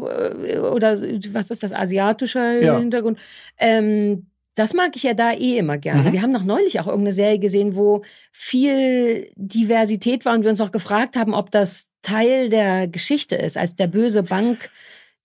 äh, 0.43 0.57
oder 0.59 0.91
was 1.31 1.49
ist 1.49 1.63
das, 1.63 1.71
asiatische 1.73 2.59
Ja. 2.61 2.77
Hintergrund. 2.77 3.17
Ähm, 3.57 4.27
das 4.55 4.73
mag 4.73 4.95
ich 4.95 5.03
ja 5.03 5.13
da 5.13 5.31
eh 5.33 5.57
immer 5.57 5.77
gerne. 5.77 6.03
Mhm. 6.09 6.13
Wir 6.13 6.21
haben 6.21 6.31
noch 6.31 6.43
neulich 6.43 6.79
auch 6.79 6.87
irgendeine 6.87 7.13
Serie 7.13 7.39
gesehen, 7.39 7.75
wo 7.75 8.03
viel 8.31 9.29
Diversität 9.35 10.25
war 10.25 10.33
und 10.33 10.43
wir 10.43 10.49
uns 10.49 10.61
auch 10.61 10.71
gefragt 10.71 11.15
haben, 11.17 11.33
ob 11.33 11.51
das 11.51 11.87
Teil 12.01 12.49
der 12.49 12.87
Geschichte 12.87 13.35
ist, 13.35 13.57
als 13.57 13.75
der 13.75 13.87
böse 13.87 14.23
Bank. 14.23 14.69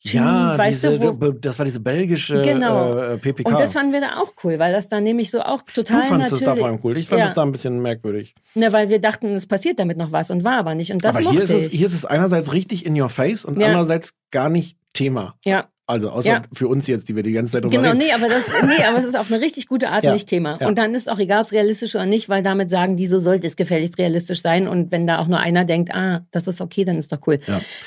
ja, 0.02 0.56
weißt 0.56 0.82
diese, 0.84 0.98
du, 0.98 1.32
das 1.32 1.58
war 1.58 1.64
diese 1.66 1.80
belgische 1.80 2.40
Genau. 2.40 2.96
äh, 2.96 3.18
PPK. 3.18 3.50
und 3.50 3.60
das 3.60 3.74
fanden 3.74 3.92
wir 3.92 4.00
da 4.00 4.16
auch 4.18 4.32
cool, 4.44 4.58
weil 4.58 4.72
das 4.72 4.88
dann 4.88 5.04
nämlich 5.04 5.30
so 5.30 5.42
auch 5.42 5.60
du 5.60 5.72
total 5.82 6.04
fandest 6.04 6.32
es 6.32 6.40
natürlich. 6.40 6.54
da 6.54 6.56
vor 6.56 6.66
allem 6.68 6.80
cool. 6.82 6.96
Ich 6.96 7.06
fand 7.08 7.18
ja, 7.20 7.26
es 7.26 7.34
da 7.34 7.42
ein 7.42 7.52
bisschen 7.52 7.80
merkwürdig. 7.82 8.34
ne, 8.54 8.72
weil 8.72 8.88
wir 8.88 8.98
dachten, 8.98 9.26
es 9.34 9.46
passiert 9.46 9.78
damit 9.78 9.98
noch 9.98 10.10
was 10.10 10.30
und 10.30 10.42
war 10.42 10.54
aber 10.56 10.74
nicht. 10.74 10.90
Und 10.90 11.04
das 11.04 11.16
aber 11.16 11.30
hier 11.30 11.42
ist, 11.42 11.50
es, 11.50 11.68
hier 11.68 11.84
ist 11.86 11.92
es 11.92 12.06
einerseits 12.06 12.52
richtig 12.54 12.86
in 12.86 12.98
your 12.98 13.10
face 13.10 13.44
und 13.44 13.60
Ja. 13.60 13.66
andererseits 13.66 14.14
gar 14.30 14.48
nicht 14.48 14.78
Thema. 14.94 15.34
ja, 15.44 15.68
Also 15.90 16.10
außer 16.10 16.28
Ja. 16.28 16.42
für 16.52 16.68
uns 16.68 16.86
jetzt, 16.86 17.08
die 17.08 17.16
wir 17.16 17.22
die 17.22 17.32
ganze 17.32 17.52
Zeit 17.52 17.64
drüber 17.64 17.76
genau, 17.76 17.90
reden. 17.90 17.98
nee, 17.98 18.12
aber 18.12 18.28
das, 18.28 18.48
nee, 18.64 18.84
aber 18.84 18.98
es 18.98 19.04
ist 19.04 19.16
auf 19.16 19.30
eine 19.30 19.40
richtig 19.42 19.66
gute 19.66 19.90
Art 19.90 20.02
Ja, 20.04 20.12
nicht 20.12 20.28
Thema. 20.28 20.56
ja. 20.60 20.66
Und 20.68 20.76
dann 20.78 20.94
ist 20.94 21.10
auch 21.10 21.18
egal, 21.18 21.40
ob 21.40 21.46
es 21.46 21.52
realistisch 21.52 21.94
oder 21.94 22.06
nicht, 22.06 22.28
weil 22.28 22.42
damit 22.42 22.70
sagen 22.70 22.96
die, 22.96 23.06
so 23.06 23.18
sollte 23.18 23.46
es 23.46 23.56
gefälligst 23.56 23.98
realistisch 23.98 24.40
sein. 24.42 24.68
Und 24.68 24.90
wenn 24.90 25.06
da 25.06 25.18
auch 25.18 25.26
nur 25.26 25.38
einer 25.38 25.64
denkt, 25.64 25.92
ah, 25.94 26.24
das 26.30 26.46
ist 26.46 26.60
okay, 26.60 26.84
dann 26.84 26.96
ist 26.98 27.12
doch 27.12 27.20
cool. 27.26 27.38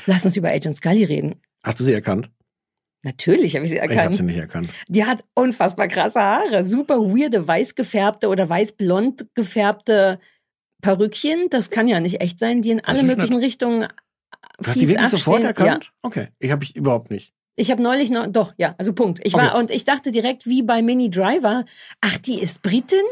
Lass 0.06 0.26
uns 0.26 0.36
über 0.38 0.50
Agent 0.50 0.78
Scully 0.78 1.04
reden. 1.06 1.36
Hast 1.64 1.80
du 1.80 1.84
sie 1.84 1.94
erkannt? 1.94 2.30
Natürlich 3.06 3.56
habe 3.56 3.66
ich 3.66 3.72
sie 3.72 3.78
Ich 3.78 3.82
habe 3.82 3.94
erkannt. 3.94 4.16
sie 4.18 4.24
nicht 4.24 4.38
erkannt. 4.38 4.70
Die 4.88 5.04
hat 5.06 5.24
unfassbar 5.34 5.88
krasse 5.90 6.20
Haare. 6.22 6.66
Super 6.66 7.00
weirde, 7.00 7.46
weiß 7.48 7.76
gefärbte 7.76 8.28
oder 8.30 8.48
weiß-blond 8.48 9.26
gefärbte 9.36 10.20
Perückchen. 10.82 11.48
Das 11.50 11.70
kann 11.70 11.88
ja 11.88 12.00
nicht 12.00 12.22
echt 12.22 12.40
sein, 12.40 12.62
die 12.62 12.72
in 12.72 12.80
alle 12.84 13.04
möglichen. 13.04 13.36
Richtungen 13.38 13.88
Du 14.60 14.68
hast 14.68 14.74
fies 14.74 14.82
sie 14.84 14.88
wirklich 14.90 15.08
sofort 15.10 15.44
abstehen. 15.44 15.66
Ja. 15.66 15.72
erkannt? 15.74 15.92
Okay, 16.04 16.28
ich 16.40 16.52
habe 16.52 16.64
ich 16.64 16.76
überhaupt 16.76 17.10
nicht. 17.12 17.34
Ich 17.56 17.70
habe 17.72 17.82
neulich 17.82 18.10
noch, 18.10 18.28
doch, 18.28 18.54
ja, 18.58 18.74
also 18.78 18.94
Punkt. 18.94 19.20
Ich 19.24 19.34
war 19.34 19.52
Okay. 19.54 19.60
und 19.60 19.72
ich 19.72 19.84
dachte 19.86 20.12
direkt 20.12 20.48
wie 20.48 20.64
bei 20.64 20.82
Mini 20.82 21.10
Driver, 21.10 21.66
ach, 22.02 22.18
die 22.18 22.40
ist 22.40 22.62
Britin, 22.64 23.04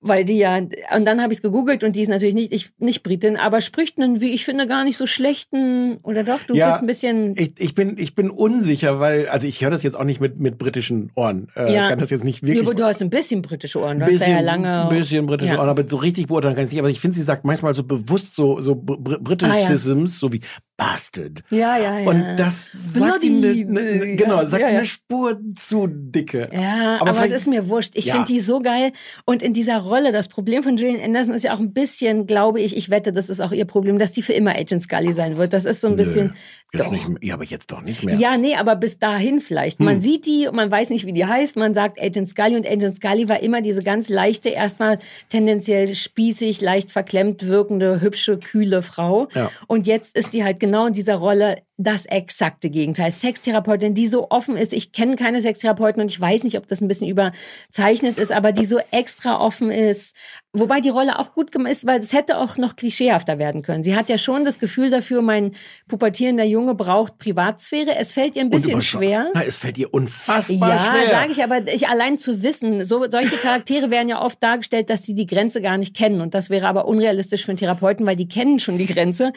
weil 0.00 0.24
die 0.24 0.38
ja 0.38 0.58
und 0.94 1.04
dann 1.04 1.20
habe 1.20 1.32
ich 1.32 1.38
es 1.38 1.42
gegoogelt 1.42 1.82
und 1.82 1.96
die 1.96 2.02
ist 2.02 2.08
natürlich 2.08 2.34
nicht 2.34 2.52
ich, 2.52 2.70
nicht 2.78 3.02
Britin, 3.02 3.36
aber 3.36 3.60
spricht 3.60 3.98
einen 3.98 4.20
wie 4.20 4.30
ich 4.30 4.44
finde 4.44 4.68
gar 4.68 4.84
nicht 4.84 4.96
so 4.96 5.06
schlechten 5.06 5.98
oder 6.04 6.22
doch, 6.22 6.38
du 6.46 6.54
Ja, 6.54 6.68
bist 6.68 6.78
ein 6.78 6.86
bisschen 6.86 7.34
Ich, 7.36 7.54
ich, 7.58 7.74
bin, 7.74 7.98
ich 7.98 8.14
bin 8.14 8.30
unsicher, 8.30 9.00
weil, 9.00 9.28
also 9.28 9.48
ich 9.48 9.60
höre 9.60 9.70
das 9.72 9.82
jetzt 9.82 9.96
auch 9.96 10.04
nicht 10.04 10.20
mit, 10.20 10.38
mit 10.38 10.56
britischen 10.56 11.10
Ohren. 11.16 11.48
Äh, 11.56 11.74
Ja. 11.74 11.88
kann 11.88 11.98
das 11.98 12.10
jetzt 12.10 12.22
nicht 12.22 12.42
ja, 12.42 12.48
wirklich. 12.48 12.64
aber 12.64 12.74
du 12.76 12.84
hast 12.84 13.02
ein 13.02 13.10
bisschen 13.10 13.42
britische 13.42 13.80
Ohren, 13.80 13.98
du 13.98 14.04
ein 14.04 14.12
hast 14.12 14.20
da 14.22 14.30
ja 14.30 14.40
lange 14.40 14.82
ein 14.82 14.88
bisschen 14.88 15.26
britische 15.26 15.54
ja. 15.54 15.58
Ohren, 15.58 15.68
aber 15.68 15.82
so 15.88 15.96
richtig 15.96 16.28
beurteilen 16.28 16.54
kann 16.54 16.62
ich 16.62 16.68
es 16.68 16.72
nicht. 16.72 16.80
Aber 16.80 16.90
ich 16.90 17.00
finde, 17.00 17.16
sie 17.16 17.22
sagt 17.24 17.44
manchmal 17.44 17.74
so 17.74 17.82
bewusst 17.82 18.36
so, 18.36 18.60
so 18.60 18.76
Br 18.76 18.98
Br 18.98 19.18
Britishisms, 19.18 20.20
so 20.20 20.32
wie 20.32 20.42
bastard. 20.78 21.42
Ja, 21.50 21.76
ja, 21.76 21.98
ja. 21.98 22.08
Und 22.08 22.36
das 22.36 22.70
sagt 22.86 23.20
sie 23.22 23.64
eine, 23.64 23.80
eine, 23.80 24.16
genau, 24.16 24.44
sagt 24.46 24.62
ja, 24.62 24.70
ja. 24.70 24.76
eine 24.78 24.86
Spur 24.86 25.38
zu 25.60 25.88
dicke. 25.88 26.48
Ja, 26.54 26.98
aber, 27.00 27.10
es 27.10 27.16
vielleicht- 27.18 27.34
ist 27.34 27.46
mir 27.48 27.68
wurscht. 27.68 27.90
Ich 27.96 28.06
Ja. 28.06 28.14
finde 28.14 28.28
die 28.32 28.40
so 28.40 28.60
geil. 28.60 28.92
Und 29.26 29.42
in 29.42 29.52
dieser 29.52 29.78
Rolle, 29.78 30.12
das 30.12 30.28
Problem 30.28 30.62
von 30.62 30.76
Gillian 30.76 31.04
Anderson 31.04 31.34
ist 31.34 31.42
ja 31.42 31.52
auch 31.52 31.58
ein 31.58 31.72
bisschen, 31.72 32.26
glaube 32.26 32.60
ich, 32.60 32.76
ich 32.76 32.88
wette, 32.90 33.12
das 33.12 33.28
ist 33.28 33.40
auch 33.40 33.52
ihr 33.52 33.64
Problem, 33.66 33.98
dass 33.98 34.12
die 34.12 34.22
für 34.22 34.32
immer 34.32 34.52
Agent 34.52 34.82
Scully 34.84 35.12
sein 35.12 35.36
wird. 35.36 35.52
Das 35.52 35.64
ist 35.64 35.80
so 35.80 35.88
ein 35.88 35.96
bisschen. 35.96 36.34
Jetzt 36.72 36.84
Doch. 36.84 36.90
nicht, 36.92 37.06
ja, 37.22 37.32
aber 37.34 37.44
jetzt 37.44 37.72
doch 37.72 37.80
nicht 37.80 38.04
mehr. 38.04 38.16
Ja, 38.16 38.36
nee, 38.36 38.54
aber 38.54 38.76
bis 38.76 38.98
dahin 38.98 39.40
vielleicht. 39.40 39.78
Hm. 39.78 39.86
Man 39.86 40.00
sieht 40.02 40.26
die 40.26 40.46
und 40.48 40.54
man 40.54 40.70
weiß 40.70 40.90
nicht, 40.90 41.06
wie 41.06 41.14
die 41.14 41.24
heißt. 41.24 41.56
Man 41.56 41.74
sagt 41.74 41.98
Agent 42.00 42.28
Scully 42.28 42.56
und 42.56 42.66
Agent 42.66 42.94
Scully 42.96 43.26
war 43.28 43.42
immer 43.42 43.62
diese 43.62 43.82
ganz 43.82 44.10
leichte, 44.10 44.50
erstmal 44.50 44.98
tendenziell 45.30 45.94
spießig, 45.94 46.60
leicht 46.60 46.92
verklemmt 46.92 47.46
wirkende, 47.46 48.02
hübsche, 48.02 48.36
kühle 48.38 48.82
Frau. 48.82 49.28
Ja. 49.34 49.50
Und 49.66 49.86
jetzt 49.86 50.14
ist 50.14 50.34
die 50.34 50.44
halt 50.44 50.60
genau 50.60 50.67
in 50.74 50.92
dieser 50.92 51.16
Rolle 51.16 51.56
das 51.80 52.06
exakte 52.06 52.70
Gegenteil. 52.70 53.12
Sextherapeutin, 53.12 53.94
die 53.94 54.08
so 54.08 54.30
offen 54.30 54.56
ist. 54.56 54.72
Ich 54.72 54.90
kenne 54.90 55.14
keine 55.14 55.40
Sextherapeuten 55.40 56.02
und 56.02 56.10
ich 56.10 56.20
weiß 56.20 56.42
nicht, 56.42 56.58
ob 56.58 56.66
das 56.66 56.80
ein 56.80 56.88
bisschen 56.88 57.06
überzeichnet 57.08 58.18
ist, 58.18 58.32
aber 58.32 58.50
die 58.50 58.64
so 58.64 58.78
extra 58.90 59.40
offen 59.40 59.70
ist. 59.70 60.16
Wobei 60.52 60.80
die 60.80 60.88
Rolle 60.88 61.20
auch 61.20 61.34
gut 61.34 61.52
gemacht 61.52 61.70
ist, 61.72 61.86
weil 61.86 62.00
es 62.00 62.12
hätte 62.12 62.38
auch 62.38 62.56
noch 62.56 62.74
klischeehafter 62.74 63.38
werden 63.38 63.62
können. 63.62 63.84
Sie 63.84 63.94
hat 63.94 64.08
ja 64.08 64.18
schon 64.18 64.44
das 64.44 64.58
Gefühl 64.58 64.90
dafür, 64.90 65.22
mein 65.22 65.52
pubertierender 65.86 66.42
Junge 66.44 66.74
braucht 66.74 67.18
Privatsphäre. 67.18 67.94
Es 67.96 68.12
fällt 68.12 68.34
ihr 68.34 68.42
ein 68.42 68.50
bisschen 68.50 68.82
schwer. 68.82 69.30
Na, 69.34 69.44
es 69.44 69.56
fällt 69.56 69.78
ihr 69.78 69.94
unfassbar 69.94 70.68
Ja, 70.70 70.80
schwer. 70.80 71.10
sage 71.10 71.30
ich, 71.30 71.44
aber 71.44 71.72
ich 71.72 71.86
allein 71.88 72.18
zu 72.18 72.42
wissen, 72.42 72.84
so, 72.84 73.08
solche 73.08 73.36
Charaktere 73.36 73.90
werden 73.92 74.08
ja 74.08 74.20
oft 74.20 74.42
dargestellt, 74.42 74.90
dass 74.90 75.04
sie 75.04 75.14
die 75.14 75.26
Grenze 75.26 75.60
gar 75.62 75.78
nicht 75.78 75.94
kennen. 75.94 76.20
Und 76.22 76.34
das 76.34 76.50
wäre 76.50 76.66
aber 76.66 76.86
unrealistisch 76.88 77.44
für 77.44 77.52
einen 77.52 77.58
Therapeuten, 77.58 78.04
weil 78.04 78.16
die 78.16 78.26
kennen 78.28 78.58
schon 78.58 78.78
die 78.78 78.86
Grenze. 78.86 79.32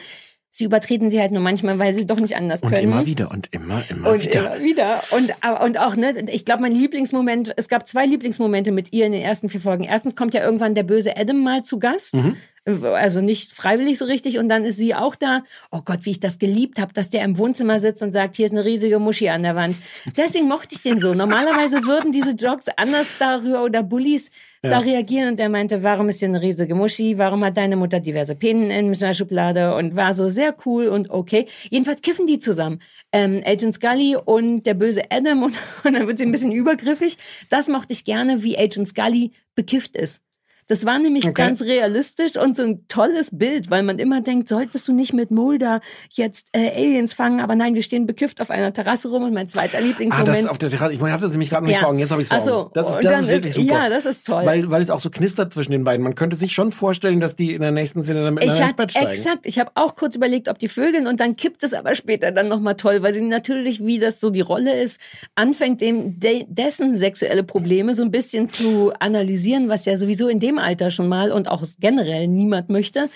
Sie 0.54 0.64
übertreten 0.64 1.10
sie 1.10 1.18
halt 1.18 1.32
nur 1.32 1.40
manchmal, 1.40 1.78
weil 1.78 1.94
sie 1.94 2.06
doch 2.06 2.20
nicht 2.20 2.36
anders 2.36 2.62
und 2.62 2.72
können. 2.74 2.84
immer 2.84 3.06
wieder 3.06 3.30
und 3.30 3.48
immer, 3.52 3.82
immer 3.88 4.10
Und 4.10 4.22
wieder. 4.22 4.54
immer 4.56 4.62
wieder. 4.64 5.02
Und, 5.10 5.32
und 5.64 5.78
auch, 5.80 5.96
ne, 5.96 6.14
ich 6.30 6.44
glaube, 6.44 6.60
mein 6.60 6.72
Lieblingsmoment, 6.72 7.54
es 7.56 7.68
gab 7.70 7.88
zwei 7.88 8.04
Lieblingsmomente 8.04 8.70
mit 8.70 8.92
ihr 8.92 9.06
in 9.06 9.12
den 9.12 9.22
ersten 9.22 9.48
vier 9.48 9.62
Folgen. 9.62 9.84
Erstens 9.84 10.14
kommt 10.14 10.34
ja 10.34 10.44
irgendwann 10.44 10.74
der 10.74 10.82
böse 10.82 11.16
Adam 11.16 11.40
mal 11.40 11.62
zu 11.62 11.78
Gast. 11.78 12.16
Mhm. 12.16 12.36
Also 12.64 13.20
nicht 13.20 13.50
freiwillig 13.52 13.98
so 13.98 14.04
richtig. 14.04 14.38
Und 14.38 14.48
dann 14.48 14.64
ist 14.64 14.76
sie 14.76 14.94
auch 14.94 15.16
da. 15.16 15.42
Oh 15.72 15.80
Gott, 15.84 16.04
wie 16.04 16.10
ich 16.10 16.20
das 16.20 16.38
geliebt 16.38 16.80
habe, 16.80 16.92
dass 16.92 17.10
der 17.10 17.24
im 17.24 17.36
Wohnzimmer 17.36 17.80
sitzt 17.80 18.02
und 18.02 18.12
sagt, 18.12 18.36
hier 18.36 18.46
ist 18.46 18.52
eine 18.52 18.64
riesige 18.64 19.00
Muschi 19.00 19.28
an 19.30 19.42
der 19.42 19.56
Wand. 19.56 19.76
Deswegen 20.16 20.46
mochte 20.46 20.76
ich 20.76 20.82
den 20.82 21.00
so. 21.00 21.12
Normalerweise 21.12 21.84
würden 21.86 22.12
diese 22.12 22.32
Jokes 22.32 22.66
anders 22.76 23.08
darüber 23.18 23.64
oder 23.64 23.82
Bullies 23.82 24.30
da 24.62 24.78
reagieren. 24.78 25.30
Und 25.30 25.38
der 25.40 25.48
meinte, 25.48 25.82
warum 25.82 26.08
ist 26.08 26.20
hier 26.20 26.28
eine 26.28 26.40
riesige 26.40 26.76
Muschi? 26.76 27.18
Warum 27.18 27.44
hat 27.44 27.56
deine 27.56 27.74
Mutter 27.74 27.98
diverse 27.98 28.36
Penen 28.36 28.70
in 28.70 28.92
der 28.92 29.14
Schublade? 29.14 29.74
Und 29.74 29.96
war 29.96 30.14
so 30.14 30.28
sehr 30.28 30.54
cool 30.64 30.86
und 30.86 31.10
okay. 31.10 31.48
Jedenfalls 31.68 32.00
kiffen 32.00 32.28
die 32.28 32.38
zusammen. 32.38 32.80
Ähm, 33.10 33.42
Agent 33.44 33.74
Scully 33.74 34.16
und 34.24 34.62
der 34.62 34.74
böse 34.74 35.02
Adam. 35.10 35.42
Und, 35.42 35.56
und 35.84 35.94
dann 35.94 36.06
wird 36.06 36.18
sie 36.18 36.26
ein 36.26 36.32
bisschen 36.32 36.52
übergriffig. 36.52 37.18
Das 37.50 37.66
mochte 37.66 37.92
ich 37.92 38.04
gerne, 38.04 38.44
wie 38.44 38.56
Agent 38.56 38.86
Scully 38.88 39.32
bekifft 39.56 39.96
ist. 39.96 40.22
Das 40.68 40.86
war 40.86 40.98
nämlich 40.98 41.24
Okay. 41.24 41.34
ganz 41.34 41.60
realistisch 41.62 42.36
und 42.36 42.56
so 42.56 42.62
ein 42.62 42.86
tolles 42.88 43.30
Bild, 43.36 43.70
weil 43.70 43.82
man 43.82 43.98
immer 43.98 44.20
denkt, 44.20 44.48
solltest 44.48 44.86
du 44.88 44.92
nicht 44.92 45.12
mit 45.12 45.30
Mulder 45.30 45.80
jetzt 46.10 46.48
äh, 46.52 46.70
Aliens 46.70 47.12
fangen, 47.14 47.40
aber 47.40 47.56
nein, 47.56 47.74
wir 47.74 47.82
stehen 47.82 48.06
bekifft 48.06 48.40
auf 48.40 48.50
einer 48.50 48.72
Terrasse 48.72 49.08
rum 49.10 49.24
und 49.24 49.34
mein 49.34 49.48
zweiter 49.48 49.78
Ah, 49.78 49.80
Lieblingsmoment. 49.80 50.28
das 50.28 50.40
ist 50.40 50.46
auf 50.46 50.58
der 50.58 50.70
Terrasse. 50.70 50.94
Ich 50.94 51.00
hatte 51.00 51.22
das 51.22 51.30
nämlich 51.32 51.50
gerade 51.50 51.64
noch 51.64 51.68
nicht 51.68 51.76
Ja. 51.76 51.80
vor 51.82 51.88
Augen. 51.90 51.98
Jetzt 51.98 52.10
habe 52.12 52.22
ich 52.22 52.26
es 52.26 52.28
vor 52.30 52.38
Ach 52.38 52.44
so. 52.44 52.54
Augen. 52.66 52.70
Das 52.74 52.88
ist, 52.90 53.04
das 53.04 53.20
ist 53.22 53.28
wirklich 53.28 53.46
ist- 53.56 53.62
super. 53.66 53.66
ja, 53.74 53.88
das 53.88 54.04
ist 54.06 54.26
toll. 54.26 54.46
Weil, 54.46 54.70
weil 54.70 54.80
es 54.80 54.90
auch 54.90 55.00
so 55.00 55.10
knistert 55.10 55.52
zwischen 55.52 55.72
den 55.72 55.84
beiden. 55.84 56.02
Man 56.02 56.14
könnte 56.14 56.36
sich 56.36 56.52
schon 56.52 56.72
vorstellen, 56.72 57.20
dass 57.20 57.36
die 57.36 57.52
in 57.54 57.60
der 57.60 57.70
nächsten 57.72 58.02
Szene 58.02 58.22
dann 58.22 58.34
miteinander 58.34 58.62
ich 58.62 58.68
ins 58.68 58.76
Bett 58.76 58.90
steigen. 58.92 59.08
exakt, 59.10 59.46
ich 59.46 59.58
habe 59.58 59.72
auch 59.74 59.96
kurz 59.96 60.16
überlegt, 60.16 60.48
ob 60.48 60.58
die 60.58 60.68
Vögeln 60.68 61.06
und 61.06 61.20
dann 61.20 61.36
kippt 61.36 61.62
es 61.64 61.74
aber 61.74 61.94
später 61.94 62.30
dann 62.30 62.48
nochmal 62.48 62.76
toll, 62.76 63.02
weil 63.02 63.12
sie 63.12 63.20
natürlich, 63.20 63.84
wie 63.84 63.98
das 63.98 64.20
so 64.20 64.30
die 64.30 64.40
Rolle 64.40 64.80
ist, 64.80 65.00
anfängt 65.34 65.80
dem 65.80 66.20
de, 66.20 66.44
dessen 66.48 66.94
sexuelle 66.96 67.42
Probleme 67.42 67.94
so 67.94 68.02
ein 68.02 68.10
bisschen 68.10 68.48
zu 68.48 68.92
analysieren, 69.00 69.68
was 69.68 69.84
ja 69.86 69.96
sowieso 69.96 70.28
in 70.28 70.38
dem 70.40 70.51
Alter 70.58 70.90
schon 70.90 71.08
mal 71.08 71.32
und 71.32 71.48
auch 71.48 71.62
generell 71.80 72.28
niemand 72.28 72.68
möchte. 72.68 73.08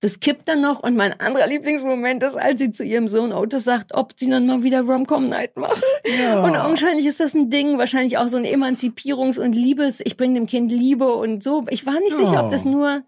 Das 0.00 0.20
kippt 0.20 0.48
dann 0.48 0.60
noch 0.60 0.80
und 0.80 0.96
mein 0.96 1.18
anderer 1.18 1.46
Lieblingsmoment 1.46 2.22
ist, 2.22 2.36
als 2.36 2.60
sie 2.60 2.70
zu 2.70 2.84
ihrem 2.84 3.08
Sohn 3.08 3.32
Otis 3.32 3.64
sagt, 3.64 3.94
ob 3.94 4.12
sie 4.16 4.28
dann 4.28 4.46
mal 4.46 4.62
wieder 4.62 4.82
Rom-Com 4.82 5.30
Night 5.30 5.56
machen. 5.56 5.82
Und 6.44 6.56
augenscheinlich 6.58 7.06
ist 7.06 7.20
das 7.20 7.32
ein 7.32 7.48
Ding, 7.48 7.78
wahrscheinlich 7.78 8.18
auch 8.18 8.28
so 8.28 8.36
ein 8.36 8.44
Emanzipierungs- 8.44 9.40
und 9.40 9.54
Liebes, 9.54 10.02
ich 10.04 10.18
bringe 10.18 10.34
dem 10.34 10.46
Kind 10.46 10.70
Liebe 10.70 11.14
und 11.14 11.42
so. 11.42 11.64
Ich 11.70 11.86
war 11.86 11.98
nicht 12.00 12.16
sicher, 12.16 12.44
ob 12.44 12.50
das 12.50 12.66
nur, 12.66 13.02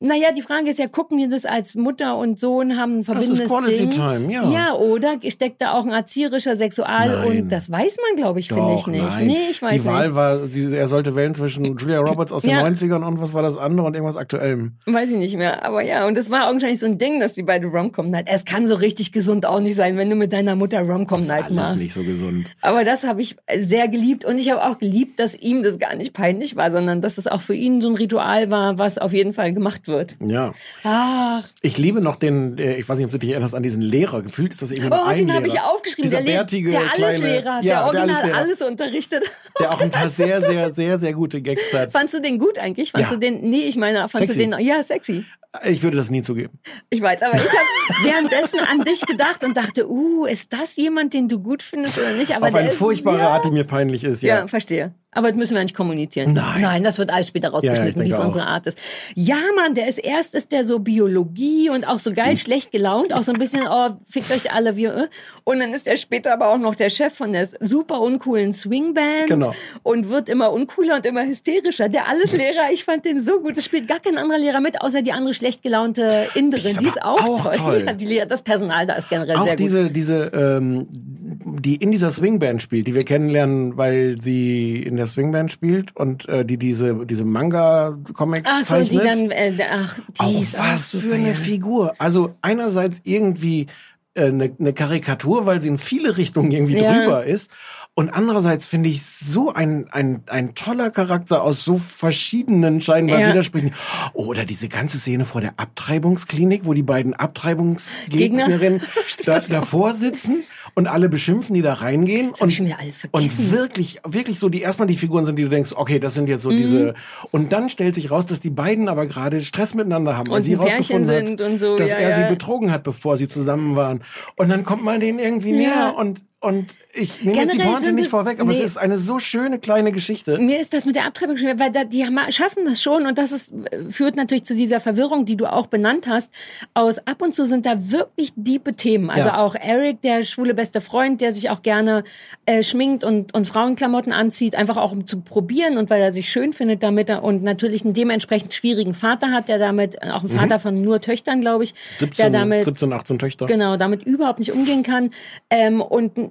naja, 0.00 0.32
die 0.34 0.42
Frage 0.42 0.70
ist 0.70 0.78
ja, 0.78 0.88
gucken 0.88 1.18
die 1.18 1.28
das 1.28 1.44
als 1.44 1.74
Mutter 1.74 2.16
und 2.16 2.38
Sohn, 2.40 2.76
haben 2.78 3.00
ein 3.00 3.04
verbindendes 3.04 3.48
Quality 3.50 3.76
Ding? 3.76 3.90
Time, 3.90 4.32
ja. 4.32 4.50
Ja, 4.50 4.74
oder 4.74 5.16
steckt 5.28 5.60
da 5.60 5.72
auch 5.74 5.84
ein 5.84 5.92
erzieherischer 5.92 6.56
Sexual 6.56 7.08
Nein. 7.08 7.26
und 7.42 7.48
das 7.52 7.70
weiß 7.70 7.96
man, 8.08 8.16
glaube 8.16 8.40
ich, 8.40 8.48
finde 8.48 8.74
ich 8.74 8.86
nicht. 8.86 9.02
nein. 9.04 9.26
Nee, 9.26 9.48
ich 9.50 9.60
weiß 9.60 9.82
Die 9.82 9.86
Wahl 9.86 10.06
nicht. 10.08 10.16
war, 10.16 10.38
sie, 10.48 10.74
er 10.74 10.88
sollte 10.88 11.14
wählen 11.16 11.34
zwischen 11.34 11.64
Julia 11.76 11.98
Roberts 12.00 12.32
aus 12.32 12.42
den 12.42 12.52
Ja. 12.52 12.62
90ern 12.64 13.04
und 13.06 13.20
was 13.20 13.34
war 13.34 13.42
das 13.42 13.56
andere 13.58 13.86
und 13.86 13.94
irgendwas 13.94 14.16
Aktuellem. 14.16 14.72
Weiß 14.86 15.10
ich 15.10 15.16
nicht 15.18 15.36
mehr. 15.36 15.64
Aber 15.64 15.82
ja, 15.82 16.06
und 16.06 16.16
das 16.16 16.30
war 16.30 16.48
augenscheinlich 16.48 16.78
so 16.80 16.86
ein 16.86 16.96
Ding, 16.98 17.20
dass 17.20 17.34
die 17.34 17.42
beide 17.42 17.66
Rom-Com 17.66 18.08
Night. 18.10 18.26
Es 18.32 18.44
kann 18.46 18.66
so 18.66 18.76
richtig 18.76 19.12
gesund 19.12 19.44
auch 19.44 19.60
nicht 19.60 19.74
sein, 19.76 19.96
wenn 19.98 20.08
du 20.08 20.16
mit 20.16 20.32
deiner 20.32 20.56
Mutter 20.56 20.80
Rom-Com 20.80 21.20
Night 21.20 21.44
Alles 21.44 21.54
machst. 21.54 21.76
nicht 21.76 21.92
so 21.92 22.02
gesund. 22.02 22.46
Aber 22.62 22.84
das 22.84 23.06
habe 23.06 23.20
ich 23.20 23.36
sehr 23.60 23.86
geliebt 23.88 24.24
und 24.24 24.38
ich 24.38 24.50
habe 24.50 24.64
auch 24.64 24.78
geliebt, 24.78 25.20
dass 25.20 25.34
ihm 25.34 25.62
das 25.62 25.78
gar 25.78 25.94
nicht 25.94 26.14
peinlich 26.14 26.56
war, 26.56 26.70
sondern 26.70 27.02
dass 27.02 27.18
es 27.18 27.26
auch 27.26 27.42
für 27.42 27.54
ihn 27.54 27.80
so 27.82 27.88
ein 27.90 27.96
Ritual 27.96 28.50
war, 28.50 28.78
was 28.78 28.96
auf 28.96 29.12
jeden 29.12 29.34
Fall 29.34 29.52
gemacht 29.52 29.89
wird. 29.90 30.16
Ja. 30.26 30.54
Ach, 30.84 31.44
Ich 31.62 31.76
liebe 31.76 32.00
noch 32.00 32.16
den, 32.16 32.56
äh, 32.58 32.76
ich 32.76 32.88
weiß 32.88 32.96
nicht, 32.98 33.04
ob 33.06 33.12
du 33.12 33.18
dich 33.18 33.30
erinnerst 33.30 33.54
an 33.54 33.62
diesen 33.62 33.82
Lehrer. 33.82 34.22
Gefühlt 34.22 34.52
ist 34.52 34.62
das 34.62 34.70
irgendwie 34.70 34.90
nur 34.90 35.00
oh, 35.00 35.06
ein 35.06 35.18
den 35.18 35.26
Lehrer. 35.26 35.36
habe 35.36 35.46
ich 35.48 35.60
aufgeschrieben. 35.60 36.02
Dieser 36.10 36.22
der, 36.22 36.32
bärtige, 36.32 36.70
der 36.70 36.92
Alleslehrer, 36.92 37.44
ja, 37.56 37.60
der 37.62 37.84
original 37.84 38.10
Alleslehrer, 38.16 38.38
alles 38.38 38.62
unterrichtet. 38.62 39.30
der 39.58 39.72
auch 39.72 39.80
ein 39.80 39.90
paar 39.90 40.08
sehr, 40.08 40.40
sehr, 40.40 40.72
sehr, 40.74 40.98
sehr 40.98 41.12
gute 41.12 41.42
Gags 41.42 41.74
hat. 41.74 41.92
Fandst 41.92 42.14
du 42.14 42.20
den 42.20 42.38
gut 42.38 42.58
eigentlich? 42.58 42.92
Fandst 42.92 43.10
Ja. 43.10 43.16
du 43.16 43.20
den, 43.20 43.50
nee, 43.50 43.64
ich 43.64 43.76
meine, 43.76 44.00
fandst 44.08 44.32
Sexy. 44.32 44.48
du 44.48 44.56
den, 44.56 44.66
ja, 44.66 44.82
sexy. 44.82 45.24
Ich 45.64 45.82
würde 45.82 45.96
das 45.96 46.10
nie 46.10 46.22
zugeben. 46.22 46.60
Ich 46.90 47.02
weiß, 47.02 47.22
aber 47.22 47.34
ich 47.34 47.40
habe 47.42 48.04
währenddessen 48.04 48.60
an 48.60 48.84
dich 48.84 49.00
gedacht 49.04 49.42
und 49.42 49.56
dachte, 49.56 49.90
uh, 49.90 50.24
ist 50.26 50.52
das 50.52 50.76
jemand, 50.76 51.12
den 51.12 51.28
du 51.28 51.40
gut 51.40 51.64
findest 51.64 51.98
oder 51.98 52.12
nicht? 52.12 52.36
Aber 52.36 52.46
Auf 52.46 52.52
der 52.52 52.60
eine 52.60 52.70
ist, 52.70 52.78
furchtbare 52.78 53.18
ja, 53.18 53.28
Art, 53.30 53.44
die 53.44 53.50
mir 53.50 53.64
peinlich 53.64 54.04
ist, 54.04 54.22
Ja, 54.22 54.36
ja. 54.40 54.46
verstehe. 54.46 54.94
Aber 55.12 55.28
das 55.28 55.36
müssen 55.36 55.56
wir 55.56 55.62
nicht 55.64 55.74
kommunizieren. 55.74 56.32
Nein. 56.34 56.60
Nein, 56.60 56.84
das 56.84 56.98
wird 56.98 57.12
alles 57.12 57.26
später 57.26 57.48
Ja, 57.48 57.50
ja, 57.50 57.54
rausgeschnitten, 57.70 58.04
wie 58.04 58.12
es 58.12 58.18
unsere 58.20 58.46
Art 58.46 58.66
ist. 58.68 58.78
Ja, 59.16 59.38
Mann, 59.56 59.74
der 59.74 59.88
ist 59.88 59.98
erst 59.98 60.36
ist 60.36 60.52
der 60.52 60.64
so 60.64 60.78
Biologie 60.78 61.68
und 61.68 61.88
auch 61.88 61.98
so 61.98 62.10
Hm. 62.10 62.16
geil 62.16 62.36
schlecht 62.36 62.70
gelaunt, 62.70 63.12
auch 63.12 63.24
so 63.24 63.32
ein 63.32 63.38
bisschen, 63.40 63.62
oh, 63.68 63.88
fickt 64.08 64.30
euch 64.30 64.52
alle, 64.52 64.76
wie, 64.76 64.84
äh. 64.84 65.08
Und 65.42 65.58
dann 65.58 65.72
ist 65.74 65.88
er 65.88 65.96
später 65.96 66.32
aber 66.32 66.48
auch 66.48 66.58
noch 66.58 66.76
der 66.76 66.90
Chef 66.90 67.12
von 67.12 67.32
der 67.32 67.48
super 67.58 68.00
uncoolen 68.00 68.52
Swingband 68.52 69.26
Genau. 69.26 69.52
und 69.82 70.08
wird 70.10 70.28
immer 70.28 70.52
uncooler 70.52 70.96
und 70.96 71.06
immer 71.06 71.24
hysterischer. 71.26 71.88
Der 71.88 72.08
Alleslehrer, 72.08 72.70
ich 72.72 72.84
fand 72.84 73.04
den 73.04 73.20
so 73.20 73.40
gut. 73.40 73.58
Es 73.58 73.64
spielt 73.64 73.88
gar 73.88 73.98
kein 73.98 74.16
anderer 74.16 74.38
Lehrer 74.38 74.60
mit, 74.60 74.80
außer 74.80 75.02
die 75.02 75.10
andere 75.12 75.34
schlecht 75.34 75.62
gelaunte 75.62 76.28
Inderin. 76.34 76.76
Die 76.78 76.86
ist, 76.86 77.02
aber 77.02 77.14
auch, 77.14 77.46
auch 77.46 77.52
toll. 77.52 77.56
toll. 77.56 77.82
Ja, 77.86 77.92
die 77.94 78.06
Lehrer, 78.06 78.26
das 78.26 78.42
Personal 78.42 78.86
da 78.86 78.94
ist 78.94 79.08
generell 79.08 79.36
Auch 79.38 79.42
sehr 79.42 79.52
gut. 79.54 79.60
diese, 79.60 79.90
diese, 79.90 80.24
ähm, 80.34 80.86
die 80.90 81.74
in 81.76 81.90
dieser 81.90 82.10
Swingband 82.10 82.62
spielt, 82.62 82.86
die 82.86 82.94
wir 82.94 83.04
kennenlernen, 83.04 83.76
weil 83.76 84.16
sie 84.20 84.80
in 84.82 84.99
der 85.00 85.06
Swingband 85.08 85.50
spielt 85.50 85.96
und 85.96 86.28
äh, 86.28 86.44
die 86.44 86.56
diese, 86.58 87.04
diese 87.06 87.24
Manga-Comics 87.24 88.42
Ach 88.44 88.64
so, 88.64 88.80
die 88.80 88.96
zeichnet. 88.98 89.06
dann, 89.06 89.30
äh, 89.32 89.64
ach, 89.70 89.98
die 89.98 90.20
auch 90.20 90.42
ist 90.42 90.58
was 90.58 90.90
für 90.94 91.14
eine. 91.14 91.34
Figur. 91.34 91.94
Also 91.98 92.34
einerseits 92.42 93.00
irgendwie 93.04 93.66
äh, 94.14 94.26
eine, 94.26 94.52
eine 94.58 94.72
Karikatur, 94.72 95.46
weil 95.46 95.60
sie 95.60 95.68
in 95.68 95.78
viele 95.78 96.16
Richtungen 96.16 96.50
irgendwie 96.52 96.78
Ja. 96.78 96.92
drüber 96.98 97.24
ist. 97.24 97.50
Und 97.94 98.08
andererseits 98.08 98.68
finde 98.68 98.88
ich 98.88 99.02
so 99.04 99.52
ein, 99.52 99.88
ein, 99.90 100.22
ein 100.28 100.54
toller 100.54 100.90
Charakter 100.90 101.42
aus 101.42 101.64
so 101.64 101.76
verschiedenen 101.76 102.80
scheinbar 102.80 103.18
Ja. 103.20 103.28
Widersprüchen. 103.30 103.74
Oder 104.12 104.44
diese 104.44 104.68
ganze 104.68 104.96
Szene 104.98 105.24
vor 105.24 105.40
der 105.40 105.54
Abtreibungsklinik, 105.56 106.64
wo 106.64 106.72
die 106.72 106.84
beiden 106.84 107.14
Abtreibungsgegnerinnen 107.14 108.82
da, 109.24 109.40
davor 109.40 109.94
sitzen 109.94 110.44
und 110.74 110.86
alle 110.86 111.08
beschimpfen, 111.08 111.54
die 111.54 111.62
da 111.62 111.74
reingehen. 111.74 112.32
hab 112.32 112.42
und, 112.42 112.48
ich 112.48 112.56
schon 112.56 112.66
wieder 112.66 112.78
alles 112.80 113.00
vergessen. 113.00 113.44
Und 113.44 113.52
wirklich, 113.52 114.00
wirklich 114.06 114.38
so, 114.38 114.48
die 114.48 114.62
erstmal 114.62 114.88
die 114.88 114.96
Figuren 114.96 115.24
sind, 115.24 115.36
die 115.36 115.42
du 115.42 115.48
denkst, 115.48 115.72
okay, 115.74 115.98
das 115.98 116.14
sind 116.14 116.24
Mhm. 116.24 116.30
jetzt 116.30 116.42
so 116.42 116.50
diese. 116.50 116.94
Und 117.30 117.52
dann 117.52 117.68
stellt 117.68 117.94
sich 117.94 118.10
raus, 118.10 118.26
dass 118.26 118.40
die 118.40 118.50
beiden 118.50 118.88
aber 118.88 119.06
gerade 119.06 119.40
Stress 119.42 119.74
miteinander 119.74 120.16
haben, 120.16 120.28
weil 120.30 120.38
Und 120.38 120.42
sie 120.44 120.56
Pärchen 120.56 120.78
rausgefunden 121.04 121.52
hat, 121.52 121.60
so, 121.60 121.76
dass 121.78 121.90
ja, 121.90 121.96
er 121.96 122.10
ja. 122.10 122.16
sie 122.16 122.34
betrogen 122.34 122.70
hat, 122.70 122.82
bevor 122.82 123.16
sie 123.16 123.28
zusammen 123.28 123.76
waren. 123.76 124.02
Und 124.36 124.48
dann 124.48 124.64
kommt 124.64 124.84
man 124.84 125.00
denen 125.00 125.18
irgendwie 125.18 125.52
näher 125.52 125.70
Ja. 125.70 125.90
und 125.90 126.22
und 126.42 126.74
ich 126.92 127.22
nehme 127.24 127.36
jetzt 127.36 127.54
die 127.54 127.58
Pointe 127.58 127.92
nicht 127.92 128.08
vorweg, 128.10 128.40
aber 128.40 128.50
nee. 128.50 128.58
es 128.58 128.64
ist 128.64 128.76
eine 128.76 128.96
so 128.98 129.18
schöne 129.18 129.58
kleine 129.58 129.92
Geschichte. 129.92 130.38
Mir 130.38 130.60
ist 130.60 130.72
das 130.72 130.84
mit 130.84 130.96
der 130.96 131.04
Abtreibung 131.06 131.36
schwer, 131.36 131.58
weil 131.58 131.70
da, 131.70 131.84
die 131.84 132.04
haben, 132.04 132.18
schaffen 132.30 132.64
das 132.64 132.82
schon 132.82 133.06
und 133.06 133.16
das 133.18 133.32
ist, 133.32 133.52
führt 133.90 134.16
natürlich 134.16 134.44
zu 134.44 134.54
dieser 134.54 134.80
Verwirrung, 134.80 135.24
die 135.24 135.36
du 135.36 135.46
auch 135.46 135.66
benannt 135.66 136.06
hast. 136.08 136.32
Aus 136.74 136.98
ab 137.06 137.22
und 137.22 137.34
zu 137.34 137.44
sind 137.46 137.64
da 137.66 137.90
wirklich 137.90 138.32
diepe 138.36 138.74
Themen. 138.74 139.08
Also 139.10 139.28
Ja. 139.28 139.38
auch 139.38 139.54
Eric, 139.54 140.02
der 140.02 140.24
schwule 140.24 140.54
beste 140.54 140.80
Freund, 140.80 141.20
der 141.20 141.32
sich 141.32 141.50
auch 141.50 141.62
gerne 141.62 142.02
äh, 142.46 142.62
schminkt 142.62 143.04
und, 143.04 143.34
und 143.34 143.46
Frauenklamotten 143.46 144.12
anzieht, 144.12 144.54
einfach 144.56 144.76
auch 144.76 144.92
um 144.92 145.06
zu 145.06 145.20
probieren 145.20 145.78
und 145.78 145.90
weil 145.90 146.02
er 146.02 146.12
sich 146.12 146.30
schön 146.30 146.52
findet 146.52 146.82
damit 146.82 147.10
und 147.10 147.42
natürlich 147.42 147.84
einen 147.84 147.94
dementsprechend 147.94 148.52
schwierigen 148.52 148.94
Vater 148.94 149.30
hat, 149.30 149.48
der 149.48 149.58
damit, 149.58 150.02
auch 150.02 150.22
ein 150.22 150.28
Vater 150.28 150.58
von 150.58 150.80
nur 150.82 151.00
Töchtern, 151.00 151.40
glaube 151.40 151.64
ich, 151.64 151.74
17, 151.98 152.16
der 152.16 152.30
damit 152.40 152.64
17, 152.64 152.92
18 152.92 153.18
Töchter. 153.18 153.46
Genau, 153.46 153.76
damit 153.76 154.02
überhaupt 154.04 154.38
nicht 154.40 154.52
umgehen 154.52 154.82
kann. 154.82 155.10
Ähm, 155.50 155.80
und 155.80 156.16
n- 156.18 156.30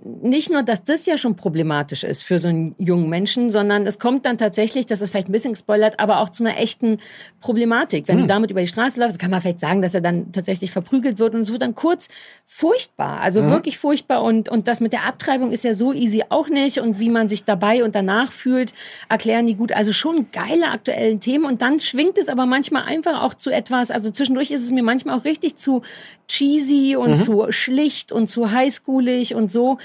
nicht 0.49 0.53
nur, 0.55 0.63
dass 0.63 0.83
das 0.83 1.05
ja 1.05 1.17
schon 1.17 1.35
problematisch 1.35 2.03
ist 2.03 2.23
für 2.23 2.39
so 2.39 2.47
einen 2.47 2.75
jungen 2.79 3.07
Menschen, 3.07 3.51
sondern 3.51 3.85
es 3.85 3.99
kommt 3.99 4.25
dann 4.25 4.37
tatsächlich, 4.37 4.85
das 4.87 5.01
ist 5.01 5.11
vielleicht 5.11 5.29
ein 5.29 5.31
bisschen 5.31 5.53
gespoilert, 5.53 5.99
aber 5.99 6.19
auch 6.19 6.29
zu 6.29 6.43
einer 6.43 6.57
echten 6.57 6.97
Problematik. 7.39 8.07
Wenn 8.07 8.17
du 8.17 8.25
damit 8.25 8.49
über 8.51 8.61
die 8.61 8.67
Straße 8.67 8.99
läufst, 8.99 9.19
kann 9.19 9.31
man 9.31 9.41
vielleicht 9.41 9.59
sagen, 9.59 9.81
dass 9.81 9.93
er 9.93 10.01
dann 10.01 10.31
tatsächlich 10.31 10.71
verprügelt 10.71 11.19
wird 11.19 11.35
und 11.35 11.41
es 11.41 11.51
wird 11.51 11.61
dann 11.61 11.75
kurz 11.75 12.09
furchtbar, 12.45 13.21
also 13.21 13.43
wirklich 13.43 13.77
furchtbar 13.77 14.23
und, 14.23 14.49
und 14.49 14.67
das 14.67 14.81
mit 14.81 14.91
der 14.91 15.05
Abtreibung 15.05 15.51
ist 15.51 15.63
ja 15.63 15.73
so 15.73 15.93
easy 15.93 16.23
auch 16.29 16.49
nicht 16.49 16.79
und 16.79 16.99
wie 16.99 17.09
man 17.09 17.29
sich 17.29 17.43
dabei 17.43 17.83
und 17.83 17.95
danach 17.95 18.31
fühlt, 18.31 18.73
erklären 19.07 19.45
die 19.45 19.55
gut. 19.55 19.71
Also 19.71 19.93
schon 19.93 20.27
geile 20.31 20.69
aktuellen 20.71 21.19
Themen 21.19 21.45
und 21.45 21.61
dann 21.61 21.79
schwingt 21.79 22.17
es 22.17 22.27
aber 22.27 22.45
manchmal 22.45 22.83
einfach 22.83 23.21
auch 23.21 23.33
zu 23.35 23.51
etwas, 23.51 23.91
also 23.91 24.09
zwischendurch 24.09 24.51
ist 24.51 24.63
es 24.63 24.71
mir 24.71 24.83
manchmal 24.83 25.17
auch 25.17 25.25
richtig 25.25 25.57
zu 25.57 25.83
cheesy 26.27 26.95
und 26.95 27.23
zu 27.23 27.51
schlicht 27.51 28.11
und 28.11 28.29
zu 28.29 28.51
highschoolig 28.51 29.35
und 29.35 29.51
so. 29.51 29.77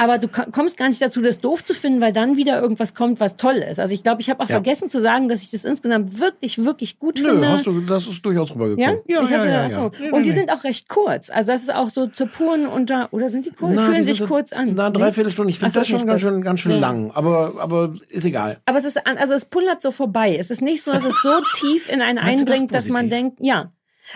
Aber 0.00 0.18
du 0.18 0.28
ko- 0.28 0.44
kommst 0.52 0.76
gar 0.78 0.86
nicht 0.88 1.02
dazu, 1.02 1.20
das 1.20 1.38
doof 1.38 1.64
zu 1.64 1.74
finden, 1.74 2.00
weil 2.00 2.12
dann 2.12 2.36
wieder 2.36 2.60
irgendwas 2.62 2.94
kommt, 2.94 3.18
was 3.18 3.34
toll 3.36 3.56
ist. 3.56 3.80
Also 3.80 3.92
ich 3.92 4.04
glaube, 4.04 4.20
ich 4.20 4.30
habe 4.30 4.40
auch 4.42 4.46
vergessen 4.46 4.88
zu 4.88 5.00
sagen, 5.00 5.28
dass 5.28 5.42
ich 5.42 5.50
das 5.50 5.64
insgesamt 5.64 6.20
wirklich, 6.20 6.64
wirklich 6.64 7.00
gut 7.00 7.18
Nö, 7.20 7.28
finde. 7.30 7.48
hast 7.48 7.66
du, 7.66 7.80
das 7.80 8.06
ist 8.06 8.24
durchaus 8.24 8.50
Ja, 8.50 8.54
rübergekommen. 8.54 9.00
ich 9.06 9.16
hatte, 9.16 9.48
ja, 9.48 9.64
ach 9.66 9.70
so. 9.70 9.80
ja. 9.80 9.90
Nee, 10.00 10.10
Und 10.12 10.22
die 10.24 10.28
nee. 10.30 10.34
sind 10.36 10.52
auch 10.52 10.62
recht 10.62 10.88
kurz. 10.88 11.30
Also 11.30 11.50
das 11.50 11.62
ist 11.62 11.74
auch 11.74 11.90
so 11.90 12.06
zur 12.06 12.28
puren 12.28 12.66
unter 12.68 13.08
oder 13.12 13.28
sind 13.28 13.44
die 13.46 13.50
kurz? 13.50 13.72
Na, 13.74 13.82
Fühlen 13.86 13.96
die 13.96 14.02
sich 14.04 14.24
kurz 14.24 14.52
an. 14.52 14.72
Na, 14.76 14.88
dreiviertel 14.90 15.32
Stunde. 15.32 15.50
Ich 15.50 15.58
finde 15.58 15.74
das 15.74 15.88
schon 15.88 16.06
ganz 16.06 16.20
schön, 16.20 16.42
ganz 16.42 16.60
schön 16.60 16.72
Ja. 16.72 16.78
lang. 16.78 17.10
Aber, 17.12 17.54
aber 17.58 17.94
ist 18.08 18.24
egal. 18.24 18.58
Aber 18.66 18.78
es 18.78 18.84
ist, 18.84 19.04
an- 19.04 19.18
also 19.18 19.34
es 19.34 19.46
pullert 19.46 19.82
so 19.82 19.90
vorbei. 19.90 20.36
Es 20.38 20.52
ist 20.52 20.62
nicht 20.62 20.82
so, 20.84 20.92
dass 20.92 21.04
es 21.04 21.20
so 21.22 21.40
tief 21.54 21.88
in 21.88 22.02
einen 22.02 22.22
Meinst 22.22 22.42
du 22.42 22.44
das 22.44 22.52
eindringt, 22.54 22.72
dass 22.74 22.88
man 22.88 23.10
denkt, 23.10 23.38
ja. 23.40 23.72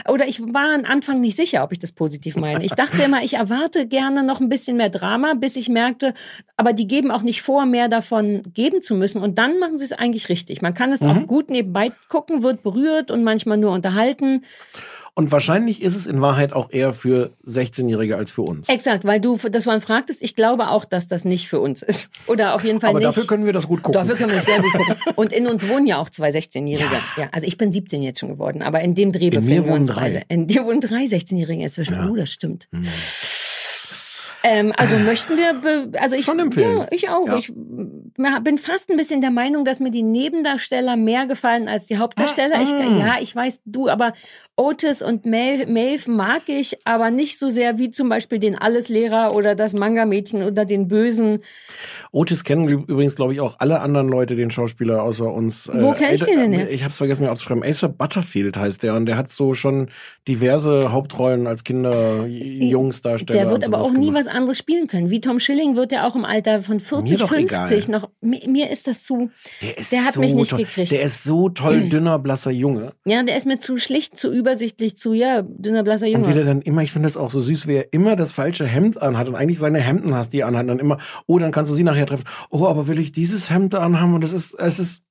Oder 0.08 0.26
ich 0.26 0.40
war 0.40 0.74
am 0.74 0.84
Anfang 0.84 1.20
nicht 1.20 1.36
sicher, 1.36 1.62
ob 1.64 1.72
ich 1.72 1.78
das 1.78 1.92
positiv 1.92 2.36
meine. 2.36 2.64
Ich 2.64 2.72
dachte 2.72 3.02
immer, 3.02 3.22
ich 3.22 3.34
erwarte 3.34 3.86
gerne 3.86 4.22
noch 4.22 4.40
ein 4.40 4.48
bisschen 4.48 4.76
mehr 4.76 4.88
Drama, 4.90 5.34
bis 5.34 5.56
ich 5.56 5.68
merkte, 5.68 6.14
aber 6.56 6.72
die 6.72 6.86
geben 6.86 7.10
auch 7.10 7.22
nicht 7.22 7.42
vor, 7.42 7.66
mehr 7.66 7.88
davon 7.88 8.42
geben 8.54 8.82
zu 8.82 8.94
müssen. 8.94 9.22
Und 9.22 9.38
dann 9.38 9.58
machen 9.58 9.78
sie 9.78 9.84
es 9.84 9.92
eigentlich 9.92 10.28
richtig. 10.28 10.62
Man 10.62 10.74
kann 10.74 10.92
es 10.92 11.00
Mhm. 11.02 11.08
auch 11.10 11.26
gut 11.26 11.50
nebenbei 11.50 11.92
gucken, 12.08 12.42
wird 12.42 12.62
berührt 12.62 13.10
und 13.10 13.22
manchmal 13.24 13.58
nur 13.58 13.72
unterhalten. 13.72 14.44
Und 15.14 15.30
wahrscheinlich 15.30 15.82
ist 15.82 15.94
es 15.94 16.06
in 16.06 16.22
Wahrheit 16.22 16.54
auch 16.54 16.70
eher 16.70 16.94
für 16.94 17.32
16-Jährige 17.46 18.16
als 18.16 18.30
für 18.30 18.40
uns. 18.42 18.68
Exakt, 18.70 19.04
weil 19.04 19.20
du 19.20 19.36
das 19.36 19.64
vorhin 19.64 19.82
fragtest, 19.82 20.22
ich 20.22 20.34
glaube 20.34 20.68
auch, 20.68 20.86
dass 20.86 21.06
das 21.06 21.26
nicht 21.26 21.48
für 21.48 21.60
uns 21.60 21.82
ist. 21.82 22.08
Oder 22.28 22.54
auf 22.54 22.64
jeden 22.64 22.80
Fall 22.80 22.90
Aber 22.90 22.98
nicht. 22.98 23.08
dafür 23.08 23.26
können 23.26 23.44
wir 23.44 23.52
das 23.52 23.68
gut 23.68 23.82
gucken. 23.82 24.00
Dafür 24.00 24.16
können 24.16 24.30
wir 24.30 24.38
es 24.38 24.46
sehr 24.46 24.62
gut 24.62 24.72
gucken. 24.72 24.96
Und 25.16 25.34
in 25.34 25.46
uns 25.46 25.68
wohnen 25.68 25.86
ja 25.86 25.98
auch 25.98 26.08
zwei 26.08 26.30
16-Jährige. 26.30 26.96
Ja. 27.18 27.28
also 27.30 27.46
ich 27.46 27.58
bin 27.58 27.72
17 27.72 28.02
jetzt 28.02 28.20
schon 28.20 28.30
geworden, 28.30 28.62
aber 28.62 28.80
in 28.80 28.94
dem 28.94 29.12
Dreh 29.12 29.26
In 29.26 29.32
befinden 29.32 29.50
wir 29.50 29.64
wohnen 29.64 29.80
uns 29.80 29.90
drei. 29.90 30.00
beide. 30.00 30.22
In 30.28 30.46
dir 30.46 30.64
wohnen 30.64 30.80
drei 30.80 31.04
16-Jährige 31.04 31.62
inzwischen. 31.62 32.08
Oh, 32.10 32.16
das 32.16 32.30
stimmt. 32.32 32.68
Ähm, 34.44 34.72
also 34.76 34.96
möchten 34.98 35.36
wir, 35.36 36.00
also 36.00 36.16
ich, 36.16 36.24
Schon 36.24 36.38
empfehlen. 36.40 36.78
Ja, 36.78 36.86
ich 36.90 37.08
auch. 37.08 37.26
Ja. 37.26 37.36
Ich 37.38 37.52
bin 37.52 38.58
fast 38.58 38.90
ein 38.90 38.96
bisschen 38.96 39.20
der 39.20 39.30
Meinung, 39.30 39.64
dass 39.64 39.80
mir 39.80 39.90
die 39.90 40.02
Nebendarsteller 40.02 40.96
mehr 40.96 41.26
gefallen 41.26 41.68
als 41.68 41.86
die 41.86 41.98
Hauptdarsteller. 41.98 42.60
Ich, 42.62 42.72
Ah. 42.72 42.98
ja, 42.98 43.14
ich 43.20 43.34
weiß, 43.34 43.62
du, 43.64 43.88
aber 43.88 44.12
Otis 44.56 45.00
und 45.00 45.24
Maeve, 45.26 45.66
Maeve 45.70 46.10
mag 46.10 46.42
ich, 46.46 46.76
aber 46.86 47.10
nicht 47.10 47.38
so 47.38 47.48
sehr 47.48 47.78
wie 47.78 47.90
zum 47.90 48.08
Beispiel 48.08 48.38
den 48.38 48.56
Alleslehrer 48.58 49.34
oder 49.34 49.54
das 49.54 49.72
Manga-Mädchen 49.74 50.42
oder 50.42 50.64
den 50.64 50.88
Bösen. 50.88 51.38
Otis 52.10 52.44
kennen 52.44 52.68
üb- 52.68 52.86
übrigens, 52.88 53.16
glaube 53.16 53.32
ich, 53.32 53.40
auch 53.40 53.56
alle 53.60 53.80
anderen 53.80 54.08
Leute, 54.08 54.36
den 54.36 54.50
Schauspieler 54.50 55.02
außer 55.02 55.32
uns. 55.32 55.68
Wo 55.72 55.92
kenn 55.92 56.14
ich 56.14 56.22
Ed- 56.22 56.28
den 56.28 56.38
denn 56.40 56.52
her? 56.52 56.70
Ich 56.70 56.82
habe 56.82 56.90
es 56.90 56.98
vergessen, 56.98 57.24
mir 57.24 57.32
aufzuschreiben. 57.32 57.64
Ace 57.64 57.86
Butterfield 57.96 58.56
heißt 58.58 58.82
der 58.82 58.94
und 58.94 59.06
der 59.06 59.16
hat 59.16 59.30
so 59.30 59.54
schon 59.54 59.88
diverse 60.28 60.92
Hauptrollen 60.92 61.46
als 61.46 61.64
Kinder, 61.64 62.26
Jungsdarsteller. 62.26 63.40
Der 63.40 63.50
wird 63.50 63.66
aber 63.66 63.80
auch 63.80 63.92
nie 63.92 64.06
gemacht. 64.06 64.26
was 64.26 64.31
anderes 64.32 64.58
spielen 64.58 64.86
können. 64.86 65.10
Wie 65.10 65.20
Tom 65.20 65.40
Schilling 65.40 65.76
wird 65.76 65.92
er 65.92 66.06
auch 66.06 66.16
im 66.16 66.24
Alter 66.24 66.62
von 66.62 66.80
40, 66.80 67.18
doch 67.18 67.28
50 67.28 67.84
egal. 67.84 67.90
noch. 67.90 68.10
Mir, 68.20 68.40
mir 68.48 68.70
ist 68.70 68.86
das 68.86 69.02
zu. 69.02 69.30
Der, 69.60 69.78
ist 69.78 69.92
der 69.92 70.04
hat 70.04 70.14
so 70.14 70.20
mich 70.20 70.34
nicht 70.34 70.50
toll. 70.50 70.60
gekriegt. 70.60 70.90
Der 70.92 71.02
ist 71.02 71.24
so 71.24 71.48
toll, 71.48 71.88
dünner, 71.88 72.18
blasser 72.18 72.50
Junge. 72.50 72.92
Ja, 73.04 73.22
der 73.22 73.36
ist 73.36 73.46
mir 73.46 73.58
zu 73.58 73.76
schlicht, 73.76 74.18
zu 74.18 74.32
übersichtlich, 74.32 74.96
zu, 74.96 75.12
ja, 75.12 75.42
dünner, 75.42 75.82
blasser 75.82 76.06
Und 76.06 76.12
wie 76.12 76.30
Junge. 76.30 76.34
der 76.34 76.44
dann 76.44 76.62
immer, 76.62 76.82
ich 76.82 76.92
finde 76.92 77.06
das 77.06 77.16
auch 77.16 77.30
so 77.30 77.40
süß, 77.40 77.66
wie 77.66 77.74
er 77.76 77.92
immer 77.92 78.16
das 78.16 78.32
falsche 78.32 78.66
Hemd 78.66 79.00
anhat 79.00 79.28
und 79.28 79.34
eigentlich 79.34 79.58
seine 79.58 79.80
Hemden 79.80 80.14
hast, 80.14 80.32
die 80.32 80.40
er 80.40 80.48
anhat. 80.48 80.62
Und 80.62 80.68
dann 80.68 80.78
immer, 80.78 80.98
oh, 81.26 81.38
dann 81.38 81.50
kannst 81.52 81.70
du 81.70 81.74
sie 81.74 81.84
nachher 81.84 82.06
treffen. 82.06 82.24
Oh, 82.50 82.66
aber 82.66 82.86
will 82.88 82.98
ich 82.98 83.12
dieses 83.12 83.50
Hemd 83.50 83.74
anhaben? 83.74 84.14
Und 84.14 84.24
das 84.24 84.32
ist, 84.32 84.54
es 84.58 84.78
ist 84.78 85.04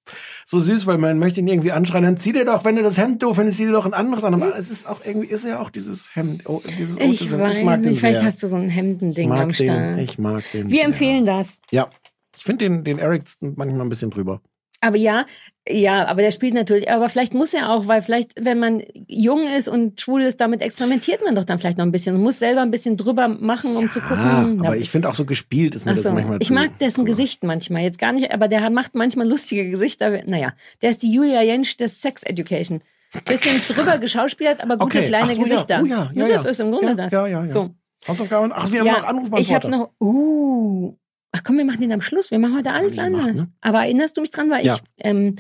so 0.46 0.60
süß, 0.60 0.88
weil 0.88 0.98
man 0.98 1.20
möchte 1.20 1.40
ihn 1.40 1.48
irgendwie 1.48 1.72
anschreien, 1.72 2.04
dann 2.04 2.18
zieh 2.18 2.34
dir 2.34 2.46
doch, 2.46 2.66
wenn 2.66 2.76
du 2.76 2.84
das 2.84 2.98
Hemd 2.98 3.22
doof 3.24 3.36
findest, 3.36 3.58
zieh 3.58 3.66
dir 3.66 3.72
doch 3.72 3.86
ein 3.86 3.94
anderes 3.94 4.24
an. 4.24 4.34
Aber 4.34 4.56
es 4.58 4.70
ist 4.70 4.88
auch 4.88 5.00
irgendwie, 5.06 5.28
ist 5.28 5.46
ja 5.46 5.60
auch 5.62 5.70
dieses 5.70 6.16
Hemd, 6.16 6.44
oh, 6.48 6.62
dieses 6.78 6.98
Ich 6.98 7.22
weiß 7.32 7.56
ich 7.58 7.64
mag 7.64 7.82
nicht, 7.82 8.00
vielleicht 8.00 8.20
sehr. 8.20 8.28
hast 8.28 8.44
du 8.44 8.48
so 8.48 8.58
ein 8.58 8.70
ich 8.70 9.11
Hemdending 9.16 9.32
am 9.32 9.48
mag 9.48 9.56
Start. 9.56 9.70
den, 9.70 10.00
ich 10.00 10.18
mag 10.18 10.44
den. 10.54 10.70
Wir 10.70 10.78
sehr. 10.78 10.86
empfehlen 10.86 11.26
das. 11.26 11.60
Ja. 11.72 11.90
Ich 12.36 12.44
finde 12.44 12.66
den, 12.66 12.84
den 12.84 13.00
Eric 13.00 13.24
manchmal 13.42 13.82
ein 13.82 13.90
bisschen 13.90 14.10
drüber. 14.10 14.42
Aber 14.84 14.98
ja, 14.98 15.28
ja, 15.70 16.08
aber 16.08 16.24
der 16.24 16.32
spielt 16.32 16.56
natürlich, 16.56 16.90
aber 16.90 17.08
vielleicht 17.08 17.36
muss 17.36 17.54
er 17.54 17.70
auch, 17.70 17.88
weil 17.88 18.02
vielleicht, 18.02 18.32
wenn 18.44 18.58
man 18.58 18.82
jung 19.08 19.46
ist 19.46 19.68
und 19.68 20.02
schwul 20.02 20.24
ist, 20.24 20.42
damit 20.42 20.64
experimentiert 20.64 21.24
man 21.24 21.36
doch 21.36 21.46
dann 21.46 21.60
vielleicht 21.60 21.78
noch 21.78 21.86
ein 21.86 21.92
bisschen 21.92 22.16
und 22.16 22.24
muss 22.24 22.40
selber 22.40 22.62
ein 22.64 22.72
bisschen 22.72 22.98
drüber 22.98 23.28
machen, 23.28 23.76
um 23.76 23.92
zu 23.92 24.02
gucken. 24.02 24.60
Aber 24.66 24.76
ich 24.76 24.90
finde 24.90 25.08
auch 25.10 25.14
so 25.14 25.24
gespielt 25.26 25.76
ist 25.76 25.86
mir 25.86 25.92
Ach 25.92 25.96
das 25.98 26.06
so. 26.06 26.12
manchmal 26.12 26.40
Ich 26.42 26.50
mag 26.50 26.80
dessen 26.80 27.06
Gesicht 27.06 27.44
manchmal. 27.44 27.84
Jetzt 27.84 28.00
gar 28.00 28.12
nicht, 28.12 28.32
aber 28.34 28.48
der 28.48 28.68
macht 28.72 28.96
manchmal 28.96 29.30
lustige 29.30 29.70
Gesichter. 29.70 30.24
Naja, 30.26 30.54
der 30.82 30.90
ist 30.90 31.04
die 31.04 31.14
Julia 31.14 31.44
Jentsch 31.44 31.78
des 31.80 32.02
Sex 32.02 32.24
Education. 32.24 32.82
Bisschen 33.26 33.62
drüber 33.68 33.98
geschauspielert, 34.00 34.64
aber 34.64 34.78
gute 34.78 34.98
Okay. 35.00 35.08
kleine 35.08 35.34
so, 35.36 35.42
ja. 35.42 35.44
Gesichter. 35.44 35.80
Oh 35.84 35.86
ja, 35.86 36.10
ja, 36.16 36.28
das 36.28 36.46
ja. 36.46 36.50
ist 36.50 36.60
im 36.60 36.72
Grunde 36.72 36.88
Ja, 36.88 36.94
das. 36.96 37.12
ja, 37.12 37.28
ja, 37.28 37.42
ja. 37.42 37.48
So. 37.48 37.70
Hausaufgaben? 38.08 38.52
Ach, 38.54 38.72
wir 38.72 38.80
haben 38.82 38.88
noch 38.88 38.98
ich 39.00 39.04
Anrufbeantworter. 39.06 39.54
habe 39.56 39.70
noch. 39.70 39.92
Uh. 40.00 40.98
Ach 41.34 41.44
komm, 41.46 41.58
wir 41.58 41.66
machen 41.66 41.82
den 41.82 41.92
am 41.94 42.02
Schluss. 42.02 42.30
Wir 42.32 42.40
machen 42.40 42.58
heute 42.58 42.72
alles 42.74 42.96
gemacht, 42.96 43.14
anders. 43.28 43.42
ne? 43.44 43.52
Aber 43.62 43.80
erinnerst 43.84 44.18
du 44.18 44.22
mich 44.22 44.32
dran, 44.32 44.50
weil 44.50 44.66
Ja. 44.66 44.76
ich. 44.76 44.82
Ähm, 45.06 45.36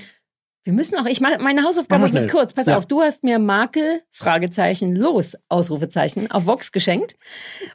wir 0.63 0.73
müssen 0.73 0.95
auch, 0.99 1.07
ich 1.07 1.19
mache 1.21 1.39
meine 1.39 1.63
Hausaufgabe 1.63 2.03
Mach 2.03 2.09
mal 2.09 2.13
wird 2.21 2.29
schnell. 2.29 2.39
kurz. 2.39 2.53
Pass 2.53 2.67
Ja. 2.67 2.77
auf, 2.77 2.85
du 2.85 3.01
hast 3.01 3.23
mir 3.23 3.39
Makel, 3.39 4.03
Fragezeichen, 4.11 4.95
los, 4.95 5.35
Ausrufezeichen, 5.49 6.29
auf 6.29 6.45
Vox 6.45 6.71
geschenkt. 6.71 7.15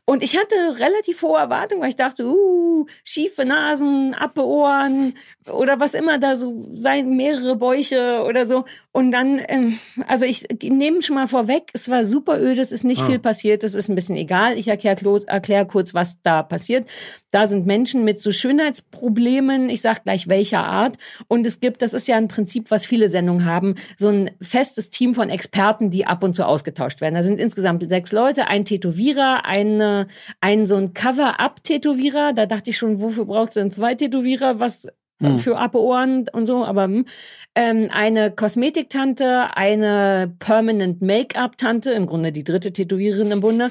Und 0.05 0.23
ich 0.23 0.37
hatte 0.39 0.55
relativ 0.79 1.21
hohe 1.23 1.37
Erwartungen, 1.37 1.83
weil 1.83 1.89
ich 1.89 1.97
dachte, 1.97 2.25
uh, 2.25 2.87
schiefe 3.03 3.45
Nasen, 3.45 4.15
Appe 4.15 4.47
Ohren 4.47 5.15
oder 5.51 5.81
was 5.81 5.95
immer 5.95 6.19
da 6.19 6.37
so 6.37 6.71
sein, 6.77 7.17
mehrere 7.17 7.57
Bäuche 7.57 8.23
oder 8.25 8.47
so. 8.47 8.65
Und 8.97 9.13
dann, 9.13 9.43
ähm, 9.49 9.79
also 10.07 10.25
ich 10.25 10.47
nehme 10.63 11.03
schon 11.03 11.17
mal 11.17 11.29
vorweg, 11.29 11.65
es 11.75 11.91
war 11.91 12.07
super 12.07 12.41
öde, 12.41 12.63
es 12.63 12.73
ist 12.73 12.83
nicht 12.83 13.03
Ah. 13.03 13.05
viel 13.05 13.19
passiert, 13.19 13.63
es 13.63 13.75
ist 13.75 13.91
ein 13.91 13.95
bisschen 13.95 14.17
egal. 14.17 14.57
Ich 14.57 14.69
erkläre 14.69 15.21
erklär 15.27 15.67
kurz, 15.67 15.93
was 15.93 16.23
da 16.23 16.43
passiert. 16.43 16.89
Da 17.31 17.47
sind 17.47 17.67
Menschen 17.67 18.05
mit 18.05 18.21
so 18.21 18.33
Schönheitsproblemen, 18.33 19.69
ich 19.69 19.83
sag 19.83 20.05
gleich 20.05 20.29
welcher 20.29 20.65
Art. 20.65 20.97
Und 21.29 21.45
es 21.45 21.61
gibt, 21.61 21.83
das 21.83 21.93
ist 21.93 22.09
ja 22.09 22.17
ein 22.17 22.29
Prinzip, 22.29 22.71
was 22.71 22.87
viele 22.87 23.11
Sendungen 23.11 23.45
haben, 23.45 23.75
so 23.99 24.09
ein 24.09 24.31
festes 24.41 24.89
Team 24.89 25.15
von 25.15 25.29
Experten, 25.29 25.91
die 25.91 26.07
ab 26.07 26.23
und 26.23 26.35
zu 26.35 26.47
ausgetauscht 26.47 27.03
werden. 27.03 27.17
Da 27.17 27.23
sind 27.23 27.39
insgesamt 27.39 27.87
sechs 27.87 28.13
Leute, 28.13 28.49
ein 28.49 28.65
Tätowierer, 28.65 29.45
eine, 29.45 30.09
ein 30.41 30.65
so 30.65 30.77
ein 30.77 30.95
Cover-Up-Tätowierer. 30.95 32.33
Da 32.33 32.47
dachte 32.47 32.71
ich 32.71 32.79
schon, 32.79 33.03
wofür 33.03 33.27
braucht 33.27 33.49
es 33.49 33.55
denn 33.57 33.71
zwei 33.71 33.95
Tätowierer? 33.95 34.59
Was 34.59 34.89
Hm. 35.21 35.39
für 35.39 35.57
Appe 35.57 35.81
Ohren 35.81 36.29
und 36.33 36.47
so, 36.47 36.65
aber 36.65 36.85
hm. 36.85 37.07
ähm, 37.55 37.89
eine 37.91 38.31
Kosmetiktante, 38.31 39.57
eine 39.57 40.35
Permanent 40.39 41.01
Make-up-Tante, 41.01 41.93
im 41.93 42.07
Grunde 42.07 42.33
die 42.33 42.45
dritte 42.45 42.73
Tätowiererin 42.73 43.31
im 43.31 43.41
Bunde, 43.41 43.71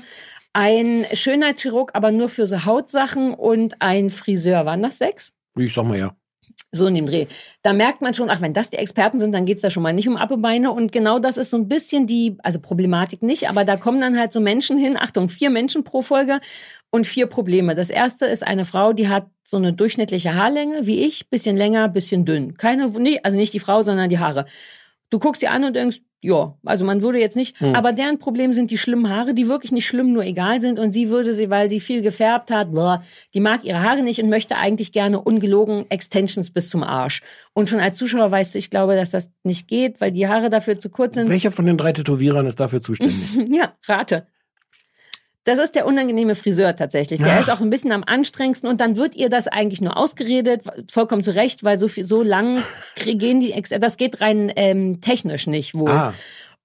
ein 0.53 1.05
Schönheitschirurg, 1.13 1.91
aber 1.93 2.11
nur 2.11 2.29
für 2.29 2.47
so 2.47 2.65
Hautsachen 2.65 3.33
und 3.33 3.81
ein 3.81 4.09
Friseur. 4.09 4.65
Waren 4.65 4.81
das 4.81 4.97
sechs? 4.97 5.33
Ich 5.57 5.73
sag 5.73 5.85
mal 5.85 5.99
ja. 5.99 6.15
So 6.71 6.87
in 6.87 6.95
dem 6.95 7.05
Dreh. 7.05 7.27
Da 7.61 7.71
merkt 7.71 8.01
man 8.01 8.13
schon, 8.13 8.29
ach, 8.29 8.41
wenn 8.41 8.53
das 8.53 8.69
die 8.69 8.77
Experten 8.77 9.19
sind, 9.19 9.31
dann 9.31 9.45
geht's 9.45 9.61
da 9.61 9.69
schon 9.69 9.83
mal 9.83 9.93
nicht 9.93 10.09
um 10.09 10.17
Appebeine. 10.17 10.71
Und 10.71 10.91
genau 10.91 11.19
das 11.19 11.37
ist 11.37 11.49
so 11.49 11.57
ein 11.57 11.69
bisschen 11.69 12.05
die, 12.05 12.37
also 12.43 12.59
Problematik 12.59 13.21
nicht, 13.23 13.49
aber 13.49 13.63
da 13.63 13.77
kommen 13.77 14.01
dann 14.01 14.17
halt 14.17 14.33
so 14.33 14.41
Menschen 14.41 14.77
hin, 14.77 14.97
Achtung, 14.97 15.29
vier 15.29 15.49
Menschen 15.49 15.83
pro 15.83 16.01
Folge 16.01 16.41
und 16.89 17.07
vier 17.07 17.27
Probleme. 17.27 17.75
Das 17.75 17.89
erste 17.89 18.25
ist 18.25 18.43
eine 18.43 18.65
Frau, 18.65 18.91
die 18.91 19.07
hat 19.07 19.27
so 19.43 19.57
eine 19.57 19.73
durchschnittliche 19.73 20.35
Haarlänge, 20.35 20.85
wie 20.85 21.05
ich, 21.05 21.29
bisschen 21.29 21.55
länger, 21.55 21.87
bisschen 21.87 22.25
dünn. 22.25 22.55
Keine, 22.57 22.91
also 23.23 23.37
nicht 23.37 23.53
die 23.53 23.59
Frau, 23.59 23.83
sondern 23.83 24.09
die 24.09 24.19
Haare. 24.19 24.45
Du 25.15 25.19
guckst 25.19 25.39
sie 25.39 25.47
an 25.47 25.63
und 25.63 25.77
denkst, 25.77 26.01
ja, 26.19 26.57
also 26.65 26.83
man 26.83 27.01
würde 27.01 27.19
jetzt 27.19 27.37
nicht, 27.37 27.55
aber 27.61 27.93
deren 27.93 28.19
Problem 28.19 28.51
sind 28.51 28.69
die 28.69 28.77
schlimmen 28.77 29.09
Haare, 29.09 29.33
die 29.33 29.47
wirklich 29.47 29.71
nicht 29.71 29.85
schlimm, 29.85 30.11
nur 30.11 30.25
egal 30.25 30.59
sind. 30.59 30.77
Und 30.77 30.91
sie 30.91 31.09
würde 31.09 31.33
sie, 31.33 31.49
weil 31.49 31.69
sie 31.69 31.79
viel 31.79 32.01
gefärbt 32.01 32.51
hat, 32.51 32.73
boah, 32.73 33.01
die 33.33 33.39
mag 33.39 33.63
ihre 33.63 33.81
Haare 33.81 34.03
nicht 34.03 34.21
und 34.21 34.27
möchte 34.27 34.57
eigentlich 34.57 34.91
gerne 34.91 35.21
ungelogen 35.21 35.85
Extensions 35.89 36.51
bis 36.51 36.67
zum 36.67 36.83
Arsch. 36.83 37.21
Und 37.53 37.69
schon 37.69 37.79
als 37.79 37.95
Zuschauer 37.95 38.29
weißt 38.29 38.55
du, 38.55 38.59
ich 38.59 38.69
glaube, 38.69 38.97
dass 38.97 39.11
das 39.11 39.31
nicht 39.43 39.69
geht, 39.69 40.01
weil 40.01 40.11
die 40.11 40.27
Haare 40.27 40.49
dafür 40.49 40.79
zu 40.79 40.89
kurz 40.89 41.15
sind. 41.15 41.29
Welcher 41.29 41.51
von 41.51 41.65
den 41.65 41.77
drei 41.77 41.93
Tätowierern 41.93 42.45
ist 42.45 42.59
dafür 42.59 42.81
zuständig? 42.81 43.15
Ja, 43.55 43.73
rate. 43.87 44.27
Das 45.45 45.59
ist 45.59 45.75
der 45.75 45.85
unangenehme 45.85 46.35
Friseur 46.35 46.75
tatsächlich. 46.75 47.21
Der 47.21 47.35
Ach. 47.35 47.39
ist 47.39 47.49
auch 47.49 47.61
ein 47.61 47.69
bisschen 47.69 47.91
am 47.91 48.03
anstrengendsten 48.05 48.67
und 48.69 48.81
dann 48.81 48.97
wird 48.97 49.15
ihr 49.15 49.29
das 49.29 49.47
eigentlich 49.47 49.79
nur 49.79 49.95
ausgeredet, 49.95 50.63
vollkommen 50.91 51.23
zu 51.23 51.35
Recht, 51.35 51.63
weil 51.63 51.77
so 51.77 51.87
viel, 51.87 52.03
so 52.03 52.23
lang 52.23 52.63
gehen 52.95 53.39
die, 53.39 53.53
Ex 53.53 53.69
das 53.69 53.97
geht 53.97 54.21
rein 54.21 54.51
ähm, 54.55 55.01
technisch 55.01 55.47
nicht 55.47 55.75
wohl. 55.75 55.91
Ah, 55.91 56.13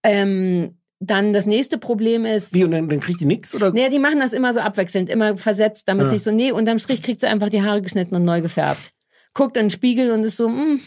Ähm, 0.03 0.77
dann 0.99 1.33
das 1.33 1.47
nächste 1.47 1.79
Problem 1.79 2.25
ist, 2.27 2.53
wie, 2.53 2.65
und 2.65 2.73
dann, 2.73 2.89
dann 2.89 3.01
kriegt 3.01 3.21
die 3.21 3.25
nix? 3.27 3.55
Oder? 3.55 3.71
nee, 3.73 3.89
die 3.89 3.99
machen 3.99 4.19
das 4.21 4.33
immer 4.35 4.53
so 4.53 4.61
abwechselnd, 4.61 5.09
immer 5.09 5.37
versetzt, 5.37 5.89
damit 5.89 6.05
Ja. 6.05 6.11
sich 6.11 6.23
so, 6.23 6.31
nee, 6.31 6.53
unterm 6.53 6.79
Strich 6.79 7.03
kriegt 7.03 7.21
sie 7.23 7.27
einfach 7.27 7.49
die 7.49 7.63
Haare 7.63 7.81
geschnitten 7.83 8.15
und 8.17 8.25
neu 8.25 8.41
gefärbt. 8.43 8.93
Guckt 9.33 9.57
in 9.57 9.65
den 9.67 9.71
Spiegel 9.71 10.11
und 10.13 10.25
ist 10.25 10.37
so, 10.37 10.49
mm. 10.49 10.81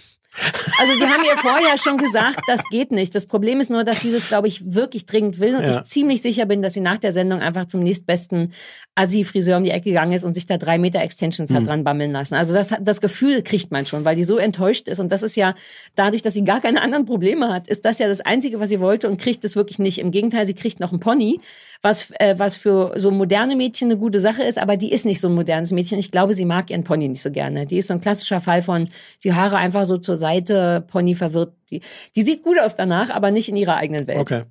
Also 0.80 0.98
die 0.98 1.06
haben 1.06 1.24
ihr 1.24 1.38
vorher 1.38 1.78
schon 1.78 1.98
gesagt, 1.98 2.40
das 2.48 2.62
geht 2.72 2.92
nicht. 2.92 3.14
Das 3.14 3.28
Problem 3.28 3.60
ist 3.60 3.70
nur, 3.70 3.84
dass 3.84 4.02
sie 4.02 4.12
das, 4.12 4.28
glaube 4.28 4.48
ich, 4.48 4.74
wirklich 4.74 5.06
dringend 5.06 5.40
will 5.40 5.56
und 5.56 5.64
Ja. 5.64 5.78
ich 5.80 5.84
ziemlich 5.86 6.22
sicher 6.22 6.46
bin, 6.46 6.62
dass 6.64 6.74
sie 6.74 6.80
nach 6.82 6.98
der 6.98 7.12
Sendung 7.14 7.40
einfach 7.42 7.68
zum 7.68 7.82
nächstbesten 7.82 8.52
Assi-Friseur 8.96 9.58
um 9.58 9.64
die 9.64 9.70
Ecke 9.72 9.86
gegangen 9.90 10.12
ist 10.12 10.24
und 10.24 10.34
sich 10.34 10.46
da 10.46 10.58
drei 10.58 10.78
Meter 10.78 11.02
Extensions 11.02 11.52
Mhm. 11.52 11.56
hat 11.56 11.68
dran 11.68 11.84
bammeln 11.84 12.12
lassen. 12.12 12.34
Also 12.36 12.54
das, 12.54 12.74
das 12.82 13.00
Gefühl 13.02 13.44
kriegt 13.44 13.72
man 13.72 13.86
schon, 13.86 14.06
weil 14.06 14.16
die 14.16 14.24
so 14.24 14.38
enttäuscht 14.38 14.88
ist 14.88 15.00
und 15.00 15.12
das 15.12 15.24
ist 15.24 15.36
ja 15.36 15.54
dadurch, 15.96 16.22
dass 16.24 16.34
sie 16.34 16.44
gar 16.44 16.62
keine 16.62 16.82
anderen 16.82 17.06
Probleme 17.06 17.54
hat, 17.54 17.68
ist 17.68 17.86
das 17.86 18.00
ja 18.00 18.08
das 18.08 18.22
Einzige, 18.22 18.60
was 18.60 18.70
sie 18.70 18.80
wollte 18.80 19.10
und 19.10 19.20
kriegt 19.20 19.44
es 19.46 19.56
wirklich 19.56 19.80
nicht. 19.80 20.00
Im 20.00 20.12
Gegenteil, 20.12 20.46
sie 20.46 20.54
kriegt 20.56 20.80
noch 20.80 20.92
einen 20.92 21.00
Pony, 21.00 21.40
was, 21.84 22.12
äh, 22.20 22.36
was 22.38 22.58
für 22.58 22.94
so 22.96 23.12
moderne 23.12 23.56
Mädchen 23.56 23.90
eine 23.92 24.00
gute 24.00 24.22
Sache 24.22 24.42
ist, 24.42 24.58
aber 24.58 24.78
die 24.78 24.92
ist 24.92 25.06
nicht 25.06 25.20
so 25.20 25.28
ein 25.28 25.36
modernes 25.36 25.72
Mädchen. 25.72 26.00
Ich 26.00 26.10
glaube, 26.10 26.34
sie 26.34 26.46
mag 26.46 26.72
ihren 26.72 26.86
Pony 26.86 27.10
nicht 27.10 27.22
so 27.22 27.30
gerne. 27.30 27.68
Die 27.68 27.78
ist 27.78 27.90
so 27.90 27.94
ein 27.94 28.00
klassischer 28.00 28.40
Fall 28.40 28.62
von 28.62 28.90
die 29.24 29.34
Haare 29.34 29.58
einfach 29.58 29.84
so 29.86 29.98
zur 29.98 30.16
Seite, 30.16 30.86
Pony 30.88 31.14
verwirrt. 31.14 31.54
Die, 31.70 31.82
die 32.16 32.24
sieht 32.24 32.42
gut 32.42 32.58
aus 32.60 32.76
danach, 32.76 33.10
aber 33.10 33.32
nicht 33.32 33.50
in 33.50 33.58
ihrer 33.58 33.76
eigenen 33.76 34.08
Welt. 34.08 34.20
Okay. 34.20 34.44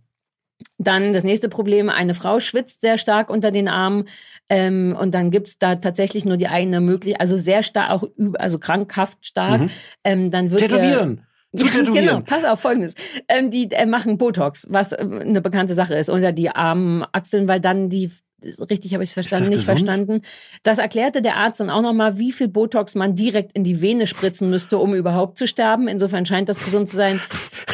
Dann 0.78 1.12
das 1.12 1.24
nächste 1.24 1.48
Problem, 1.48 1.88
eine 1.88 2.14
Frau 2.14 2.38
schwitzt 2.38 2.82
sehr 2.82 2.98
stark 2.98 3.30
unter 3.30 3.50
den 3.50 3.66
Armen 3.66 4.04
ähm, 4.48 4.96
und 5.00 5.12
dann 5.12 5.30
gibt's 5.30 5.58
da 5.58 5.74
tatsächlich 5.76 6.24
nur 6.24 6.36
die 6.36 6.46
eine 6.46 6.80
Möglichkeit, 6.80 7.20
also 7.20 7.36
sehr 7.36 7.62
stark, 7.62 7.90
auch 7.90 8.02
üb- 8.02 8.36
also 8.36 8.58
krankhaft 8.58 9.26
stark. 9.26 9.62
Ähm, 10.04 10.30
dann 10.30 10.50
wird 10.50 10.60
Tätowieren. 10.60 11.26
Tätowieren. 11.56 11.94
Genau, 11.94 12.20
pass 12.20 12.44
auf, 12.44 12.60
folgendes. 12.60 12.94
Ähm, 13.28 13.50
die 13.50 13.70
äh, 13.72 13.86
machen 13.86 14.18
Botox, 14.18 14.66
was 14.70 14.92
ähm, 14.98 15.18
eine 15.20 15.40
bekannte 15.40 15.74
Sache 15.74 15.94
ist, 15.94 16.08
unter 16.08 16.32
die 16.32 16.50
armen 16.50 17.04
Achseln, 17.12 17.46
weil 17.48 17.60
dann 17.60 17.90
die, 17.90 18.10
richtig 18.70 18.94
habe 18.94 19.04
ich 19.04 19.10
es 19.10 19.14
verstanden, 19.14 19.50
nicht 19.50 19.58
gesund? 19.58 19.78
verstanden. 19.80 20.22
Das 20.62 20.78
erklärte 20.78 21.20
der 21.22 21.36
Arzt 21.36 21.60
dann 21.60 21.68
auch 21.70 21.82
nochmal, 21.82 22.18
wie 22.18 22.32
viel 22.32 22.48
Botox 22.48 22.94
man 22.94 23.14
direkt 23.14 23.52
in 23.52 23.64
die 23.64 23.80
Vene 23.82 24.06
spritzen 24.06 24.48
müsste, 24.50 24.78
um 24.78 24.94
überhaupt 24.94 25.36
zu 25.38 25.46
sterben. 25.46 25.88
Insofern 25.88 26.24
scheint 26.26 26.48
das 26.48 26.58
gesund 26.64 26.88
zu 26.88 26.96
sein. 26.96 27.20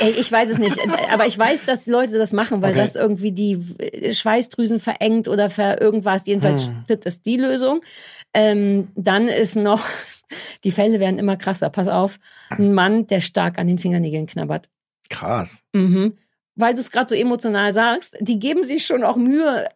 Ey, 0.00 0.10
ich 0.10 0.30
weiß 0.30 0.50
es 0.50 0.58
nicht, 0.58 0.76
äh, 0.78 0.88
aber 1.12 1.26
ich 1.26 1.38
weiß, 1.38 1.64
dass 1.64 1.86
Leute 1.86 2.18
das 2.18 2.32
machen, 2.32 2.60
weil 2.62 2.72
Okay. 2.72 2.80
das 2.80 2.96
irgendwie 2.96 3.32
die 3.32 3.58
äh, 3.78 4.12
Schweißdrüsen 4.12 4.80
verengt 4.80 5.28
oder 5.28 5.50
ver 5.50 5.80
irgendwas. 5.80 6.26
Jedenfalls 6.26 6.66
Hm. 6.68 6.84
das 6.88 6.98
ist 7.04 7.26
die 7.26 7.36
Lösung. 7.36 7.80
Ähm, 8.34 8.88
dann 8.94 9.26
ist 9.28 9.56
noch, 9.56 9.84
die 10.64 10.70
Fälle 10.70 11.00
werden 11.00 11.18
immer 11.18 11.36
krasser, 11.36 11.70
pass 11.70 11.88
auf, 11.88 12.18
ein 12.50 12.72
Mann, 12.72 13.06
der 13.06 13.20
stark 13.20 13.58
an 13.58 13.66
den 13.66 13.78
Fingernägeln 13.78 14.26
knabbert. 14.26 14.68
Krass. 15.08 15.62
Mhm. 15.72 16.18
Weil 16.54 16.74
du 16.74 16.80
es 16.80 16.90
gerade 16.90 17.08
so 17.08 17.14
emotional 17.14 17.72
sagst, 17.72 18.16
die 18.20 18.38
geben 18.38 18.64
sich 18.64 18.84
schon 18.84 19.04
auch 19.04 19.16
Mühe, 19.16 19.68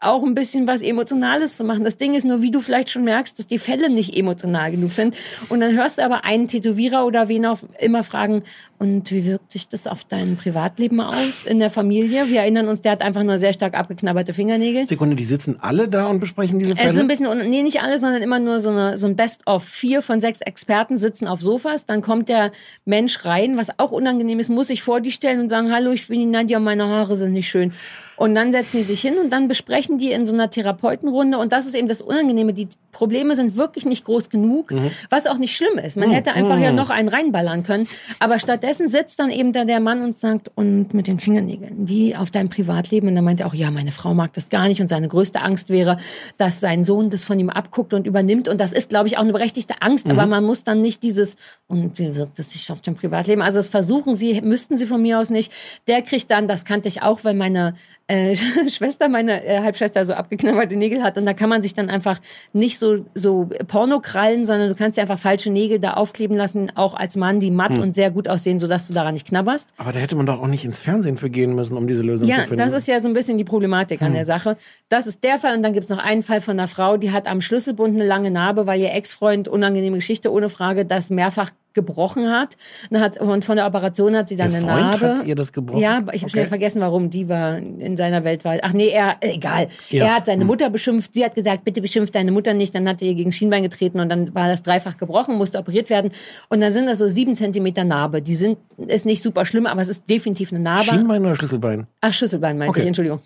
auch 0.00 0.22
ein 0.22 0.34
bisschen 0.34 0.66
was 0.66 0.80
Emotionales 0.82 1.56
zu 1.56 1.64
machen. 1.64 1.84
Das 1.84 1.96
Ding 1.96 2.14
ist 2.14 2.24
nur, 2.24 2.40
wie 2.42 2.50
du 2.50 2.60
vielleicht 2.60 2.90
schon 2.90 3.04
merkst, 3.04 3.38
dass 3.38 3.46
die 3.46 3.58
Fälle 3.58 3.90
nicht 3.90 4.16
emotional 4.16 4.70
genug 4.70 4.92
sind. 4.92 5.16
Und 5.48 5.60
dann 5.60 5.76
hörst 5.76 5.98
du 5.98 6.04
aber 6.04 6.24
einen 6.24 6.46
Tätowierer 6.46 7.04
oder 7.04 7.28
wen 7.28 7.46
auch 7.46 7.58
immer 7.80 8.04
fragen, 8.04 8.42
und 8.80 9.10
wie 9.10 9.24
wirkt 9.24 9.50
sich 9.50 9.66
das 9.66 9.88
auf 9.88 10.04
dein 10.04 10.36
Privatleben 10.36 11.00
aus 11.00 11.44
in 11.44 11.58
der 11.58 11.68
Familie? 11.68 12.28
Wir 12.28 12.42
erinnern 12.42 12.68
uns, 12.68 12.80
der 12.80 12.92
hat 12.92 13.02
einfach 13.02 13.24
nur 13.24 13.36
sehr 13.36 13.52
stark 13.52 13.74
abgeknabberte 13.74 14.32
Fingernägel. 14.32 14.86
Sekunde, 14.86 15.16
die 15.16 15.24
sitzen 15.24 15.56
alle 15.60 15.88
da 15.88 16.06
und 16.06 16.20
besprechen 16.20 16.60
diese 16.60 16.74
Es 16.74 16.78
ist 16.78 16.84
ein 16.84 16.94
Fälle? 16.94 17.06
bisschen, 17.08 17.50
nee, 17.50 17.64
nicht 17.64 17.82
alle, 17.82 17.98
sondern 17.98 18.22
immer 18.22 18.38
nur 18.38 18.60
so, 18.60 18.68
eine, 18.68 18.96
so 18.96 19.08
ein 19.08 19.16
Best-of. 19.16 19.64
Vier 19.64 20.00
von 20.00 20.20
sechs 20.20 20.40
Experten 20.42 20.96
sitzen 20.96 21.26
auf 21.26 21.40
Sofas. 21.40 21.86
Dann 21.86 22.02
kommt 22.02 22.28
der 22.28 22.52
Mensch 22.84 23.24
rein, 23.24 23.58
was 23.58 23.76
auch 23.80 23.90
unangenehm 23.90 24.38
ist, 24.38 24.48
muss 24.48 24.68
sich 24.68 24.82
vor 24.82 25.00
die 25.00 25.10
stellen 25.10 25.40
und 25.40 25.48
sagen, 25.48 25.72
hallo, 25.72 25.90
ich 25.90 26.06
bin 26.06 26.20
die 26.20 26.26
Nadja, 26.26 26.60
meine 26.60 26.86
Haare 26.86 27.16
sind 27.16 27.32
nicht 27.32 27.48
schön. 27.48 27.72
Und 28.18 28.34
dann 28.34 28.50
setzen 28.50 28.78
die 28.78 28.82
sich 28.82 29.00
hin 29.00 29.14
und 29.22 29.30
dann 29.30 29.46
besprechen 29.46 29.98
die 29.98 30.10
in 30.10 30.26
so 30.26 30.34
einer 30.34 30.50
Therapeutenrunde. 30.50 31.38
Und 31.38 31.52
das 31.52 31.66
ist 31.66 31.74
eben 31.74 31.86
das 31.86 32.02
Unangenehme. 32.02 32.52
Die 32.52 32.68
Probleme 32.90 33.36
sind 33.36 33.56
wirklich 33.56 33.86
nicht 33.86 34.04
groß 34.04 34.28
genug, 34.28 34.72
was 35.08 35.26
auch 35.26 35.38
nicht 35.38 35.56
schlimm 35.56 35.78
ist. 35.78 35.96
Man 35.96 36.10
hätte 36.10 36.32
einfach 36.32 36.58
ja 36.58 36.72
noch 36.72 36.90
einen 36.90 37.08
reinballern 37.08 37.62
können. 37.62 37.86
Aber 38.18 38.40
stattdessen 38.40 38.88
sitzt 38.88 39.20
dann 39.20 39.30
eben 39.30 39.52
da 39.52 39.64
der 39.64 39.78
Mann 39.78 40.02
und 40.02 40.18
sagt, 40.18 40.50
und 40.56 40.94
mit 40.94 41.06
den 41.06 41.20
Fingernägeln, 41.20 41.88
wie 41.88 42.16
auf 42.16 42.30
deinem 42.30 42.48
Privatleben. 42.48 43.08
Und 43.08 43.14
dann 43.14 43.24
meint 43.24 43.40
er 43.40 43.46
auch, 43.46 43.54
ja, 43.54 43.70
meine 43.70 43.92
Frau 43.92 44.14
mag 44.14 44.32
das 44.32 44.48
gar 44.48 44.66
nicht. 44.66 44.80
Und 44.80 44.88
seine 44.88 45.06
größte 45.06 45.40
Angst 45.40 45.70
wäre, 45.70 45.98
dass 46.38 46.60
sein 46.60 46.84
Sohn 46.84 47.10
das 47.10 47.24
von 47.24 47.38
ihm 47.38 47.50
abguckt 47.50 47.94
und 47.94 48.06
übernimmt. 48.06 48.48
Und 48.48 48.60
das 48.60 48.72
ist, 48.72 48.90
glaube 48.90 49.06
ich, 49.06 49.16
auch 49.16 49.22
eine 49.22 49.32
berechtigte 49.32 49.80
Angst. 49.80 50.10
Aber 50.10 50.26
man 50.26 50.44
muss 50.44 50.64
dann 50.64 50.80
nicht 50.80 51.04
dieses, 51.04 51.36
und 51.68 51.98
wie 52.00 52.16
wirkt 52.16 52.40
es 52.40 52.52
sich 52.52 52.72
auf 52.72 52.80
dem 52.80 52.96
Privatleben? 52.96 53.42
Also 53.42 53.60
das 53.60 53.68
versuchen 53.68 54.16
sie, 54.16 54.40
müssten 54.40 54.76
sie 54.76 54.86
von 54.86 55.00
mir 55.00 55.20
aus 55.20 55.30
nicht. 55.30 55.52
Der 55.86 56.02
kriegt 56.02 56.30
dann, 56.32 56.48
das 56.48 56.64
kannte 56.64 56.88
ich 56.88 57.02
auch, 57.02 57.22
weil 57.22 57.34
meine 57.34 57.74
äh, 58.08 58.34
Schwester, 58.68 59.08
meine 59.08 59.44
äh, 59.44 59.60
Halbschwester 59.60 60.04
so 60.04 60.14
abgeknabberte 60.14 60.76
Nägel 60.76 61.02
hat 61.02 61.16
und 61.18 61.24
da 61.26 61.32
kann 61.34 61.48
man 61.48 61.62
sich 61.62 61.74
dann 61.74 61.88
einfach 61.90 62.20
nicht 62.52 62.78
so 62.78 63.04
so 63.14 63.48
Porno 63.68 64.00
krallen, 64.00 64.44
sondern 64.44 64.68
du 64.68 64.74
kannst 64.74 64.96
dir 64.98 65.02
einfach 65.02 65.18
falsche 65.18 65.50
Nägel 65.50 65.78
da 65.78 65.92
aufkleben 65.94 66.36
lassen, 66.36 66.72
auch 66.74 66.94
als 66.94 67.16
Mann, 67.16 67.38
die 67.40 67.50
matt 67.50 67.78
und 67.78 67.94
sehr 67.94 68.10
gut 68.10 68.26
aussehen, 68.28 68.58
sodass 68.58 68.88
du 68.88 68.94
daran 68.94 69.14
nicht 69.14 69.28
knabberst. 69.28 69.70
Aber 69.76 69.92
da 69.92 70.00
hätte 70.00 70.16
man 70.16 70.26
doch 70.26 70.40
auch 70.40 70.46
nicht 70.46 70.64
ins 70.64 70.80
Fernsehen 70.80 71.16
für 71.16 71.30
gehen 71.30 71.54
müssen, 71.54 71.76
um 71.76 71.86
diese 71.86 72.02
Lösung 72.02 72.26
zu 72.26 72.34
Ja, 72.34 72.40
finden. 72.40 72.56
das 72.56 72.72
ist 72.72 72.88
ja 72.88 72.98
so 73.00 73.08
ein 73.08 73.14
bisschen 73.14 73.38
die 73.38 73.44
Problematik 73.44 74.02
an 74.02 74.12
der 74.14 74.24
Sache. 74.24 74.56
Das 74.88 75.06
ist 75.06 75.22
der 75.22 75.38
Fall 75.38 75.54
und 75.56 75.62
dann 75.62 75.72
gibt's 75.74 75.90
noch 75.90 75.98
einen 75.98 76.22
Fall 76.22 76.40
von 76.40 76.58
einer 76.58 76.68
Frau, 76.68 76.96
die 76.96 77.12
hat 77.12 77.26
am 77.28 77.40
Schlüsselbund 77.40 77.94
eine 77.94 78.06
lange 78.06 78.30
Narbe, 78.30 78.66
weil 78.66 78.80
ihr 78.80 78.92
Ex-Freund, 78.92 79.48
unangenehme 79.48 79.96
Geschichte, 79.96 80.32
ohne 80.32 80.48
Frage, 80.48 80.84
das 80.86 81.10
mehrfach 81.10 81.50
gebrochen 81.74 82.30
hat. 82.30 82.56
Und, 82.90 83.00
hat. 83.00 83.20
und 83.20 83.44
von 83.44 83.56
der 83.56 83.66
Operation 83.66 84.16
hat 84.16 84.28
sie 84.28 84.36
dann 84.36 84.50
Ihr 84.50 84.58
eine 84.58 84.66
Freund 84.66 84.80
Narbe. 85.00 85.18
hat 85.20 85.26
ihr 85.26 85.34
das 85.34 85.52
gebrochen? 85.52 85.80
Ja, 85.80 85.98
ich 85.98 85.98
habe 85.98 86.16
Okay. 86.16 86.28
schnell 86.30 86.46
vergessen, 86.46 86.80
warum 86.80 87.10
die 87.10 87.28
war 87.28 87.56
in 87.58 87.96
seiner 87.96 88.24
Welt 88.24 88.44
war. 88.44 88.56
Ach 88.62 88.72
nee, 88.72 88.88
er, 88.88 89.16
äh, 89.20 89.34
egal. 89.34 89.68
Ja. 89.90 90.04
Er 90.06 90.14
hat 90.16 90.26
seine 90.26 90.40
Hm. 90.40 90.46
Mutter 90.48 90.70
beschimpft. 90.70 91.14
Sie 91.14 91.24
hat 91.24 91.34
gesagt, 91.34 91.64
bitte 91.64 91.80
beschimpf 91.80 92.10
deine 92.10 92.32
Mutter 92.32 92.54
nicht. 92.54 92.74
Dann 92.74 92.88
hat 92.88 93.00
er 93.02 93.08
ihr 93.08 93.14
gegen 93.14 93.30
Schienbein 93.32 93.62
getreten 93.62 94.00
und 94.00 94.08
dann 94.08 94.34
war 94.34 94.48
das 94.48 94.62
dreifach 94.62 94.96
gebrochen, 94.96 95.36
musste 95.36 95.58
operiert 95.58 95.90
werden. 95.90 96.10
Und 96.48 96.60
dann 96.60 96.72
sind 96.72 96.86
das 96.86 96.98
so 96.98 97.08
sieben 97.08 97.36
Zentimeter 97.36 97.84
Narbe. 97.84 98.22
Die 98.22 98.34
sind, 98.34 98.58
ist 98.86 99.06
nicht 99.06 99.22
super 99.22 99.46
schlimm, 99.46 99.66
aber 99.66 99.80
es 99.82 99.88
ist 99.88 100.08
definitiv 100.10 100.50
eine 100.52 100.60
Narbe. 100.60 100.84
Schienbein 100.90 101.24
oder 101.24 101.36
Schlüsselbein? 101.36 101.86
Ach, 102.00 102.12
Schlüsselbein 102.12 102.58
meinte 102.58 102.70
Okay. 102.70 102.80
ich, 102.80 102.86
Entschuldigung. 102.86 103.20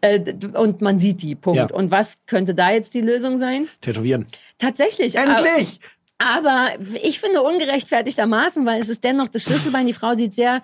Äh, 0.00 0.20
und 0.54 0.80
man 0.80 0.98
sieht 0.98 1.22
die, 1.22 1.34
Punkt. 1.34 1.56
Ja. 1.58 1.66
Und 1.70 1.90
was 1.90 2.18
könnte 2.26 2.54
da 2.54 2.70
jetzt 2.70 2.94
die 2.94 3.00
Lösung 3.00 3.38
sein? 3.38 3.66
Tätowieren. 3.80 4.26
Tatsächlich. 4.58 5.16
Endlich! 5.16 5.80
Aber, 6.20 6.72
ich 7.02 7.18
finde 7.18 7.40
ungerechtfertigtermaßen, 7.40 8.66
weil 8.66 8.82
es 8.82 8.90
ist 8.90 9.04
dennoch 9.04 9.28
das 9.28 9.42
Schlüsselbein. 9.44 9.86
Die 9.86 9.94
Frau 9.94 10.14
sieht 10.14 10.34
sehr 10.34 10.60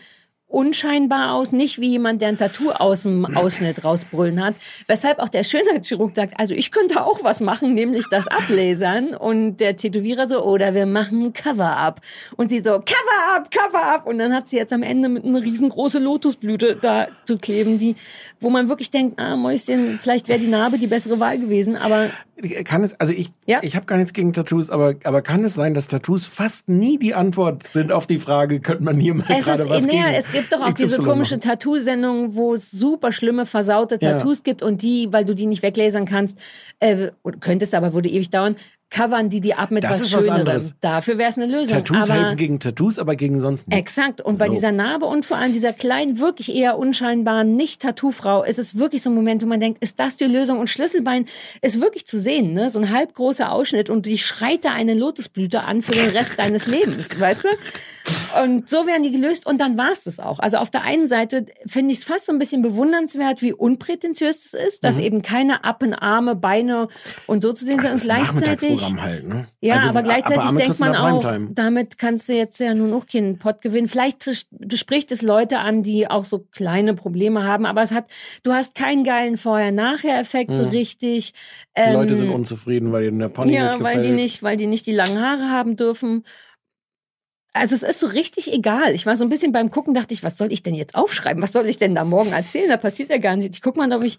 unscheinbar 0.48 1.32
aus, 1.32 1.50
nicht 1.50 1.80
wie 1.80 1.88
jemand, 1.88 2.20
der 2.20 2.28
ein 2.28 2.38
Tattoo 2.38 2.70
aus 2.70 3.02
dem 3.02 3.24
Ausschnitt 3.24 3.82
rausbrüllen 3.82 4.44
hat. 4.44 4.54
Weshalb 4.86 5.18
auch 5.18 5.30
der 5.30 5.44
Schönheitschirurg 5.44 6.14
sagt, 6.14 6.38
also 6.38 6.54
ich 6.54 6.70
könnte 6.70 7.04
auch 7.04 7.24
was 7.24 7.40
machen, 7.40 7.74
nämlich 7.74 8.04
das 8.10 8.28
ablasern. 8.28 9.14
Und 9.14 9.56
der 9.56 9.76
Tätowierer 9.76 10.28
so, 10.28 10.44
oder 10.44 10.74
wir 10.74 10.86
machen 10.86 11.32
Cover-up. 11.32 12.00
Und 12.36 12.50
sie 12.50 12.58
so, 12.58 12.80
Cover-up, 12.80 13.50
Cover-up. 13.50 14.06
Und 14.06 14.18
dann 14.18 14.34
hat 14.34 14.48
sie 14.48 14.56
jetzt 14.56 14.74
am 14.74 14.82
Ende 14.82 15.08
mit 15.08 15.24
einer 15.24 15.42
riesengroße 15.42 15.98
Lotusblüte 15.98 16.76
da 16.76 17.08
zu 17.24 17.38
kleben, 17.38 17.78
die, 17.78 17.96
wo 18.40 18.50
man 18.50 18.68
wirklich 18.68 18.90
denkt, 18.90 19.18
ah, 19.18 19.34
Mäuschen, 19.36 19.98
vielleicht 20.00 20.28
wäre 20.28 20.38
die 20.38 20.46
Narbe 20.48 20.78
die 20.78 20.86
bessere 20.86 21.18
Wahl 21.20 21.38
gewesen. 21.38 21.76
Aber 21.76 22.10
Kann 22.64 22.82
es, 22.84 22.92
also 23.00 23.12
ich, 23.14 23.30
Ja. 23.46 23.60
ich 23.62 23.76
habe 23.76 23.86
gar 23.86 23.96
nichts 23.96 24.12
gegen 24.12 24.32
Tattoos, 24.34 24.68
aber, 24.68 24.94
aber 25.04 25.22
kann 25.22 25.42
es 25.42 25.54
sein, 25.54 25.72
dass 25.72 25.88
Tattoos 25.88 26.26
fast 26.26 26.68
nie 26.68 26.98
die 26.98 27.14
Antwort 27.14 27.66
sind 27.66 27.92
auf 27.92 28.06
die 28.06 28.18
Frage, 28.18 28.60
könnte 28.60 28.84
man 28.84 29.00
hier 29.00 29.14
mal 29.14 29.24
Es, 29.28 29.46
gerade 29.46 29.62
ist, 29.62 29.70
was 29.70 29.86
naja, 29.86 30.04
gegen 30.06 30.14
es 30.18 30.30
gibt 30.32 30.52
doch 30.52 30.60
auch 30.60 30.72
diese 30.74 30.96
XY 30.98 31.02
komische? 31.04 31.40
Tattoo-Sendung, 31.40 32.34
wo 32.34 32.52
es 32.54 32.70
super 32.70 33.12
schlimme, 33.12 33.46
versaute 33.46 33.98
Ja. 34.00 34.12
Tattoos 34.12 34.42
gibt 34.42 34.62
und 34.62 34.82
die, 34.82 35.08
weil 35.12 35.24
du 35.24 35.34
die 35.34 35.46
nicht 35.46 35.62
weglasern 35.62 36.04
kannst, 36.04 36.36
äh, 36.80 37.10
könntest, 37.40 37.74
aber 37.74 37.94
würde 37.94 38.10
ewig 38.10 38.28
dauern, 38.28 38.56
covern 38.90 39.28
die 39.28 39.40
die 39.40 39.54
ab 39.54 39.70
mit 39.70 39.84
Das 39.84 40.00
was 40.00 40.24
Schönerem. 40.24 40.62
Dafür 40.80 41.18
wäre 41.18 41.30
es 41.30 41.36
eine 41.36 41.46
Lösung. 41.46 41.78
Tattoos 41.84 42.08
aber 42.08 42.20
helfen 42.20 42.36
gegen 42.36 42.60
Tattoos, 42.60 42.98
aber 42.98 43.16
gegen 43.16 43.40
sonst 43.40 43.68
nichts. 43.68 43.80
Exakt. 43.80 44.20
Und 44.20 44.38
bei 44.38 44.46
So. 44.46 44.52
dieser 44.52 44.72
Narbe 44.72 45.06
und 45.06 45.24
vor 45.24 45.36
allem 45.36 45.52
dieser 45.52 45.72
kleinen, 45.72 46.18
wirklich 46.18 46.54
eher 46.54 46.78
unscheinbaren 46.78 47.56
Nicht-Tattoo-Frau 47.56 48.44
ist 48.44 48.58
es 48.58 48.78
wirklich 48.78 49.02
so 49.02 49.10
ein 49.10 49.14
Moment, 49.14 49.42
wo 49.42 49.46
man 49.46 49.60
denkt, 49.60 49.82
ist 49.82 49.98
das 49.98 50.16
die 50.16 50.24
Lösung? 50.24 50.58
Und 50.60 50.70
Schlüsselbein 50.70 51.26
ist 51.62 51.80
wirklich 51.80 52.06
zu 52.06 52.20
sehen, 52.20 52.52
ne? 52.52 52.70
So 52.70 52.78
ein 52.78 52.90
halb 52.90 53.14
großer 53.14 53.50
Ausschnitt 53.52 53.90
und 53.90 54.06
die 54.06 54.18
schreit 54.18 54.64
da 54.64 54.72
eine 54.72 54.94
Lotusblüte 54.94 55.62
an 55.62 55.82
für 55.82 55.92
den 55.92 56.10
Rest 56.10 56.34
deines 56.38 56.66
Lebens, 56.66 57.18
weißt 57.18 57.44
du? 57.44 57.48
Und 58.42 58.68
so 58.68 58.86
werden 58.86 59.02
die 59.02 59.10
gelöst 59.12 59.46
und 59.46 59.60
dann 59.60 59.76
war 59.78 59.92
es 59.92 60.04
das 60.04 60.20
auch. 60.20 60.38
Also 60.38 60.58
auf 60.58 60.70
der 60.70 60.82
einen 60.82 61.06
Seite 61.06 61.46
finde 61.66 61.92
ich 61.92 61.98
es 61.98 62.04
fast 62.04 62.26
so 62.26 62.32
ein 62.32 62.38
bisschen 62.38 62.62
bewundernswert, 62.62 63.42
wie 63.42 63.52
unprätentiös 63.52 64.42
das 64.50 64.54
ist, 64.54 64.84
dass 64.84 64.98
eben 64.98 65.22
keine 65.22 65.64
Appen, 65.64 65.94
Arme, 65.94 66.34
Beine 66.36 66.88
und 67.26 67.42
so 67.42 67.52
zu 67.52 67.64
sehen 67.64 67.76
Mhm. 67.78 67.86
Sind. 67.86 67.92
Und 67.94 68.02
gleichzeitig. 68.02 68.94
Halt, 69.00 69.28
ne? 69.28 69.46
Ja, 69.60 69.76
Also, 69.76 69.88
aber 69.90 70.02
gleichzeitig 70.02 70.44
Arme 70.44 70.58
denkt 70.58 70.80
man 70.80 70.94
auch, 70.96 71.22
Primetime. 71.22 71.48
damit 71.54 71.98
kannst 71.98 72.28
du 72.28 72.34
jetzt 72.34 72.58
ja 72.60 72.74
nun 72.74 72.92
auch 72.94 73.06
keinen 73.06 73.38
Pott 73.38 73.60
gewinnen. 73.62 73.86
Vielleicht 73.88 74.28
spricht 74.74 75.12
es 75.12 75.22
Leute 75.22 75.58
an, 75.58 75.82
die 75.82 76.08
auch 76.10 76.24
so 76.24 76.40
kleine 76.52 76.94
Probleme 76.94 77.44
haben, 77.44 77.66
aber 77.66 77.82
es 77.82 77.92
hat, 77.92 78.06
du 78.42 78.52
hast 78.52 78.74
keinen 78.74 79.04
geilen 79.04 79.36
Vorher-Nachher-Effekt 79.36 80.56
so 80.56 80.64
richtig. 80.68 81.32
Die 81.76 81.80
Ähm, 81.80 81.92
Leute 81.94 82.14
sind 82.14 82.30
unzufrieden, 82.30 82.92
weil 82.92 83.04
ihnen 83.04 83.18
der 83.18 83.28
Pony 83.28 83.54
ja, 83.54 83.72
nicht 83.74 83.82
weil 83.84 83.96
gefällt. 83.96 84.04
die 84.04 84.22
nicht, 84.22 84.42
weil 84.42 84.56
die 84.56 84.66
nicht 84.66 84.86
die 84.86 84.92
langen 84.94 85.20
Haare 85.20 85.50
haben 85.50 85.76
dürfen. 85.76 86.24
Also 87.56 87.74
es 87.74 87.82
ist 87.82 88.00
so 88.00 88.06
richtig 88.08 88.52
egal. 88.52 88.94
Ich 88.94 89.06
war 89.06 89.16
so 89.16 89.24
ein 89.24 89.30
bisschen 89.30 89.52
beim 89.52 89.70
Gucken, 89.70 89.94
dachte 89.94 90.14
ich, 90.14 90.22
was 90.22 90.38
soll 90.38 90.52
ich 90.52 90.62
denn 90.62 90.74
jetzt 90.74 90.94
aufschreiben? 90.94 91.42
Was 91.42 91.52
soll 91.52 91.66
ich 91.66 91.78
denn 91.78 91.94
da 91.94 92.04
morgen 92.04 92.32
erzählen? 92.32 92.68
Da 92.68 92.76
passiert 92.76 93.10
ja 93.10 93.18
gar 93.18 93.36
nicht. 93.36 93.54
Ich 93.54 93.62
guck 93.62 93.76
mal, 93.76 93.92
ob 93.92 94.02
ich. 94.02 94.18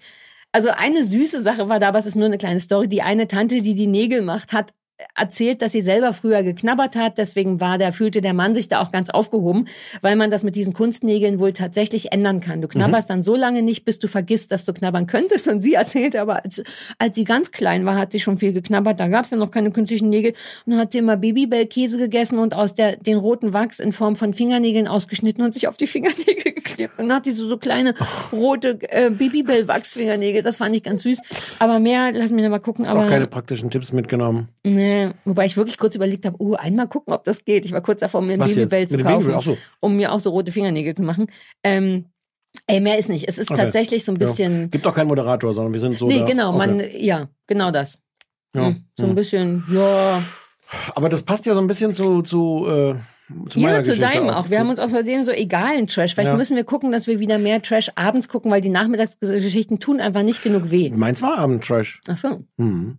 Also 0.51 0.69
eine 0.69 1.03
süße 1.03 1.41
Sache 1.41 1.69
war 1.69 1.79
da, 1.79 1.89
aber 1.89 1.99
es 1.99 2.05
ist 2.05 2.15
nur 2.15 2.25
eine 2.25 2.37
kleine 2.37 2.59
Story. 2.59 2.87
Die 2.87 3.01
eine 3.01 3.27
Tante, 3.27 3.61
die 3.61 3.75
die 3.75 3.87
Nägel 3.87 4.21
macht, 4.21 4.53
hat 4.53 4.73
erzählt, 5.15 5.61
dass 5.61 5.71
sie 5.71 5.81
selber 5.81 6.13
früher 6.13 6.43
geknabbert 6.43 6.95
hat. 6.95 7.17
Deswegen 7.17 7.59
war 7.61 7.77
der, 7.77 7.93
fühlte 7.93 8.21
der 8.21 8.33
Mann 8.33 8.55
sich 8.55 8.67
da 8.67 8.81
auch 8.81 8.91
ganz 8.91 9.09
aufgehoben, 9.09 9.67
weil 10.01 10.15
man 10.15 10.31
das 10.31 10.43
mit 10.43 10.55
diesen 10.55 10.73
Kunstnägeln 10.73 11.39
wohl 11.39 11.53
tatsächlich 11.53 12.11
ändern 12.11 12.39
kann. 12.39 12.61
Du 12.61 12.67
knabberst 12.67 13.09
dann 13.09 13.21
so 13.21 13.35
lange 13.35 13.61
nicht, 13.61 13.85
bis 13.85 13.99
du 13.99 14.07
vergisst, 14.07 14.51
dass 14.51 14.65
du 14.65 14.73
knabbern 14.73 15.05
könntest. 15.05 15.47
Und 15.47 15.61
sie 15.61 15.75
erzählte 15.75 16.21
aber, 16.21 16.43
als, 16.43 16.63
als 16.97 17.15
sie 17.15 17.25
ganz 17.25 17.51
klein 17.51 17.85
war, 17.85 17.95
hat 17.95 18.11
sie 18.11 18.19
schon 18.19 18.37
viel 18.37 18.53
geknabbert. 18.53 18.99
Da 18.99 19.07
gab 19.07 19.25
es 19.25 19.31
ja 19.31 19.37
noch 19.37 19.51
keine 19.51 19.71
künstlichen 19.71 20.09
Nägel. 20.09 20.33
Und 20.65 20.73
dann 20.73 20.79
hat 20.79 20.91
sie 20.91 20.99
immer 20.99 21.17
Babybell-Käse 21.17 21.99
gegessen 21.99 22.39
und 22.39 22.55
aus 22.55 22.73
der, 22.73 22.95
den 22.95 23.17
roten 23.17 23.53
Wachs 23.53 23.79
in 23.79 23.93
Form 23.93 24.15
von 24.15 24.33
Fingernägeln 24.33 24.87
ausgeschnitten 24.87 25.43
und 25.43 25.53
sich 25.53 25.67
auf 25.67 25.77
die 25.77 25.87
Fingernägel 25.87 26.53
geklebt. 26.55 26.97
Und 26.97 27.09
dann 27.09 27.17
hat 27.17 27.25
die 27.27 27.31
so, 27.31 27.47
so 27.47 27.57
kleine 27.57 27.93
rote 28.31 28.79
äh, 28.89 29.11
Babybell-Wachsfingernägel. 29.11 30.41
Das 30.41 30.57
fand 30.57 30.75
ich 30.75 30.81
ganz 30.81 31.03
süß. 31.03 31.21
Aber 31.59 31.77
mehr, 31.79 32.11
lass 32.13 32.31
mich 32.31 32.43
noch 32.43 32.49
mal 32.49 32.59
gucken. 32.59 32.85
Hast 32.85 32.95
Aber 32.95 33.05
auch 33.05 33.09
keine 33.09 33.27
praktischen 33.27 33.69
Tipps 33.69 33.93
mitgenommen. 33.93 34.49
Nee, 34.63 34.86
wobei 35.25 35.45
ich 35.45 35.57
wirklich 35.57 35.77
kurz 35.77 35.95
überlegt 35.95 36.25
habe, 36.25 36.35
oh, 36.39 36.53
einmal 36.55 36.87
gucken, 36.87 37.13
ob 37.13 37.23
das 37.23 37.43
geht. 37.45 37.65
Ich 37.65 37.71
war 37.71 37.81
kurz 37.81 37.99
davor, 38.01 38.21
mir 38.21 38.33
ein? 38.33 38.39
Babybell 38.39 38.87
zu 38.87 38.97
kaufen, 38.97 39.27
Babybell? 39.27 39.41
So. 39.41 39.57
um 39.79 39.95
mir 39.95 40.11
auch 40.11 40.19
so 40.19 40.29
rote 40.31 40.51
Fingernägel 40.51 40.93
zu 40.95 41.03
machen. 41.03 41.27
Ähm, 41.63 42.05
ey, 42.67 42.79
mehr 42.81 42.97
ist 42.97 43.09
nicht. 43.09 43.27
Es 43.27 43.37
ist 43.37 43.51
Okay. 43.51 43.61
tatsächlich 43.61 44.03
so 44.05 44.11
ein 44.11 44.15
Ja. 44.15 44.27
bisschen. 44.27 44.69
Gibt 44.71 44.85
auch 44.87 44.93
keinen 44.95 45.07
Moderator, 45.07 45.53
sondern 45.53 45.73
wir 45.73 45.79
sind 45.79 45.97
so. 45.97 46.07
nee, 46.07 46.19
da. 46.19 46.25
genau, 46.25 46.49
Okay. 46.49 46.57
man, 46.57 46.81
ja, 46.99 47.29
genau 47.47 47.71
das. 47.71 47.99
Ja. 48.55 48.67
Hm, 48.67 48.85
so 48.95 49.03
ein 49.03 49.09
Hm. 49.09 49.15
bisschen, 49.15 49.63
ja. 49.71 50.23
Aber 50.95 51.09
das 51.09 51.21
passt 51.21 51.45
ja 51.45 51.53
so 51.53 51.61
ein 51.61 51.67
bisschen 51.67 51.93
zu, 51.93 52.21
zu, 52.23 52.65
äh, 52.67 52.95
zu 53.49 53.59
meiner 53.59 53.77
Ja, 53.77 53.83
zu 53.83 53.91
Geschichte 53.91 54.01
deinem 54.19 54.29
auch. 54.29 54.45
Wir 54.45 54.51
zu- 54.55 54.59
haben 54.59 54.69
uns 54.69 54.79
außerdem 54.79 55.23
so 55.23 55.31
egalen 55.31 55.87
Trash. 55.87 56.13
Vielleicht 56.13 56.29
Ja. 56.29 56.35
müssen 56.37 56.55
wir 56.55 56.63
gucken, 56.63 56.91
dass 56.91 57.07
wir 57.07 57.19
wieder 57.19 57.37
mehr 57.37 57.61
Trash 57.61 57.89
abends 57.95 58.27
gucken, 58.29 58.49
weil 58.51 58.61
die 58.61 58.69
Nachmittagsgeschichten 58.69 59.79
tun 59.79 59.99
einfach 59.99 60.23
nicht 60.23 60.41
genug 60.43 60.71
weh. 60.71 60.89
Meins 60.89 61.21
war 61.21 61.37
Abendtrash. 61.37 62.01
Ach 62.07 62.17
so. 62.17 62.43
Hm. 62.57 62.97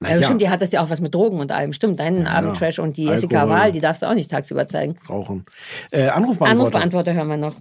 Na 0.00 0.10
Ja, 0.10 0.16
ja, 0.16 0.22
stimmt, 0.24 0.42
die 0.42 0.50
hat 0.50 0.60
das 0.60 0.72
ja 0.72 0.82
auch 0.82 0.90
was 0.90 1.00
mit 1.00 1.14
Drogen 1.14 1.40
und 1.40 1.50
allem. 1.52 1.72
Stimmt, 1.72 2.00
deinen 2.00 2.24
Ja, 2.26 2.32
Abendtrash 2.32 2.78
und 2.78 2.96
die 2.96 3.04
Jessica 3.06 3.40
Alkohol. 3.40 3.58
Wahl, 3.58 3.72
die 3.72 3.80
darfst 3.80 4.02
du 4.02 4.06
auch 4.06 4.14
nicht 4.14 4.30
tagsüber 4.30 4.68
zeigen. 4.68 4.98
rauchen. 5.08 5.46
Äh, 5.90 6.08
Anrufbeantworter. 6.08 6.50
Anrufbeantworter 6.50 7.12
hören 7.14 7.28
wir 7.28 7.36
noch. 7.38 7.54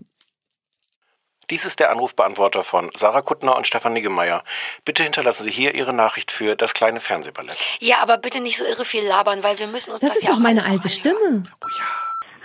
Dies 1.52 1.64
ist 1.64 1.80
der 1.80 1.92
Anrufbeantworter 1.92 2.64
von 2.64 2.90
Sarah 2.98 3.22
Kuttner 3.22 3.56
und 3.56 3.68
Stefan 3.68 3.94
Niggemeier. 3.94 4.44
Bitte 4.84 5.04
hinterlassen 5.04 5.44
Sie 5.44 5.52
hier 5.52 5.76
Ihre 5.76 5.94
Nachricht 5.94 6.32
für 6.32 6.56
das 6.56 6.74
kleine 6.74 7.00
Fernsehballett. 7.00 7.56
Ja, 7.80 7.98
aber 8.02 8.18
bitte 8.18 8.42
nicht 8.42 8.58
so 8.58 8.66
irre 8.66 8.84
viel 8.84 9.06
labern, 9.06 9.44
weil 9.44 9.58
wir 9.60 9.68
müssen 9.68 9.92
uns 9.92 10.00
Das 10.00 10.10
das, 10.10 10.18
ist 10.18 10.24
ja 10.24 10.32
noch 10.32 10.38
auch 10.38 10.42
meine 10.42 10.66
alte 10.66 10.88
noch 10.88 11.06
anhören. 11.06 11.44
Stimme. 11.46 11.58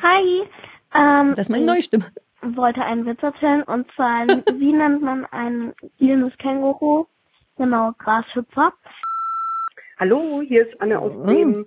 Hi. 0.02 0.42
Ähm, 0.94 1.30
Das 1.34 1.46
ist 1.46 1.50
meine 1.50 1.64
neue 1.64 1.82
Stimme. 1.82 2.04
ich 2.42 2.56
wollte 2.56 2.82
einen 2.84 3.06
Witz 3.06 3.22
erzählen 3.22 3.62
und 3.62 3.90
zwar, 3.96 4.26
wie 4.58 4.72
nennt 4.72 5.00
man 5.02 5.24
ein 5.30 5.72
gielendes 5.98 6.36
Känguru? 6.38 7.06
Genau, 7.56 7.92
Grashüpfer. 7.98 8.72
Hallo, 10.00 10.40
hier 10.40 10.66
ist 10.66 10.80
Anne 10.80 10.98
aus. 10.98 11.12
Bremen. 11.12 11.66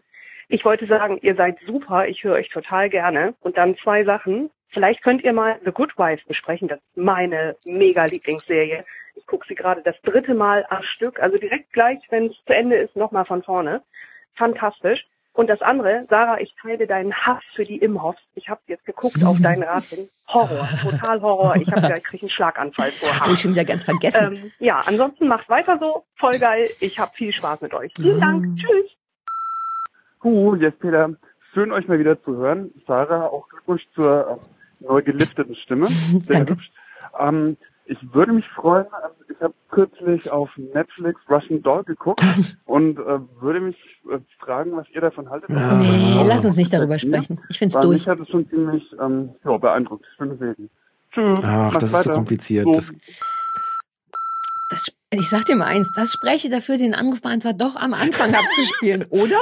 Ich 0.49 0.65
wollte 0.65 0.87
sagen, 0.87 1.19
ihr 1.21 1.35
seid 1.35 1.59
super, 1.67 2.07
ich 2.07 2.23
höre 2.23 2.33
euch 2.33 2.49
total 2.49 2.89
gerne. 2.89 3.35
Und 3.41 3.57
dann 3.57 3.77
zwei 3.77 4.03
Sachen. 4.05 4.49
Vielleicht 4.69 5.03
könnt 5.03 5.23
ihr 5.23 5.33
mal 5.33 5.59
The 5.63 5.71
Good 5.71 5.95
Wife 5.99 6.23
besprechen. 6.27 6.67
Das 6.67 6.79
ist 6.79 6.97
meine 6.97 7.55
mega 7.63 8.05
Lieblingsserie. 8.05 8.85
Ich 9.13 9.27
gucke 9.27 9.45
sie 9.47 9.53
gerade 9.53 9.83
das 9.83 10.01
dritte 10.01 10.33
Mal 10.33 10.65
am 10.69 10.81
Stück, 10.81 11.21
also 11.21 11.37
direkt 11.37 11.73
gleich, 11.73 11.99
wenn 12.09 12.25
es 12.25 12.43
zu 12.47 12.55
Ende 12.55 12.77
ist, 12.77 12.95
nochmal 12.95 13.25
von 13.25 13.43
vorne. 13.43 13.83
Fantastisch. 14.33 15.05
Und 15.35 15.49
das 15.49 15.61
andere, 15.61 16.05
Sarah, 16.09 16.39
ich 16.39 16.55
teile 16.61 16.85
deinen 16.85 17.11
Hass 17.11 17.43
für 17.55 17.63
die 17.63 17.77
Imhoffs. 17.77 18.21
Ich 18.35 18.49
habe 18.49 18.61
jetzt 18.67 18.85
geguckt 18.85 19.23
auf 19.25 19.41
deinen 19.41 19.63
Rat 19.63 19.83
hin. 19.85 20.07
Horror, 20.27 20.69
total 20.81 21.21
Horror. 21.21 21.55
Ich 21.55 21.71
habe 21.71 21.87
gleich 21.87 22.03
krieg 22.03 22.21
einen 22.21 22.29
Schlaganfall 22.29 22.91
vor 22.91 23.19
Habe 23.19 23.33
ich 23.33 23.39
schon 23.39 23.51
wieder 23.51 23.65
ganz 23.65 23.83
vergessen. 23.83 24.35
Ähm, 24.35 24.51
ja, 24.59 24.79
ansonsten 24.85 25.27
macht 25.27 25.49
weiter 25.49 25.79
so. 25.79 26.05
Voll 26.17 26.37
geil. 26.37 26.69
Ich 26.81 26.99
habe 26.99 27.11
viel 27.13 27.31
Spaß 27.31 27.61
mit 27.61 27.73
euch. 27.73 27.91
Vielen 27.95 28.21
Dank. 28.21 28.45
Tschüss. 28.57 28.91
Huh, 30.23 30.55
jetzt 30.55 30.79
Peter. 30.79 31.09
Schön 31.53 31.71
euch 31.71 31.87
mal 31.87 31.97
wieder 31.97 32.21
zu 32.23 32.37
hören. 32.37 32.71
Sarah, 32.85 33.25
auch 33.25 33.49
Glückwunsch 33.49 33.87
zur 33.95 34.39
äh, 34.39 34.85
neu 34.85 35.01
gelifteten 35.01 35.55
Stimme. 35.55 35.87
Sehr 36.23 36.37
Danke. 36.37 36.53
hübsch. 36.53 36.71
Ähm, 37.19 37.57
ich 37.85 37.97
würde 38.13 38.33
mich 38.33 38.47
freuen, 38.49 38.85
also 39.01 39.15
ich 39.29 39.39
habe 39.41 39.53
kürzlich 39.69 40.29
auf 40.29 40.49
Netflix 40.57 41.19
Russian 41.29 41.61
Doll 41.61 41.83
geguckt 41.83 42.23
und 42.65 42.97
äh, 42.99 43.19
würde 43.41 43.59
mich 43.59 43.77
äh, 44.11 44.19
fragen, 44.39 44.75
was 44.75 44.87
ihr 44.91 45.01
davon 45.01 45.29
haltet. 45.29 45.49
Ja. 45.49 45.73
nee, 45.75 46.17
Ah. 46.19 46.23
lass 46.25 46.45
uns 46.45 46.55
nicht 46.57 46.71
darüber 46.73 46.97
sprechen. 46.99 47.39
Ich 47.49 47.59
find's 47.59 47.75
Weil 47.75 47.81
durch. 47.83 47.93
Mich 48.01 48.07
hat 48.07 48.19
es 48.19 48.29
schon 48.29 48.47
ziemlich 48.49 48.83
ähm, 49.01 49.29
ja, 49.43 49.57
beeindruckt. 49.57 50.05
Schöne 50.17 50.37
Serie. 50.37 50.69
Tschüss. 51.11 51.39
Ach, 51.43 51.73
das 51.73 51.83
ist 51.83 51.91
so 51.91 51.97
weiter. 52.09 52.15
kompliziert. 52.15 52.65
So. 52.65 52.73
Das, 52.73 52.93
Das, 54.69 54.91
ich 55.19 55.29
sag 55.29 55.45
dir 55.45 55.55
mal 55.55 55.65
eins, 55.65 55.91
das 55.95 56.11
spreche 56.11 56.49
dafür, 56.49 56.77
den 56.77 56.93
Anrufbeantworter 56.93 57.57
doch 57.57 57.75
am 57.75 57.93
Anfang 57.93 58.33
abzuspielen, 58.33 59.05
oder? 59.09 59.37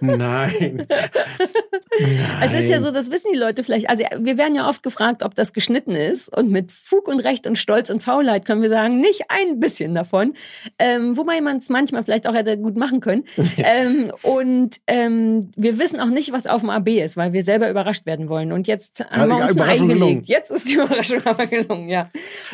nein. 0.00 0.86
Also 2.40 2.56
es 2.56 2.64
ist 2.64 2.70
ja 2.70 2.80
so, 2.80 2.90
das 2.90 3.10
wissen 3.10 3.30
die 3.32 3.38
Leute 3.38 3.62
vielleicht. 3.62 3.88
Also 3.88 4.04
wir 4.18 4.36
werden 4.36 4.54
ja 4.54 4.68
oft 4.68 4.82
gefragt, 4.82 5.22
ob 5.22 5.34
das 5.34 5.52
geschnitten 5.52 5.92
ist. 5.92 6.34
Und 6.36 6.50
mit 6.50 6.70
Fug 6.70 7.08
und 7.08 7.20
Recht 7.20 7.46
und 7.46 7.56
Stolz 7.56 7.90
und 7.90 8.02
Faulheit 8.02 8.44
können 8.44 8.60
wir 8.60 8.68
sagen, 8.68 9.00
nicht 9.00 9.24
ein 9.28 9.60
bisschen 9.60 9.94
davon. 9.94 10.34
Ähm, 10.78 11.16
wobei 11.16 11.40
man 11.40 11.58
es 11.58 11.68
manchmal 11.68 12.02
vielleicht 12.02 12.26
auch 12.26 12.34
hätte 12.34 12.58
gut 12.58 12.76
machen 12.76 13.00
können. 13.00 13.24
ähm, 13.56 14.12
und 14.22 14.76
ähm, 14.86 15.50
wir 15.56 15.78
wissen 15.78 16.00
auch 16.00 16.10
nicht, 16.10 16.32
was 16.32 16.46
auf 16.46 16.60
dem 16.60 16.70
AB 16.70 16.88
ist, 16.88 17.16
weil 17.16 17.32
wir 17.32 17.44
selber 17.44 17.70
überrascht 17.70 18.04
werden 18.06 18.28
wollen. 18.28 18.52
Und 18.52 18.66
jetzt 18.66 19.04
haben 19.10 19.30
wir 19.30 19.36
uns 19.36 19.56
ein 19.56 19.62
Ei 19.62 19.76
Überraschung 19.76 19.88
gelegt. 19.88 20.00
gelungen. 20.00 20.22
Jetzt 20.24 20.50
ist 20.50 20.68
die 20.68 20.74
Überraschung 20.74 21.20
aber 21.24 21.46
gelungen, 21.46 21.88
ja. 21.88 22.10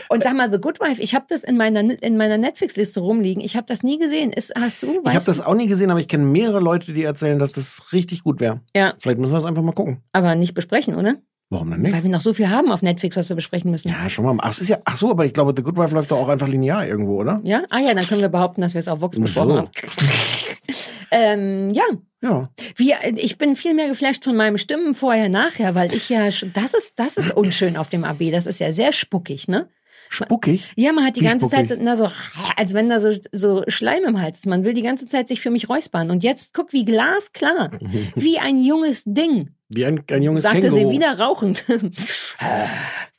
Und 0.08 0.22
sag 0.22 0.34
mal, 0.34 0.50
The 0.52 0.58
Good 0.58 0.80
Wife, 0.80 1.02
ich 1.02 1.14
habe 1.14 1.26
das 1.28 1.42
in 1.44 1.56
meiner, 1.56 1.80
in 1.80 2.16
meiner 2.16 2.31
Netflix-Liste 2.38 3.00
rumliegen. 3.00 3.42
Ich 3.42 3.56
habe 3.56 3.66
das 3.66 3.82
nie 3.82 3.98
gesehen. 3.98 4.32
Ist, 4.32 4.52
hast 4.58 4.82
du? 4.82 5.00
Ich 5.06 5.14
habe 5.14 5.24
das 5.24 5.40
auch 5.40 5.54
nie 5.54 5.66
gesehen, 5.66 5.90
aber 5.90 6.00
ich 6.00 6.08
kenne 6.08 6.24
mehrere 6.24 6.60
Leute, 6.60 6.92
die 6.92 7.02
erzählen, 7.04 7.38
dass 7.38 7.52
das 7.52 7.82
richtig 7.92 8.22
gut 8.22 8.40
wäre. 8.40 8.60
Ja, 8.74 8.94
Vielleicht 8.98 9.18
müssen 9.18 9.32
wir 9.32 9.36
das 9.36 9.44
einfach 9.44 9.62
mal 9.62 9.72
gucken. 9.72 9.98
aber 10.12 10.34
nicht 10.34 10.54
besprechen, 10.54 10.96
oder? 10.96 11.16
Warum 11.50 11.70
denn 11.70 11.82
nicht? 11.82 11.94
Weil 11.94 12.02
wir 12.02 12.08
noch 12.10 12.22
so 12.22 12.32
viel 12.32 12.48
haben 12.48 12.72
auf 12.72 12.80
Netflix, 12.80 13.14
was 13.16 13.28
wir 13.28 13.36
besprechen 13.36 13.70
müssen. 13.70 13.88
Ja, 13.90 14.08
schon 14.08 14.24
mal. 14.24 14.34
Ach, 14.40 14.50
es 14.50 14.60
ist 14.60 14.68
ja, 14.68 14.78
ach 14.86 14.96
so, 14.96 15.10
aber 15.10 15.26
ich 15.26 15.34
glaube, 15.34 15.52
The 15.54 15.62
Good 15.62 15.76
Wife 15.76 15.94
läuft 15.94 16.10
doch 16.10 16.16
auch 16.18 16.28
einfach 16.28 16.48
linear 16.48 16.86
irgendwo, 16.86 17.20
oder? 17.20 17.40
Ja? 17.44 17.64
Ah 17.68 17.78
ja, 17.80 17.92
dann 17.92 18.06
können 18.06 18.22
wir 18.22 18.30
behaupten, 18.30 18.62
dass 18.62 18.72
wir 18.72 18.78
es 18.78 18.88
auf 18.88 19.02
Vox 19.02 19.20
besprochen 19.20 19.48
so. 19.50 19.56
haben. 19.58 19.70
ähm, 21.10 21.70
ja, 21.74 21.82
Ja. 22.22 22.48
wir, 22.76 22.96
ich 23.16 23.36
bin 23.38 23.56
viel 23.56 23.74
mehr 23.74 23.88
geflasht 23.88 24.24
von 24.24 24.34
meinem 24.36 24.56
Stimmen 24.58 24.94
vorher, 24.94 25.28
nachher, 25.28 25.74
weil 25.74 25.94
ich 25.94 26.08
ja, 26.08 26.24
das 26.24 26.74
ist, 26.74 26.92
das 26.96 27.16
ist 27.18 27.32
unschön 27.36 27.76
auf 27.76 27.88
dem 27.90 28.04
AB. 28.04 28.30
Das 28.30 28.46
ist 28.46 28.58
ja 28.60 28.72
sehr 28.72 28.92
spuckig, 28.92 29.48
ne? 29.48 29.68
Spuckig. 30.12 30.72
Ja, 30.76 30.92
man 30.92 31.04
hat 31.06 31.16
die 31.16 31.20
Wie 31.20 31.24
ganze 31.24 31.46
spuckig? 31.46 31.68
Zeit, 31.70 31.78
na 31.80 31.96
so, 31.96 32.10
als 32.56 32.74
wenn 32.74 32.88
da 32.88 33.00
so, 33.00 33.10
so 33.32 33.62
Schleim 33.68 34.04
im 34.04 34.20
Hals 34.20 34.38
ist. 34.40 34.46
Man 34.46 34.64
will 34.64 34.74
die 34.74 34.82
ganze 34.82 35.06
Zeit 35.06 35.28
sich 35.28 35.40
für 35.40 35.50
mich 35.50 35.68
räuspern. 35.68 36.10
Und 36.10 36.22
jetzt 36.22 36.52
guck, 36.54 36.72
wie 36.72 36.84
glasklar, 36.84 37.70
wie 38.14 38.38
ein 38.38 38.58
junges 38.62 39.04
Ding, 39.06 39.50
Wie 39.68 39.86
ein, 39.86 40.02
ein 40.10 40.22
junges 40.22 40.42
sagte 40.42 40.60
Känguru. 40.68 40.88
sie 40.90 40.94
wieder 40.94 41.18
rauchend. 41.18 41.64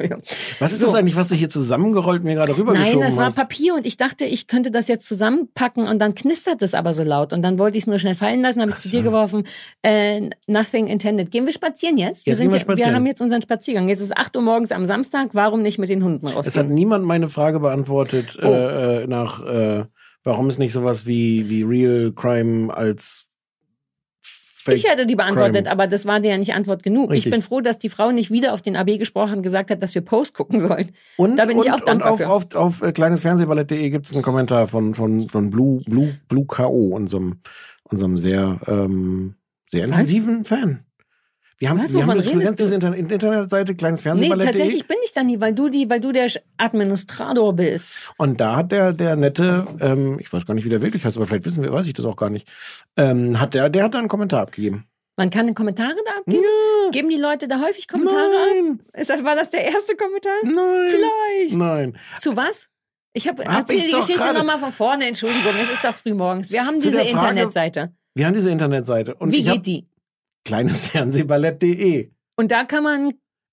Entschuldigung. 0.00 0.22
Was 0.58 0.72
ist 0.72 0.80
So. 0.80 0.86
das 0.86 0.94
eigentlich, 0.94 1.16
was 1.16 1.28
du 1.28 1.34
hier 1.34 1.48
zusammengerollt 1.48 2.24
mir 2.24 2.34
gerade 2.34 2.56
rübergeschoben 2.56 3.00
Nein, 3.00 3.08
das 3.08 3.16
war 3.16 3.26
hast? 3.26 3.36
Papier 3.36 3.74
und 3.74 3.86
ich 3.86 3.96
dachte, 3.96 4.24
ich 4.24 4.46
könnte 4.46 4.70
das 4.70 4.88
jetzt 4.88 5.06
zusammenpacken 5.06 5.86
und 5.86 5.98
dann 5.98 6.14
knistert 6.14 6.62
es 6.62 6.74
aber 6.74 6.92
so 6.92 7.02
laut 7.02 7.32
und 7.32 7.42
dann 7.42 7.58
wollte 7.58 7.78
ich 7.78 7.84
es 7.84 7.86
nur 7.88 7.98
schnell 7.98 8.14
fallen 8.14 8.42
lassen, 8.42 8.60
habe 8.60 8.70
ich 8.70 8.76
zu 8.78 8.88
dir 8.88 9.02
geworfen. 9.02 9.44
Äh, 9.82 10.30
nothing 10.46 10.86
intended. 10.86 11.30
Gehen 11.30 11.46
wir 11.46 11.52
spazieren 11.52 11.96
jetzt? 11.98 12.26
Jetzt 12.26 12.38
gehen 12.40 12.50
wir 12.50 12.56
ja- 12.58 12.60
spazieren. 12.60 12.90
wir 12.90 12.94
haben 12.96 13.06
jetzt 13.06 13.20
unseren 13.20 13.42
Spaziergang. 13.42 13.88
Jetzt 13.88 14.00
ist 14.00 14.16
8 14.16 14.36
Uhr 14.36 14.42
morgens 14.42 14.72
am 14.72 14.86
Samstag. 14.86 15.30
Warum 15.32 15.62
nicht 15.62 15.78
mit 15.78 15.88
den 15.88 16.02
Hunden 16.04 16.26
Es 16.26 16.56
hat 16.56 16.68
niemand 16.68 17.04
meine 17.04 17.28
Frage 17.28 17.60
beantwortet 17.60 18.38
Oh. 18.42 18.46
äh, 18.46 19.02
äh, 19.02 19.06
nach, 19.06 19.44
äh, 19.44 19.84
warum 20.24 20.48
es 20.48 20.58
nicht 20.58 20.72
sowas 20.72 21.06
wie, 21.06 21.48
wie 21.48 21.62
Real 21.62 22.12
Crime 22.14 22.74
als 22.74 23.29
Fake 24.60 24.76
Ich 24.76 24.88
hätte 24.88 25.06
die 25.06 25.16
beantwortet, 25.16 25.64
Crime. 25.64 25.70
aber 25.70 25.86
das 25.86 26.06
war 26.06 26.20
dir 26.20 26.30
ja 26.32 26.38
nicht 26.38 26.54
Antwort 26.54 26.82
genug. 26.82 27.10
Richtig. 27.10 27.26
Ich 27.26 27.30
bin 27.32 27.42
froh, 27.42 27.60
dass 27.60 27.78
die 27.78 27.88
Frau 27.88 28.10
nicht 28.10 28.30
wieder 28.30 28.52
auf 28.52 28.62
den 28.62 28.76
AB 28.76 28.98
gesprochen 28.98 29.36
und 29.38 29.42
gesagt 29.42 29.70
hat, 29.70 29.82
dass 29.82 29.94
wir 29.94 30.02
Post 30.02 30.34
gucken 30.34 30.60
sollen. 30.60 30.90
Und, 31.16 31.36
Da 31.36 31.46
bin 31.46 31.58
ich 31.58 31.66
und, 31.66 31.72
auch 31.72 31.80
dankbar 31.80 32.12
und 32.12 32.20
auf, 32.20 32.20
für. 32.20 32.56
auf, 32.58 32.80
auf 32.80 32.82
äh, 32.82 32.92
kleinesfernsehballett.de 32.92 33.90
gibt 33.90 34.06
es 34.06 34.12
einen 34.12 34.22
Kommentar 34.22 34.66
von, 34.66 34.94
von, 34.94 35.28
von 35.28 35.50
Blue, 35.50 35.82
Blue, 35.86 36.14
Blue 36.28 36.46
K.O., 36.46 36.88
unserem, 36.94 37.40
unserem 37.84 38.18
sehr, 38.18 38.60
ähm, 38.66 39.34
sehr 39.70 39.82
Was? 39.84 39.90
intensiven 39.90 40.44
Fan. 40.44 40.84
Wir 41.60 41.68
haben, 41.68 41.78
Was, 41.82 41.92
wir 41.92 42.06
haben 42.06 42.16
diese 42.18 42.30
du? 42.32 42.74
Internet 42.74 43.10
Internetseite, 43.12 43.74
kleines 43.74 44.00
Nee, 44.00 44.04
Fernsehballett. 44.04 44.46
tatsächlich 44.46 44.88
bin 44.88 44.96
ich 45.04 45.12
da 45.12 45.22
nie, 45.22 45.40
weil 45.40 45.52
du 45.52 45.68
die, 45.68 45.90
weil 45.90 46.00
du 46.00 46.10
der 46.10 46.28
Administrator 46.56 47.52
bist. 47.52 48.10
Und 48.16 48.40
da 48.40 48.56
hat 48.56 48.72
der, 48.72 48.94
der 48.94 49.14
nette, 49.16 49.66
ähm, 49.78 50.18
ich 50.18 50.32
weiß 50.32 50.46
gar 50.46 50.54
nicht, 50.54 50.64
wie 50.64 50.70
der 50.70 50.80
wirklich 50.80 51.04
heißt, 51.04 51.18
aber 51.18 51.26
vielleicht 51.26 51.44
wissen 51.44 51.62
wir, 51.62 51.70
weiß 51.70 51.86
ich 51.86 51.92
das 51.92 52.06
auch 52.06 52.16
gar 52.16 52.30
nicht, 52.30 52.48
ähm, 52.96 53.38
hat 53.38 53.52
der, 53.52 53.68
der 53.68 53.84
hat 53.84 53.92
da 53.94 53.98
einen 53.98 54.08
Kommentar 54.08 54.40
abgegeben. 54.40 54.86
Man 55.16 55.28
kann 55.28 55.54
Kommentare 55.54 55.96
da 56.06 56.12
abgeben? 56.20 56.44
Geben 56.92 57.10
die 57.10 57.18
Leute 57.18 57.46
da 57.46 57.60
häufig 57.60 57.86
Kommentare 57.88 58.30
Nein. 58.30 58.80
ab? 58.80 58.98
Ist 59.00 59.10
das, 59.10 59.22
war 59.22 59.36
das 59.36 59.50
der 59.50 59.66
erste 59.66 59.94
Kommentar? 59.96 60.32
Nein. 60.42 60.86
Vielleicht. 60.88 61.58
Nein. 61.58 61.98
Zu 62.20 62.36
was? 62.38 62.68
Ich 63.12 63.28
habe 63.28 63.44
Hab 63.44 63.58
erzähl 63.68 63.76
ich 63.78 63.84
die 63.86 63.92
Geschichte 63.92 64.32
nochmal 64.32 64.58
von 64.58 64.72
vorne. 64.72 65.04
Entschuldigung, 65.04 65.52
es 65.62 65.70
ist 65.72 65.84
doch 65.84 65.94
früh 65.94 66.14
morgens. 66.14 66.50
Wir 66.50 66.64
haben 66.64 66.80
Zu 66.80 66.88
diese 66.88 67.00
Frage- 67.00 67.10
Internetseite. 67.10 67.92
Wir 68.14 68.26
haben 68.26 68.34
diese 68.34 68.50
Internetseite. 68.50 69.14
Und 69.16 69.32
Wie 69.32 69.40
ich 69.40 69.48
hab 69.48 69.56
geht 69.56 69.66
die? 69.66 69.86
Kleinesfernsehballett.de. 70.44 72.10
Und 72.36 72.50
da 72.50 72.64
kann 72.64 72.82
man. 72.84 73.12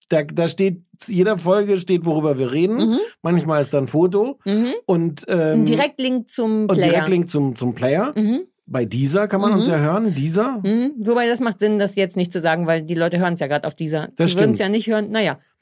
Da, 0.09 0.23
da 0.23 0.47
steht, 0.47 0.83
jeder 1.07 1.37
Folge 1.37 1.77
steht, 1.77 2.05
worüber 2.05 2.39
wir 2.39 2.51
reden. 2.53 2.77
Mhm. 2.77 2.99
Manchmal 3.21 3.59
ist 3.59 3.73
da 3.73 3.77
ein 3.79 3.87
Foto 3.87 4.39
Mhm. 4.45 4.73
und, 4.85 5.25
ähm, 5.27 5.37
Ein 5.61 5.65
Direktlink 5.65 6.29
zum 6.29 6.61
und 6.61 6.67
Player. 6.69 6.89
Direktlink 6.91 7.29
zum, 7.29 7.55
zum 7.57 7.75
Player. 7.75 8.13
Mhm. 8.15 8.43
Bei 8.65 8.85
dieser 8.85 9.27
kann 9.27 9.41
man 9.41 9.53
uns 9.53 9.67
Mhm. 9.67 9.73
ja 9.73 9.79
hören. 9.79 10.15
Dieser. 10.15 10.59
Mhm. 10.63 10.93
Wobei 10.99 11.27
das 11.27 11.39
macht 11.41 11.59
Sinn, 11.59 11.77
das 11.79 11.95
jetzt 11.95 12.15
nicht 12.15 12.31
zu 12.31 12.39
sagen, 12.39 12.67
weil 12.67 12.81
die 12.83 12.95
Leute 12.95 13.19
hören 13.19 13.33
es 13.33 13.39
ja 13.41 13.47
gerade 13.47 13.67
auf 13.67 13.75
dieser. 13.75 14.09
Das 14.15 14.31
die 14.31 14.39
würden 14.39 14.51
es 14.51 14.59
ja 14.59 14.69
nicht 14.69 14.87
hören. 14.87 15.11
Naja. 15.11 15.39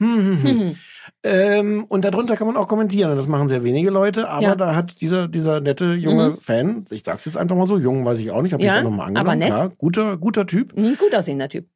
Ähm, 1.28 1.84
und 1.88 2.04
darunter 2.04 2.36
kann 2.36 2.46
man 2.46 2.56
auch 2.56 2.68
kommentieren. 2.68 3.10
Und 3.10 3.16
das 3.16 3.26
machen 3.26 3.48
sehr 3.48 3.64
wenige 3.64 3.90
Leute. 3.90 4.28
Aber 4.28 4.42
Ja. 4.42 4.54
da 4.54 4.74
hat 4.76 5.00
dieser, 5.00 5.26
dieser 5.26 5.60
nette 5.60 5.92
junge 5.94 6.30
Mhm. 6.30 6.36
Fan, 6.38 6.84
ich 6.90 7.02
sag's 7.04 7.24
jetzt 7.24 7.36
einfach 7.36 7.56
mal 7.56 7.66
so, 7.66 7.78
jung 7.78 8.04
weiß 8.04 8.20
ich 8.20 8.30
auch 8.30 8.42
nicht, 8.42 8.52
habe 8.52 8.62
ich 8.62 8.66
Ja, 8.66 8.74
jetzt 8.74 8.78
einfach 8.86 8.96
mal 8.96 9.04
angenommen. 9.06 9.26
aber 9.28 9.36
nett. 9.36 9.48
Ja, 9.50 9.70
guter, 9.78 10.16
guter 10.16 10.46
Typ. 10.46 10.72
Ein 10.76 10.96
gut 10.96 11.14
aussehender 11.14 11.48
Typ. 11.48 11.66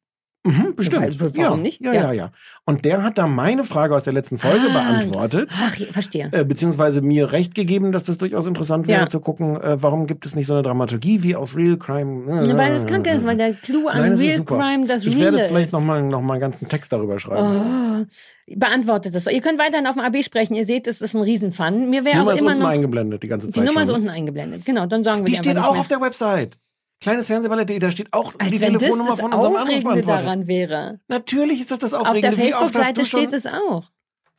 Mhm, 0.43 0.75
bestimmt. 0.75 1.03
Weil- 1.21 1.35
warum 1.37 1.57
ja, 1.59 1.63
nicht? 1.63 1.81
Ja, 1.81 1.93
Ja. 1.93 2.01
ja, 2.01 2.11
ja. 2.13 2.31
Und 2.65 2.83
der 2.83 3.03
hat 3.03 3.19
da 3.19 3.27
meine 3.27 3.63
Frage 3.63 3.95
aus 3.95 4.05
der 4.05 4.13
letzten 4.13 4.39
Folge 4.39 4.65
Ah. 4.71 4.73
beantwortet. 4.73 5.49
Ach, 5.53 5.77
ich 5.79 5.91
verstehe. 5.91 6.29
Äh, 6.31 6.43
beziehungsweise 6.45 7.01
mir 7.01 7.31
recht 7.31 7.53
gegeben, 7.53 7.91
dass 7.91 8.05
das 8.05 8.17
durchaus 8.17 8.47
interessant 8.47 8.87
wäre 8.87 9.01
Ja. 9.01 9.07
zu 9.07 9.19
gucken, 9.19 9.55
äh, 9.61 9.81
warum 9.83 10.07
gibt 10.07 10.25
es 10.25 10.35
nicht 10.35 10.47
so 10.47 10.53
eine 10.55 10.63
Dramaturgie 10.63 11.21
wie 11.21 11.35
aus 11.35 11.55
Real 11.55 11.77
Crime. 11.77 12.41
Äh, 12.41 12.57
weil 12.57 12.73
das 12.73 12.87
krank 12.87 13.05
ist, 13.05 13.23
weil 13.25 13.37
der 13.37 13.53
Clou 13.53 13.87
an 13.87 13.99
Nein, 13.99 14.11
das 14.11 14.19
ist 14.21 14.27
Real. 14.39 14.45
Crime 14.45 14.87
das 14.87 15.05
Ich 15.05 15.15
Reale 15.15 15.37
werde 15.37 15.47
vielleicht 15.49 15.67
ist. 15.67 15.73
nochmal 15.73 16.01
noch 16.01 16.21
mal 16.21 16.33
einen 16.33 16.41
ganzen 16.41 16.67
Text 16.67 16.91
darüber 16.91 17.19
schreiben. 17.19 18.07
Oh, 18.07 18.55
beantwortet 18.55 19.13
das. 19.13 19.27
Ihr 19.27 19.41
könnt 19.41 19.59
weiterhin 19.59 19.85
auf 19.85 19.93
dem 19.95 20.03
AB 20.03 20.23
sprechen. 20.23 20.55
Ihr 20.55 20.65
seht, 20.65 20.87
es 20.87 21.01
ist 21.01 21.13
ein 21.15 21.21
Riesenfun. 21.21 21.89
Mir 21.91 22.01
Die 22.01 22.05
wäre 22.07 22.17
Nummer 22.17 22.31
auch 22.31 22.35
ist 22.35 22.41
immer 22.41 22.49
unten 22.51 22.63
noch. 22.63 22.69
eingeblendet 22.69 23.21
die 23.21 23.27
ganze 23.27 23.47
Die 23.47 23.53
Zeit 23.53 23.65
Nummer 23.65 23.81
ist 23.83 23.87
schon. 23.89 23.95
unten 23.97 24.09
eingeblendet. 24.09 24.65
Genau, 24.65 24.87
dann 24.87 25.03
sagen 25.03 25.19
wir 25.19 25.25
Die 25.25 25.31
die 25.33 25.37
steht 25.37 25.57
auch 25.59 25.77
auf 25.77 25.87
der 25.87 26.01
Website. 26.01 26.57
Kleines 27.01 27.27
Fernsehballett.de, 27.27 27.79
da 27.79 27.89
steht 27.89 28.13
auch 28.13 28.33
die 28.33 28.39
Als 28.39 28.51
das 28.51 28.61
Telefonnummer 28.61 29.17
von 29.17 29.33
unserem 29.33 29.55
Anrufbeantworter. 29.55 30.21
daran 30.21 30.47
wäre. 30.47 30.99
Natürlich 31.07 31.59
ist 31.59 31.71
das 31.71 31.79
das 31.79 31.93
Auf 31.93 32.07
Aufregende. 32.07 32.37
der 32.37 32.45
oft 32.45 32.75
hast 32.75 32.85
Facebook-Seite 32.85 33.05
steht 33.05 33.33
es 33.33 33.47
auch. 33.47 33.89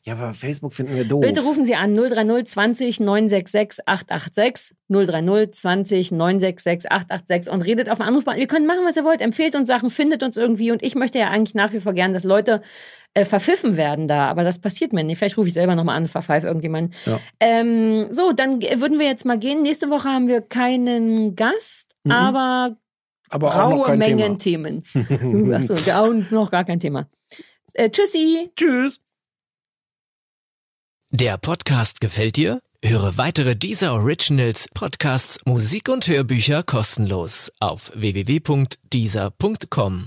Ja, 0.05 0.14
aber 0.14 0.34
Facebook 0.34 0.72
finden 0.72 0.97
wir 0.97 1.05
doof. 1.05 1.20
Bitte 1.20 1.43
rufen 1.43 1.64
Sie 1.64 1.76
an 1.76 1.94
030 1.94 2.44
20 2.47 3.01
966 3.01 3.86
886 3.86 4.76
030 4.89 5.52
20 5.52 6.10
966 6.12 6.90
886 6.90 7.52
und 7.52 7.62
redet 7.62 7.89
auf 7.89 7.98
dem 7.98 8.09
Anrufband. 8.09 8.39
Ihr 8.39 8.48
könnt 8.48 8.66
machen, 8.66 8.84
was 8.84 8.97
ihr 8.97 9.05
wollt. 9.05 9.20
Empfehlt 9.20 9.55
uns 9.55 9.68
Sachen, 9.68 9.90
findet 9.90 10.24
uns 10.24 10.36
irgendwie. 10.36 10.72
Und 10.72 10.82
ich 10.82 10.97
möchte 10.97 11.18
ja 11.20 11.30
eigentlich 11.30 11.55
nach 11.55 11.72
wie 11.72 11.78
vor 11.80 11.93
gern, 11.93 12.12
dass 12.12 12.24
Leute 12.24 12.62
äh, 13.14 13.24
verpfiffen 13.24 13.76
werden 13.76 14.09
da. 14.09 14.28
Aber 14.28 14.44
das 14.44 14.59
passiert 14.59 14.93
mir 14.93 15.05
nicht. 15.05 15.18
Vielleicht 15.18 15.36
rufe 15.36 15.48
ich 15.48 15.55
selber 15.55 15.74
nochmal 15.74 15.97
an, 15.97 16.09
verpfeife 16.09 16.47
irgendjemanden. 16.47 16.94
Ja. 17.06 17.20
Ähm, 17.40 18.09
so, 18.10 18.32
dann 18.32 18.62
würden 18.62 18.98
wir 18.98 19.06
jetzt 19.06 19.24
mal 19.24 19.39
gehen. 19.39 19.62
Nächste 19.62 19.90
Woche 19.90 20.09
haben 20.09 20.28
wir 20.28 20.40
keinen 20.40 21.36
Gast, 21.36 21.94
Mhm. 22.05 22.12
aber 22.12 22.76
aber 23.28 23.51
raue 23.55 23.97
Mengen 23.97 24.39
Thema. 24.39 24.68
Themen. 24.82 24.84
Achso, 25.55 25.74
noch 26.30 26.51
gar 26.51 26.64
kein 26.64 26.80
Thema. 26.80 27.09
Äh, 27.74 27.89
tschüssi. 27.89 28.51
Tschüss. 28.56 29.01
Der 31.10 31.39
Podcast 31.39 32.01
gefällt 32.01 32.36
dir? 32.36 32.60
Höre 32.84 33.16
weitere 33.16 33.55
dieser 33.55 33.94
Originals, 33.94 34.66
Podcasts, 34.74 35.39
Musik 35.47 35.89
und 35.89 36.09
Hörbücher 36.09 36.64
kostenlos 36.64 37.52
auf 37.60 37.93
www.dieser.com. 37.94 40.06